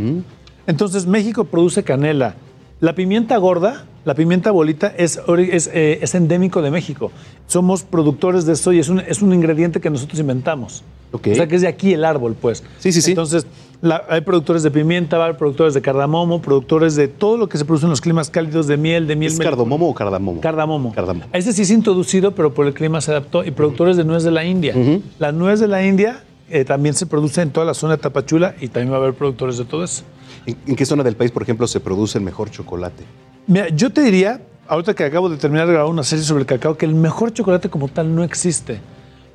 Entonces 0.68 1.06
México 1.08 1.46
produce 1.46 1.84
canela. 1.84 2.36
La 2.80 2.94
pimienta 2.96 3.38
gorda, 3.38 3.86
la 4.06 4.14
pimienta 4.16 4.52
bolita, 4.52 4.94
es, 4.98 5.20
es, 5.52 5.68
eh, 5.74 6.00
es 6.02 6.16
endémico 6.16 6.62
de 6.62 6.72
México. 6.72 7.12
Somos 7.48 7.84
productores 7.84 8.46
de 8.46 8.54
eso 8.54 8.72
y 8.74 8.80
es 8.80 8.90
un, 8.90 9.00
es 9.00 9.22
un 9.22 9.34
ingrediente 9.34 9.80
que 9.82 9.90
nosotros 9.90 10.20
inventamos. 10.20 10.84
Ok. 11.12 11.28
O 11.32 11.36
sea 11.36 11.48
que 11.48 11.56
es 11.56 11.62
de 11.62 11.68
aquí 11.68 11.94
el 11.94 12.06
árbol, 12.06 12.36
pues. 12.40 12.64
Sí, 12.80 12.92
sí, 12.92 13.02
sí. 13.02 13.12
Entonces, 13.12 13.46
la- 13.82 14.04
hay 14.10 14.22
productores 14.22 14.64
de 14.64 14.72
pimienta, 14.72 15.24
hay 15.26 15.34
productores 15.34 15.74
de 15.74 15.82
cardamomo, 15.82 16.42
productores 16.42 16.96
de 16.96 17.08
todo 17.08 17.38
lo 17.38 17.50
que 17.50 17.58
se 17.58 17.66
produce 17.66 17.86
en 17.86 17.90
los 17.90 18.02
climas 18.02 18.30
cálidos, 18.30 18.68
de 18.68 18.78
miel, 18.78 19.08
de 19.08 19.16
miel. 19.16 19.32
¿Es 19.32 19.40
cardamomo 19.40 19.90
o 19.90 19.94
cardamomo? 19.94 20.40
Cardamomo. 20.42 20.94
Cardamomo. 20.94 21.26
Ese 21.34 21.52
sí 21.54 21.64
es 21.64 21.72
introducido, 21.72 22.32
pero 22.34 22.54
por 22.54 22.68
el 22.68 22.74
clima 22.74 23.02
se 23.02 23.12
adaptó. 23.12 23.44
Y 23.44 23.52
productores 23.52 23.98
de 23.98 24.04
nuez 24.04 24.24
de 24.24 24.32
la 24.32 24.44
India. 24.46 24.76
La 25.20 25.32
nuez 25.32 25.60
de 25.60 25.68
la 25.68 25.86
India 25.86 26.24
eh, 26.50 26.66
también 26.66 26.94
se 26.96 27.06
produce 27.06 27.42
en 27.42 27.50
toda 27.52 27.66
la 27.66 27.74
zona 27.74 27.96
de 27.96 28.02
Tapachula 28.04 28.56
y 28.62 28.68
también 28.68 28.92
va 28.92 28.98
a 28.98 29.00
haber 29.00 29.14
productores 29.14 29.58
de 29.58 29.66
todo 29.66 29.84
eso. 29.84 30.04
¿En, 30.46 30.58
en 30.68 30.76
qué 30.76 30.86
zona 30.86 31.04
del 31.04 31.16
país, 31.16 31.32
por 31.32 31.44
ejemplo, 31.44 31.66
se 31.68 31.80
produce 31.80 32.18
el 32.18 32.24
mejor 32.24 32.50
chocolate? 32.52 33.04
Mira, 33.48 33.70
yo 33.70 33.90
te 33.90 34.02
diría, 34.02 34.42
ahorita 34.68 34.94
que 34.94 35.04
acabo 35.06 35.30
de 35.30 35.38
terminar 35.38 35.66
de 35.68 35.74
grabar 35.74 35.90
una 35.92 36.04
serie 36.04 36.24
sobre 36.26 36.42
el 36.42 36.46
cacao, 36.48 36.78
que 36.78 36.86
el 36.86 36.94
mejor 36.94 37.34
chocolate 37.34 37.70
como 37.70 37.88
tal 37.88 38.14
no 38.14 38.24
existe. 38.24 38.80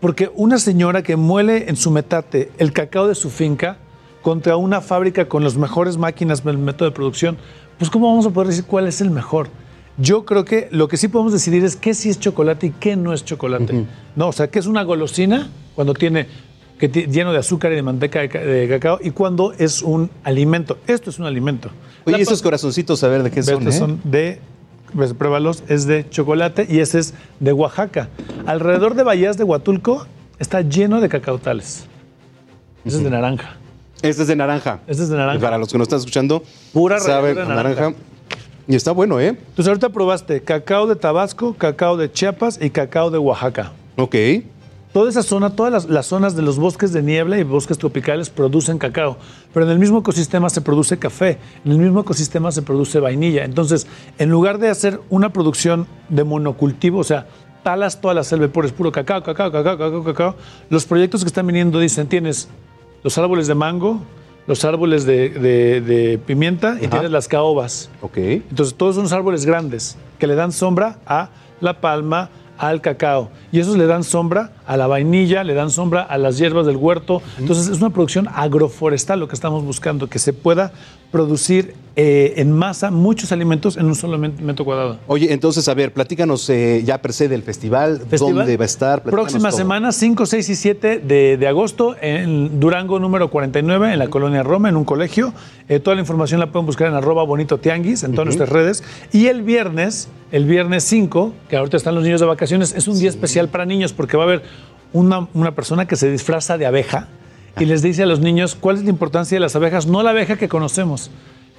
Porque 0.00 0.30
una 0.34 0.58
señora 0.58 1.02
que 1.02 1.16
muele 1.16 1.68
en 1.70 1.76
su 1.76 1.90
metate 1.90 2.50
el 2.58 2.72
cacao 2.72 3.08
de 3.08 3.14
su 3.14 3.30
finca 3.30 3.78
contra 4.26 4.56
una 4.56 4.80
fábrica 4.80 5.28
con 5.28 5.44
las 5.44 5.56
mejores 5.56 5.98
máquinas 5.98 6.42
del 6.42 6.58
método 6.58 6.90
de 6.90 6.96
producción, 6.96 7.36
pues 7.78 7.90
¿cómo 7.90 8.08
vamos 8.08 8.26
a 8.26 8.30
poder 8.30 8.48
decir 8.48 8.64
cuál 8.64 8.88
es 8.88 9.00
el 9.00 9.12
mejor? 9.12 9.46
Yo 9.98 10.24
creo 10.24 10.44
que 10.44 10.66
lo 10.72 10.88
que 10.88 10.96
sí 10.96 11.06
podemos 11.06 11.32
decidir 11.32 11.64
es 11.64 11.76
qué 11.76 11.94
sí 11.94 12.08
es 12.08 12.18
chocolate 12.18 12.66
y 12.66 12.70
qué 12.70 12.96
no 12.96 13.12
es 13.12 13.24
chocolate. 13.24 13.84
No, 14.16 14.26
o 14.26 14.32
sea, 14.32 14.48
qué 14.50 14.58
es 14.58 14.66
una 14.66 14.82
golosina 14.82 15.48
cuando 15.76 15.94
tiene 15.94 16.26
que 16.76 16.88
lleno 16.88 17.30
de 17.32 17.38
azúcar 17.38 17.70
y 17.70 17.76
de 17.76 17.82
manteca 17.84 18.18
de, 18.18 18.28
ca- 18.28 18.40
de 18.40 18.68
cacao 18.68 18.98
y 19.00 19.12
cuando 19.12 19.52
es 19.58 19.80
un 19.80 20.10
alimento. 20.24 20.78
Esto 20.88 21.08
es 21.10 21.20
un 21.20 21.26
alimento. 21.26 21.70
Oye, 22.04 22.20
esos 22.20 22.42
corazoncitos, 22.42 23.04
a 23.04 23.08
ver 23.08 23.22
de 23.22 23.30
qué 23.30 23.44
son, 23.44 23.68
¿eh? 23.68 23.70
son 23.72 24.00
de, 24.02 24.40
pues, 24.92 25.14
pruébalos, 25.14 25.62
es 25.68 25.86
de 25.86 26.04
chocolate 26.10 26.66
y 26.68 26.80
ese 26.80 26.98
es 26.98 27.14
de 27.38 27.52
Oaxaca. 27.52 28.08
Alrededor 28.44 28.96
de 28.96 29.04
Bahías 29.04 29.36
de 29.38 29.44
Huatulco 29.44 30.04
está 30.40 30.62
lleno 30.62 31.00
de 31.00 31.08
cacautales. 31.08 31.86
Ese 32.84 32.96
es 32.96 33.04
de 33.04 33.10
naranja. 33.10 33.58
Este 34.02 34.22
es 34.22 34.28
de 34.28 34.36
naranja. 34.36 34.80
Este 34.86 35.02
es 35.02 35.08
de 35.08 35.16
naranja. 35.16 35.40
Para 35.40 35.58
los 35.58 35.70
que 35.70 35.78
nos 35.78 35.86
están 35.86 35.98
escuchando, 36.00 36.42
Pura 36.72 36.98
sabe 37.00 37.30
de 37.30 37.44
naranja. 37.44 37.54
naranja. 37.54 37.94
Y 38.68 38.74
está 38.74 38.92
bueno, 38.92 39.20
¿eh? 39.20 39.28
Entonces 39.28 39.68
ahorita 39.68 39.90
probaste 39.90 40.42
cacao 40.42 40.86
de 40.86 40.96
Tabasco, 40.96 41.54
cacao 41.54 41.96
de 41.96 42.10
Chiapas 42.10 42.58
y 42.60 42.70
cacao 42.70 43.10
de 43.10 43.18
Oaxaca. 43.18 43.72
Ok. 43.96 44.16
Toda 44.92 45.10
esa 45.10 45.22
zona, 45.22 45.50
todas 45.54 45.72
las, 45.72 45.84
las 45.90 46.06
zonas 46.06 46.34
de 46.36 46.42
los 46.42 46.58
bosques 46.58 46.92
de 46.92 47.02
niebla 47.02 47.38
y 47.38 47.42
bosques 47.42 47.76
tropicales 47.76 48.30
producen 48.30 48.78
cacao, 48.78 49.18
pero 49.52 49.66
en 49.66 49.72
el 49.72 49.78
mismo 49.78 49.98
ecosistema 49.98 50.48
se 50.48 50.62
produce 50.62 50.98
café, 50.98 51.38
en 51.66 51.72
el 51.72 51.78
mismo 51.78 52.00
ecosistema 52.00 52.50
se 52.50 52.62
produce 52.62 52.98
vainilla. 52.98 53.44
Entonces, 53.44 53.86
en 54.18 54.30
lugar 54.30 54.58
de 54.58 54.70
hacer 54.70 55.00
una 55.10 55.32
producción 55.34 55.86
de 56.08 56.24
monocultivo, 56.24 56.98
o 56.98 57.04
sea, 57.04 57.26
talas 57.62 58.00
toda 58.00 58.14
la 58.14 58.24
selva 58.24 58.46
y 58.46 58.48
pones 58.48 58.72
puro 58.72 58.90
cacao, 58.90 59.22
cacao, 59.22 59.52
cacao, 59.52 59.76
cacao, 59.76 60.02
cacao, 60.02 60.34
los 60.70 60.86
proyectos 60.86 61.22
que 61.22 61.28
están 61.28 61.46
viniendo 61.46 61.78
dicen, 61.78 62.06
tienes 62.08 62.48
los 63.06 63.16
árboles 63.18 63.46
de 63.46 63.54
mango, 63.54 64.00
los 64.48 64.64
árboles 64.64 65.06
de, 65.06 65.28
de- 65.28 65.80
de 65.80 66.18
pimienta 66.18 66.76
y 66.82 66.88
tienes 66.88 67.12
las 67.12 67.28
caobas. 67.28 67.88
Ok. 68.02 68.16
Entonces, 68.16 68.74
todos 68.74 68.96
son 68.96 69.06
árboles 69.16 69.46
grandes 69.46 69.96
que 70.18 70.26
le 70.26 70.34
dan 70.34 70.50
sombra 70.50 70.98
a 71.06 71.28
la 71.60 71.80
palma, 71.80 72.30
al 72.58 72.80
cacao. 72.80 73.30
Y 73.56 73.60
esos 73.60 73.78
le 73.78 73.86
dan 73.86 74.04
sombra 74.04 74.50
a 74.66 74.76
la 74.76 74.86
vainilla, 74.86 75.42
le 75.42 75.54
dan 75.54 75.70
sombra 75.70 76.02
a 76.02 76.18
las 76.18 76.36
hierbas 76.36 76.66
del 76.66 76.76
huerto. 76.76 77.22
Entonces, 77.38 77.68
es 77.68 77.78
una 77.78 77.88
producción 77.88 78.28
agroforestal 78.34 79.18
lo 79.18 79.28
que 79.28 79.34
estamos 79.34 79.64
buscando, 79.64 80.08
que 80.10 80.18
se 80.18 80.34
pueda 80.34 80.72
producir 81.10 81.74
eh, 81.94 82.34
en 82.36 82.52
masa 82.52 82.90
muchos 82.90 83.32
alimentos 83.32 83.78
en 83.78 83.86
un 83.86 83.94
solo 83.94 84.18
metro 84.18 84.66
cuadrado. 84.66 84.98
Oye, 85.06 85.32
entonces, 85.32 85.66
a 85.68 85.72
ver, 85.72 85.94
platícanos 85.94 86.50
eh, 86.50 86.82
ya 86.84 87.00
per 87.00 87.14
se 87.14 87.28
del 87.28 87.42
festival, 87.42 88.02
Festival. 88.10 88.34
dónde 88.34 88.58
va 88.58 88.64
a 88.64 88.66
estar. 88.66 89.02
Próxima 89.02 89.48
todo. 89.48 89.56
semana, 89.56 89.92
5, 89.92 90.26
6 90.26 90.48
y 90.50 90.54
7 90.56 90.98
de, 90.98 91.38
de 91.38 91.48
agosto, 91.48 91.96
en 92.02 92.60
Durango 92.60 92.98
número 92.98 93.30
49, 93.30 93.94
en 93.94 93.98
la 93.98 94.08
colonia 94.08 94.42
Roma, 94.42 94.68
en 94.68 94.76
un 94.76 94.84
colegio. 94.84 95.32
Eh, 95.70 95.80
toda 95.80 95.94
la 95.94 96.02
información 96.02 96.38
la 96.38 96.52
pueden 96.52 96.66
buscar 96.66 96.88
en 96.88 96.94
arroba 96.94 97.24
bonito 97.24 97.58
tianguis, 97.58 98.02
en 98.02 98.12
todas 98.12 98.26
nuestras 98.26 98.50
redes. 98.50 98.84
Y 99.12 99.28
el 99.28 99.42
viernes, 99.42 100.08
el 100.32 100.44
viernes 100.44 100.84
5, 100.84 101.32
que 101.48 101.56
ahorita 101.56 101.78
están 101.78 101.94
los 101.94 102.04
niños 102.04 102.20
de 102.20 102.26
vacaciones, 102.26 102.74
es 102.76 102.88
un 102.88 102.98
día 102.98 103.08
especial 103.08 103.45
para 103.48 103.66
niños 103.66 103.92
porque 103.92 104.16
va 104.16 104.24
a 104.24 104.26
haber 104.26 104.42
una, 104.92 105.28
una 105.34 105.54
persona 105.54 105.86
que 105.86 105.96
se 105.96 106.10
disfraza 106.10 106.58
de 106.58 106.66
abeja 106.66 107.08
y 107.58 107.64
les 107.64 107.82
dice 107.82 108.02
a 108.02 108.06
los 108.06 108.20
niños 108.20 108.54
cuál 108.54 108.76
es 108.76 108.84
la 108.84 108.90
importancia 108.90 109.36
de 109.36 109.40
las 109.40 109.56
abejas, 109.56 109.86
no 109.86 110.02
la 110.02 110.10
abeja 110.10 110.36
que 110.36 110.48
conocemos, 110.48 111.10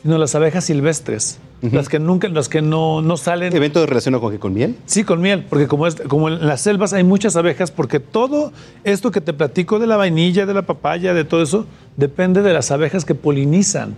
sino 0.02 0.18
las 0.18 0.36
abejas 0.36 0.66
silvestres, 0.66 1.40
las 1.62 1.90
que 1.90 2.00
nunca, 2.00 2.28
las 2.28 2.50
que 2.50 2.62
no, 2.62 3.02
no 3.02 3.18
salen. 3.18 3.56
¿Evento 3.56 3.86
relacionado 3.86 4.22
con 4.22 4.32
qué? 4.32 4.40
¿Con 4.40 4.54
miel? 4.54 4.76
Sí, 4.86 5.04
con 5.04 5.22
miel, 5.22 5.46
porque 5.50 5.68
como, 5.68 5.88
es, 5.88 5.96
como 5.96 6.30
en 6.30 6.46
las 6.46 6.62
selvas 6.62 6.94
hay 6.94 7.04
muchas 7.04 7.36
abejas, 7.36 7.72
porque 7.72 8.00
todo 8.00 8.52
esto 8.84 9.12
que 9.12 9.22
te 9.22 9.34
platico 9.34 9.80
de 9.80 9.88
la 9.88 9.98
vainilla, 9.98 10.46
de 10.46 10.54
la 10.54 10.62
papaya, 10.62 11.14
de 11.14 11.24
todo 11.24 11.42
eso, 11.42 11.66
depende 11.96 12.42
de 12.42 12.54
las 12.54 12.72
abejas 12.72 13.06
que 13.06 13.16
polinizan 13.16 13.96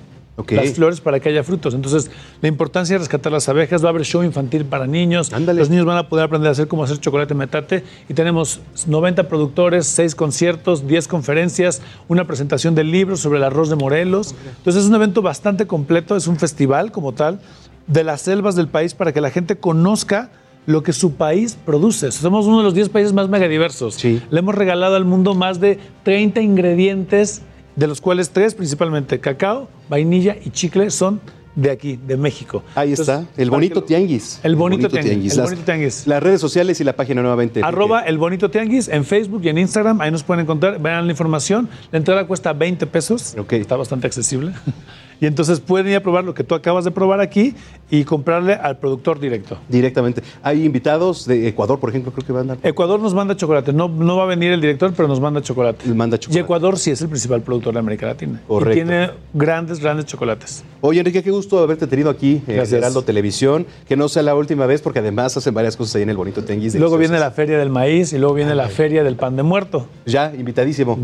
Las 0.47 0.73
flores 0.73 1.01
para 1.01 1.19
que 1.19 1.29
haya 1.29 1.43
frutos. 1.43 1.73
Entonces, 1.73 2.09
la 2.41 2.47
importancia 2.47 2.95
de 2.95 2.99
rescatar 2.99 3.31
las 3.31 3.49
abejas, 3.49 3.83
va 3.83 3.87
a 3.87 3.91
haber 3.91 4.03
show 4.03 4.23
infantil 4.23 4.65
para 4.65 4.87
niños, 4.87 5.31
los 5.31 5.69
niños 5.69 5.85
van 5.85 5.97
a 5.97 6.09
poder 6.09 6.25
aprender 6.25 6.49
a 6.49 6.51
hacer 6.51 6.67
cómo 6.67 6.83
hacer 6.83 6.99
chocolate 6.99 7.33
metate 7.33 7.83
y 8.07 8.13
tenemos 8.13 8.61
90 8.87 9.27
productores, 9.27 9.85
6 9.87 10.15
conciertos, 10.15 10.87
10 10.87 11.07
conferencias, 11.07 11.81
una 12.07 12.25
presentación 12.25 12.75
del 12.75 12.91
libro 12.91 13.17
sobre 13.17 13.37
el 13.37 13.43
arroz 13.43 13.69
de 13.69 13.75
Morelos. 13.75 14.35
Entonces, 14.57 14.83
es 14.83 14.89
un 14.89 14.95
evento 14.95 15.21
bastante 15.21 15.67
completo, 15.67 16.15
es 16.15 16.27
un 16.27 16.37
festival 16.37 16.91
como 16.91 17.13
tal 17.13 17.39
de 17.87 18.03
las 18.03 18.21
selvas 18.21 18.55
del 18.55 18.67
país 18.67 18.93
para 18.93 19.11
que 19.11 19.21
la 19.21 19.31
gente 19.31 19.57
conozca 19.57 20.29
lo 20.65 20.83
que 20.83 20.93
su 20.93 21.13
país 21.13 21.57
produce. 21.65 22.11
Somos 22.11 22.45
uno 22.45 22.59
de 22.59 22.63
los 22.63 22.75
10 22.75 22.89
países 22.89 23.13
más 23.13 23.27
megadiversos. 23.27 24.03
Le 24.03 24.19
hemos 24.31 24.53
regalado 24.53 24.95
al 24.95 25.05
mundo 25.05 25.33
más 25.33 25.59
de 25.59 25.79
30 26.03 26.41
ingredientes, 26.41 27.41
de 27.79 27.87
los 27.87 28.01
cuales 28.01 28.31
tres 28.31 28.55
principalmente, 28.55 29.19
cacao, 29.21 29.69
vainilla 29.87 30.35
y 30.43 30.49
chicle, 30.49 30.91
son 30.91 31.21
de 31.55 31.71
aquí, 31.71 31.97
de 32.05 32.17
México. 32.17 32.61
Ahí 32.75 32.91
está, 32.91 33.25
el 33.37 33.49
bonito 33.49 33.83
tianguis. 33.83 34.41
El 34.43 34.57
bonito 34.57 34.89
tianguis, 34.89 35.31
el 35.31 35.37
Las, 35.37 35.49
bonito 35.49 35.63
tianguis. 35.63 36.05
las 36.05 36.21
redes 36.21 36.41
sociales 36.41 36.81
y 36.81 36.83
la 36.83 36.93
página 36.93 37.21
nuevamente. 37.21 37.61
Arroba 37.63 38.01
el 38.01 38.17
bonito 38.17 38.51
tianguis 38.51 38.89
en 38.89 39.05
Facebook 39.05 39.41
y 39.45 39.49
en 39.49 39.57
Instagram, 39.57 40.01
ahí 40.01 40.11
nos 40.11 40.23
pueden 40.23 40.43
encontrar, 40.43 40.81
vean 40.81 41.05
la 41.05 41.11
información. 41.11 41.69
La 41.91 41.99
entrada 41.99 42.27
cuesta 42.27 42.51
20 42.51 42.85
pesos, 42.87 43.35
está 43.49 43.77
bastante 43.77 44.07
accesible. 44.07 44.51
Y 45.21 45.25
entonces 45.25 45.59
pueden 45.59 45.87
ir 45.87 45.95
a 45.97 46.01
probar 46.01 46.23
lo 46.23 46.33
que 46.33 46.43
tú 46.43 46.55
acabas 46.55 46.85
de 46.85 46.91
probar 46.91 47.19
aquí 47.19 47.53
y 47.89 48.03
comprarle 48.03 48.53
al 48.53 48.77
productor 48.77 49.19
directo. 49.19 49.57
Directamente. 49.67 50.21
Hay 50.41 50.63
invitados 50.63 51.25
de 51.25 51.47
Ecuador, 51.47 51.79
por 51.79 51.89
ejemplo, 51.89 52.11
creo 52.11 52.25
que 52.25 52.31
van 52.31 52.51
a... 52.51 52.57
Ecuador 52.63 52.99
nos 52.99 53.13
manda 53.13 53.35
chocolate. 53.35 53.73
No, 53.73 53.89
no 53.89 54.17
va 54.17 54.23
a 54.23 54.27
venir 54.27 54.51
el 54.51 54.61
director, 54.61 54.93
pero 54.95 55.07
nos 55.07 55.19
manda 55.19 55.41
chocolate. 55.41 55.89
manda 55.93 56.17
Y 56.29 56.37
Ecuador 56.37 56.77
sí 56.77 56.91
es 56.91 57.01
el 57.01 57.09
principal 57.09 57.41
productor 57.41 57.73
de 57.73 57.79
América 57.79 58.05
Latina. 58.05 58.41
Correcto. 58.47 58.71
Y 58.71 58.75
tiene 58.75 59.11
grandes, 59.33 59.79
grandes 59.79 60.05
chocolates. 60.05 60.63
Oye, 60.81 60.99
Enrique, 60.99 61.21
qué 61.21 61.31
gusto 61.31 61.59
haberte 61.59 61.87
tenido 61.87 62.09
aquí 62.09 62.41
en 62.47 62.55
Gracias. 62.55 62.73
Heraldo 62.73 63.01
Televisión. 63.01 63.65
Que 63.87 63.97
no 63.97 64.07
sea 64.07 64.23
la 64.23 64.35
última 64.35 64.65
vez, 64.65 64.81
porque 64.81 64.99
además 64.99 65.35
hacen 65.35 65.53
varias 65.53 65.75
cosas 65.75 65.95
ahí 65.95 66.03
en 66.03 66.09
el 66.09 66.17
bonito 66.17 66.43
tianguis. 66.43 66.75
Luego 66.75 66.97
viene 66.97 67.19
la 67.19 67.31
feria 67.31 67.57
del 67.57 67.69
maíz 67.69 68.13
y 68.13 68.17
luego 68.17 68.35
viene 68.35 68.55
la 68.55 68.69
feria 68.69 69.03
del 69.03 69.15
pan 69.15 69.35
de 69.35 69.43
muerto. 69.43 69.87
Ya, 70.05 70.33
invitadísimo. 70.33 70.97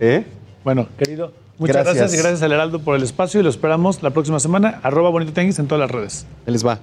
¿Eh? 0.00 0.24
Bueno, 0.64 0.88
querido, 0.98 1.32
muchas 1.60 1.76
gracias. 1.76 1.96
Gracias. 1.96 2.14
y 2.18 2.22
gracias 2.22 2.42
al 2.42 2.52
Heraldo 2.52 2.80
por 2.80 2.96
el 2.96 3.02
espacio 3.02 3.40
y 3.40 3.42
lo 3.44 3.50
esperamos 3.50 4.02
la 4.02 4.10
próxima 4.10 4.40
semana. 4.40 4.80
Arroba 4.82 5.10
Bonito 5.10 5.32
Tianguis 5.32 5.58
en 5.58 5.68
todas 5.68 5.80
las 5.80 5.90
redes. 5.90 6.26
Les 6.46 6.66
va. 6.66 6.80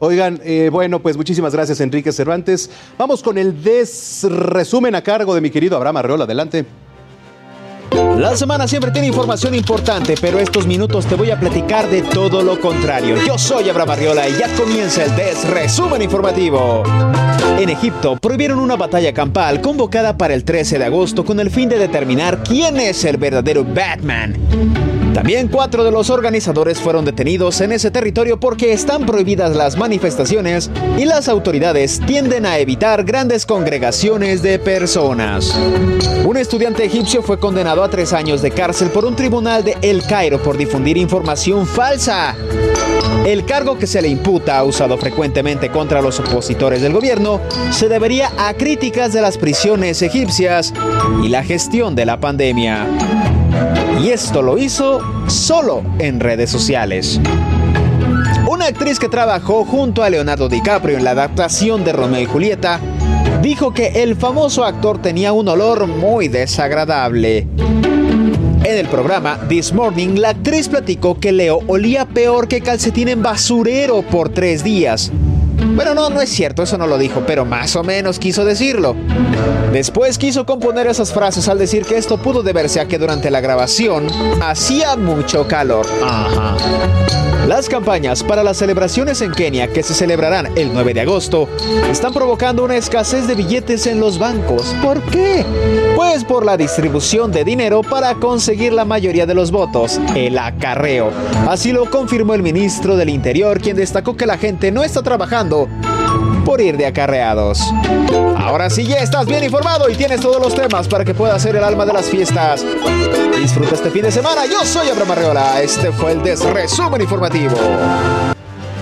Oigan, 0.00 0.40
eh, 0.44 0.70
bueno, 0.72 1.00
pues 1.00 1.16
muchísimas 1.16 1.54
gracias, 1.54 1.80
Enrique 1.80 2.10
Cervantes. 2.10 2.68
Vamos 2.98 3.22
con 3.22 3.38
el 3.38 3.62
desresumen 3.62 4.94
a 4.96 5.02
cargo 5.02 5.34
de 5.34 5.40
mi 5.40 5.50
querido 5.50 5.76
Abraham 5.76 5.98
Arreola. 5.98 6.24
Adelante. 6.24 6.66
La 8.18 8.36
semana 8.36 8.66
siempre 8.68 8.90
tiene 8.90 9.08
información 9.08 9.54
importante, 9.54 10.14
pero 10.20 10.38
estos 10.38 10.66
minutos 10.66 11.06
te 11.06 11.14
voy 11.14 11.30
a 11.30 11.38
platicar 11.38 11.88
de 11.90 12.02
todo 12.02 12.42
lo 12.42 12.60
contrario. 12.60 13.16
Yo 13.26 13.38
soy 13.38 13.68
Abraham 13.68 13.90
Arriola 13.90 14.28
y 14.28 14.38
ya 14.38 14.48
comienza 14.56 15.04
el 15.04 15.14
Desresumen 15.16 16.00
Informativo. 16.00 16.82
En 17.58 17.68
Egipto 17.68 18.16
prohibieron 18.16 18.58
una 18.58 18.76
batalla 18.76 19.12
campal 19.12 19.60
convocada 19.60 20.16
para 20.16 20.34
el 20.34 20.44
13 20.44 20.78
de 20.78 20.84
agosto 20.84 21.24
con 21.24 21.40
el 21.40 21.50
fin 21.50 21.68
de 21.68 21.78
determinar 21.78 22.42
quién 22.42 22.78
es 22.78 23.04
el 23.04 23.16
verdadero 23.16 23.64
Batman. 23.64 24.34
También 25.14 25.46
cuatro 25.46 25.84
de 25.84 25.92
los 25.92 26.10
organizadores 26.10 26.80
fueron 26.80 27.04
detenidos 27.04 27.60
en 27.60 27.70
ese 27.70 27.92
territorio 27.92 28.40
porque 28.40 28.72
están 28.72 29.06
prohibidas 29.06 29.54
las 29.54 29.76
manifestaciones 29.76 30.72
y 30.98 31.04
las 31.04 31.28
autoridades 31.28 32.00
tienden 32.04 32.44
a 32.44 32.58
evitar 32.58 33.04
grandes 33.04 33.46
congregaciones 33.46 34.42
de 34.42 34.58
personas. 34.58 35.56
Un 36.24 36.36
estudiante 36.36 36.84
egipcio 36.84 37.22
fue 37.22 37.38
condenado 37.38 37.84
a 37.84 37.88
tres 37.88 38.12
años 38.12 38.42
de 38.42 38.50
cárcel 38.50 38.90
por 38.90 39.04
un 39.04 39.14
tribunal 39.14 39.62
de 39.62 39.76
El 39.82 40.02
Cairo 40.02 40.42
por 40.42 40.56
difundir 40.56 40.96
información 40.96 41.64
falsa. 41.64 42.34
El 43.24 43.46
cargo 43.46 43.78
que 43.78 43.86
se 43.86 44.02
le 44.02 44.08
imputa, 44.08 44.62
usado 44.64 44.98
frecuentemente 44.98 45.70
contra 45.70 46.02
los 46.02 46.18
opositores 46.18 46.82
del 46.82 46.92
gobierno, 46.92 47.40
se 47.70 47.88
debería 47.88 48.32
a 48.36 48.52
críticas 48.54 49.12
de 49.12 49.22
las 49.22 49.38
prisiones 49.38 50.02
egipcias 50.02 50.74
y 51.22 51.28
la 51.28 51.44
gestión 51.44 51.94
de 51.94 52.04
la 52.04 52.18
pandemia. 52.18 53.43
Y 54.02 54.10
esto 54.10 54.42
lo 54.42 54.58
hizo 54.58 55.00
solo 55.28 55.82
en 55.98 56.20
redes 56.20 56.50
sociales. 56.50 57.20
Una 58.48 58.66
actriz 58.66 58.98
que 58.98 59.08
trabajó 59.08 59.64
junto 59.64 60.02
a 60.02 60.10
Leonardo 60.10 60.48
DiCaprio 60.48 60.98
en 60.98 61.04
la 61.04 61.12
adaptación 61.12 61.84
de 61.84 61.92
Romeo 61.92 62.20
y 62.20 62.26
Julieta 62.26 62.80
dijo 63.40 63.72
que 63.72 64.02
el 64.02 64.16
famoso 64.16 64.64
actor 64.64 65.00
tenía 65.00 65.32
un 65.32 65.48
olor 65.48 65.86
muy 65.86 66.28
desagradable. 66.28 67.46
En 68.64 68.78
el 68.78 68.88
programa 68.88 69.38
This 69.48 69.72
Morning, 69.72 70.16
la 70.16 70.30
actriz 70.30 70.68
platicó 70.68 71.20
que 71.20 71.32
Leo 71.32 71.60
olía 71.66 72.06
peor 72.06 72.48
que 72.48 72.62
calcetín 72.62 73.08
en 73.08 73.22
basurero 73.22 74.02
por 74.02 74.30
tres 74.30 74.64
días. 74.64 75.12
Bueno, 75.74 75.94
no, 75.94 76.10
no 76.10 76.20
es 76.20 76.30
cierto, 76.30 76.62
eso 76.62 76.78
no 76.78 76.86
lo 76.86 76.98
dijo, 76.98 77.22
pero 77.26 77.44
más 77.44 77.76
o 77.76 77.82
menos 77.82 78.18
quiso 78.18 78.44
decirlo. 78.44 78.94
Después 79.72 80.18
quiso 80.18 80.46
componer 80.46 80.86
esas 80.86 81.12
frases 81.12 81.48
al 81.48 81.58
decir 81.58 81.84
que 81.84 81.96
esto 81.96 82.18
pudo 82.18 82.42
deberse 82.42 82.80
a 82.80 82.86
que 82.86 82.98
durante 82.98 83.30
la 83.30 83.40
grabación 83.40 84.06
hacía 84.40 84.96
mucho 84.96 85.46
calor. 85.48 85.86
Ajá. 86.02 86.56
Las 87.48 87.68
campañas 87.68 88.22
para 88.22 88.42
las 88.42 88.56
celebraciones 88.56 89.20
en 89.20 89.30
Kenia 89.30 89.70
que 89.70 89.82
se 89.82 89.92
celebrarán 89.92 90.56
el 90.56 90.72
9 90.72 90.94
de 90.94 91.02
agosto 91.02 91.46
están 91.90 92.14
provocando 92.14 92.64
una 92.64 92.76
escasez 92.76 93.26
de 93.26 93.34
billetes 93.34 93.86
en 93.86 94.00
los 94.00 94.18
bancos. 94.18 94.74
¿Por 94.82 95.02
qué? 95.10 95.44
Pues 95.94 96.24
por 96.24 96.46
la 96.46 96.56
distribución 96.56 97.32
de 97.32 97.44
dinero 97.44 97.82
para 97.82 98.14
conseguir 98.14 98.72
la 98.72 98.86
mayoría 98.86 99.26
de 99.26 99.34
los 99.34 99.50
votos, 99.50 100.00
el 100.16 100.38
acarreo. 100.38 101.10
Así 101.46 101.72
lo 101.72 101.90
confirmó 101.90 102.32
el 102.32 102.42
ministro 102.42 102.96
del 102.96 103.10
Interior, 103.10 103.60
quien 103.60 103.76
destacó 103.76 104.16
que 104.16 104.24
la 104.24 104.38
gente 104.38 104.72
no 104.72 104.82
está 104.82 105.02
trabajando 105.02 105.43
por 106.44 106.60
ir 106.60 106.76
de 106.76 106.86
acarreados. 106.86 107.60
Ahora 108.36 108.70
sí 108.70 108.84
ya 108.84 108.98
estás 108.98 109.26
bien 109.26 109.44
informado 109.44 109.88
y 109.88 109.94
tienes 109.94 110.20
todos 110.20 110.40
los 110.40 110.54
temas 110.54 110.88
para 110.88 111.04
que 111.04 111.14
puedas 111.14 111.42
ser 111.42 111.56
el 111.56 111.64
alma 111.64 111.84
de 111.86 111.92
las 111.92 112.06
fiestas. 112.06 112.64
Disfruta 113.38 113.74
este 113.74 113.90
fin 113.90 114.02
de 114.02 114.12
semana. 114.12 114.46
Yo 114.46 114.64
soy 114.64 114.88
Abraham 114.88 115.12
Arreola. 115.12 115.62
Este 115.62 115.92
fue 115.92 116.12
el 116.12 116.22
Desresumen 116.22 117.00
Informativo. 117.00 117.56